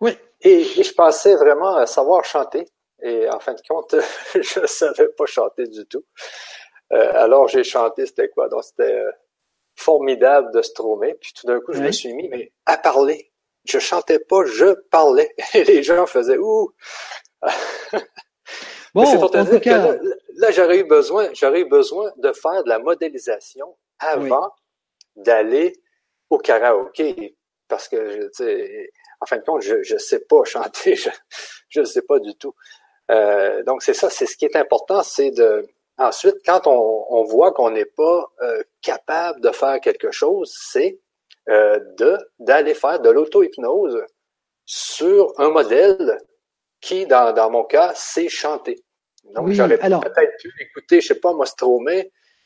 Oui. 0.00 0.12
Et, 0.42 0.64
je 0.64 0.92
pensais 0.92 1.34
vraiment 1.36 1.84
savoir 1.86 2.24
chanter. 2.24 2.66
Et 3.02 3.28
en 3.30 3.40
fin 3.40 3.54
de 3.54 3.62
compte, 3.66 3.94
je 4.34 4.60
ne 4.60 4.66
savais 4.66 5.08
pas 5.08 5.26
chanter 5.26 5.66
du 5.66 5.86
tout. 5.86 6.04
Euh, 6.92 7.12
alors 7.14 7.48
j'ai 7.48 7.64
chanté, 7.64 8.04
c'était 8.06 8.28
quoi? 8.28 8.48
Donc 8.48 8.64
c'était 8.64 8.92
euh, 8.92 9.10
formidable 9.74 10.52
de 10.52 10.60
Stromae. 10.60 11.14
Puis 11.20 11.32
tout 11.34 11.46
d'un 11.46 11.60
coup, 11.60 11.72
je 11.72 11.80
me 11.80 11.92
suis 11.92 12.12
mis 12.12 12.28
mais, 12.28 12.52
à 12.66 12.76
parler. 12.76 13.32
Je 13.64 13.78
chantais 13.78 14.18
pas, 14.18 14.44
je 14.44 14.74
parlais. 14.90 15.34
Et 15.54 15.64
les 15.64 15.82
gens 15.82 16.06
faisaient 16.06 16.38
ouh. 16.38 16.72
bon, 18.94 19.06
c'est 19.06 19.18
pour 19.18 19.30
te 19.30 19.38
dire 19.50 19.60
que 19.60 20.00
là, 20.36 20.50
j'aurais 20.50 20.78
eu 20.78 20.84
besoin, 20.84 21.28
j'aurais 21.32 21.60
eu 21.60 21.68
besoin 21.68 22.12
de 22.16 22.32
faire 22.32 22.62
de 22.64 22.68
la 22.68 22.78
modélisation 22.78 23.76
avant 23.98 24.50
d'aller 25.16 25.74
au 26.30 26.38
karaoké. 26.38 27.36
Parce 27.68 27.88
que, 27.88 28.24
tu 28.26 28.44
sais, 28.44 28.90
en 29.20 29.26
fin 29.26 29.38
de 29.38 29.42
compte, 29.42 29.62
je 29.62 29.94
ne 29.94 29.98
sais 29.98 30.20
pas 30.20 30.44
chanter, 30.44 30.96
je 31.68 31.80
ne 31.80 31.84
sais 31.84 32.02
pas 32.02 32.18
du 32.18 32.34
tout. 32.36 32.54
Euh, 33.10 33.62
donc 33.64 33.82
c'est 33.82 33.94
ça, 33.94 34.10
c'est 34.10 34.26
ce 34.26 34.36
qui 34.36 34.44
est 34.46 34.56
important, 34.56 35.02
c'est 35.02 35.30
de 35.30 35.66
ensuite 35.98 36.36
quand 36.44 36.66
on, 36.66 37.06
on 37.10 37.24
voit 37.24 37.52
qu'on 37.52 37.70
n'est 37.70 37.84
pas 37.84 38.32
euh, 38.42 38.62
capable 38.80 39.40
de 39.40 39.50
faire 39.50 39.80
quelque 39.80 40.10
chose, 40.10 40.54
c'est 40.58 40.98
euh, 41.48 41.78
de 41.98 42.16
d'aller 42.38 42.74
faire 42.74 43.00
de 43.00 43.10
l'auto-hypnose 43.10 44.02
sur 44.64 45.32
un 45.38 45.50
modèle 45.50 46.18
qui, 46.80 47.06
dans, 47.06 47.32
dans 47.34 47.50
mon 47.50 47.64
cas, 47.64 47.92
c'est 47.94 48.28
chanter. 48.28 48.82
Donc 49.34 49.50
j'aurais 49.50 49.78
peut-être 49.78 50.36
pu 50.40 50.52
écouter, 50.60 51.00
je 51.00 51.08
sais 51.08 51.20
pas, 51.20 51.32
moi 51.32 51.46
Stromae, 51.46 52.04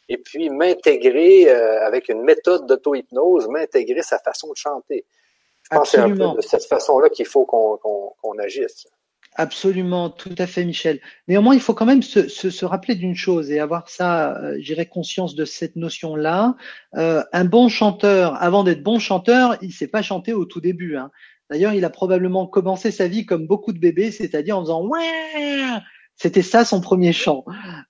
et 0.08 0.18
puis 0.18 0.48
m'intégrer 0.50 1.48
euh, 1.48 1.84
avec 1.86 2.08
une 2.08 2.22
méthode 2.22 2.66
d'auto-hypnose, 2.66 3.48
m'intégrer 3.48 4.02
sa 4.02 4.18
façon 4.18 4.48
de 4.50 4.56
chanter. 4.56 5.04
Je 5.62 5.76
pense 5.76 5.90
que 5.90 5.96
c'est 5.96 6.02
un 6.02 6.10
peu 6.10 6.36
de 6.36 6.40
cette 6.40 6.64
façon-là 6.64 7.08
qu'il 7.08 7.26
faut 7.26 7.44
qu'on 7.44 7.76
qu'on 7.76 8.38
agisse. 8.38 8.86
Absolument, 9.40 10.10
tout 10.10 10.34
à 10.36 10.48
fait, 10.48 10.64
Michel. 10.64 11.00
Néanmoins, 11.28 11.54
il 11.54 11.60
faut 11.60 11.72
quand 11.72 11.86
même 11.86 12.02
se, 12.02 12.26
se, 12.26 12.50
se 12.50 12.64
rappeler 12.64 12.96
d'une 12.96 13.14
chose 13.14 13.52
et 13.52 13.60
avoir 13.60 13.88
ça, 13.88 14.36
euh, 14.36 14.56
j'irai 14.58 14.86
conscience 14.86 15.36
de 15.36 15.44
cette 15.44 15.76
notion-là. 15.76 16.56
Euh, 16.96 17.22
un 17.32 17.44
bon 17.44 17.68
chanteur, 17.68 18.34
avant 18.42 18.64
d'être 18.64 18.82
bon 18.82 18.98
chanteur, 18.98 19.56
il 19.62 19.72
sait 19.72 19.86
pas 19.86 20.02
chanter 20.02 20.32
au 20.32 20.44
tout 20.44 20.60
début. 20.60 20.96
Hein. 20.96 21.12
D'ailleurs, 21.50 21.72
il 21.72 21.84
a 21.84 21.90
probablement 21.90 22.48
commencé 22.48 22.90
sa 22.90 23.06
vie 23.06 23.26
comme 23.26 23.46
beaucoup 23.46 23.72
de 23.72 23.78
bébés, 23.78 24.10
c'est-à-dire 24.10 24.58
en 24.58 24.62
faisant 24.62 24.84
ouais 24.84 25.78
c'était 26.18 26.42
ça 26.42 26.64
son 26.64 26.80
premier 26.80 27.12
chant. 27.12 27.44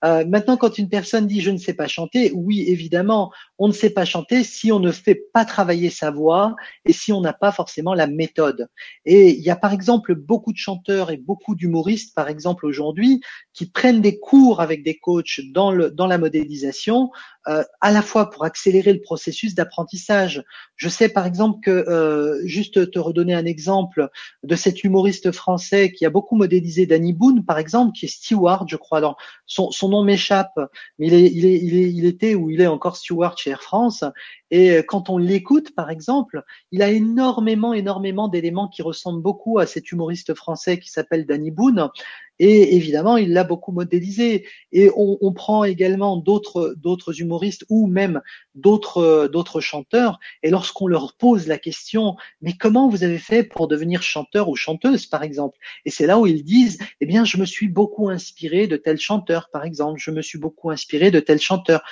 Euh, 0.04 0.24
maintenant, 0.26 0.56
quand 0.56 0.78
une 0.78 0.88
personne 0.88 1.26
dit 1.26 1.40
je 1.40 1.50
ne 1.50 1.56
sais 1.56 1.72
pas 1.72 1.88
chanter, 1.88 2.30
oui, 2.34 2.64
évidemment, 2.68 3.32
on 3.58 3.68
ne 3.68 3.72
sait 3.72 3.90
pas 3.90 4.04
chanter 4.04 4.44
si 4.44 4.70
on 4.70 4.80
ne 4.80 4.92
fait 4.92 5.20
pas 5.32 5.44
travailler 5.44 5.90
sa 5.90 6.10
voix 6.10 6.54
et 6.84 6.92
si 6.92 7.12
on 7.12 7.22
n'a 7.22 7.32
pas 7.32 7.52
forcément 7.52 7.94
la 7.94 8.06
méthode. 8.06 8.68
Et 9.06 9.30
il 9.30 9.42
y 9.42 9.50
a 9.50 9.56
par 9.56 9.72
exemple 9.72 10.14
beaucoup 10.14 10.52
de 10.52 10.58
chanteurs 10.58 11.10
et 11.10 11.16
beaucoup 11.16 11.54
d'humoristes, 11.54 12.14
par 12.14 12.28
exemple 12.28 12.66
aujourd'hui, 12.66 13.20
qui 13.58 13.66
prennent 13.66 14.00
des 14.00 14.20
cours 14.20 14.60
avec 14.60 14.84
des 14.84 14.98
coachs 14.98 15.40
dans, 15.52 15.72
le, 15.72 15.90
dans 15.90 16.06
la 16.06 16.16
modélisation, 16.16 17.10
euh, 17.48 17.64
à 17.80 17.90
la 17.90 18.02
fois 18.02 18.30
pour 18.30 18.44
accélérer 18.44 18.92
le 18.92 19.00
processus 19.00 19.56
d'apprentissage. 19.56 20.44
Je 20.76 20.88
sais 20.88 21.08
par 21.08 21.26
exemple 21.26 21.58
que, 21.60 21.70
euh, 21.70 22.40
juste 22.44 22.92
te 22.92 23.00
redonner 23.00 23.34
un 23.34 23.46
exemple 23.46 24.10
de 24.44 24.54
cet 24.54 24.84
humoriste 24.84 25.32
français 25.32 25.90
qui 25.90 26.06
a 26.06 26.10
beaucoup 26.10 26.36
modélisé 26.36 26.86
Danny 26.86 27.12
Boone, 27.12 27.44
par 27.44 27.58
exemple, 27.58 27.98
qui 27.98 28.04
est 28.04 28.08
Stewart, 28.08 28.64
je 28.68 28.76
crois. 28.76 29.00
Dans, 29.00 29.16
son, 29.46 29.72
son 29.72 29.88
nom 29.88 30.04
m'échappe, 30.04 30.60
mais 31.00 31.08
il, 31.08 31.14
est, 31.14 31.32
il, 31.32 31.44
est, 31.44 31.58
il, 31.58 31.76
est, 31.78 31.90
il 31.90 32.04
était 32.04 32.36
ou 32.36 32.50
il 32.50 32.60
est 32.60 32.68
encore 32.68 32.96
Stewart 32.96 33.36
chez 33.36 33.50
Air 33.50 33.62
France. 33.62 34.04
Et 34.52 34.70
euh, 34.70 34.82
quand 34.86 35.10
on 35.10 35.18
l'écoute, 35.18 35.74
par 35.74 35.90
exemple, 35.90 36.44
il 36.70 36.80
a 36.80 36.90
énormément, 36.90 37.74
énormément 37.74 38.28
d'éléments 38.28 38.68
qui 38.68 38.82
ressemblent 38.82 39.22
beaucoup 39.22 39.58
à 39.58 39.66
cet 39.66 39.90
humoriste 39.90 40.34
français 40.34 40.78
qui 40.78 40.90
s'appelle 40.90 41.26
Danny 41.26 41.50
Boone. 41.50 41.90
Et 42.38 42.76
évidemment, 42.76 43.16
il 43.16 43.32
l'a 43.32 43.44
beaucoup 43.44 43.72
modélisé. 43.72 44.46
Et 44.72 44.90
on, 44.96 45.18
on 45.20 45.32
prend 45.32 45.64
également 45.64 46.16
d'autres 46.16 46.74
d'autres 46.76 47.20
humoristes 47.20 47.64
ou 47.68 47.86
même 47.86 48.20
d'autres 48.54 49.28
d'autres 49.32 49.60
chanteurs. 49.60 50.18
Et 50.42 50.50
lorsqu'on 50.50 50.86
leur 50.86 51.14
pose 51.16 51.46
la 51.46 51.58
question, 51.58 52.16
mais 52.40 52.52
comment 52.52 52.88
vous 52.88 53.04
avez 53.04 53.18
fait 53.18 53.42
pour 53.44 53.68
devenir 53.68 54.02
chanteur 54.02 54.48
ou 54.48 54.56
chanteuse, 54.56 55.06
par 55.06 55.22
exemple? 55.22 55.58
Et 55.84 55.90
c'est 55.90 56.06
là 56.06 56.18
où 56.18 56.26
ils 56.26 56.44
disent, 56.44 56.78
eh 57.00 57.06
bien, 57.06 57.24
je 57.24 57.36
me 57.38 57.44
suis 57.44 57.68
beaucoup 57.68 58.08
inspiré 58.08 58.66
de 58.66 58.76
tel 58.76 58.98
chanteur, 58.98 59.48
par 59.52 59.64
exemple. 59.64 60.00
Je 60.00 60.10
me 60.10 60.22
suis 60.22 60.38
beaucoup 60.38 60.70
inspiré 60.70 61.10
de 61.10 61.20
tel 61.20 61.40
chanteur. 61.40 61.82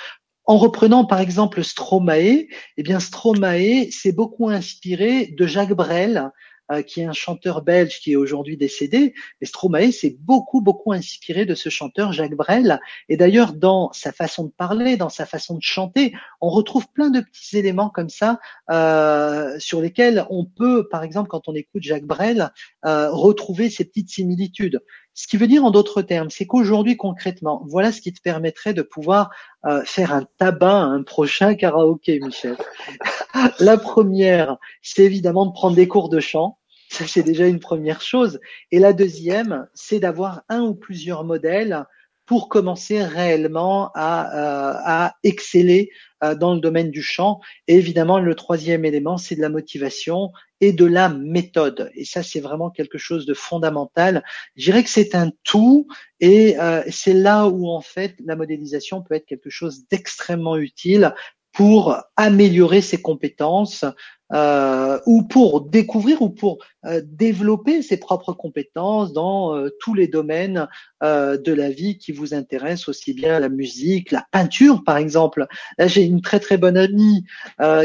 En 0.49 0.57
reprenant 0.57 1.03
par 1.03 1.19
exemple 1.19 1.61
Stromae, 1.61 2.47
eh 2.77 2.83
bien 2.83 3.01
Stromae 3.01 3.91
s'est 3.91 4.13
beaucoup 4.13 4.47
inspiré 4.47 5.27
de 5.27 5.45
Jacques 5.45 5.73
Brel, 5.73 6.31
euh, 6.71 6.81
qui 6.81 7.01
est 7.01 7.05
un 7.05 7.13
chanteur 7.13 7.61
belge 7.61 7.99
qui 7.99 8.13
est 8.13 8.15
aujourd'hui 8.15 8.57
décédé. 8.57 9.13
Et 9.41 9.45
Stromae 9.45 9.91
s'est 9.91 10.17
beaucoup 10.19 10.61
beaucoup 10.61 10.93
inspiré 10.93 11.45
de 11.45 11.55
ce 11.55 11.69
chanteur 11.69 12.11
Jacques 12.13 12.35
Brel. 12.35 12.79
Et 13.09 13.17
d'ailleurs 13.17 13.53
dans 13.53 13.91
sa 13.93 14.11
façon 14.11 14.45
de 14.45 14.51
parler, 14.51 14.97
dans 14.97 15.09
sa 15.09 15.25
façon 15.25 15.55
de 15.55 15.61
chanter, 15.61 16.13
on 16.41 16.49
retrouve 16.49 16.87
plein 16.91 17.09
de 17.09 17.21
petits 17.21 17.57
éléments 17.57 17.89
comme 17.89 18.09
ça 18.09 18.39
euh, 18.69 19.57
sur 19.59 19.81
lesquels 19.81 20.25
on 20.29 20.45
peut, 20.45 20.87
par 20.89 21.03
exemple, 21.03 21.29
quand 21.29 21.47
on 21.47 21.55
écoute 21.55 21.83
Jacques 21.83 22.05
Brel, 22.05 22.51
euh, 22.85 23.09
retrouver 23.11 23.69
ces 23.69 23.85
petites 23.85 24.09
similitudes. 24.09 24.81
Ce 25.19 25.25
qui 25.25 25.37
veut 25.37 25.47
dire 25.47 25.65
en 25.65 25.71
d'autres 25.71 26.03
termes, 26.03 26.29
c'est 26.29 26.45
qu'aujourd'hui 26.45 26.95
concrètement, 26.95 27.63
voilà 27.65 27.91
ce 27.91 28.01
qui 28.01 28.13
te 28.13 28.21
permettrait 28.21 28.75
de 28.75 28.83
pouvoir 28.83 29.31
euh, 29.65 29.81
faire 29.83 30.13
un 30.13 30.27
tabac 30.37 30.69
à 30.69 30.83
un 30.83 31.01
prochain 31.01 31.55
karaoké, 31.55 32.19
Michel. 32.19 32.55
La 33.59 33.79
première, 33.79 34.57
c'est 34.83 35.03
évidemment 35.03 35.47
de 35.47 35.53
prendre 35.53 35.75
des 35.75 35.87
cours 35.87 36.09
de 36.09 36.19
chant. 36.19 36.59
Ça, 36.89 37.07
c'est 37.07 37.23
déjà 37.23 37.47
une 37.47 37.59
première 37.59 37.99
chose. 37.99 38.39
Et 38.71 38.77
la 38.77 38.93
deuxième, 38.93 39.67
c'est 39.73 39.99
d'avoir 39.99 40.43
un 40.49 40.61
ou 40.61 40.75
plusieurs 40.75 41.23
modèles 41.23 41.83
pour 42.27 42.49
commencer 42.49 43.01
réellement 43.03 43.89
à, 43.95 44.35
euh, 44.35 44.73
à 44.85 45.15
exceller 45.23 45.89
euh, 46.23 46.35
dans 46.35 46.53
le 46.53 46.59
domaine 46.59 46.91
du 46.91 47.01
chant. 47.01 47.39
Et 47.67 47.75
évidemment, 47.75 48.19
le 48.19 48.35
troisième 48.35 48.83
élément, 48.85 49.17
c'est 49.17 49.35
de 49.35 49.41
la 49.41 49.49
motivation 49.49 50.31
et 50.59 50.73
de 50.73 50.85
la 50.85 51.09
méthode. 51.09 51.89
Et 51.95 52.03
ça, 52.03 52.23
c'est 52.23 52.41
vraiment 52.41 52.69
quelque 52.69 52.97
chose 52.97 53.25
de 53.25 53.33
fondamental. 53.33 54.23
Je 54.57 54.65
dirais 54.65 54.83
que 54.83 54.89
c'est 54.89 55.15
un 55.15 55.31
tout 55.43 55.87
et 56.19 56.59
euh, 56.59 56.83
c'est 56.89 57.13
là 57.13 57.47
où, 57.47 57.69
en 57.69 57.81
fait, 57.81 58.15
la 58.25 58.35
modélisation 58.35 59.01
peut 59.01 59.15
être 59.15 59.25
quelque 59.25 59.49
chose 59.49 59.87
d'extrêmement 59.89 60.57
utile 60.57 61.13
pour 61.57 61.97
améliorer 62.17 62.81
ses 62.81 63.01
compétences, 63.01 63.83
euh, 64.31 64.99
ou 65.07 65.23
pour 65.23 65.61
découvrir 65.61 66.21
ou 66.21 66.29
pour 66.29 66.59
euh, 66.85 67.01
développer 67.03 67.81
ses 67.81 67.97
propres 67.97 68.31
compétences 68.31 69.11
dans 69.11 69.55
euh, 69.55 69.69
tous 69.79 69.95
les 69.95 70.07
domaines 70.07 70.67
euh, 71.01 71.35
de 71.35 71.51
la 71.51 71.71
vie 71.71 71.97
qui 71.97 72.11
vous 72.11 72.35
intéressent, 72.35 72.89
aussi 72.89 73.15
bien 73.15 73.39
la 73.39 73.49
musique, 73.49 74.11
la 74.11 74.23
peinture 74.31 74.83
par 74.83 74.97
exemple. 74.97 75.47
Là, 75.79 75.87
j'ai 75.87 76.03
une 76.03 76.21
très 76.21 76.39
très 76.39 76.57
bonne 76.59 76.77
amie 76.77 77.25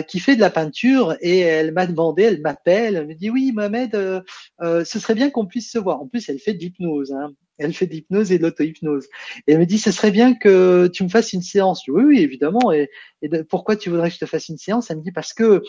qui 0.06 0.20
fait 0.20 0.36
de 0.36 0.40
la 0.42 0.50
peinture 0.50 1.16
et 1.22 1.38
elle 1.38 1.72
m'a 1.72 1.86
demandé, 1.86 2.24
elle 2.24 2.42
m'appelle, 2.42 2.96
elle 2.96 3.06
me 3.06 3.14
dit 3.14 3.30
oui 3.30 3.52
Mohamed, 3.54 3.92
ce 4.60 4.84
serait 4.84 5.14
bien 5.14 5.30
qu'on 5.30 5.46
puisse 5.46 5.70
se 5.70 5.78
voir. 5.78 6.02
En 6.02 6.08
plus, 6.08 6.28
elle 6.28 6.40
fait 6.40 6.52
de 6.52 6.58
l'hypnose. 6.58 7.10
Hein. 7.12 7.32
Elle 7.62 7.72
fait 7.72 7.86
de 7.86 7.92
l'hypnose 7.92 8.32
et 8.32 8.38
de 8.38 8.42
l'auto-hypnose. 8.42 9.06
Et 9.46 9.52
elle 9.52 9.58
me 9.58 9.66
dit, 9.66 9.78
ce 9.78 9.90
serait 9.90 10.10
bien 10.10 10.34
que 10.34 10.88
tu 10.92 11.04
me 11.04 11.08
fasses 11.08 11.32
une 11.32 11.42
séance. 11.42 11.84
oui, 11.88 12.02
oui, 12.04 12.18
évidemment. 12.20 12.72
Et, 12.72 12.90
pourquoi 13.48 13.76
tu 13.76 13.88
voudrais 13.88 14.08
que 14.08 14.14
je 14.16 14.20
te 14.20 14.26
fasse 14.26 14.48
une 14.48 14.58
séance? 14.58 14.90
Elle 14.90 14.98
me 14.98 15.02
dit, 15.02 15.12
parce 15.12 15.32
que 15.32 15.62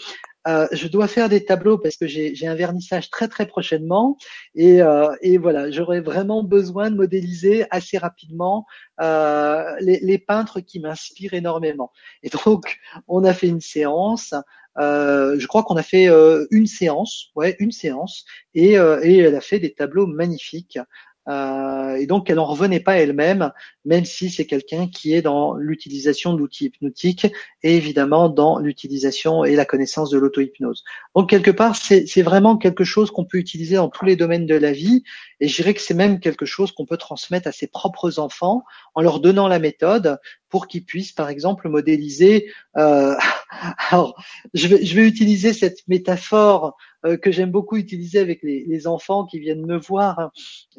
euh, 0.48 0.68
je 0.74 0.88
dois 0.88 1.08
faire 1.08 1.30
des 1.30 1.46
tableaux 1.46 1.78
parce 1.78 1.96
que 1.96 2.06
j'ai 2.06 2.48
un 2.48 2.56
vernissage 2.56 3.10
très 3.10 3.30
très 3.30 3.46
prochainement 3.46 4.18
et, 4.56 4.82
euh, 4.82 5.16
et 5.22 5.38
voilà, 5.38 5.72
j'aurais 5.72 6.02
vraiment 6.02 6.44
besoin 6.44 6.92
de 6.92 6.98
modéliser 6.98 7.66
assez 7.72 7.98
rapidement 7.98 8.66
euh, 9.00 9.74
les, 9.80 10.18
peintres 10.18 10.60
qui 10.60 10.80
m'inspirent 10.80 11.34
énormément. 11.34 11.92
Et 12.24 12.30
donc, 12.46 12.78
on 13.08 13.24
a 13.24 13.34
fait 13.34 13.48
une 13.48 13.62
séance. 13.62 14.34
Je 14.78 15.48
crois 15.48 15.64
qu'on 15.64 15.78
a 15.78 15.84
fait 15.84 16.10
une 16.52 16.68
séance, 16.68 17.32
ouais, 17.36 17.56
une 17.60 17.72
séance, 17.72 18.26
et 18.54 18.74
elle 18.74 19.36
a 19.36 19.42
fait 19.42 19.60
des 19.60 19.74
tableaux 19.74 20.08
magnifiques. 20.08 20.80
Euh, 21.30 21.96
et 21.96 22.06
donc, 22.06 22.30
elle 22.30 22.36
n'en 22.36 22.46
revenait 22.46 22.80
pas 22.80 22.98
elle-même, 22.98 23.52
même 23.86 24.06
si 24.06 24.30
c'est 24.30 24.46
quelqu'un 24.46 24.88
qui 24.88 25.14
est 25.14 25.22
dans 25.22 25.56
l'utilisation 25.56 26.34
d'outils 26.34 26.66
hypnotiques 26.66 27.28
et 27.64 27.78
évidemment 27.78 28.30
dans 28.30 28.60
l'utilisation 28.60 29.46
et 29.46 29.56
la 29.56 29.66
connaissance 29.66 30.10
de 30.10 30.18
l'auto-hypnose. 30.18 30.84
Donc, 31.16 31.30
quelque 31.30 31.52
part, 31.52 31.76
c'est 31.76 32.22
vraiment 32.22 32.58
quelque 32.58 32.84
chose 32.84 33.12
qu'on 33.12 33.26
peut 33.26 33.38
utiliser 33.38 33.76
dans 33.76 33.90
tous 33.90 34.06
les 34.06 34.16
domaines 34.16 34.46
de 34.46 34.56
la 34.56 34.72
vie. 34.72 35.04
Et 35.40 35.48
je 35.48 35.56
dirais 35.56 35.74
que 35.74 35.82
c'est 35.82 35.94
même 35.94 36.20
quelque 36.20 36.46
chose 36.46 36.72
qu'on 36.72 36.86
peut 36.86 36.98
transmettre 36.98 37.48
à 37.48 37.52
ses 37.52 37.68
propres 37.68 38.20
enfants 38.20 38.64
en 38.96 39.02
leur 39.02 39.20
donnant 39.20 39.48
la 39.48 39.60
méthode 39.60 40.20
pour 40.54 40.68
qu'ils 40.68 40.86
puissent, 40.86 41.14
par 41.14 41.30
exemple, 41.30 41.68
modéliser. 41.68 42.46
Euh, 42.78 43.16
alors, 43.90 44.24
je 44.54 44.68
vais, 44.68 44.86
je 44.86 44.96
vais 44.96 45.08
utiliser 45.08 45.52
cette 45.52 45.80
métaphore 45.88 46.78
euh, 47.08 47.18
que 47.18 47.32
j'aime 47.32 47.50
beaucoup 47.50 47.76
utiliser 47.76 48.20
avec 48.20 48.44
les, 48.44 48.64
les, 48.68 48.86
enfants 48.86 49.26
qui 49.26 49.40
viennent 49.40 49.66
me 49.66 49.80
voir. 49.80 50.30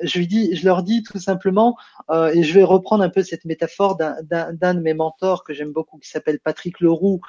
Je 0.00 0.16
lui 0.16 0.28
dis, 0.28 0.54
je 0.54 0.64
leur 0.64 0.84
dis 0.84 1.02
tout 1.02 1.18
simplement, 1.18 1.76
euh, 2.08 2.32
et 2.32 2.44
je 2.44 2.54
vais 2.54 2.62
reprendre 2.62 3.02
un 3.02 3.08
peu 3.08 3.24
cette 3.24 3.44
métaphore 3.46 3.96
d'un 3.96 4.74
de 4.74 4.80
mes 4.80 4.94
mentors 4.94 5.42
que 5.42 5.52
j'aime 5.52 5.72
beaucoup, 5.72 5.98
qui 5.98 6.08
s'appelle 6.08 6.38
Patrick 6.38 6.78
Leroux, 6.78 7.20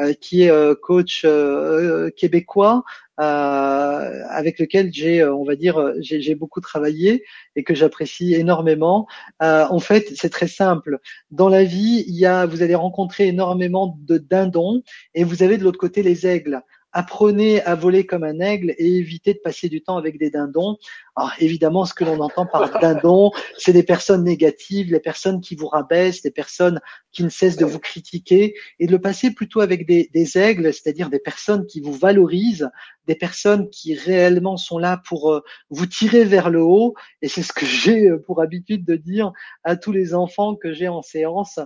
euh, 0.00 0.14
qui 0.14 0.44
est 0.44 0.50
euh, 0.50 0.74
coach 0.74 1.20
euh, 1.26 2.08
québécois 2.16 2.82
avec 3.18 4.58
lequel 4.58 4.92
j'ai, 4.92 5.24
on 5.24 5.44
va 5.44 5.56
dire, 5.56 5.92
j'ai 6.00 6.34
beaucoup 6.34 6.60
travaillé 6.60 7.24
et 7.56 7.62
que 7.62 7.74
j'apprécie 7.74 8.34
énormément. 8.34 9.06
en 9.40 9.78
fait, 9.78 10.12
c'est 10.16 10.30
très 10.30 10.48
simple. 10.48 10.98
Dans 11.30 11.48
la 11.48 11.64
vie, 11.64 12.04
il 12.06 12.14
y 12.14 12.26
a, 12.26 12.46
vous 12.46 12.62
allez 12.62 12.74
rencontrer 12.74 13.28
énormément 13.28 13.96
de 14.00 14.18
dindons 14.18 14.82
et 15.14 15.24
vous 15.24 15.42
avez 15.42 15.58
de 15.58 15.64
l'autre 15.64 15.78
côté 15.78 16.02
les 16.02 16.26
aigles 16.26 16.62
apprenez 16.92 17.62
à 17.62 17.74
voler 17.74 18.06
comme 18.06 18.24
un 18.24 18.40
aigle 18.40 18.74
et 18.78 18.96
évitez 18.98 19.34
de 19.34 19.38
passer 19.38 19.68
du 19.68 19.82
temps 19.82 19.96
avec 19.96 20.18
des 20.18 20.30
dindons. 20.30 20.76
Alors 21.14 21.32
évidemment, 21.38 21.84
ce 21.84 21.92
que 21.92 22.04
l'on 22.04 22.20
entend 22.20 22.46
par 22.46 22.70
dindon, 22.80 23.30
c'est 23.58 23.72
des 23.72 23.82
personnes 23.82 24.24
négatives, 24.24 24.90
les 24.90 25.00
personnes 25.00 25.40
qui 25.40 25.54
vous 25.54 25.68
rabaissent, 25.68 26.24
les 26.24 26.30
personnes 26.30 26.80
qui 27.12 27.22
ne 27.22 27.28
cessent 27.28 27.58
de 27.58 27.66
vous 27.66 27.78
critiquer, 27.78 28.54
et 28.78 28.86
de 28.86 28.92
le 28.92 29.00
passer 29.00 29.32
plutôt 29.32 29.60
avec 29.60 29.86
des, 29.86 30.08
des 30.14 30.38
aigles, 30.38 30.72
c'est-à-dire 30.72 31.10
des 31.10 31.18
personnes 31.18 31.66
qui 31.66 31.80
vous 31.80 31.92
valorisent, 31.92 32.70
des 33.06 33.14
personnes 33.14 33.68
qui 33.68 33.94
réellement 33.94 34.56
sont 34.56 34.78
là 34.78 35.02
pour 35.06 35.32
euh, 35.32 35.40
vous 35.70 35.86
tirer 35.86 36.24
vers 36.24 36.50
le 36.50 36.62
haut. 36.62 36.94
Et 37.20 37.28
c'est 37.28 37.42
ce 37.42 37.52
que 37.52 37.66
j'ai 37.66 38.08
euh, 38.08 38.18
pour 38.18 38.40
habitude 38.40 38.84
de 38.84 38.96
dire 38.96 39.32
à 39.64 39.76
tous 39.76 39.92
les 39.92 40.14
enfants 40.14 40.54
que 40.54 40.72
j'ai 40.72 40.88
en 40.88 41.02
séance. 41.02 41.58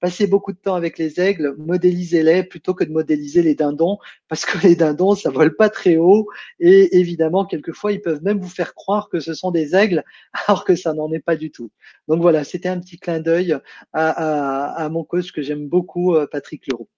Passez 0.00 0.26
beaucoup 0.26 0.52
de 0.52 0.58
temps 0.58 0.74
avec 0.74 0.98
les 0.98 1.20
aigles, 1.20 1.54
modélisez-les 1.58 2.44
plutôt 2.44 2.74
que 2.74 2.84
de 2.84 2.92
modéliser 2.92 3.42
les 3.42 3.54
dindons, 3.54 3.98
parce 4.28 4.46
que 4.46 4.58
les 4.66 4.76
dindons, 4.76 5.14
ça 5.14 5.30
vole 5.30 5.56
pas 5.56 5.68
très 5.68 5.96
haut, 5.96 6.28
et 6.60 6.96
évidemment, 6.98 7.44
quelquefois, 7.44 7.92
ils 7.92 8.00
peuvent 8.00 8.22
même 8.22 8.40
vous 8.40 8.48
faire 8.48 8.74
croire 8.74 8.93
que 9.02 9.20
ce 9.20 9.34
sont 9.34 9.50
des 9.50 9.74
aigles, 9.74 10.04
alors 10.46 10.64
que 10.64 10.76
ça 10.76 10.92
n'en 10.92 11.12
est 11.12 11.20
pas 11.20 11.36
du 11.36 11.50
tout. 11.50 11.70
Donc 12.08 12.20
voilà, 12.22 12.44
c'était 12.44 12.68
un 12.68 12.80
petit 12.80 12.98
clin 12.98 13.20
d'œil 13.20 13.56
à, 13.92 14.88
mon 14.90 15.04
coach 15.04 15.32
que 15.32 15.42
j'aime 15.42 15.68
beaucoup, 15.68 16.14
euh, 16.14 16.26
Patrick 16.26 16.66
Leroux. 16.66 16.88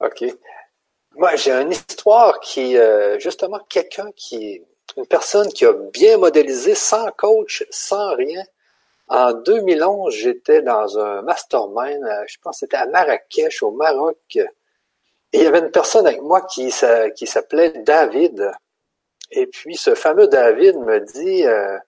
Ok. 0.00 0.24
Moi, 1.16 1.36
j'ai 1.36 1.52
une 1.52 1.72
histoire 1.72 2.40
qui, 2.40 2.76
euh, 2.76 3.18
justement, 3.18 3.60
quelqu'un 3.68 4.10
qui, 4.16 4.62
une 4.96 5.06
personne 5.06 5.48
qui 5.48 5.66
a 5.66 5.72
bien 5.92 6.16
modélisé 6.16 6.74
sans 6.74 7.10
coach, 7.12 7.64
sans 7.70 8.14
rien. 8.14 8.42
En 9.08 9.32
2011, 9.32 10.14
j'étais 10.14 10.62
dans 10.62 10.98
un 10.98 11.22
mastermind, 11.22 12.02
euh, 12.04 12.24
je 12.28 12.38
pense 12.40 12.56
que 12.56 12.58
c'était 12.60 12.76
à 12.76 12.86
Marrakech, 12.86 13.62
au 13.62 13.72
Maroc. 13.72 14.16
Et 15.32 15.38
il 15.38 15.42
y 15.42 15.46
avait 15.46 15.60
une 15.60 15.70
personne 15.70 16.06
avec 16.06 16.22
moi 16.22 16.42
qui, 16.42 16.72
qui 17.16 17.26
s'appelait 17.26 17.82
David. 17.84 18.52
Et 19.32 19.46
puis 19.46 19.76
ce 19.76 19.94
fameux 19.94 20.28
David 20.28 20.76
me 20.78 21.00
dit, 21.00 21.46
euh, 21.46 21.78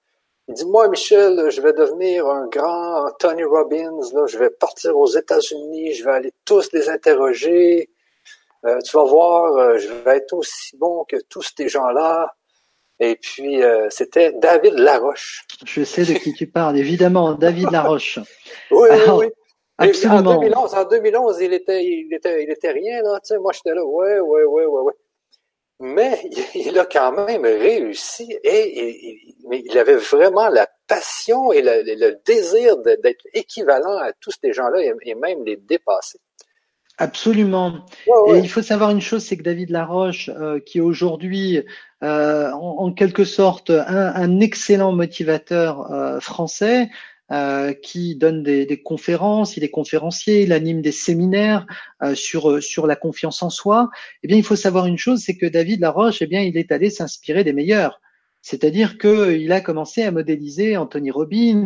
il 0.49 0.55
dit 0.55 0.67
moi 0.67 0.89
Michel, 0.89 1.51
je 1.51 1.61
vais 1.61 1.73
devenir 1.73 2.27
un 2.27 2.47
grand 2.47 3.11
Tony 3.19 3.45
Robbins, 3.45 4.01
là, 4.13 4.27
je 4.27 4.39
vais 4.39 4.51
partir 4.51 4.97
aux 4.97 5.09
États-Unis, 5.09 5.95
je 5.95 6.05
vais 6.05 6.13
aller 6.13 6.33
tous 6.45 6.73
les 6.73 6.89
interroger. 6.89 7.91
Euh, 8.65 8.81
tu 8.83 8.97
vas 8.97 9.05
voir, 9.05 9.57
euh, 9.57 9.79
je 9.79 9.89
vais 9.89 10.19
être 10.19 10.33
aussi 10.35 10.77
bon 10.77 11.05
que 11.05 11.17
tous 11.29 11.53
ces 11.57 11.69
gens-là. 11.69 12.33
Et 13.01 13.17
puis 13.17 13.61
c'était 13.91 14.33
David 14.35 14.75
Laroche. 14.75 15.45
Je 15.65 15.83
sais 15.83 16.05
de 16.05 16.13
qui 16.13 16.35
tu 16.35 16.47
parles, 16.47 16.79
évidemment, 16.79 17.33
David 17.33 17.73
Laroche. 17.73 18.21
oui, 18.71 18.89
oui, 18.93 19.13
oui. 19.17 19.27
Absolument. 19.79 20.31
En 20.31 20.41
2011, 20.41 20.75
en 20.75 20.85
2011, 20.85 21.41
il 21.41 21.53
était, 21.53 21.85
il 21.85 22.15
était, 22.15 22.45
il 22.45 22.51
était 22.51 22.71
rien 22.71 23.03
là. 23.03 23.19
Tu 23.19 23.35
sais, 23.35 23.39
moi 23.39 23.51
j'étais 23.53 23.75
là, 23.75 23.85
ouais, 23.85 24.21
ouais, 24.21 24.45
ouais, 24.45 24.67
ouais, 24.67 24.83
ouais 24.83 24.93
mais 25.83 26.23
il 26.55 26.79
a 26.79 26.87
quand 26.87 27.13
même 27.27 27.45
réussi 27.45 28.39
et, 28.45 29.19
il 29.51 29.79
avait 29.79 29.97
vraiment 29.97 30.49
la 30.49 30.69
passion 30.87 31.53
et 31.53 31.61
le, 31.61 32.17
désir 32.25 32.79
d'être 32.79 33.27
équivalent 33.35 33.99
à 33.99 34.13
tous 34.13 34.31
ces 34.41 34.53
gens-là 34.53 34.81
et, 35.03 35.15
même 35.15 35.45
les 35.45 35.57
dépasser. 35.57 36.21
Absolument. 36.99 37.85
Et 38.29 38.39
il 38.39 38.49
faut 38.49 38.63
savoir 38.63 38.91
une 38.91 39.01
chose, 39.01 39.25
c'est 39.25 39.37
que 39.37 39.43
David 39.43 39.71
Laroche, 39.71 40.29
euh, 40.29 40.61
qui 40.61 40.79
est 40.79 40.83
aujourd'hui 40.83 41.65
euh, 42.05 42.53
en, 42.53 42.93
quelque 42.93 43.25
sorte 43.25 43.71
un, 43.71 44.41
excellent 44.41 44.93
motivateur 44.93 45.91
euh, 45.91 46.21
français, 46.21 46.91
euh, 47.33 47.73
qui 47.73 48.15
donne 48.15 48.43
des, 48.43 48.67
des, 48.67 48.83
conférences, 48.83 49.57
il 49.57 49.65
est 49.65 49.71
conférencier, 49.71 50.43
il 50.43 50.53
anime 50.53 50.83
des 50.83 50.93
séminaires 50.93 51.67
euh, 52.03 52.15
sur 52.15 52.51
euh, 52.51 52.61
sur 52.61 52.87
la 52.87 52.95
confiance 52.95 53.43
en 53.43 53.49
soi. 53.49 53.89
Eh 54.23 54.29
bien, 54.29 54.37
il 54.37 54.45
faut 54.45 54.57
savoir 54.57 54.85
une 54.87 54.99
chose, 54.99 55.23
c'est 55.25 55.37
que 55.39 55.47
David 55.47 55.81
Laroche, 55.81 56.21
eh 56.21 56.27
bien, 56.27 56.43
il 56.43 56.59
est 56.59 56.71
allé 56.73 56.91
s'inspirer 56.91 57.43
des 57.43 57.55
meilleurs. 57.55 58.01
C'est-à-dire 58.43 58.99
qu'il 58.99 59.51
a 59.53 59.61
commencé 59.61 60.03
à 60.03 60.11
modéliser 60.11 60.77
Anthony 60.77 61.11
Robbins 61.11 61.65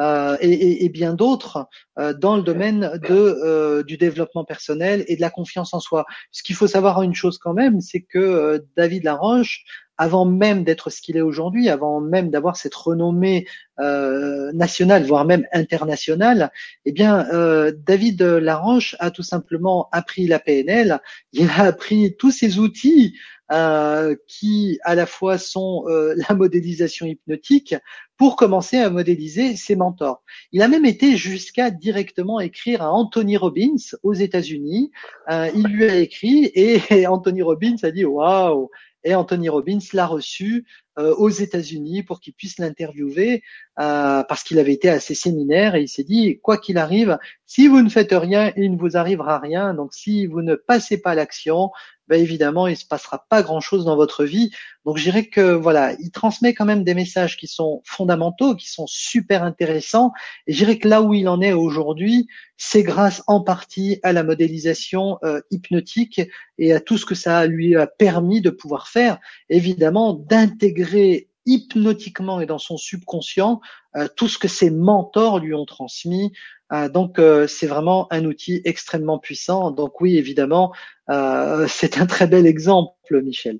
euh, 0.00 0.36
et, 0.40 0.50
et, 0.50 0.84
et, 0.84 0.88
bien 0.88 1.14
d'autres 1.14 1.68
euh, 1.98 2.12
dans 2.12 2.36
le 2.36 2.42
domaine 2.42 2.98
de, 3.08 3.82
du 3.86 3.96
développement 3.96 4.44
personnel 4.44 5.04
et 5.06 5.14
de 5.14 5.20
la 5.20 5.30
confiance 5.30 5.72
en 5.74 5.80
soi. 5.80 6.06
Ce 6.32 6.42
qu'il 6.42 6.56
faut 6.56 6.66
savoir 6.66 7.02
une 7.02 7.14
chose 7.14 7.38
quand 7.38 7.54
même, 7.54 7.80
c'est 7.80 8.02
que 8.02 8.64
David 8.76 9.04
Laroche 9.04 9.64
avant 9.98 10.24
même 10.24 10.64
d'être 10.64 10.90
ce 10.90 11.02
qu'il 11.02 11.16
est 11.16 11.22
aujourd'hui, 11.22 11.68
avant 11.68 12.00
même 12.00 12.30
d'avoir 12.30 12.56
cette 12.56 12.74
renommée 12.74 13.46
euh, 13.80 14.50
nationale, 14.52 15.04
voire 15.04 15.24
même 15.24 15.46
internationale, 15.52 16.50
eh 16.84 16.92
bien, 16.92 17.26
euh, 17.32 17.72
David 17.86 18.22
Laroche 18.22 18.96
a 19.00 19.10
tout 19.10 19.22
simplement 19.22 19.88
appris 19.92 20.26
la 20.26 20.38
PNL. 20.38 21.00
Il 21.32 21.50
a 21.50 21.64
appris 21.64 22.16
tous 22.16 22.30
ces 22.30 22.58
outils 22.58 23.14
euh, 23.50 24.14
qui, 24.26 24.78
à 24.84 24.94
la 24.94 25.06
fois, 25.06 25.38
sont 25.38 25.84
euh, 25.88 26.14
la 26.28 26.34
modélisation 26.34 27.06
hypnotique 27.06 27.74
pour 28.18 28.36
commencer 28.36 28.76
à 28.76 28.90
modéliser 28.90 29.56
ses 29.56 29.74
mentors. 29.74 30.22
Il 30.52 30.60
a 30.60 30.68
même 30.68 30.84
été 30.84 31.16
jusqu'à 31.16 31.70
directement 31.70 32.40
écrire 32.40 32.82
à 32.82 32.92
Anthony 32.92 33.38
Robbins 33.38 33.76
aux 34.02 34.12
États-Unis. 34.12 34.90
Euh, 35.30 35.48
il 35.54 35.66
lui 35.68 35.88
a 35.88 35.96
écrit 35.96 36.50
et 36.54 37.06
Anthony 37.06 37.40
Robbins 37.40 37.76
a 37.82 37.90
dit 37.90 38.04
waouh 38.04 38.70
et 39.08 39.14
Anthony 39.14 39.48
Robbins 39.48 39.78
l'a 39.94 40.06
reçu 40.06 40.66
euh, 40.98 41.14
aux 41.14 41.30
États-Unis 41.30 42.02
pour 42.02 42.20
qu'il 42.20 42.34
puisse 42.34 42.58
l'interviewer 42.58 43.42
euh, 43.80 44.22
parce 44.22 44.42
qu'il 44.42 44.58
avait 44.58 44.74
été 44.74 44.90
à 44.90 45.00
ses 45.00 45.14
séminaires 45.14 45.76
et 45.76 45.80
il 45.80 45.88
s'est 45.88 46.04
dit 46.04 46.38
quoi 46.42 46.58
qu'il 46.58 46.76
arrive, 46.76 47.18
si 47.46 47.68
vous 47.68 47.80
ne 47.80 47.88
faites 47.88 48.12
rien, 48.12 48.52
il 48.58 48.72
ne 48.72 48.76
vous 48.76 48.98
arrivera 48.98 49.38
rien. 49.38 49.72
Donc 49.72 49.94
si 49.94 50.26
vous 50.26 50.42
ne 50.42 50.56
passez 50.56 51.00
pas 51.00 51.14
l'action, 51.14 51.70
ben 52.08 52.20
évidemment, 52.20 52.66
il 52.66 52.76
se 52.76 52.86
passera 52.86 53.26
pas 53.28 53.42
grand-chose 53.42 53.84
dans 53.84 53.96
votre 53.96 54.24
vie. 54.24 54.50
Donc, 54.84 54.96
je 54.96 55.02
dirais 55.02 55.26
que 55.26 55.52
voilà, 55.52 55.92
il 56.00 56.10
transmet 56.10 56.54
quand 56.54 56.64
même 56.64 56.84
des 56.84 56.94
messages 56.94 57.36
qui 57.36 57.46
sont 57.46 57.82
fondamentaux, 57.84 58.54
qui 58.54 58.68
sont 58.68 58.86
super 58.86 59.42
intéressants. 59.42 60.12
Et 60.46 60.52
je 60.52 60.58
dirais 60.58 60.78
que 60.78 60.88
là 60.88 61.02
où 61.02 61.14
il 61.14 61.28
en 61.28 61.40
est 61.40 61.52
aujourd'hui, 61.52 62.28
c'est 62.56 62.82
grâce 62.82 63.22
en 63.26 63.42
partie 63.42 64.00
à 64.02 64.12
la 64.12 64.22
modélisation 64.22 65.18
euh, 65.22 65.40
hypnotique 65.50 66.20
et 66.56 66.72
à 66.72 66.80
tout 66.80 66.98
ce 66.98 67.06
que 67.06 67.14
ça 67.14 67.46
lui 67.46 67.76
a 67.76 67.86
permis 67.86 68.40
de 68.40 68.50
pouvoir 68.50 68.88
faire. 68.88 69.18
Évidemment, 69.50 70.14
d'intégrer 70.14 71.28
hypnotiquement 71.48 72.40
et 72.40 72.46
dans 72.46 72.58
son 72.58 72.76
subconscient 72.76 73.60
euh, 73.96 74.06
tout 74.16 74.28
ce 74.28 74.38
que 74.38 74.48
ses 74.48 74.70
mentors 74.70 75.38
lui 75.38 75.54
ont 75.54 75.64
transmis. 75.64 76.32
Euh, 76.72 76.88
donc 76.88 77.20
c'est 77.48 77.66
vraiment 77.66 78.06
un 78.10 78.24
outil 78.24 78.60
extrêmement 78.64 79.18
puissant. 79.18 79.70
Donc 79.70 80.00
oui, 80.00 80.18
évidemment, 80.18 80.72
c'est 81.08 81.98
un 81.98 82.06
très 82.06 82.26
bel 82.26 82.46
exemple, 82.46 83.22
Michel. 83.22 83.58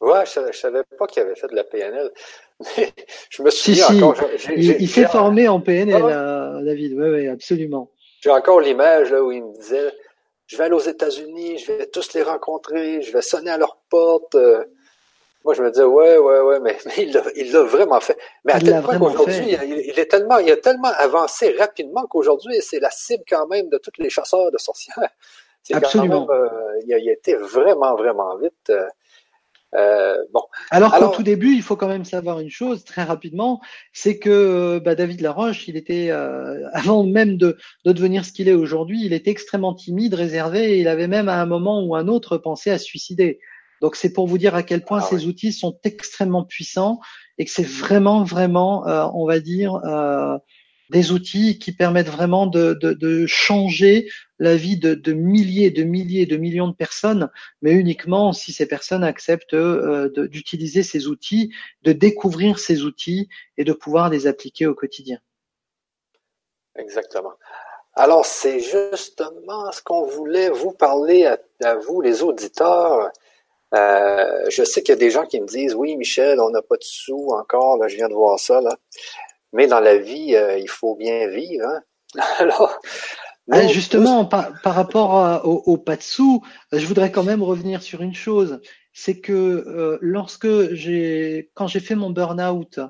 Ouais, 0.00 0.24
je, 0.26 0.56
savais 0.56 0.82
pas 0.98 1.06
qu'il 1.06 1.22
avait 1.22 1.34
fait 1.34 1.48
de 1.48 1.54
la 1.54 1.64
PNL. 1.64 2.10
Mais 2.76 2.92
je 3.30 3.42
me 3.42 3.50
souviens 3.50 3.86
encore. 4.04 4.16
il, 4.54 4.88
s'est 4.88 5.06
formé 5.06 5.48
en 5.48 5.60
PNL, 5.60 6.02
ah 6.02 6.60
David. 6.62 6.92
Oui, 6.96 7.08
oui, 7.08 7.28
absolument. 7.28 7.90
J'ai 8.20 8.30
encore 8.30 8.60
l'image 8.60 9.10
là 9.10 9.22
où 9.22 9.32
il 9.32 9.44
me 9.44 9.52
disait 9.54 9.92
Je 10.46 10.56
vais 10.56 10.64
aller 10.64 10.74
aux 10.74 10.80
États-Unis, 10.80 11.58
je 11.58 11.72
vais 11.72 11.86
tous 11.86 12.12
les 12.14 12.22
rencontrer, 12.22 13.02
je 13.02 13.12
vais 13.12 13.22
sonner 13.22 13.50
à 13.50 13.58
leur 13.58 13.78
porte. 13.88 14.34
Euh. 14.34 14.64
Moi, 15.46 15.54
je 15.54 15.62
me 15.62 15.70
disais, 15.70 15.84
ouais, 15.84 16.18
ouais, 16.18 16.40
ouais, 16.40 16.60
mais, 16.60 16.76
il 17.36 17.52
l'a 17.52 17.62
vraiment 17.62 18.00
fait. 18.00 18.18
Mais 18.44 18.52
à 18.54 18.58
tel 18.58 18.82
point 18.82 18.98
qu'aujourd'hui, 18.98 19.56
il, 19.62 19.96
est 19.96 20.06
tellement, 20.06 20.38
il 20.38 20.50
a 20.50 20.56
tellement 20.56 20.90
avancé 20.98 21.54
rapidement 21.56 22.04
qu'aujourd'hui, 22.06 22.56
c'est 22.60 22.80
la 22.80 22.90
cible 22.90 23.22
quand 23.28 23.46
même 23.46 23.68
de 23.68 23.78
tous 23.78 23.92
les 23.98 24.10
chasseurs 24.10 24.50
de 24.50 24.58
sorcières. 24.58 24.98
Absolument. 25.72 26.26
Quand 26.26 26.34
même, 26.34 26.42
euh, 26.42 26.80
il, 26.84 26.94
a, 26.94 26.98
il, 26.98 27.08
a, 27.08 27.12
été 27.12 27.36
vraiment, 27.36 27.94
vraiment 27.94 28.36
vite. 28.38 28.70
Euh, 28.70 28.86
euh, 29.76 30.16
bon. 30.32 30.42
Alors, 30.70 30.92
qu'au 30.92 31.08
tout 31.08 31.22
début, 31.22 31.54
il 31.54 31.62
faut 31.62 31.76
quand 31.76 31.88
même 31.88 32.04
savoir 32.04 32.40
une 32.40 32.50
chose 32.50 32.84
très 32.84 33.04
rapidement, 33.04 33.60
c'est 33.92 34.18
que 34.18 34.78
bah, 34.78 34.96
David 34.96 35.20
Laroche, 35.20 35.68
il 35.68 35.76
était 35.76 36.10
euh, 36.10 36.68
avant 36.72 37.04
même 37.04 37.36
de, 37.36 37.56
de 37.84 37.92
devenir 37.92 38.24
ce 38.24 38.32
qu'il 38.32 38.48
est 38.48 38.54
aujourd'hui, 38.54 39.04
il 39.04 39.12
était 39.12 39.30
extrêmement 39.30 39.74
timide, 39.74 40.14
réservé, 40.14 40.72
et 40.72 40.80
il 40.80 40.88
avait 40.88 41.08
même 41.08 41.28
à 41.28 41.40
un 41.40 41.46
moment 41.46 41.84
ou 41.84 41.94
un 41.94 42.08
autre 42.08 42.36
pensé 42.36 42.70
à 42.70 42.78
se 42.78 42.84
suicider. 42.84 43.38
Donc 43.80 43.96
c'est 43.96 44.12
pour 44.12 44.26
vous 44.26 44.38
dire 44.38 44.54
à 44.54 44.62
quel 44.62 44.84
point 44.84 45.00
ah 45.02 45.06
ces 45.08 45.26
outils 45.26 45.52
sont 45.52 45.78
extrêmement 45.84 46.44
puissants 46.44 47.00
et 47.38 47.44
que 47.44 47.50
c'est 47.50 47.66
vraiment, 47.66 48.24
vraiment, 48.24 48.86
euh, 48.88 49.06
on 49.14 49.26
va 49.26 49.40
dire, 49.40 49.74
euh, 49.84 50.36
des 50.90 51.12
outils 51.12 51.58
qui 51.58 51.72
permettent 51.72 52.08
vraiment 52.08 52.46
de, 52.46 52.74
de, 52.74 52.92
de 52.92 53.26
changer 53.26 54.08
la 54.38 54.56
vie 54.56 54.76
de, 54.76 54.94
de, 54.94 55.12
milliers, 55.12 55.70
de 55.70 55.82
milliers, 55.82 56.26
de 56.26 56.36
millions 56.36 56.68
de 56.68 56.74
personnes, 56.74 57.30
mais 57.62 57.72
uniquement 57.72 58.32
si 58.32 58.52
ces 58.52 58.66
personnes 58.66 59.04
acceptent 59.04 59.54
euh, 59.54 60.10
d'utiliser 60.28 60.82
ces 60.82 61.06
outils, 61.06 61.52
de 61.82 61.92
découvrir 61.92 62.58
ces 62.58 62.82
outils 62.84 63.28
et 63.56 63.64
de 63.64 63.72
pouvoir 63.72 64.10
les 64.10 64.26
appliquer 64.26 64.66
au 64.66 64.74
quotidien. 64.74 65.18
Exactement. 66.76 67.32
Alors, 67.94 68.26
c'est 68.26 68.60
justement 68.60 69.72
ce 69.72 69.82
qu'on 69.82 70.04
voulait 70.04 70.50
vous 70.50 70.72
parler 70.72 71.24
à, 71.64 71.74
vous, 71.76 72.02
les 72.02 72.22
auditeurs. 72.22 73.10
Euh, 73.74 74.44
je 74.48 74.62
sais 74.62 74.82
qu'il 74.82 74.90
y 74.94 74.96
a 74.96 75.00
des 75.00 75.10
gens 75.10 75.26
qui 75.26 75.40
me 75.40 75.46
disent 75.46 75.74
oui, 75.74 75.96
Michel, 75.96 76.40
on 76.40 76.50
n'a 76.50 76.62
pas 76.62 76.76
de 76.76 76.84
sous 76.84 77.28
encore, 77.30 77.78
là, 77.78 77.88
je 77.88 77.96
viens 77.96 78.08
de 78.08 78.14
voir 78.14 78.38
ça, 78.38 78.60
là. 78.60 78.76
Mais 79.52 79.66
dans 79.66 79.80
la 79.80 79.96
vie, 79.96 80.34
euh, 80.36 80.58
il 80.58 80.68
faut 80.68 80.96
bien 80.96 81.28
vivre. 81.28 81.66
Hein? 81.66 81.82
Alors, 82.38 82.78
ah, 83.50 83.66
justement, 83.68 84.24
par, 84.24 84.52
rapport 84.64 85.46
au, 85.46 85.62
au, 85.66 85.78
pas 85.78 85.96
de 85.96 86.02
sous, 86.02 86.42
je 86.72 86.84
voudrais 86.84 87.12
quand 87.12 87.22
même 87.22 87.42
revenir 87.42 87.82
sur 87.82 88.02
une 88.02 88.14
chose. 88.14 88.60
C'est 88.92 89.20
que 89.20 89.32
euh, 89.32 89.98
lorsque 90.00 90.72
j'ai, 90.72 91.50
quand 91.54 91.66
j'ai 91.66 91.80
fait 91.80 91.94
mon 91.94 92.10
burn-out, 92.10 92.80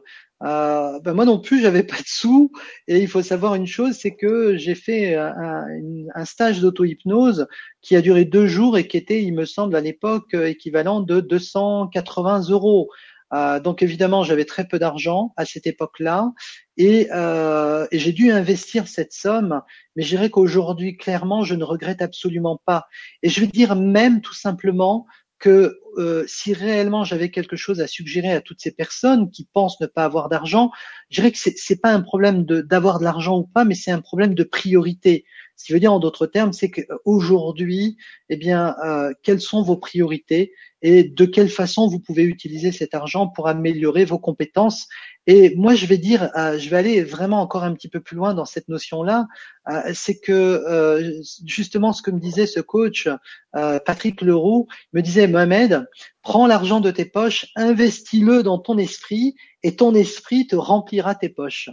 euh, 0.42 1.00
ben 1.00 1.14
moi 1.14 1.24
non 1.24 1.40
plus, 1.40 1.62
j'avais 1.62 1.82
pas 1.82 1.96
de 1.96 2.06
sous. 2.06 2.52
Et 2.88 2.98
il 3.00 3.08
faut 3.08 3.22
savoir 3.22 3.54
une 3.54 3.66
chose, 3.66 3.94
c'est 3.94 4.14
que 4.14 4.56
j'ai 4.56 4.74
fait 4.74 5.14
un, 5.14 6.24
stage 6.24 6.60
d'auto-hypnose 6.60 7.46
qui 7.82 7.96
a 7.96 8.02
duré 8.02 8.24
deux 8.24 8.46
jours 8.46 8.76
et 8.78 8.86
qui 8.86 8.96
était, 8.96 9.22
il 9.22 9.34
me 9.34 9.44
semble, 9.44 9.76
à 9.76 9.80
l'époque 9.80 10.34
équivalent 10.34 11.00
de 11.00 11.20
280 11.20 12.50
euros. 12.50 12.88
Euh, 13.34 13.58
donc 13.60 13.82
évidemment, 13.82 14.22
j'avais 14.22 14.44
très 14.44 14.66
peu 14.68 14.78
d'argent 14.78 15.32
à 15.36 15.44
cette 15.44 15.66
époque-là 15.66 16.32
et, 16.76 17.08
euh, 17.12 17.86
et 17.90 17.98
j'ai 17.98 18.12
dû 18.12 18.30
investir 18.30 18.86
cette 18.88 19.12
somme. 19.12 19.62
Mais 19.96 20.02
je 20.02 20.08
dirais 20.10 20.30
qu'aujourd'hui, 20.30 20.96
clairement, 20.96 21.42
je 21.42 21.54
ne 21.54 21.64
regrette 21.64 22.02
absolument 22.02 22.60
pas. 22.64 22.86
Et 23.22 23.28
je 23.28 23.40
vais 23.40 23.46
dire 23.48 23.74
même 23.74 24.20
tout 24.20 24.34
simplement 24.34 25.06
que 25.38 25.78
euh, 25.98 26.24
si 26.26 26.52
réellement 26.52 27.04
j'avais 27.04 27.30
quelque 27.30 27.56
chose 27.56 27.80
à 27.80 27.86
suggérer 27.86 28.32
à 28.32 28.40
toutes 28.40 28.60
ces 28.60 28.72
personnes 28.72 29.30
qui 29.30 29.48
pensent 29.52 29.80
ne 29.80 29.86
pas 29.86 30.04
avoir 30.04 30.28
d'argent, 30.28 30.70
je 31.10 31.20
dirais 31.20 31.32
que 31.32 31.38
c'est, 31.38 31.56
c'est 31.56 31.80
pas 31.80 31.92
un 31.92 32.00
problème 32.00 32.44
d'avoir 32.44 32.98
de 32.98 33.04
l'argent 33.04 33.38
ou 33.38 33.46
pas, 33.46 33.64
mais 33.64 33.74
c'est 33.74 33.90
un 33.90 34.00
problème 34.00 34.34
de 34.34 34.44
priorité. 34.44 35.24
Ce 35.56 35.64
qui 35.64 35.72
veut 35.72 35.80
dire 35.80 35.92
en 35.92 35.98
d'autres 35.98 36.26
termes, 36.26 36.52
c'est 36.52 36.70
qu'aujourd'hui, 36.70 37.96
eh 38.28 38.36
bien, 38.36 38.76
euh, 38.84 39.12
quelles 39.22 39.40
sont 39.40 39.62
vos 39.62 39.76
priorités 39.76 40.52
et 40.82 41.04
de 41.04 41.24
quelle 41.24 41.48
façon 41.48 41.88
vous 41.88 41.98
pouvez 41.98 42.24
utiliser 42.24 42.72
cet 42.72 42.94
argent 42.94 43.28
pour 43.28 43.48
améliorer 43.48 44.04
vos 44.04 44.18
compétences. 44.18 44.86
Et 45.26 45.54
moi, 45.56 45.74
je 45.74 45.86
vais 45.86 45.98
dire, 45.98 46.30
euh, 46.36 46.58
je 46.58 46.68
vais 46.70 46.76
aller 46.76 47.02
vraiment 47.02 47.40
encore 47.40 47.64
un 47.64 47.74
petit 47.74 47.88
peu 47.88 48.00
plus 48.00 48.16
loin 48.16 48.32
dans 48.32 48.44
cette 48.44 48.68
notion-là, 48.68 49.26
euh, 49.68 49.80
c'est 49.92 50.18
que 50.18 50.32
euh, 50.32 51.20
justement 51.44 51.92
ce 51.92 52.02
que 52.02 52.10
me 52.10 52.20
disait 52.20 52.46
ce 52.46 52.60
coach, 52.60 53.08
Patrick 53.52 54.20
Leroux, 54.20 54.68
me 54.92 55.00
disait, 55.00 55.26
Mohamed, 55.26 55.88
prends 56.22 56.46
l'argent 56.46 56.80
de 56.80 56.90
tes 56.90 57.06
poches, 57.06 57.46
investis-le 57.56 58.42
dans 58.42 58.58
ton 58.58 58.76
esprit 58.76 59.34
et 59.62 59.76
ton 59.76 59.94
esprit 59.94 60.46
te 60.46 60.56
remplira 60.56 61.14
tes 61.14 61.30
poches. 61.30 61.70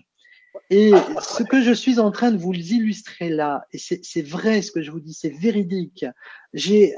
Et 0.69 0.91
ce 1.21 1.43
que 1.43 1.61
je 1.61 1.73
suis 1.73 1.99
en 1.99 2.11
train 2.11 2.31
de 2.31 2.37
vous 2.37 2.53
illustrer 2.53 3.29
là, 3.29 3.65
et 3.73 3.77
c'est 3.77 4.21
vrai 4.21 4.61
ce 4.61 4.71
que 4.71 4.81
je 4.81 4.91
vous 4.91 5.01
dis, 5.01 5.13
c'est 5.13 5.29
véridique. 5.37 6.05
J'ai 6.53 6.95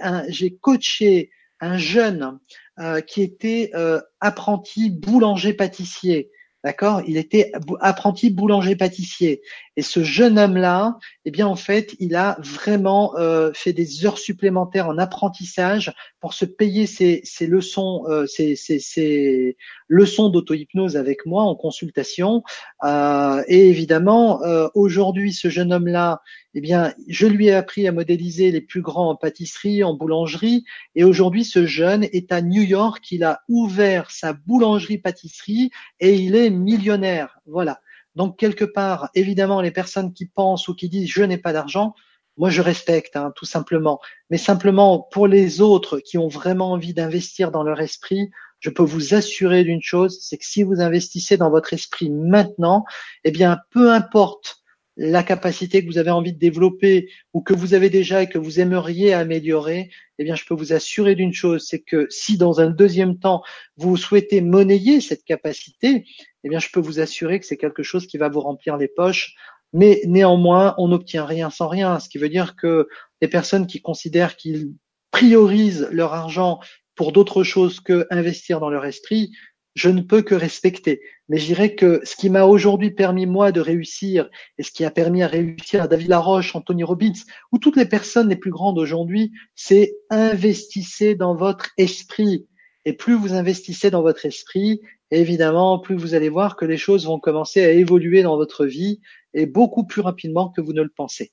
coaché 0.62 1.32
un 1.60 1.78
jeune 1.78 2.40
euh, 2.80 3.02
qui 3.02 3.22
était 3.22 3.72
euh, 3.74 4.02
apprenti 4.20 4.90
boulanger-pâtissier. 4.90 6.30
D'accord? 6.66 7.04
Il 7.06 7.18
était 7.18 7.52
apprenti 7.80 8.32
boulanger-pâtissier. 8.32 9.44
Et 9.78 9.84
ce 9.84 10.04
jeune 10.04 10.40
homme-là, 10.40 10.98
eh 11.26 11.30
bien 11.30 11.46
en 11.46 11.56
fait, 11.56 11.96
il 12.00 12.16
a 12.16 12.38
vraiment 12.40 13.16
euh, 13.18 13.52
fait 13.54 13.72
des 13.72 14.04
heures 14.04 14.18
supplémentaires 14.18 14.88
en 14.88 14.98
apprentissage 14.98 15.94
pour 16.26 16.34
se 16.34 16.46
payer 16.46 16.88
ses, 16.88 17.22
ses 17.24 17.46
leçons, 17.46 18.06
euh, 18.10 18.26
ses, 18.26 19.58
leçons 19.88 20.30
d'auto-hypnose 20.30 20.98
avec 20.98 21.28
moi 21.28 21.44
en 21.44 21.56
consultation. 21.56 22.42
Euh, 22.84 23.44
et 23.48 23.70
évidemment, 23.70 24.42
euh, 24.44 24.68
aujourd'hui, 24.74 25.34
ce 25.34 25.50
jeune 25.50 25.72
homme-là, 25.72 26.22
eh 26.56 26.62
bien, 26.62 26.96
je 27.08 27.28
lui 27.28 27.48
ai 27.48 27.54
appris 27.54 27.88
à 27.88 27.92
modéliser 27.92 28.50
les 28.50 28.62
plus 28.62 28.82
grands 28.82 29.10
en 29.10 29.16
pâtisserie, 29.16 29.84
en 29.84 29.94
boulangerie. 29.94 30.64
Et 30.96 31.04
aujourd'hui, 31.04 31.44
ce 31.44 31.68
jeune 31.68 32.06
est 32.06 32.32
à 32.32 32.42
New 32.42 32.64
York. 32.64 33.12
Il 33.12 33.24
a 33.24 33.42
ouvert 33.48 34.10
sa 34.10 34.34
boulangerie-pâtisserie 34.34 35.70
et 36.00 36.16
il 36.16 36.36
est 36.36 36.50
millionnaire. 36.56 37.40
Voilà. 37.46 37.80
Donc 38.16 38.40
quelque 38.40 38.66
part, 38.66 39.10
évidemment, 39.14 39.62
les 39.62 39.72
personnes 39.72 40.14
qui 40.14 40.26
pensent 40.26 40.68
ou 40.68 40.76
qui 40.76 40.90
disent 40.90 41.10
je 41.10 41.24
n'ai 41.24 41.38
pas 41.38 41.54
d'argent, 41.54 41.94
moi, 42.38 42.50
je 42.50 42.62
respecte, 42.62 43.16
hein, 43.16 43.32
tout 43.36 43.46
simplement. 43.46 44.00
Mais 44.30 44.38
simplement, 44.38 45.00
pour 45.12 45.28
les 45.28 45.62
autres 45.62 46.00
qui 46.00 46.18
ont 46.18 46.28
vraiment 46.28 46.72
envie 46.72 46.94
d'investir 46.94 47.50
dans 47.50 47.64
leur 47.64 47.80
esprit, 47.80 48.30
je 48.60 48.70
peux 48.70 48.84
vous 48.84 49.14
assurer 49.14 49.64
d'une 49.64 49.82
chose, 49.82 50.20
c'est 50.22 50.38
que 50.38 50.46
si 50.46 50.64
vous 50.64 50.82
investissez 50.82 51.38
dans 51.38 51.50
votre 51.50 51.74
esprit 51.74 52.10
maintenant, 52.10 52.84
eh 53.24 53.32
bien, 53.32 53.60
peu 53.72 53.92
importe 53.92 54.58
la 54.98 55.24
capacité 55.24 55.82
que 55.82 55.88
vous 55.88 55.98
avez 55.98 56.12
envie 56.12 56.34
de 56.34 56.40
développer 56.40 57.10
ou 57.34 57.42
que 57.42 57.54
vous 57.54 57.74
avez 57.74 57.90
déjà 57.90 58.24
et 58.24 58.28
que 58.28 58.38
vous 58.38 58.60
aimeriez 58.60 59.14
améliorer, 59.14 59.90
eh 60.20 60.24
bien, 60.24 60.36
je 60.36 60.46
peux 60.46 60.54
vous 60.54 60.74
assurer 60.74 61.16
d'une 61.16 61.34
chose, 61.34 61.66
c'est 61.68 61.82
que 61.82 62.08
si 62.10 62.38
dans 62.38 62.62
un 62.62 62.70
deuxième 62.70 63.20
temps, 63.20 63.44
vous 63.76 63.98
souhaitez 63.98 64.42
monnayer 64.42 65.02
cette 65.02 65.24
capacité, 65.24 66.06
eh 66.44 66.50
bien, 66.50 66.60
je 66.60 66.70
peux 66.72 66.80
vous 66.80 67.00
assurer 67.00 67.40
que 67.40 67.46
c'est 67.46 67.58
quelque 67.58 67.84
chose 67.84 68.08
qui 68.08 68.18
va 68.18 68.30
vous 68.30 68.42
remplir 68.42 68.78
les 68.78 68.88
poches. 68.88 69.36
Mais 69.74 70.02
néanmoins, 70.06 70.74
on 70.78 70.88
n'obtient 70.88 71.26
rien 71.26 71.50
sans 71.50 71.68
rien, 71.68 72.00
ce 72.00 72.08
qui 72.08 72.18
veut 72.18 72.30
dire 72.30 72.56
que 72.56 72.88
les 73.22 73.28
personnes 73.28 73.68
qui 73.68 73.82
considèrent 73.82 74.38
qu'ils 74.38 74.72
priorisent 75.12 75.90
leur 75.92 76.14
argent 76.14 76.60
pour 76.96 77.12
d'autres 77.12 77.44
choses 77.44 77.82
que 77.82 78.08
investir 78.10 78.62
dans 78.62 78.70
leur 78.70 78.86
esprit, 78.86 79.32
je 79.76 79.90
ne 79.90 80.02
peux 80.02 80.22
que 80.22 80.36
respecter. 80.36 81.02
Mais 81.28 81.38
je 81.38 81.46
dirais 81.46 81.76
que 81.76 82.02
ce 82.04 82.16
qui 82.16 82.30
m'a 82.30 82.46
aujourd'hui 82.46 82.92
permis, 82.92 83.26
moi, 83.26 83.52
de 83.52 83.60
réussir, 83.60 84.30
et 84.58 84.64
ce 84.64 84.72
qui 84.72 84.86
a 84.86 84.92
permis 84.92 85.22
à 85.22 85.28
réussir 85.28 85.84
à 85.84 85.88
David 85.88 86.08
Laroche, 86.08 86.56
Anthony 86.56 86.84
Robbins, 86.84 87.12
ou 87.52 87.60
toutes 87.60 87.76
les 87.76 87.86
personnes 87.86 88.30
les 88.30 88.38
plus 88.38 88.52
grandes 88.52 88.80
aujourd'hui, 88.80 89.34
c'est 89.54 89.96
investissez 90.10 91.16
dans 91.16 91.36
votre 91.36 91.72
esprit. 91.78 92.48
Et 92.86 92.94
plus 92.94 93.16
vous 93.16 93.34
investissez 93.34 93.92
dans 93.92 94.02
votre 94.02 94.26
esprit, 94.26 94.82
évidemment, 95.12 95.80
plus 95.80 95.96
vous 95.96 96.14
allez 96.14 96.30
voir 96.30 96.56
que 96.56 96.66
les 96.66 96.78
choses 96.78 97.06
vont 97.06 97.20
commencer 97.20 97.64
à 97.66 97.72
évoluer 97.72 98.24
dans 98.24 98.38
votre 98.38 98.66
vie 98.66 99.02
et 99.34 99.46
beaucoup 99.46 99.86
plus 99.86 100.02
rapidement 100.02 100.50
que 100.50 100.62
vous 100.62 100.74
ne 100.74 100.84
le 100.84 100.92
pensez. 100.96 101.32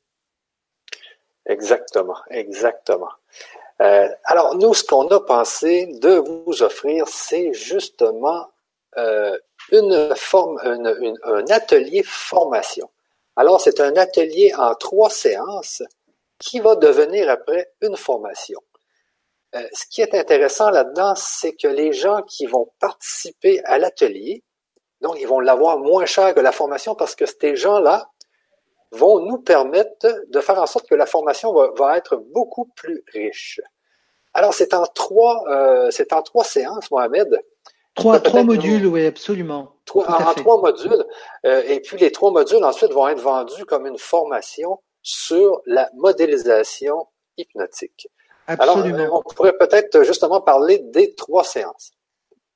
Exactement, 1.47 2.17
exactement. 2.31 3.11
Euh, 3.83 4.09
alors, 4.25 4.55
nous, 4.57 4.75
ce 4.75 4.85
qu'on 4.85 5.07
a 5.09 5.21
pensé 5.21 5.87
de 5.87 6.15
vous 6.15 6.63
offrir, 6.63 7.09
c'est 7.09 7.53
justement 7.53 8.49
euh, 8.97 9.37
une 9.71 10.15
forme, 10.17 10.59
un 10.63 11.47
atelier 11.51 12.03
formation. 12.05 12.89
Alors, 13.37 13.61
c'est 13.61 13.81
un 13.81 13.97
atelier 13.97 14.53
en 14.57 14.75
trois 14.75 15.11
séances 15.11 15.83
qui 16.39 16.61
va 16.61 16.77
devenir 16.77 17.29
après 17.29 17.73
une 17.81 17.97
formation. 17.97 18.61
Euh, 19.55 19.67
ce 19.73 19.85
qui 19.91 20.01
est 20.01 20.15
intéressant 20.15 20.71
là-dedans, 20.71 21.15
c'est 21.17 21.53
que 21.53 21.69
les 21.69 21.93
gens 21.93 22.23
qui 22.23 22.47
vont 22.47 22.71
participer 22.79 23.63
à 23.65 23.79
l'atelier 23.79 24.43
donc, 25.03 25.17
ils 25.21 25.27
vont 25.27 25.41
l'avoir 25.41 25.79
moins 25.79 26.07
cher 26.07 26.33
que 26.33 26.41
la 26.41 26.53
formation 26.53 26.95
parce 26.95 27.17
que 27.17 27.27
ces 27.27 27.57
gens-là 27.57 28.09
vont 28.93 29.19
nous 29.21 29.39
permettre 29.39 30.07
de 30.29 30.41
faire 30.41 30.61
en 30.61 30.67
sorte 30.67 30.89
que 30.89 30.95
la 30.95 31.07
formation 31.07 31.53
va, 31.53 31.97
être 31.99 32.17
beaucoup 32.17 32.67
plus 32.77 33.03
riche. 33.13 33.61
Alors, 34.35 34.55
c'est 34.55 34.75
en 34.75 34.87
trois, 34.87 35.45
euh, 35.49 35.91
c'est 35.91 36.13
en 36.13 36.23
trois 36.23 36.45
séances, 36.45 36.91
Mohamed. 36.91 37.41
Trois, 37.95 38.21
trois 38.21 38.43
modules, 38.43 38.87
oui, 38.87 39.05
absolument. 39.05 39.77
Trois, 39.85 40.09
en, 40.09 40.33
trois 40.35 40.61
modules. 40.61 41.05
Euh, 41.45 41.63
et 41.67 41.81
puis, 41.81 41.99
les 41.99 42.11
trois 42.11 42.31
modules, 42.31 42.65
ensuite, 42.65 42.93
vont 42.93 43.09
être 43.09 43.21
vendus 43.21 43.67
comme 43.67 43.87
une 43.87 43.99
formation 43.99 44.81
sur 45.03 45.61
la 45.67 45.91
modélisation 45.97 47.07
hypnotique. 47.37 48.09
Absolument. 48.47 48.99
Alors, 48.99 49.23
on 49.27 49.35
pourrait 49.35 49.57
peut-être 49.57 50.03
justement 50.05 50.41
parler 50.41 50.79
des 50.79 51.15
trois 51.15 51.45
séances. 51.45 51.93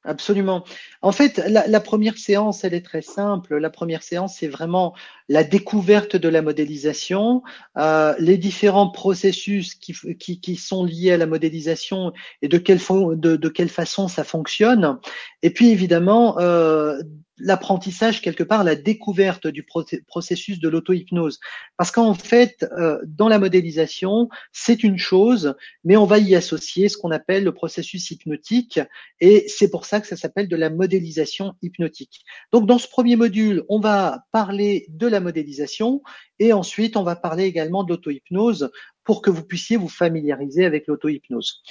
Absolument. 0.06 0.62
En 1.02 1.10
fait, 1.10 1.38
la, 1.48 1.80
première 1.80 2.16
séance, 2.16 2.62
elle 2.62 2.74
est 2.74 2.84
très 2.84 3.02
simple. 3.02 3.56
La 3.56 3.70
première 3.70 4.04
séance, 4.04 4.36
c'est 4.38 4.46
vraiment 4.46 4.94
la 5.28 5.44
découverte 5.44 6.16
de 6.16 6.28
la 6.28 6.42
modélisation, 6.42 7.42
euh, 7.76 8.14
les 8.18 8.38
différents 8.38 8.90
processus 8.90 9.74
qui, 9.74 9.94
qui, 10.18 10.40
qui, 10.40 10.56
sont 10.56 10.84
liés 10.84 11.12
à 11.12 11.16
la 11.16 11.26
modélisation 11.26 12.12
et 12.42 12.48
de 12.48 12.58
quelle, 12.58 12.78
de, 12.78 13.36
de 13.36 13.48
quelle 13.48 13.68
façon 13.68 14.08
ça 14.08 14.24
fonctionne. 14.24 14.98
Et 15.42 15.50
puis, 15.50 15.70
évidemment, 15.70 16.38
euh, 16.38 16.98
l'apprentissage 17.38 18.22
quelque 18.22 18.42
part, 18.42 18.64
la 18.64 18.74
découverte 18.74 19.46
du 19.46 19.66
processus 20.06 20.58
de 20.58 20.68
l'auto-hypnose. 20.68 21.38
Parce 21.76 21.90
qu'en 21.90 22.14
fait, 22.14 22.66
euh, 22.78 22.98
dans 23.06 23.28
la 23.28 23.38
modélisation, 23.38 24.28
c'est 24.52 24.82
une 24.82 24.98
chose, 24.98 25.54
mais 25.84 25.96
on 25.96 26.06
va 26.06 26.18
y 26.18 26.34
associer 26.34 26.88
ce 26.88 26.96
qu'on 26.96 27.10
appelle 27.10 27.44
le 27.44 27.52
processus 27.52 28.10
hypnotique, 28.10 28.80
et 29.20 29.44
c'est 29.48 29.70
pour 29.70 29.84
ça 29.84 30.00
que 30.00 30.06
ça 30.06 30.16
s'appelle 30.16 30.48
de 30.48 30.56
la 30.56 30.70
modélisation 30.70 31.54
hypnotique. 31.62 32.24
Donc 32.52 32.66
dans 32.66 32.78
ce 32.78 32.88
premier 32.88 33.16
module, 33.16 33.64
on 33.68 33.80
va 33.80 34.24
parler 34.32 34.86
de 34.88 35.06
la 35.06 35.15
modélisation, 35.20 36.02
et 36.38 36.52
ensuite 36.52 36.96
on 36.96 37.02
va 37.02 37.16
parler 37.16 37.44
également 37.44 37.84
de 37.84 37.90
l'auto-hypnose 37.90 38.70
pour 39.04 39.22
que 39.22 39.30
vous 39.30 39.44
puissiez 39.44 39.76
vous 39.76 39.88
familiariser 39.88 40.64
avec 40.64 40.86
l'auto-hypnose. 40.86 41.62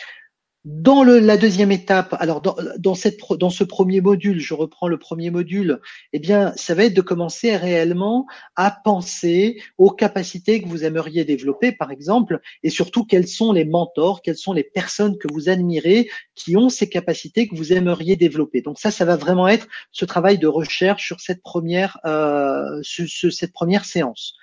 Dans 0.66 1.04
la 1.04 1.38
deuxième 1.38 1.72
étape, 1.72 2.16
alors 2.20 2.42
dans, 2.42 2.96
ce 2.96 3.64
premier 3.64 4.02
module, 4.02 4.40
je 4.40 4.56
reprends 4.56 4.88
le 4.88 4.98
premier 4.98 5.30
module, 5.30 5.80
eh 6.12 6.18
bien, 6.18 6.54
ça 6.56 6.74
va 6.74 6.86
être 6.86 6.96
de 6.96 7.02
commencer 7.02 7.56
réellement 7.56 8.26
à 8.56 8.72
penser 8.72 9.62
aux 9.78 9.92
capacités 9.92 10.64
que 10.64 10.68
vous 10.68 10.84
aimeriez 10.84 11.24
développer, 11.24 11.72
par 11.72 11.92
exemple, 11.92 12.40
et 12.64 12.72
surtout 12.72 13.06
quels 13.06 13.28
sont 13.28 13.52
les 13.52 13.64
mentors, 13.64 14.24
quelles 14.24 14.38
sont 14.38 14.54
les 14.54 14.64
personnes 14.64 15.20
que 15.20 15.32
vous 15.32 15.50
admirez 15.50 16.10
qui 16.34 16.58
ont 16.58 16.70
ces 16.70 16.90
capacités 16.90 17.48
que 17.48 17.56
vous 17.56 17.72
aimeriez 17.72 18.16
développer. 18.16 18.62
Donc 18.62 18.80
ça, 18.80 18.90
ça 18.90 19.06
va 19.06 19.18
vraiment 19.18 19.48
être 19.48 19.68
ce 19.92 20.06
travail 20.06 20.40
de 20.40 20.48
recherche 20.48 21.06
sur 21.06 21.22
cette 21.22 21.44
première, 21.44 22.00
euh, 22.06 22.80
sur 22.82 23.32
cette 23.32 23.54
première 23.54 23.86
séance. 23.86 24.34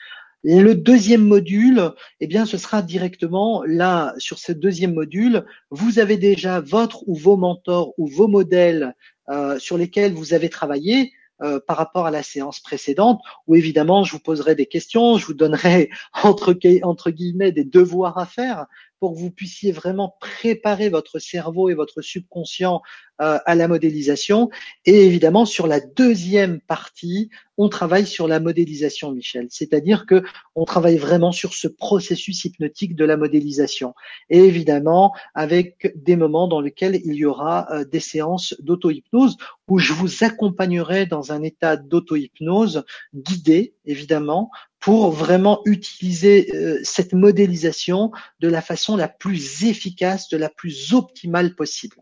Le 0.45 0.75
deuxième 0.75 1.25
module, 1.25 1.93
eh 2.21 2.27
bien, 2.27 2.47
ce 2.47 2.59
sera 2.59 2.83
directement 2.83 3.63
là, 3.65 4.13
sur 4.19 4.39
ce 4.39 4.51
deuxième 4.53 4.95
module, 4.95 5.45
vous 5.71 5.99
avez 6.01 6.17
déjà 6.17 6.61
votre 6.61 7.09
ou 7.09 7.15
vos 7.15 7.37
mentors 7.37 7.95
ou 7.97 8.09
vos 8.09 8.27
modèles 8.27 8.95
euh, 9.31 9.59
sur 9.59 9.79
lesquels 9.79 10.15
vous 10.15 10.35
avez 10.35 10.49
travaillé. 10.49 11.13
Euh, 11.43 11.59
par 11.59 11.77
rapport 11.77 12.07
à 12.07 12.13
la 12.13 12.23
séance 12.23 12.61
précédente, 12.61 13.21
où 13.49 13.57
évidemment 13.57 14.05
je 14.05 14.13
vous 14.13 14.21
poserai 14.21 14.55
des 14.55 14.67
questions, 14.67 15.17
je 15.19 15.27
vous 15.27 15.35
donnerai 15.35 15.91
guillemets 17.11 17.51
des 17.51 17.65
devoirs 17.65 18.17
à 18.17 18.27
faire 18.27 18.67
pour 19.03 19.15
que 19.15 19.19
vous 19.19 19.33
puissiez 19.33 19.73
vraiment 19.73 20.15
préparer 20.21 20.89
votre 20.89 21.19
cerveau 21.19 21.69
et 21.69 21.75
votre 21.75 22.03
subconscient 22.03 22.83
euh, 23.21 23.41
à 23.47 23.57
la 23.57 23.67
modélisation. 23.67 24.49
Et 24.85 25.07
évidemment, 25.07 25.45
sur 25.45 25.67
la 25.67 25.81
deuxième 25.81 26.61
partie, 26.61 27.29
on 27.59 27.69
travaille 27.69 28.07
sur 28.07 28.29
la 28.29 28.39
modélisation, 28.39 29.11
Michel. 29.11 29.49
C'est-à-dire 29.51 30.07
que 30.07 30.23
on 30.55 30.65
travaille 30.65 30.99
vraiment 30.99 31.33
sur 31.33 31.53
ce 31.53 31.67
processus 31.67 32.45
hypnotique 32.45 32.95
de 32.95 33.05
la 33.05 33.17
modélisation. 33.17 33.93
Et 34.31 34.39
évidemment, 34.39 35.13
avec 35.35 35.93
des 35.97 36.15
moments 36.15 36.47
dans 36.47 36.61
lesquels 36.61 37.01
il 37.05 37.15
y 37.15 37.25
aura 37.25 37.67
euh, 37.73 37.85
des 37.85 37.99
séances 37.99 38.55
d'auto-hypnose 38.61 39.37
où 39.67 39.81
je 39.81 39.95
vous 39.95 40.23
accompagnerai 40.23 41.07
dans 41.07 41.33
un 41.33 41.43
état 41.43 41.77
d'auto-hypnose 41.77 42.85
guidé, 43.13 43.75
évidemment, 43.85 44.53
pour 44.83 45.13
vraiment 45.13 45.63
utiliser 45.65 46.51
euh, 46.55 46.81
cette 46.83 47.13
modélisation 47.15 48.11
de 48.41 48.49
la 48.49 48.61
façon 48.61 48.97
la 48.97 49.09
plus 49.09 49.65
efficace, 49.65 50.29
de 50.29 50.37
la 50.37 50.51
plus 50.51 50.93
optimale 50.93 51.55
possible. 51.55 51.97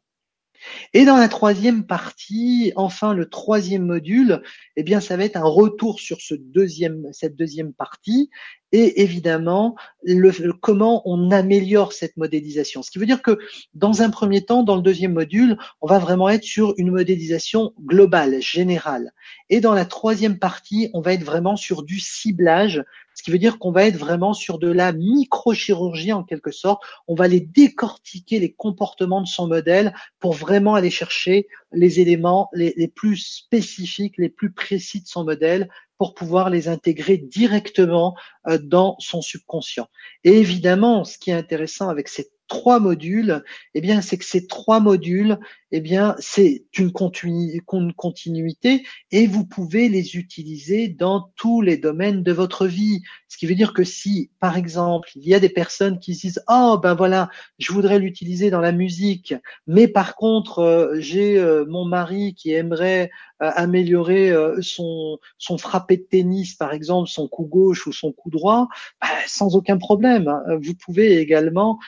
Et 0.95 1.05
dans 1.05 1.17
la 1.17 1.29
troisième 1.29 1.87
partie, 1.87 2.73
enfin 2.77 3.15
le 3.15 3.29
troisième 3.29 3.85
module, 3.85 4.43
eh 4.77 4.83
bien 4.83 5.01
ça 5.01 5.17
va 5.17 5.25
être 5.25 5.37
un 5.37 5.45
retour 5.45 6.01
sur 6.01 6.21
ce 6.21 6.35
deuxième, 6.35 7.07
cette 7.13 7.37
deuxième 7.37 7.73
partie 7.73 8.31
et 8.73 9.03
évidemment 9.03 9.77
le, 10.03 10.53
comment 10.53 11.03
on 11.05 11.31
améliore 11.31 11.93
cette 11.93 12.17
modélisation. 12.17 12.83
Ce 12.83 12.91
qui 12.91 12.99
veut 12.99 13.07
dire 13.07 13.23
que 13.23 13.39
dans 13.75 14.03
un 14.03 14.11
premier 14.11 14.45
temps, 14.45 14.63
dans 14.63 14.77
le 14.77 14.83
deuxième 14.83 15.13
module, 15.13 15.59
on 15.81 15.87
va 15.87 15.99
vraiment 15.99 16.29
être 16.29 16.45
sur 16.45 16.75
une 16.77 16.91
modélisation 16.91 17.73
globale, 17.85 18.41
générale. 18.41 19.13
Et 19.49 19.61
dans 19.61 19.75
la 19.75 19.85
troisième 19.85 20.39
partie, 20.39 20.91
on 20.95 21.01
va 21.01 21.13
être 21.13 21.25
vraiment 21.25 21.57
sur 21.57 21.83
du 21.83 21.99
ciblage, 21.99 22.83
ce 23.15 23.23
qui 23.23 23.31
veut 23.31 23.39
dire 23.39 23.59
qu'on 23.59 23.73
va 23.73 23.85
être 23.85 23.97
vraiment 23.97 24.33
sur 24.33 24.59
de 24.59 24.71
la 24.71 24.93
microchirurgie 24.93 26.13
en 26.13 26.23
quelque 26.23 26.53
sorte. 26.53 26.83
On 27.09 27.15
va 27.15 27.25
aller 27.25 27.41
décortiquer 27.41 28.39
les 28.39 28.53
comportements 28.53 29.21
de 29.21 29.27
son 29.27 29.47
modèle 29.47 29.93
pour 30.21 30.33
vraiment 30.33 30.75
aller 30.75 30.91
chercher 30.91 31.49
les 31.73 32.01
éléments 32.01 32.49
les, 32.53 32.89
plus 32.89 33.17
spécifiques, 33.17 34.15
les 34.19 34.29
plus 34.29 34.53
précis 34.53 35.01
de 35.03 35.07
son 35.07 35.25
modèle 35.25 35.69
pour 35.99 36.15
pouvoir 36.15 36.51
les 36.51 36.69
intégrer 36.69 37.19
directement 37.19 38.17
euh, 38.49 38.59
dans 38.59 38.97
son 38.99 39.23
subconscient. 39.23 39.89
Et 40.25 40.39
évidemment, 40.39 41.05
ce 41.05 41.19
qui 41.19 41.31
est 41.31 41.35
intéressant 41.35 41.89
avec 41.89 42.09
ces 42.09 42.31
trois 42.51 42.81
modules, 42.81 43.43
eh 43.75 43.81
bien, 43.81 44.03
c'est 44.03 44.19
que 44.19 44.25
ces 44.25 44.47
trois 44.47 44.81
modules, 44.81 45.39
eh 45.71 45.81
bien, 45.81 46.17
c'est 46.19 46.65
une 46.77 46.93
continuité 46.93 48.83
et 49.13 49.27
vous 49.29 49.47
pouvez 49.47 49.89
les 49.89 50.17
utiliser 50.17 50.89
dans 50.89 51.31
tous 51.37 51.63
les 51.63 51.77
domaines 51.77 52.25
de 52.25 52.33
votre 52.33 52.67
vie. 52.67 53.03
Ce 53.29 53.39
qui 53.39 53.47
veut 53.47 53.55
dire 53.55 53.73
que 53.73 53.85
si, 53.85 54.33
par 54.41 54.57
exemple, 54.57 55.11
il 55.15 55.29
y 55.29 55.35
a 55.35 55.41
des 55.41 55.49
personnes 55.49 56.01
qui 56.01 56.13
disent, 56.13 56.43
oh, 56.49 56.79
ben 56.83 56.95
voilà, 56.95 57.31
je 57.59 57.73
voudrais 57.73 58.01
l'utiliser 58.01 58.51
dans 58.51 58.61
la 58.61 58.73
musique, 58.73 59.33
mais 59.69 59.87
par 59.87 60.17
contre, 60.17 60.59
euh, 60.59 60.97
j'ai 60.99 61.39
euh, 61.39 61.65
mon 61.67 61.85
mari 61.85 62.35
qui 62.35 62.53
aimerait 62.53 63.11
améliorer 63.41 64.33
son, 64.61 65.19
son 65.39 65.59
frappé 65.59 65.97
de 65.97 66.03
tennis, 66.03 66.55
par 66.55 66.73
exemple, 66.73 67.09
son 67.09 67.29
coup 67.29 67.45
gauche 67.45 67.87
ou 67.87 67.93
son 67.93 68.13
coup 68.13 68.31
droit, 68.31 68.69
ben, 69.01 69.09
sans 69.27 69.57
aucun 69.57 69.79
problème. 69.79 70.29
Hein. 70.29 70.43
Vous 70.63 70.75
pouvez 70.75 71.19
également 71.19 71.79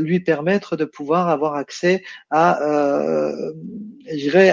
lui 0.00 0.20
permettre 0.20 0.76
de 0.76 0.84
pouvoir 0.84 1.28
avoir 1.28 1.54
accès 1.54 2.02
à 2.30 2.62
euh, 2.62 3.52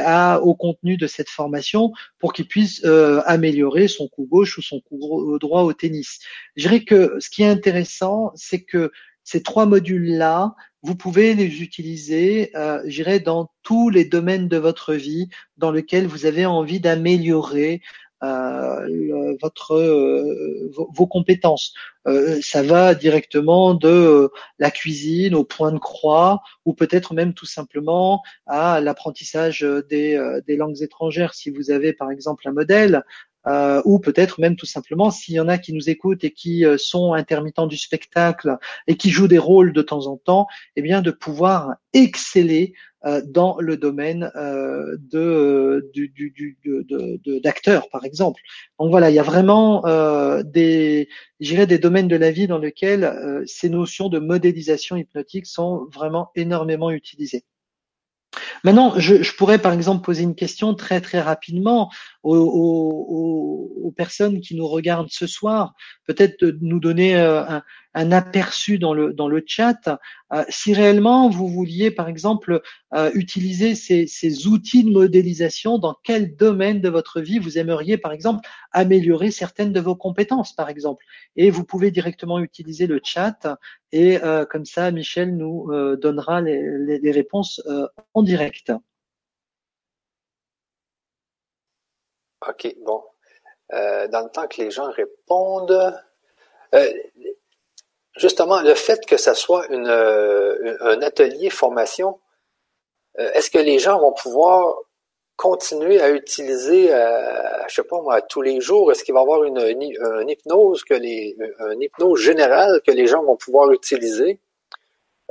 à, 0.06 0.42
au 0.42 0.56
contenu 0.56 0.98
de 0.98 1.08
cette 1.08 1.30
formation 1.30 1.92
pour 2.20 2.34
qu'il 2.34 2.48
puisse 2.48 2.82
euh, 2.86 3.22
améliorer 3.26 3.88
son 3.88 4.08
coup 4.08 4.28
gauche 4.30 4.58
ou 4.58 4.62
son 4.62 4.82
coup 4.82 5.38
droit 5.40 5.64
au 5.64 5.74
tennis. 5.74 6.20
Je 6.56 6.64
dirais 6.64 6.84
que 6.84 7.16
ce 7.20 7.30
qui 7.30 7.44
est 7.44 7.48
intéressant, 7.48 8.32
c'est 8.36 8.62
que 8.62 8.92
ces 9.28 9.44
trois 9.44 9.66
modules-là, 9.66 10.56
vous 10.84 10.96
pouvez 10.96 11.34
les 11.34 11.62
utiliser, 11.62 12.50
euh, 12.56 13.20
dans 13.20 13.52
tous 13.62 13.90
les 13.90 14.06
domaines 14.06 14.48
de 14.48 14.56
votre 14.56 14.94
vie 14.94 15.28
dans 15.58 15.70
lesquels 15.70 16.08
vous 16.08 16.26
avez 16.26 16.46
envie 16.46 16.80
d'améliorer 16.80 17.82
euh, 18.24 19.36
votre 19.42 19.76
euh, 19.76 20.72
vos, 20.72 21.08
compétences. 21.08 21.74
Euh, 22.08 22.40
ça 22.42 22.64
va 22.64 22.96
directement 22.96 23.74
de 23.74 24.32
la 24.60 24.72
cuisine 24.72 25.36
au 25.36 25.44
point 25.44 25.74
de 25.74 25.78
croix, 25.78 26.42
ou 26.64 26.74
peut-être 26.74 27.14
même 27.14 27.34
tout 27.34 27.46
simplement 27.46 28.24
à 28.46 28.80
l'apprentissage 28.80 29.62
des, 29.90 30.18
des 30.48 30.56
langues 30.56 30.82
étrangères. 30.82 31.34
Si 31.34 31.50
vous 31.50 31.70
avez 31.70 31.92
par 31.92 32.10
exemple 32.10 32.48
un 32.48 32.54
modèle, 32.54 33.04
euh, 33.48 33.82
ou 33.86 34.00
peut-être 34.00 34.40
même 34.40 34.56
tout 34.56 34.66
simplement 34.66 35.12
s'il 35.12 35.36
y 35.36 35.40
en 35.40 35.48
a 35.48 35.58
qui 35.58 35.74
nous 35.74 35.90
écoutent 35.90 36.24
et 36.24 36.32
qui 36.32 36.66
sont 36.78 37.14
intermittents 37.14 37.68
du 37.68 37.78
spectacle 37.78 38.58
et 38.88 38.96
qui 38.96 39.10
jouent 39.10 39.28
des 39.28 39.38
rôles 39.38 39.74
de 39.74 39.82
temps 39.82 40.08
en 40.08 40.18
temps, 40.18 40.48
eh 40.76 40.82
bien 40.82 41.02
de 41.02 41.12
pouvoir 41.12 41.76
exceller 41.94 42.74
euh, 43.06 43.22
dans 43.24 43.58
le 43.60 43.78
domaine 43.78 44.32
euh, 44.36 44.98
de, 45.00 45.90
du, 45.94 46.10
du, 46.10 46.58
de, 46.64 47.40
d'acteurs, 47.40 47.90
par 47.90 48.04
exemple. 48.04 48.42
Donc 48.80 48.90
voilà, 48.90 49.12
il 49.12 49.16
y 49.16 49.20
a 49.20 49.24
vraiment 49.24 49.86
euh, 49.86 50.42
des, 50.44 51.08
des 51.40 51.78
domaines 51.78 52.08
de 52.08 52.16
la 52.16 52.32
vie 52.32 52.48
dans 52.48 52.58
lesquels 52.58 53.44
ces 53.46 53.70
notions 53.70 54.10
de 54.10 54.18
modélisation 54.18 54.96
hypnotique 54.96 55.46
sont 55.46 55.88
vraiment 55.94 56.32
énormément 56.36 56.90
utilisées. 56.90 57.46
Maintenant, 58.64 58.94
je, 58.98 59.22
je, 59.22 59.36
pourrais 59.36 59.60
par 59.60 59.74
exemple 59.74 60.04
poser 60.04 60.24
une 60.24 60.36
question 60.36 60.74
très 60.74 61.00
très 61.00 61.22
rapidement 61.22 61.92
aux, 62.36 63.70
aux, 63.84 63.92
personnes 63.92 64.42
qui 64.42 64.56
nous 64.56 64.68
regardent 64.68 65.10
ce 65.10 65.26
soir, 65.26 65.74
peut-être 66.06 66.46
nous 66.62 66.80
donner 66.80 67.16
un, 67.16 67.64
un 67.98 68.12
aperçu 68.12 68.78
dans 68.78 68.94
le, 68.94 69.12
dans 69.12 69.28
le 69.28 69.44
chat. 69.46 70.00
Euh, 70.32 70.44
si 70.50 70.74
réellement 70.76 71.30
vous 71.30 71.48
vouliez, 71.48 71.90
par 71.90 72.08
exemple, 72.08 72.62
euh, 72.94 73.10
utiliser 73.16 73.74
ces, 73.74 74.06
ces, 74.06 74.46
outils 74.46 74.84
de 74.84 74.92
modélisation, 74.92 75.80
dans 75.80 75.96
quel 76.04 76.36
domaine 76.36 76.80
de 76.80 76.90
votre 76.90 77.22
vie 77.22 77.40
vous 77.40 77.58
aimeriez, 77.58 77.98
par 77.98 78.12
exemple, 78.12 78.48
améliorer 78.72 79.32
certaines 79.32 79.74
de 79.74 79.80
vos 79.80 79.96
compétences, 79.96 80.54
par 80.54 80.70
exemple? 80.70 81.04
Et 81.36 81.50
vous 81.50 81.64
pouvez 81.64 81.90
directement 81.90 82.40
utiliser 82.40 82.86
le 82.86 83.02
chat 83.04 83.58
et 83.92 84.24
euh, 84.24 84.46
comme 84.46 84.66
ça, 84.66 84.92
Michel 84.92 85.36
nous 85.36 85.72
donnera 85.96 86.42
les, 86.42 87.00
les 87.00 87.12
réponses 87.12 87.62
en 88.14 88.22
direct. 88.22 88.72
OK, 92.48 92.76
bon. 92.84 93.04
dans 93.72 94.24
le 94.24 94.30
temps 94.30 94.48
que 94.48 94.62
les 94.62 94.72
gens 94.72 94.90
répondent, 94.92 95.94
euh, 96.76 96.94
justement, 98.18 98.62
le 98.62 98.74
fait 98.74 99.06
que 99.06 99.18
ça 99.18 99.34
soit 99.34 99.68
une, 99.68 99.88
euh, 99.88 100.78
un 100.82 101.02
atelier 101.02 101.50
formation, 101.50 102.20
euh, 103.20 103.32
est-ce 103.34 103.50
que 103.50 103.58
les 103.58 103.80
gens 103.80 104.00
vont 104.00 104.14
pouvoir 104.14 104.76
continuer 105.36 106.02
à 106.02 106.10
utiliser, 106.10 106.94
euh, 106.94 107.68
je 107.68 107.76
sais 107.76 107.84
pas 107.84 108.02
moi, 108.02 108.22
tous 108.22 108.42
les 108.42 108.60
jours? 108.60 108.92
Est-ce 108.92 109.04
qu'il 109.04 109.14
va 109.14 109.22
y 109.22 109.24
avoir 109.24 109.44
une, 109.44 109.60
une, 109.60 110.30
hypnose 110.30 110.84
que 110.84 110.96
les, 110.96 111.38
une 111.72 111.82
hypnose 111.82 112.20
générale 112.20 112.82
que 112.86 112.92
les 112.92 113.08
gens 113.08 113.24
vont 113.24 113.36
pouvoir 113.36 113.72
utiliser 113.72 114.40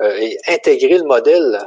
et 0.01 0.39
intégrer 0.47 0.99
le 0.99 1.05
modèle? 1.05 1.59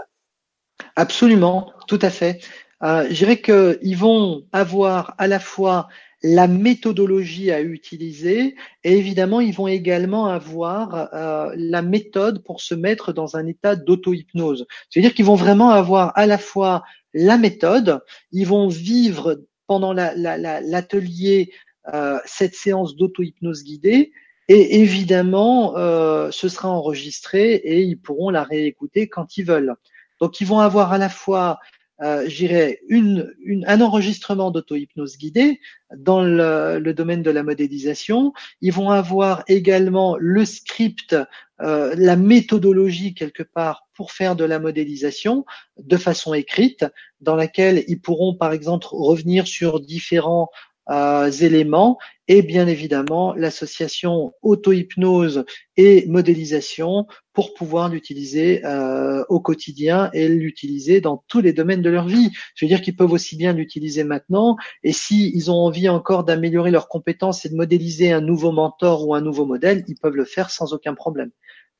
Absolument, 0.95 1.73
tout 1.87 1.99
à 2.01 2.09
fait. 2.09 2.39
Je 2.81 3.13
dirais 3.13 3.41
qu'ils 3.41 3.97
vont 3.97 4.43
avoir 4.51 5.15
à 5.17 5.27
la 5.27 5.39
fois 5.39 5.89
la 6.21 6.47
méthodologie 6.47 7.51
à 7.51 7.61
utiliser 7.61 8.55
et 8.83 8.97
évidemment 8.97 9.39
ils 9.39 9.53
vont 9.53 9.67
également 9.67 10.27
avoir 10.27 11.09
euh, 11.13 11.53
la 11.55 11.81
méthode 11.81 12.43
pour 12.43 12.61
se 12.61 12.75
mettre 12.75 13.13
dans 13.13 13.37
un 13.37 13.47
état 13.47 13.75
d'auto-hypnose. 13.75 14.65
C'est-à-dire 14.89 15.13
qu'ils 15.13 15.25
vont 15.25 15.35
vraiment 15.35 15.69
avoir 15.69 16.11
à 16.17 16.25
la 16.25 16.37
fois 16.37 16.83
la 17.13 17.37
méthode, 17.37 18.01
ils 18.31 18.45
vont 18.45 18.67
vivre 18.67 19.41
pendant 19.67 19.93
l'atelier 19.93 21.51
la, 21.85 21.95
euh, 21.95 22.19
cette 22.25 22.55
séance 22.55 22.95
d'auto-hypnose 22.95 23.63
guidée 23.63 24.11
et 24.49 24.81
évidemment 24.81 25.77
euh, 25.77 26.31
ce 26.31 26.49
sera 26.49 26.69
enregistré 26.69 27.53
et 27.53 27.81
ils 27.81 27.99
pourront 27.99 28.29
la 28.29 28.43
réécouter 28.43 29.07
quand 29.07 29.37
ils 29.37 29.45
veulent. 29.45 29.75
Donc, 30.19 30.41
ils 30.41 30.47
vont 30.47 30.59
avoir 30.59 30.91
à 30.91 30.97
la 30.97 31.07
fois 31.07 31.59
euh, 32.01 32.23
j'irais, 32.27 32.79
une, 32.87 33.33
une, 33.43 33.65
un 33.67 33.81
enregistrement 33.81 34.51
d'auto-hypnose 34.51 35.17
guidée 35.17 35.59
dans 35.95 36.21
le, 36.23 36.79
le, 36.79 36.93
domaine 36.93 37.23
de 37.23 37.31
la 37.31 37.43
modélisation. 37.43 38.33
Ils 38.61 38.71
vont 38.71 38.89
avoir 38.89 39.43
également 39.47 40.15
le 40.17 40.45
script, 40.45 41.15
euh, 41.61 41.93
la 41.97 42.15
méthodologie 42.15 43.13
quelque 43.13 43.43
part 43.43 43.87
pour 43.93 44.13
faire 44.13 44.37
de 44.37 44.45
la 44.45 44.59
modélisation 44.59 45.45
de 45.77 45.97
façon 45.97 46.33
écrite, 46.33 46.85
dans 47.19 47.35
laquelle 47.35 47.83
ils 47.89 47.99
pourront 47.99 48.33
par 48.33 48.53
exemple 48.53 48.87
revenir 48.91 49.45
sur 49.45 49.81
différents 49.81 50.49
euh, 50.89 51.29
éléments 51.29 51.97
et 52.27 52.41
bien 52.41 52.67
évidemment 52.67 53.33
l'association 53.33 54.33
auto-hypnose 54.43 55.45
et 55.77 56.05
modélisation 56.07 57.07
pour 57.33 57.53
pouvoir 57.53 57.89
l'utiliser 57.89 58.65
euh, 58.65 59.23
au 59.29 59.39
quotidien 59.39 60.09
et 60.13 60.27
l'utiliser 60.27 61.01
dans 61.01 61.23
tous 61.27 61.41
les 61.41 61.53
domaines 61.53 61.81
de 61.81 61.89
leur 61.89 62.07
vie. 62.07 62.31
Je 62.55 62.65
veux 62.65 62.69
dire 62.69 62.81
qu'ils 62.81 62.95
peuvent 62.95 63.11
aussi 63.11 63.35
bien 63.35 63.53
l'utiliser 63.53 64.03
maintenant 64.03 64.57
et 64.83 64.93
si 64.93 65.31
ils 65.33 65.49
ont 65.49 65.55
envie 65.55 65.89
encore 65.89 66.23
d'améliorer 66.23 66.71
leurs 66.71 66.87
compétences 66.87 67.45
et 67.45 67.49
de 67.49 67.55
modéliser 67.55 68.11
un 68.11 68.21
nouveau 68.21 68.51
mentor 68.51 69.07
ou 69.07 69.15
un 69.15 69.21
nouveau 69.21 69.45
modèle, 69.45 69.83
ils 69.87 69.95
peuvent 69.95 70.15
le 70.15 70.25
faire 70.25 70.51
sans 70.51 70.73
aucun 70.73 70.93
problème. 70.93 71.31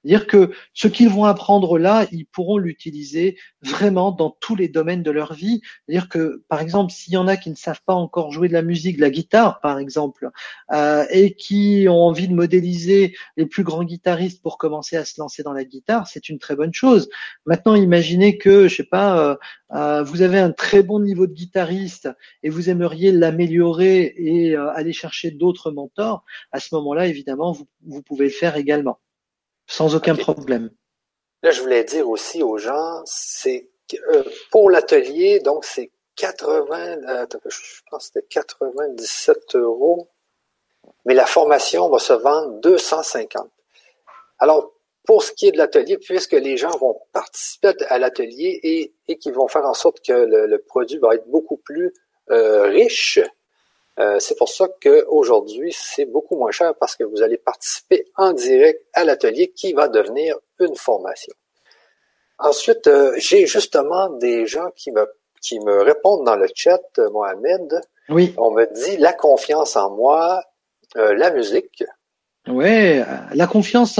C'est-à-dire 0.03 0.27
que 0.27 0.51
ce 0.73 0.88
qu'ils 0.88 1.09
vont 1.09 1.26
apprendre 1.26 1.77
là, 1.77 2.07
ils 2.11 2.26
pourront 2.26 2.57
l'utiliser 2.57 3.38
vraiment 3.61 4.11
dans 4.11 4.30
tous 4.30 4.55
les 4.55 4.67
domaines 4.67 5.03
de 5.03 5.11
leur 5.11 5.34
vie. 5.34 5.61
C'est-à-dire 5.85 6.07
que, 6.09 6.43
par 6.47 6.61
exemple, 6.61 6.91
s'il 6.91 7.13
y 7.13 7.17
en 7.17 7.27
a 7.27 7.35
qui 7.38 7.49
ne 7.49 7.55
savent 7.55 7.81
pas 7.85 7.93
encore 7.93 8.31
jouer 8.31 8.47
de 8.47 8.53
la 8.53 8.61
musique, 8.61 8.97
de 8.97 9.01
la 9.01 9.09
guitare, 9.09 9.59
par 9.59 9.77
exemple, 9.77 10.30
euh, 10.71 11.05
et 11.09 11.34
qui 11.34 11.88
ont 11.89 12.01
envie 12.03 12.27
de 12.27 12.34
modéliser 12.34 13.15
les 13.35 13.45
plus 13.45 13.63
grands 13.63 13.84
guitaristes 13.84 14.41
pour 14.41 14.57
commencer 14.57 14.95
à 14.95 15.05
se 15.05 15.19
lancer 15.19 15.43
dans 15.43 15.53
la 15.53 15.65
guitare, 15.65 16.07
c'est 16.07 16.30
une 16.30 16.39
très 16.39 16.55
bonne 16.55 16.73
chose. 16.73 17.09
Maintenant, 17.45 17.76
imaginez 17.76 18.38
que, 18.38 18.67
je 18.67 18.76
sais 18.76 18.84
pas, 18.84 19.19
euh, 19.19 19.35
euh, 19.73 20.03
vous 20.03 20.21
avez 20.21 20.39
un 20.39 20.51
très 20.51 20.84
bon 20.84 20.99
niveau 20.99 21.27
de 21.27 21.34
guitariste 21.34 22.09
et 22.43 22.49
vous 22.49 22.69
aimeriez 22.69 23.11
l'améliorer 23.11 24.13
et 24.17 24.55
euh, 24.55 24.71
aller 24.73 24.93
chercher 24.93 25.31
d'autres 25.31 25.71
mentors. 25.71 26.23
À 26.51 26.59
ce 26.59 26.73
moment-là, 26.76 27.07
évidemment, 27.07 27.51
vous, 27.51 27.67
vous 27.85 28.01
pouvez 28.01 28.26
le 28.26 28.31
faire 28.31 28.55
également 28.55 28.99
sans 29.69 29.95
aucun 29.95 30.15
problème. 30.15 30.71
Là, 31.43 31.51
je 31.51 31.61
voulais 31.61 31.85
dire 31.85 32.09
aussi 32.09 32.43
aux 32.43 32.57
gens, 32.57 33.01
c'est 33.05 33.69
euh, 33.93 34.23
pour 34.51 34.69
l'atelier, 34.69 35.39
donc 35.39 35.63
c'est 35.63 35.91
80, 36.15 36.97
euh, 37.07 37.25
je 37.45 37.81
pense 37.89 38.09
que 38.09 38.13
c'était 38.13 38.27
97 38.27 39.55
euros, 39.55 40.09
mais 41.05 41.13
la 41.13 41.25
formation 41.25 41.87
va 41.89 41.99
se 41.99 42.13
vendre 42.13 42.59
250. 42.59 43.49
Alors, 44.39 44.73
pour 45.05 45.23
ce 45.23 45.31
qui 45.31 45.47
est 45.47 45.51
de 45.51 45.57
l'atelier, 45.57 45.97
puisque 45.97 46.33
les 46.33 46.57
gens 46.57 46.75
vont 46.77 46.99
participer 47.13 47.73
à 47.87 47.99
l'atelier 47.99 48.59
et, 48.63 48.93
et 49.07 49.17
qui 49.17 49.31
vont 49.31 49.47
faire 49.47 49.65
en 49.65 49.73
sorte 49.73 50.05
que 50.05 50.13
le, 50.13 50.57
produit 50.59 50.97
va 50.97 51.15
être 51.15 51.27
beaucoup 51.27 51.57
plus 51.57 51.93
euh, 52.31 52.63
riche, 52.63 53.19
c'est 54.19 54.38
pour 54.38 54.49
ça 54.49 54.67
qu'aujourd'hui, 54.81 55.76
c'est 55.77 56.05
beaucoup 56.05 56.38
moins 56.38 56.51
cher 56.51 56.73
parce 56.80 56.95
que 56.95 57.03
vous 57.03 57.21
allez 57.21 57.38
participer 57.38 58.05
en 58.15 58.31
direct 58.31 58.81
à 58.93 59.03
l'atelier 59.03 59.51
qui 59.51 59.73
va 59.73 59.88
devenir 59.88 60.38
une 60.59 60.76
formation. 60.76 61.34
Ensuite, 62.39 62.88
euh, 62.88 63.13
j'ai 63.17 63.45
justement 63.45 64.09
des 64.09 64.45
gens 64.45 64.69
qui 64.76 64.91
me, 64.91 65.05
qui 65.41 65.59
me 65.59 65.81
répondent 65.81 66.26
dans 66.26 66.38
le 66.38 66.47
chat, 66.55 66.80
euh, 66.97 67.09
Mohamed. 67.09 67.81
Oui. 68.07 68.34
On 68.38 68.51
me 68.51 68.65
dit 68.73 68.97
la 68.97 69.11
confiance 69.11 69.76
en 69.76 69.91
moi, 69.91 70.41
la 70.95 71.30
musique. 71.30 71.84
Ouais, 72.47 73.05
la 73.34 73.45
confiance, 73.45 73.99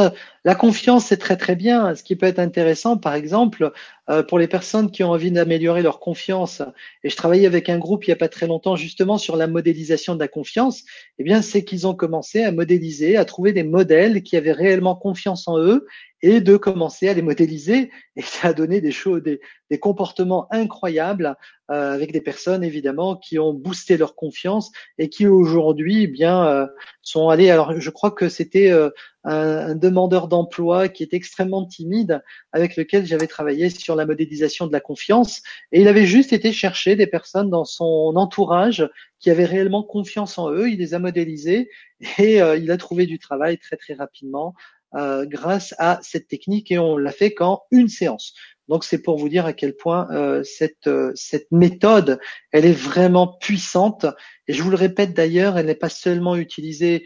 la 0.49 0.55
confiance, 0.55 1.05
c'est 1.05 1.17
très 1.17 1.38
très 1.38 1.55
bien. 1.55 1.93
Ce 1.93 2.01
qui 2.01 2.15
peut 2.15 2.26
être 2.26 2.39
intéressant, 2.39 2.97
par 2.97 3.13
exemple, 3.13 3.71
euh, 4.09 4.23
pour 4.23 4.39
les 4.39 4.47
personnes 4.47 4.89
qui 4.89 5.03
ont 5.03 5.11
envie 5.11 5.30
d'améliorer 5.30 5.84
leur 5.84 5.99
confiance. 5.99 6.63
Et 7.03 7.11
je 7.11 7.15
travaillais 7.15 7.45
avec 7.45 7.69
un 7.69 7.77
groupe 7.77 8.07
il 8.07 8.09
n'y 8.09 8.13
a 8.13 8.15
pas 8.15 8.30
très 8.30 8.47
longtemps 8.47 8.76
justement 8.76 9.19
sur 9.19 9.35
la 9.35 9.45
modélisation 9.45 10.15
de 10.15 10.19
la 10.19 10.27
confiance. 10.27 10.85
Eh 11.19 11.23
bien, 11.23 11.43
c'est 11.43 11.63
qu'ils 11.63 11.85
ont 11.85 11.93
commencé 11.93 12.41
à 12.41 12.51
modéliser, 12.51 13.15
à 13.15 13.26
trouver 13.26 13.53
des 13.53 13.61
modèles 13.61 14.23
qui 14.23 14.38
avaient 14.38 14.51
réellement 14.51 14.95
confiance 14.95 15.47
en 15.47 15.59
eux 15.59 15.85
et 16.23 16.41
de 16.41 16.57
commencer 16.57 17.07
à 17.07 17.13
les 17.13 17.21
modéliser. 17.21 17.91
Et 18.15 18.23
ça 18.23 18.47
a 18.47 18.53
donné 18.53 18.81
des 18.81 18.91
choses, 18.91 19.21
des, 19.21 19.39
des 19.69 19.77
comportements 19.77 20.47
incroyables 20.51 21.35
euh, 21.71 21.93
avec 21.93 22.11
des 22.11 22.21
personnes 22.21 22.63
évidemment 22.63 23.15
qui 23.15 23.38
ont 23.38 23.53
boosté 23.53 23.95
leur 23.97 24.15
confiance 24.15 24.71
et 24.97 25.07
qui 25.09 25.27
aujourd'hui, 25.27 26.03
eh 26.03 26.07
bien, 26.07 26.43
euh, 26.47 26.65
sont 27.03 27.30
allés. 27.30 27.51
Alors, 27.51 27.80
je 27.80 27.89
crois 27.91 28.09
que 28.09 28.27
c'était 28.27 28.71
euh, 28.71 28.89
un, 29.23 29.76
demandeur 29.76 30.27
d'emploi 30.27 30.39
qui 30.45 31.03
est 31.03 31.14
extrêmement 31.14 31.66
timide, 31.66 32.22
avec 32.52 32.76
lequel 32.76 33.06
j'avais 33.06 33.28
travaillé 33.28 33.70
sur 33.70 33.95
la 33.95 34.06
modélisation 34.06 34.68
de 34.68 34.72
la 34.72 34.80
confiance. 34.80 35.41
Et 35.72 35.82
il 35.82 35.88
avait 35.88 36.06
juste 36.06 36.34
été 36.34 36.52
chercher 36.52 36.95
des 36.95 37.07
personnes 37.07 37.49
dans 37.49 37.66
son 37.66 38.14
entourage 38.16 38.88
qui 39.20 39.30
avaient 39.30 39.45
réellement 39.45 39.84
confiance 39.84 40.38
en 40.38 40.52
eux. 40.52 40.70
Il 40.70 40.80
les 40.80 40.94
a 40.94 40.99
modélisés 40.99 41.70
et 42.18 42.41
euh, 42.41 42.57
il 42.57 42.72
a 42.72 42.78
trouvé 42.78 43.06
du 43.06 43.20
travail 43.20 43.57
très 43.57 43.78
très 43.78 43.94
rapidement 43.94 44.53
euh, 44.95 45.28
grâce 45.28 45.76
à 45.78 45.99
cette 46.02 46.28
technique 46.28 46.72
et 46.72 46.80
on 46.80 46.98
l'a 46.98 47.11
fait 47.11 47.36
qu'en 47.36 47.61
une 47.70 47.90
séance. 47.90 48.34
Donc 48.70 48.84
c'est 48.84 49.02
pour 49.02 49.18
vous 49.18 49.30
dire 49.30 49.45
à 49.45 49.53
quel 49.53 49.76
point 49.76 50.07
euh, 50.11 50.44
cette, 50.44 50.88
euh, 50.88 51.11
cette 51.14 51.52
méthode, 51.52 52.20
elle 52.52 52.66
est 52.66 52.72
vraiment 52.72 53.28
puissante. 53.28 54.07
Et 54.48 54.53
je 54.53 54.64
vous 54.64 54.72
le 54.72 54.76
répète 54.76 55.14
d'ailleurs, 55.14 55.60
elle 55.60 55.68
n'est 55.68 55.76
pas 55.76 55.90
seulement 55.90 56.36
utilisée 56.36 57.06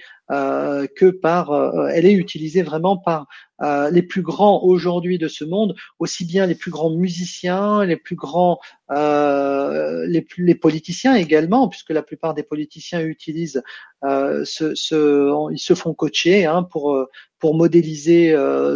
que 0.95 1.09
par, 1.09 1.51
euh, 1.51 1.87
elle 1.87 2.05
est 2.05 2.13
utilisée 2.13 2.63
vraiment 2.63 2.97
par 2.97 3.27
euh, 3.61 3.89
les 3.91 4.01
plus 4.01 4.21
grands 4.21 4.63
aujourd'hui 4.63 5.17
de 5.17 5.27
ce 5.27 5.45
monde, 5.45 5.75
aussi 5.99 6.25
bien 6.25 6.45
les 6.45 6.55
plus 6.55 6.71
grands 6.71 6.89
musiciens, 6.89 7.85
les 7.85 7.97
plus 7.97 8.15
grands, 8.15 8.59
les, 8.89 10.25
les 10.37 10.55
politiciens 10.55 11.15
également, 11.15 11.67
puisque 11.67 11.89
la 11.91 12.03
plupart 12.03 12.33
des 12.33 12.43
politiciens 12.43 13.01
utilisent, 13.01 13.63
ce, 14.03 14.75
ce, 14.75 15.51
ils 15.51 15.59
se 15.59 15.73
font 15.73 15.93
coacher 15.93 16.45
hein, 16.45 16.63
pour 16.63 17.07
pour 17.39 17.55
modéliser 17.55 18.35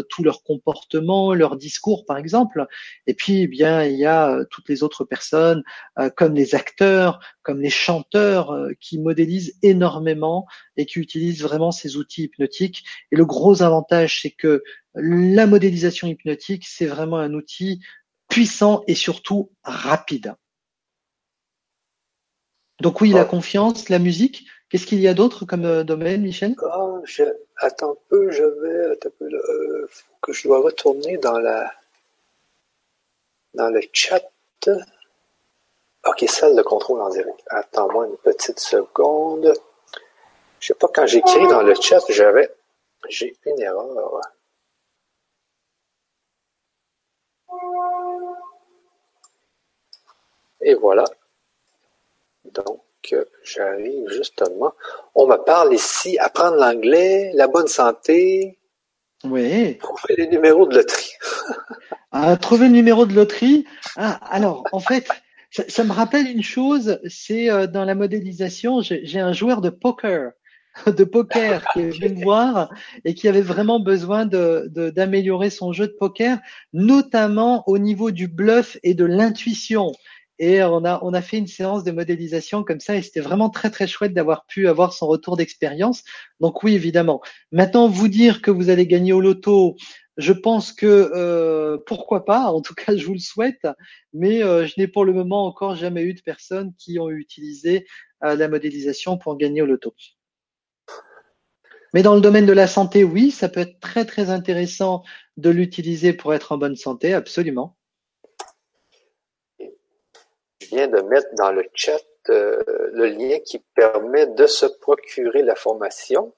tout 0.09 0.23
leur 0.23 0.43
comportement, 0.43 1.33
leur 1.33 1.55
discours 1.55 2.05
par 2.05 2.17
exemple. 2.17 2.65
Et 3.05 3.13
puis 3.13 3.43
eh 3.43 3.47
bien 3.47 3.83
il 3.83 3.97
y 3.97 4.05
a 4.05 4.43
toutes 4.49 4.69
les 4.69 4.81
autres 4.81 5.03
personnes 5.03 5.63
comme 6.15 6.33
les 6.33 6.55
acteurs, 6.55 7.19
comme 7.43 7.61
les 7.61 7.69
chanteurs 7.69 8.55
qui 8.79 8.99
modélisent 8.99 9.57
énormément 9.61 10.47
et 10.77 10.85
qui 10.85 10.99
utilisent 10.99 11.41
vraiment 11.41 11.71
ces 11.71 11.97
outils 11.97 12.23
hypnotiques. 12.23 12.83
Et 13.11 13.15
le 13.15 13.25
gros 13.25 13.61
avantage, 13.61 14.21
c'est 14.21 14.31
que 14.31 14.63
la 14.93 15.45
modélisation 15.47 16.07
hypnotique, 16.07 16.65
c'est 16.67 16.85
vraiment 16.85 17.17
un 17.17 17.33
outil 17.33 17.81
puissant 18.29 18.83
et 18.87 18.95
surtout 18.95 19.51
rapide. 19.63 20.35
Donc 22.81 23.01
oui, 23.01 23.11
la 23.11 23.25
confiance, 23.25 23.89
la 23.89 23.99
musique. 23.99 24.45
Qu'est-ce 24.69 24.85
qu'il 24.85 24.99
y 24.99 25.07
a 25.07 25.13
d'autre 25.13 25.45
comme 25.45 25.65
euh, 25.65 25.83
domaine, 25.83 26.21
Michel? 26.21 26.55
Oh, 26.61 27.01
Attends 27.57 27.91
un 27.91 27.97
peu, 28.09 28.31
je 28.31 28.43
vais. 28.43 28.99
Euh, 29.21 29.87
que 30.21 30.33
je 30.33 30.47
dois 30.47 30.61
retourner 30.61 31.17
dans 31.17 31.39
la 31.39 31.71
dans 33.53 33.69
le 33.69 33.81
chat. 33.93 34.21
Ok, 36.05 36.25
salle 36.27 36.55
de 36.55 36.61
contrôle 36.61 37.01
en 37.01 37.09
direct. 37.09 37.39
Attends-moi 37.49 38.07
une 38.07 38.17
petite 38.17 38.59
seconde. 38.59 39.53
Je 40.59 40.67
sais 40.67 40.73
pas, 40.73 40.87
quand 40.93 41.05
j'écris 41.05 41.47
dans 41.47 41.61
le 41.61 41.73
chat, 41.75 41.99
j'avais, 42.09 42.49
j'ai 43.09 43.35
une 43.45 43.59
erreur. 43.59 44.21
Et 50.67 50.75
voilà. 50.75 51.05
Donc, 52.53 53.15
j'arrive 53.41 54.09
justement. 54.09 54.73
On 55.15 55.25
me 55.25 55.37
parle 55.37 55.73
ici, 55.73 56.19
apprendre 56.19 56.57
l'anglais, 56.57 57.31
la 57.35 57.47
bonne 57.47 57.67
santé. 57.67 58.59
Oui. 59.23 59.77
Trouver 59.77 60.15
les 60.17 60.27
numéros 60.27 60.67
de 60.67 60.75
loterie. 60.75 61.13
ah, 62.11 62.35
trouver 62.35 62.65
le 62.67 62.73
numéro 62.73 63.05
de 63.05 63.13
loterie. 63.13 63.65
Ah, 63.95 64.19
alors, 64.29 64.65
en 64.73 64.81
fait, 64.81 65.07
ça, 65.51 65.85
me 65.85 65.93
rappelle 65.93 66.27
une 66.27 66.43
chose, 66.43 66.99
c'est 67.07 67.49
euh, 67.49 67.65
dans 67.65 67.85
la 67.85 67.95
modélisation, 67.95 68.81
j'ai 68.81 69.21
un 69.21 69.31
joueur 69.31 69.61
de 69.61 69.69
poker 69.69 70.33
de 70.87 71.03
poker 71.03 71.65
qui 71.73 71.81
est 71.81 71.89
venu 71.89 72.15
me 72.15 72.23
voir 72.23 72.69
et 73.05 73.13
qui 73.13 73.27
avait 73.27 73.41
vraiment 73.41 73.79
besoin 73.79 74.25
de, 74.25 74.69
d'améliorer 74.95 75.49
son 75.49 75.73
jeu 75.73 75.87
de 75.87 75.93
poker, 75.93 76.37
notamment 76.73 77.63
au 77.67 77.77
niveau 77.77 78.11
du 78.11 78.27
bluff 78.27 78.77
et 78.83 78.93
de 78.93 79.05
l'intuition. 79.05 79.91
Et 80.39 80.61
on 80.63 80.85
a, 80.85 80.99
on 81.03 81.13
a 81.13 81.21
fait 81.21 81.37
une 81.37 81.47
séance 81.47 81.83
de 81.83 81.91
modélisation 81.91 82.63
comme 82.63 82.79
ça 82.79 82.95
et 82.95 83.01
c'était 83.01 83.21
vraiment 83.21 83.49
très 83.49 83.71
très 83.71 83.87
chouette 83.87 84.13
d'avoir 84.13 84.45
pu 84.45 84.67
avoir 84.67 84.93
son 84.93 85.07
retour 85.07 85.35
d'expérience. 85.35 86.03
Donc 86.39 86.63
oui, 86.63 86.75
évidemment. 86.75 87.21
Maintenant, 87.51 87.87
vous 87.87 88.07
dire 88.07 88.41
que 88.41 88.51
vous 88.51 88.69
allez 88.69 88.85
gagner 88.85 89.13
au 89.13 89.21
loto, 89.21 89.75
je 90.17 90.33
pense 90.33 90.73
que 90.73 91.11
euh, 91.13 91.77
pourquoi 91.85 92.25
pas, 92.25 92.45
en 92.51 92.61
tout 92.61 92.73
cas 92.73 92.95
je 92.95 93.05
vous 93.05 93.13
le 93.13 93.19
souhaite, 93.19 93.67
mais 94.13 94.43
euh, 94.43 94.65
je 94.65 94.73
n'ai 94.77 94.87
pour 94.87 95.05
le 95.05 95.13
moment 95.13 95.45
encore 95.45 95.75
jamais 95.75 96.03
eu 96.03 96.13
de 96.13 96.21
personnes 96.21 96.73
qui 96.77 96.99
ont 96.99 97.09
utilisé 97.09 97.87
euh, 98.23 98.35
la 98.35 98.47
modélisation 98.47 99.17
pour 99.17 99.37
gagner 99.37 99.61
au 99.61 99.67
loto. 99.67 99.93
Mais 101.93 102.01
dans 102.03 102.15
le 102.15 102.21
domaine 102.21 102.45
de 102.45 102.53
la 102.53 102.67
santé, 102.67 103.03
oui, 103.03 103.31
ça 103.31 103.47
peut 103.47 103.61
être 103.61 103.79
très 103.79 104.05
très 104.05 104.29
intéressant 104.29 105.03
de 105.37 105.49
l'utiliser 105.49 106.13
pour 106.13 106.33
être 106.33 106.51
en 106.51 106.57
bonne 106.57 106.75
santé, 106.75 107.13
absolument. 107.13 107.77
Viens 110.71 110.87
de 110.87 111.01
mettre 111.01 111.27
dans 111.37 111.51
le 111.51 111.63
chat 111.73 112.01
euh, 112.29 112.61
le 112.93 113.07
lien 113.07 113.39
qui 113.45 113.59
permet 113.75 114.27
de 114.27 114.47
se 114.47 114.65
procurer 114.65 115.43
la 115.43 115.55
formation. 115.55 116.33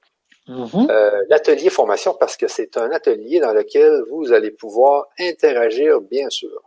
Mhm. 0.47 0.87
Euh, 0.89 1.23
l'atelier 1.29 1.69
formation 1.69 2.15
parce 2.19 2.35
que 2.35 2.47
c'est 2.47 2.77
un 2.77 2.91
atelier 2.91 3.39
dans 3.39 3.53
lequel 3.53 4.03
vous 4.11 4.33
allez 4.33 4.51
pouvoir 4.51 5.07
interagir, 5.19 6.01
bien 6.01 6.29
sûr. 6.29 6.61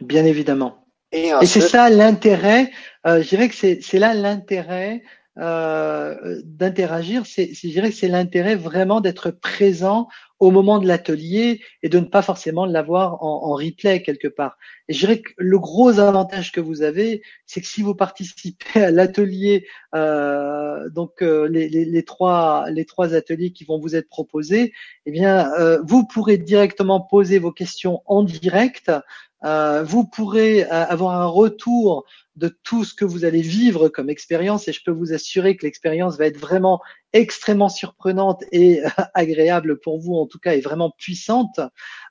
Bien 0.00 0.24
évidemment. 0.24 0.84
Et, 1.12 1.30
c'est 1.44 1.60
ça 1.60 1.90
l'intérêt. 1.90 2.70
Euh, 3.06 3.22
je 3.22 3.28
dirais 3.28 3.48
que 3.48 3.54
c'est 3.54 3.98
là 3.98 4.14
l'intérêt 4.14 5.02
euh, 5.38 6.42
d'interagir. 6.44 7.24
C'est, 7.24 7.54
je 7.54 7.68
dirais 7.68 7.90
c'est 7.90 8.08
l'intérêt 8.08 8.54
vraiment 8.54 9.00
d'être 9.00 9.30
présent 9.30 10.08
au 10.38 10.50
moment 10.50 10.78
de 10.78 10.86
l'atelier 10.86 11.62
et 11.82 11.88
de 11.88 11.98
ne 12.00 12.04
pas 12.04 12.20
forcément 12.20 12.66
l'avoir 12.66 13.22
en, 13.24 13.44
en, 13.44 13.54
replay 13.54 14.02
quelque 14.02 14.28
part. 14.28 14.58
Et 14.88 14.92
je 14.92 14.98
dirais 14.98 15.22
que 15.22 15.30
le 15.38 15.58
gros 15.58 16.00
avantage 16.00 16.52
que 16.52 16.60
vous 16.60 16.82
avez, 16.82 17.22
c'est 17.46 17.62
que 17.62 17.66
si 17.66 17.80
vous 17.80 17.94
participez 17.94 18.82
à 18.82 18.90
l'atelier, 18.90 19.66
euh, 19.94 20.90
donc 20.90 21.22
euh, 21.22 21.48
les, 21.48 22.04
trois 22.04 22.68
les 22.68 22.84
trois 22.84 23.14
ateliers 23.14 23.52
qui 23.52 23.64
vont 23.64 23.78
vous 23.78 23.96
être 23.96 24.10
proposés, 24.10 24.74
eh 25.06 25.12
bien 25.12 25.50
vous 25.82 26.06
pourrez 26.06 26.36
directement 26.36 27.00
poser 27.00 27.38
vos 27.38 27.52
questions 27.52 28.02
en 28.04 28.22
direct. 28.22 28.90
Euh, 29.44 29.82
vous 29.82 30.04
pourrez 30.04 30.62
avoir 30.64 31.20
un 31.20 31.26
retour 31.26 32.04
de 32.36 32.48
tout 32.48 32.84
ce 32.84 32.94
que 32.94 33.04
vous 33.04 33.24
allez 33.24 33.42
vivre 33.42 33.88
comme 33.88 34.08
expérience 34.08 34.66
et 34.66 34.72
je 34.72 34.82
peux 34.84 34.90
vous 34.90 35.12
assurer 35.12 35.56
que 35.56 35.66
l'expérience 35.66 36.16
va 36.16 36.26
être 36.26 36.38
vraiment 36.38 36.80
extrêmement 37.12 37.68
surprenante 37.68 38.42
et 38.52 38.80
agréable 39.14 39.78
pour 39.80 39.98
vous 39.98 40.14
en 40.14 40.26
tout 40.26 40.38
cas 40.38 40.54
et 40.54 40.60
vraiment 40.60 40.90
puissante. 40.90 41.60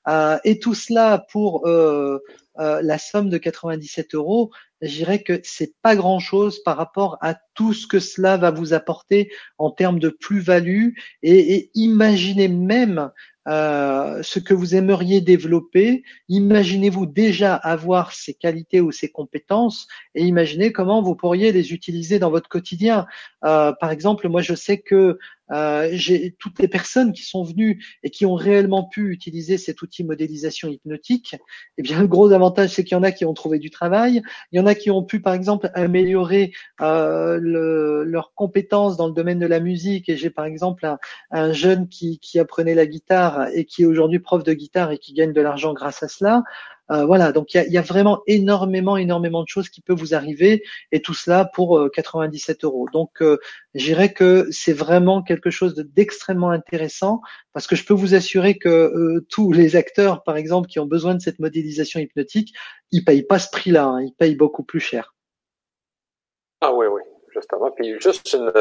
Euh, 0.07 0.37
et 0.43 0.59
tout 0.59 0.75
cela 0.75 1.25
pour 1.31 1.67
euh, 1.67 2.19
euh, 2.59 2.81
la 2.83 2.97
somme 2.97 3.29
de 3.29 3.37
97 3.37 4.13
euros. 4.13 4.51
Je 4.81 4.89
dirais 4.89 5.23
que 5.23 5.39
c'est 5.43 5.75
pas 5.81 5.95
grand 5.95 6.19
chose 6.19 6.61
par 6.63 6.77
rapport 6.77 7.17
à 7.21 7.35
tout 7.53 7.73
ce 7.73 7.87
que 7.87 7.99
cela 7.99 8.37
va 8.37 8.51
vous 8.51 8.73
apporter 8.73 9.31
en 9.57 9.71
termes 9.71 9.99
de 9.99 10.09
plus-value. 10.09 10.89
Et, 11.23 11.55
et 11.55 11.71
imaginez 11.75 12.47
même 12.47 13.11
euh, 13.47 14.21
ce 14.21 14.39
que 14.39 14.53
vous 14.53 14.75
aimeriez 14.75 15.19
développer. 15.19 16.03
Imaginez-vous 16.29 17.07
déjà 17.07 17.55
avoir 17.55 18.11
ces 18.13 18.33
qualités 18.33 18.81
ou 18.81 18.91
ces 18.91 19.09
compétences 19.09 19.87
et 20.13 20.23
imaginez 20.23 20.71
comment 20.71 21.01
vous 21.01 21.15
pourriez 21.15 21.51
les 21.51 21.73
utiliser 21.73 22.19
dans 22.19 22.29
votre 22.29 22.49
quotidien. 22.49 23.07
Euh, 23.43 23.73
par 23.79 23.91
exemple, 23.91 24.29
moi 24.29 24.41
je 24.41 24.53
sais 24.53 24.79
que 24.79 25.17
euh, 25.51 25.89
j'ai 25.91 26.35
toutes 26.39 26.59
les 26.59 26.67
personnes 26.67 27.13
qui 27.13 27.23
sont 27.23 27.43
venues 27.43 27.83
et 28.03 28.09
qui 28.09 28.25
ont 28.25 28.35
réellement 28.35 28.83
pu 28.83 29.11
utiliser 29.11 29.57
cet 29.57 29.81
outil 29.81 30.03
modélisation 30.03 30.69
hypnotique. 30.69 31.35
Eh 31.77 31.81
bien, 31.81 31.99
le 32.01 32.07
gros 32.07 32.31
avantage, 32.31 32.69
c'est 32.69 32.83
qu'il 32.83 32.95
y 32.95 32.99
en 32.99 33.03
a 33.03 33.11
qui 33.11 33.25
ont 33.25 33.33
trouvé 33.33 33.59
du 33.59 33.69
travail, 33.69 34.21
il 34.51 34.57
y 34.57 34.61
en 34.61 34.65
a 34.65 34.75
qui 34.75 34.91
ont 34.91 35.03
pu, 35.03 35.21
par 35.21 35.33
exemple, 35.33 35.69
améliorer 35.73 36.53
euh, 36.81 37.37
le, 37.41 38.03
leurs 38.03 38.33
compétences 38.33 38.97
dans 38.97 39.07
le 39.07 39.13
domaine 39.13 39.39
de 39.39 39.47
la 39.47 39.59
musique. 39.59 40.09
Et 40.09 40.17
j'ai, 40.17 40.29
par 40.29 40.45
exemple, 40.45 40.85
un, 40.85 40.97
un 41.31 41.53
jeune 41.53 41.87
qui, 41.87 42.19
qui 42.19 42.39
apprenait 42.39 42.75
la 42.75 42.85
guitare 42.85 43.47
et 43.53 43.65
qui 43.65 43.83
est 43.83 43.85
aujourd'hui 43.85 44.19
prof 44.19 44.43
de 44.43 44.53
guitare 44.53 44.91
et 44.91 44.97
qui 44.97 45.13
gagne 45.13 45.33
de 45.33 45.41
l'argent 45.41 45.73
grâce 45.73 46.03
à 46.03 46.07
cela. 46.07 46.43
Euh, 46.91 47.05
voilà, 47.05 47.31
donc 47.31 47.53
il 47.53 47.71
y 47.71 47.77
a, 47.77 47.81
vraiment 47.81 48.21
énormément, 48.27 48.97
énormément 48.97 49.43
de 49.43 49.47
choses 49.47 49.69
qui 49.69 49.79
peuvent 49.81 49.97
vous 49.97 50.13
arriver 50.13 50.63
et 50.91 51.01
tout 51.01 51.13
cela 51.13 51.45
pour 51.45 51.89
97 51.89 52.63
euh, 52.63 52.67
euros. 52.67 52.87
Donc, 52.91 53.21
euh, 53.21 53.37
je 53.75 53.85
dirais 53.85 54.11
que 54.11 54.47
c'est 54.51 54.73
vraiment 54.73 55.23
quelque 55.23 55.49
chose 55.49 55.75
d'extrêmement 55.75 56.49
intéressant 56.49 57.21
parce 57.53 57.65
que 57.65 57.77
je 57.77 57.85
peux 57.85 57.93
vous 57.93 58.13
assurer 58.13 58.57
que 58.57 59.23
tous 59.29 59.53
les 59.53 59.77
acteurs, 59.77 60.23
par 60.23 60.35
exemple, 60.35 60.67
qui 60.67 60.79
ont 60.79 60.85
besoin 60.85 61.15
de 61.15 61.21
cette 61.21 61.39
modélisation 61.39 62.01
hypnotique, 62.01 62.53
ils 62.91 63.05
payent 63.05 63.23
pas 63.23 63.39
ce 63.39 63.49
prix-là, 63.49 63.85
hein, 63.85 64.01
ils 64.01 64.13
payent 64.13 64.35
beaucoup 64.35 64.63
plus 64.63 64.81
cher. 64.81 65.15
Ah 66.59 66.73
oui, 66.73 66.87
oui, 66.87 67.01
justement. 67.33 67.71
Puis 67.71 67.95
juste 68.01 68.33
une, 68.33 68.51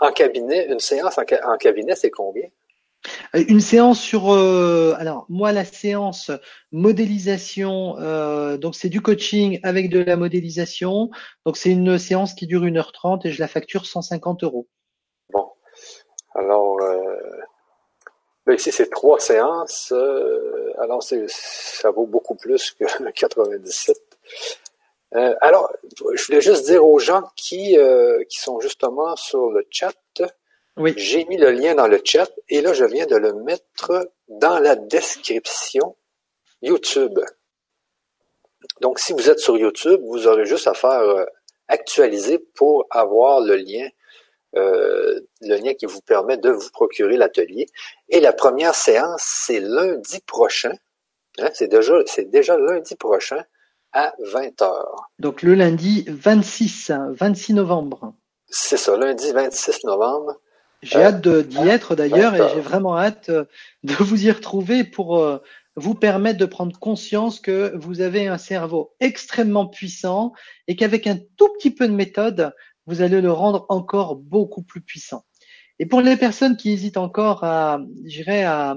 en 0.00 0.12
cabinet, 0.12 0.66
une 0.68 0.78
séance 0.78 1.18
en 1.18 1.56
cabinet, 1.56 1.96
c'est 1.96 2.10
combien? 2.10 2.48
Euh, 3.34 3.44
une 3.48 3.60
séance 3.60 4.00
sur, 4.00 4.32
euh, 4.32 4.94
alors 4.98 5.26
moi 5.28 5.52
la 5.52 5.64
séance 5.64 6.30
modélisation, 6.72 7.96
euh, 7.98 8.56
donc 8.56 8.74
c'est 8.74 8.88
du 8.88 9.00
coaching 9.00 9.60
avec 9.62 9.90
de 9.90 10.00
la 10.00 10.16
modélisation, 10.16 11.10
donc 11.44 11.56
c'est 11.56 11.70
une 11.70 11.98
séance 11.98 12.34
qui 12.34 12.46
dure 12.46 12.62
1h30 12.62 13.26
et 13.26 13.32
je 13.32 13.40
la 13.40 13.48
facture 13.48 13.86
150 13.86 14.44
euros. 14.44 14.66
Bon, 15.30 15.50
alors 16.34 16.78
ben 18.46 18.54
ici 18.54 18.72
c'est 18.72 18.90
trois 18.90 19.18
séances, 19.18 19.92
alors 20.78 21.02
ça 21.02 21.90
vaut 21.90 22.06
beaucoup 22.06 22.34
plus 22.34 22.72
que 22.72 22.84
97. 23.12 23.96
alors, 25.40 25.72
je 26.14 26.26
voulais 26.26 26.40
juste 26.40 26.66
dire 26.66 26.84
aux 26.84 26.98
gens 26.98 27.22
qui, 27.36 27.76
qui 28.28 28.38
sont 28.40 28.60
justement 28.60 29.14
sur 29.16 29.50
le 29.50 29.66
chat. 29.70 29.92
J'ai 30.96 31.24
mis 31.26 31.36
le 31.36 31.52
lien 31.52 31.74
dans 31.74 31.86
le 31.86 32.00
chat 32.04 32.30
et 32.48 32.60
là, 32.60 32.72
je 32.72 32.84
viens 32.84 33.06
de 33.06 33.16
le 33.16 33.32
mettre 33.32 34.10
dans 34.28 34.58
la 34.58 34.74
description 34.74 35.96
YouTube. 36.62 37.18
Donc, 38.80 38.98
si 38.98 39.12
vous 39.12 39.30
êtes 39.30 39.38
sur 39.38 39.56
YouTube, 39.56 40.00
vous 40.04 40.26
aurez 40.26 40.46
juste 40.46 40.66
à 40.66 40.74
faire 40.74 41.00
euh, 41.00 41.24
actualiser 41.68 42.38
pour 42.38 42.86
avoir 42.90 43.40
le 43.40 43.56
lien, 43.56 43.88
euh, 44.56 45.20
le 45.42 45.56
lien 45.56 45.74
qui 45.74 45.86
vous 45.86 46.00
permet 46.00 46.38
de 46.38 46.50
vous 46.50 46.70
procurer 46.70 47.16
l'atelier. 47.16 47.66
Et 48.08 48.20
la 48.20 48.32
première 48.32 48.74
séance, 48.74 49.22
c'est 49.46 49.60
lundi 49.60 50.20
prochain. 50.26 50.72
Hein, 51.38 51.50
c'est 51.54 51.68
déjà, 51.68 51.94
c'est 52.06 52.30
déjà 52.30 52.56
lundi 52.58 52.96
prochain 52.96 53.44
à 53.92 54.12
20 54.18 54.60
h 54.60 54.84
Donc 55.20 55.42
le 55.42 55.54
lundi 55.54 56.04
26, 56.08 56.92
26 57.10 57.54
novembre. 57.54 58.12
C'est 58.48 58.76
ça, 58.76 58.96
lundi 58.96 59.30
26 59.32 59.84
novembre 59.84 60.40
j'ai 60.84 61.02
hâte 61.02 61.26
d'y 61.26 61.68
être 61.68 61.96
d'ailleurs 61.96 62.34
et 62.34 62.54
j'ai 62.54 62.60
vraiment 62.60 62.96
hâte 62.96 63.28
euh, 63.30 63.44
de 63.82 63.94
vous 64.00 64.26
y 64.26 64.30
retrouver 64.30 64.84
pour 64.84 65.18
euh, 65.18 65.38
vous 65.76 65.94
permettre 65.94 66.38
de 66.38 66.46
prendre 66.46 66.78
conscience 66.78 67.40
que 67.40 67.72
vous 67.76 68.00
avez 68.00 68.28
un 68.28 68.38
cerveau 68.38 68.94
extrêmement 69.00 69.66
puissant 69.66 70.32
et 70.68 70.76
qu'avec 70.76 71.06
un 71.06 71.18
tout 71.36 71.48
petit 71.58 71.70
peu 71.70 71.88
de 71.88 71.92
méthode, 71.92 72.52
vous 72.86 73.02
allez 73.02 73.20
le 73.20 73.32
rendre 73.32 73.66
encore 73.68 74.16
beaucoup 74.16 74.62
plus 74.62 74.80
puissant. 74.80 75.24
Et 75.78 75.86
pour 75.86 76.00
les 76.00 76.16
personnes 76.16 76.56
qui 76.56 76.70
hésitent 76.70 76.96
encore 76.96 77.42
à, 77.42 77.80
à, 78.28 78.74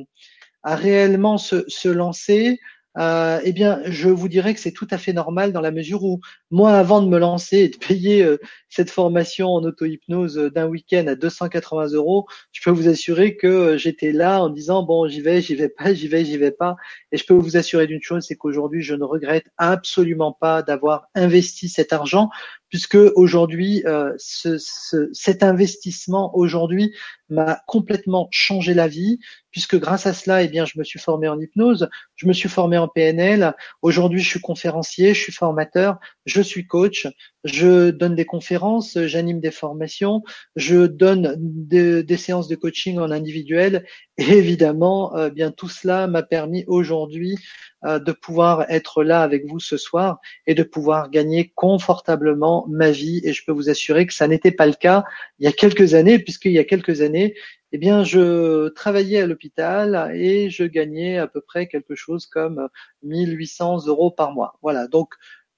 à 0.64 0.76
réellement 0.76 1.38
se, 1.38 1.66
se 1.68 1.90
lancer, 1.90 2.60
euh, 2.98 3.40
eh 3.44 3.54
bien, 3.54 3.82
je 3.86 4.10
vous 4.10 4.28
dirais 4.28 4.54
que 4.54 4.60
c'est 4.60 4.72
tout 4.72 4.88
à 4.90 4.98
fait 4.98 5.14
normal 5.14 5.52
dans 5.52 5.62
la 5.62 5.72
mesure 5.72 6.04
où 6.04 6.20
moi, 6.50 6.74
avant 6.74 7.02
de 7.02 7.08
me 7.08 7.20
lancer 7.20 7.58
et 7.58 7.70
de 7.70 7.78
payer 7.78 8.24
euh, 8.24 8.38
cette 8.70 8.90
formation 8.90 9.50
en 9.50 9.64
auto-hypnose 9.64 10.38
euh, 10.38 10.50
d'un 10.50 10.68
week-end 10.68 11.06
à 11.08 11.16
280 11.16 11.90
euros, 11.94 12.26
je 12.52 12.62
peux 12.64 12.72
vous 12.72 12.88
assurer 12.88 13.38
que 13.38 13.78
j'étais 13.78 14.12
là 14.12 14.42
en 14.42 14.50
disant 14.50 14.84
bon, 14.84 15.08
j'y 15.08 15.22
vais, 15.22 15.42
j'y 15.42 15.56
vais 15.56 15.70
pas, 15.70 15.94
j'y 15.94 16.08
vais, 16.08 16.26
j'y 16.26 16.38
vais 16.38 16.52
pas. 16.52 16.76
Et 17.12 17.18
je 17.18 17.26
peux 17.26 17.36
vous 17.36 17.56
assurer 17.56 17.86
d'une 17.86 18.02
chose, 18.02 18.26
c'est 18.28 18.36
qu'aujourd'hui, 18.36 18.82
je 18.82 18.96
ne 18.96 19.04
regrette 19.04 19.46
absolument 19.58 20.32
pas 20.32 20.64
d'avoir 20.64 21.08
investi 21.14 21.70
cet 21.70 21.94
argent 21.94 22.30
puisque 22.70 22.98
aujourd'hui, 23.16 23.84
euh, 23.86 24.14
ce, 24.18 24.58
ce, 24.58 25.10
cet 25.14 25.44
investissement 25.44 26.36
aujourd'hui 26.36 26.94
m'a 27.30 27.62
complètement 27.68 28.28
changé 28.32 28.74
la 28.74 28.88
vie, 28.88 29.20
puisque 29.52 29.78
grâce 29.78 30.06
à 30.06 30.14
cela, 30.14 30.44
eh 30.44 30.48
bien, 30.48 30.66
je 30.66 30.78
me 30.78 30.84
suis 30.84 31.00
formé 31.00 31.28
en 31.28 31.40
hypnose, 31.40 31.90
je 32.16 32.28
me 32.28 32.34
suis 32.34 32.50
formé 32.50 32.78
en 32.78 32.88
PNL. 32.88 33.54
Aujourd'hui, 33.82 34.22
je 34.22 34.30
suis 34.30 34.42
conférencier, 34.42 35.14
je 35.14 35.22
suis 35.22 35.34
formateur, 35.34 36.00
je 36.26 36.42
suis 36.42 36.68
coach, 36.68 37.08
je 37.48 37.90
donne 37.90 38.16
des 38.16 38.26
conférences, 38.26 38.98
j'anime 39.06 39.40
des 39.40 39.52
formations, 39.52 40.24
je 40.56 40.86
donne 40.86 41.36
des 41.38 42.18
séances 42.18 42.48
de 42.48 42.56
coaching 42.56 43.00
en 43.00 43.12
individuel. 43.12 43.86
Et 44.18 44.32
évidemment, 44.32 45.16
euh, 45.16 45.30
bien 45.30 45.52
tout 45.52 45.70
cela 45.70 46.08
m'a 46.08 46.24
permis 46.24 46.64
aujourd'hui 46.68 47.38
euh, 47.86 48.00
de 48.00 48.12
pouvoir 48.12 48.66
être 48.70 49.04
là 49.04 49.22
avec 49.22 49.46
vous 49.46 49.60
ce 49.60 49.78
soir 49.78 50.20
et 50.48 50.56
de 50.56 50.64
pouvoir 50.64 51.12
gagner 51.12 51.52
confortablement 51.56 52.66
ma 52.70 52.92
vie. 52.92 53.22
Et 53.24 53.34
je 53.34 53.44
peux 53.46 53.52
vous 53.52 53.70
assurer 53.70 54.08
que 54.08 54.14
ça 54.14 54.28
n'était 54.28 54.52
pas 54.52 54.66
le 54.66 54.74
cas 54.74 55.04
il 55.40 55.46
y 55.46 55.48
a 55.48 55.52
quelques 55.52 55.94
années, 55.94 56.18
puisqu'il 56.20 56.52
y 56.52 56.60
a 56.60 56.64
quelques 56.64 57.02
années, 57.02 57.36
eh 57.74 57.78
bien, 57.78 58.04
je 58.04 58.70
travaillais 58.70 59.20
à 59.20 59.28
l'hôpital 59.28 60.12
et 60.16 60.50
je 60.50 60.64
gagnais 60.64 61.18
à 61.18 61.28
peu 61.28 61.42
près 61.42 61.68
quelque 61.68 61.96
chose 61.96 62.26
comme 62.26 62.70
1800 63.04 63.88
euros 63.88 64.10
par 64.10 64.32
mois. 64.32 64.58
Voilà. 64.62 64.88
Donc, 64.88 65.14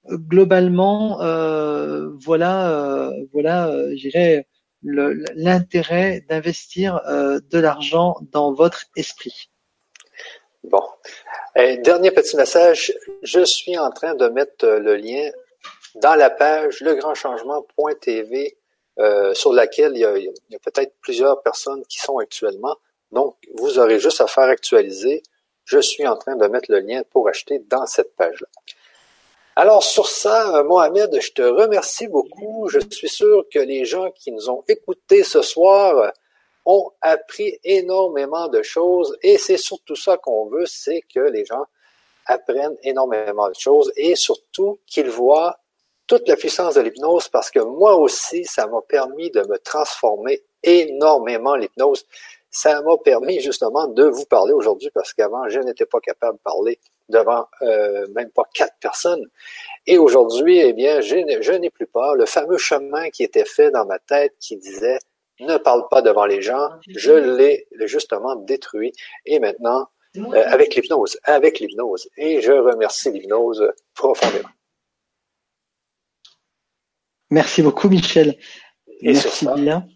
globalement, 0.08 1.20
euh, 1.20 2.10
voilà, 2.20 2.70
euh, 2.70 3.10
voilà, 3.32 3.68
euh, 3.68 3.94
l'intérêt 4.82 6.24
d'investir 6.28 7.00
euh, 7.06 7.40
de 7.50 7.58
l'argent 7.58 8.16
dans 8.32 8.52
votre 8.52 8.84
esprit. 8.96 9.50
Bon. 10.64 10.82
dernier 11.56 12.10
petit 12.10 12.36
message. 12.36 12.92
Je 13.22 13.44
suis 13.44 13.78
en 13.78 13.90
train 13.90 14.14
de 14.14 14.28
mettre 14.28 14.66
le 14.66 14.96
lien 14.96 15.30
dans 15.96 16.14
la 16.14 16.30
page 16.30 16.80
legrandchangement.tv 16.80 18.56
euh, 18.98 19.32
sur 19.34 19.52
laquelle 19.52 19.92
il 19.94 20.00
y 20.00 20.04
a, 20.04 20.10
a 20.10 20.58
peut-être 20.62 20.94
plusieurs 21.00 21.42
personnes 21.42 21.82
qui 21.88 21.98
sont 21.98 22.18
actuellement. 22.18 22.76
Donc, 23.12 23.36
vous 23.54 23.78
aurez 23.78 23.98
juste 23.98 24.20
à 24.20 24.26
faire 24.26 24.44
actualiser. 24.44 25.22
Je 25.64 25.78
suis 25.78 26.06
en 26.06 26.16
train 26.16 26.36
de 26.36 26.46
mettre 26.46 26.70
le 26.70 26.80
lien 26.80 27.02
pour 27.10 27.28
acheter 27.28 27.60
dans 27.60 27.86
cette 27.86 28.14
page-là. 28.16 28.48
Alors 29.62 29.82
sur 29.82 30.08
ça, 30.08 30.62
Mohamed, 30.62 31.20
je 31.20 31.32
te 31.32 31.42
remercie 31.42 32.08
beaucoup. 32.08 32.70
Je 32.70 32.78
suis 32.90 33.10
sûr 33.10 33.44
que 33.52 33.58
les 33.58 33.84
gens 33.84 34.10
qui 34.10 34.32
nous 34.32 34.48
ont 34.48 34.64
écoutés 34.68 35.22
ce 35.22 35.42
soir 35.42 36.14
ont 36.64 36.90
appris 37.02 37.58
énormément 37.62 38.48
de 38.48 38.62
choses 38.62 39.14
et 39.20 39.36
c'est 39.36 39.58
surtout 39.58 39.96
ça 39.96 40.16
qu'on 40.16 40.46
veut, 40.46 40.64
c'est 40.64 41.02
que 41.14 41.20
les 41.20 41.44
gens 41.44 41.66
apprennent 42.24 42.78
énormément 42.84 43.50
de 43.50 43.54
choses 43.54 43.92
et 43.96 44.16
surtout 44.16 44.78
qu'ils 44.86 45.10
voient 45.10 45.58
toute 46.06 46.26
la 46.26 46.36
puissance 46.36 46.76
de 46.76 46.80
l'hypnose 46.80 47.28
parce 47.28 47.50
que 47.50 47.60
moi 47.60 47.96
aussi, 47.96 48.46
ça 48.46 48.66
m'a 48.66 48.80
permis 48.80 49.30
de 49.30 49.42
me 49.42 49.58
transformer 49.58 50.40
énormément 50.62 51.54
l'hypnose. 51.54 52.06
Ça 52.50 52.80
m'a 52.80 52.96
permis 52.96 53.40
justement 53.40 53.88
de 53.88 54.04
vous 54.04 54.24
parler 54.24 54.54
aujourd'hui 54.54 54.88
parce 54.94 55.12
qu'avant, 55.12 55.50
je 55.50 55.60
n'étais 55.60 55.84
pas 55.84 56.00
capable 56.00 56.38
de 56.38 56.42
parler 56.42 56.78
devant 57.10 57.46
euh, 57.62 58.06
même 58.14 58.30
pas 58.30 58.44
quatre 58.54 58.76
personnes. 58.80 59.24
Et 59.86 59.98
aujourd'hui, 59.98 60.58
eh 60.58 60.72
bien, 60.72 61.00
je 61.00 61.52
n'ai 61.52 61.70
plus 61.70 61.86
peur. 61.86 62.14
Le 62.14 62.26
fameux 62.26 62.58
chemin 62.58 63.10
qui 63.10 63.22
était 63.22 63.44
fait 63.44 63.70
dans 63.70 63.84
ma 63.84 63.98
tête 63.98 64.34
qui 64.40 64.56
disait 64.56 64.98
ne 65.40 65.56
parle 65.56 65.88
pas 65.90 66.02
devant 66.02 66.26
les 66.26 66.42
gens, 66.42 66.68
je 66.86 67.12
l'ai 67.12 67.66
justement 67.86 68.36
détruit. 68.36 68.92
Et 69.24 69.38
maintenant, 69.38 69.88
euh, 70.16 70.44
avec 70.46 70.74
l'hypnose, 70.74 71.18
avec 71.24 71.60
l'hypnose. 71.60 72.08
Et 72.16 72.40
je 72.40 72.52
remercie 72.52 73.10
l'hypnose 73.10 73.72
profondément. 73.94 74.48
Merci 77.30 77.62
beaucoup, 77.62 77.88
Michel. 77.88 78.36
Merci 79.02 79.46
bien. 79.56 79.86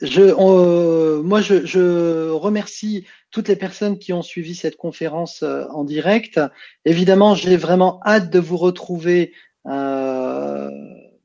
Je, 0.00 1.20
moi, 1.22 1.40
je, 1.40 1.66
je, 1.66 2.30
remercie 2.30 3.04
toutes 3.30 3.48
les 3.48 3.56
personnes 3.56 3.98
qui 3.98 4.12
ont 4.12 4.22
suivi 4.22 4.54
cette 4.54 4.76
conférence 4.76 5.42
euh, 5.42 5.64
en 5.70 5.84
direct. 5.84 6.40
Évidemment, 6.84 7.34
j'ai 7.34 7.56
vraiment 7.56 8.00
hâte 8.04 8.30
de 8.30 8.38
vous 8.38 8.56
retrouver 8.56 9.32
euh, 9.66 10.70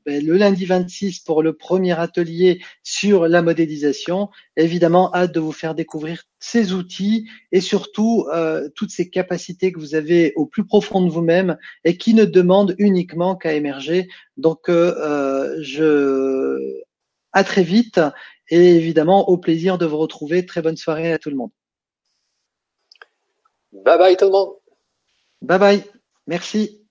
ben, 0.06 0.22
le 0.22 0.36
lundi 0.36 0.66
26 0.66 1.20
pour 1.20 1.42
le 1.42 1.54
premier 1.54 1.98
atelier 1.98 2.60
sur 2.82 3.26
la 3.26 3.40
modélisation. 3.40 4.28
Évidemment, 4.56 5.14
hâte 5.14 5.32
de 5.32 5.40
vous 5.40 5.52
faire 5.52 5.74
découvrir 5.74 6.24
ces 6.38 6.74
outils 6.74 7.26
et 7.52 7.62
surtout 7.62 8.26
euh, 8.30 8.68
toutes 8.74 8.90
ces 8.90 9.08
capacités 9.08 9.72
que 9.72 9.78
vous 9.78 9.94
avez 9.94 10.34
au 10.36 10.44
plus 10.44 10.66
profond 10.66 11.00
de 11.00 11.10
vous-même 11.10 11.56
et 11.84 11.96
qui 11.96 12.12
ne 12.12 12.26
demandent 12.26 12.74
uniquement 12.78 13.34
qu'à 13.34 13.54
émerger. 13.54 14.08
Donc, 14.36 14.68
euh, 14.68 14.94
euh, 14.98 15.56
je 15.62 16.82
à 17.32 17.42
très 17.42 17.64
vite 17.64 18.00
et 18.48 18.76
évidemment 18.76 19.28
au 19.28 19.36
plaisir 19.36 19.78
de 19.78 19.86
vous 19.86 19.98
retrouver. 19.98 20.46
Très 20.46 20.62
bonne 20.62 20.76
soirée 20.76 21.12
à 21.12 21.18
tout 21.18 21.30
le 21.30 21.36
monde. 21.36 21.50
Bye 23.72 23.98
bye 23.98 24.16
tout 24.16 24.26
le 24.26 24.30
monde. 24.30 24.54
Bye 25.42 25.58
bye. 25.58 25.84
Merci. 26.26 26.83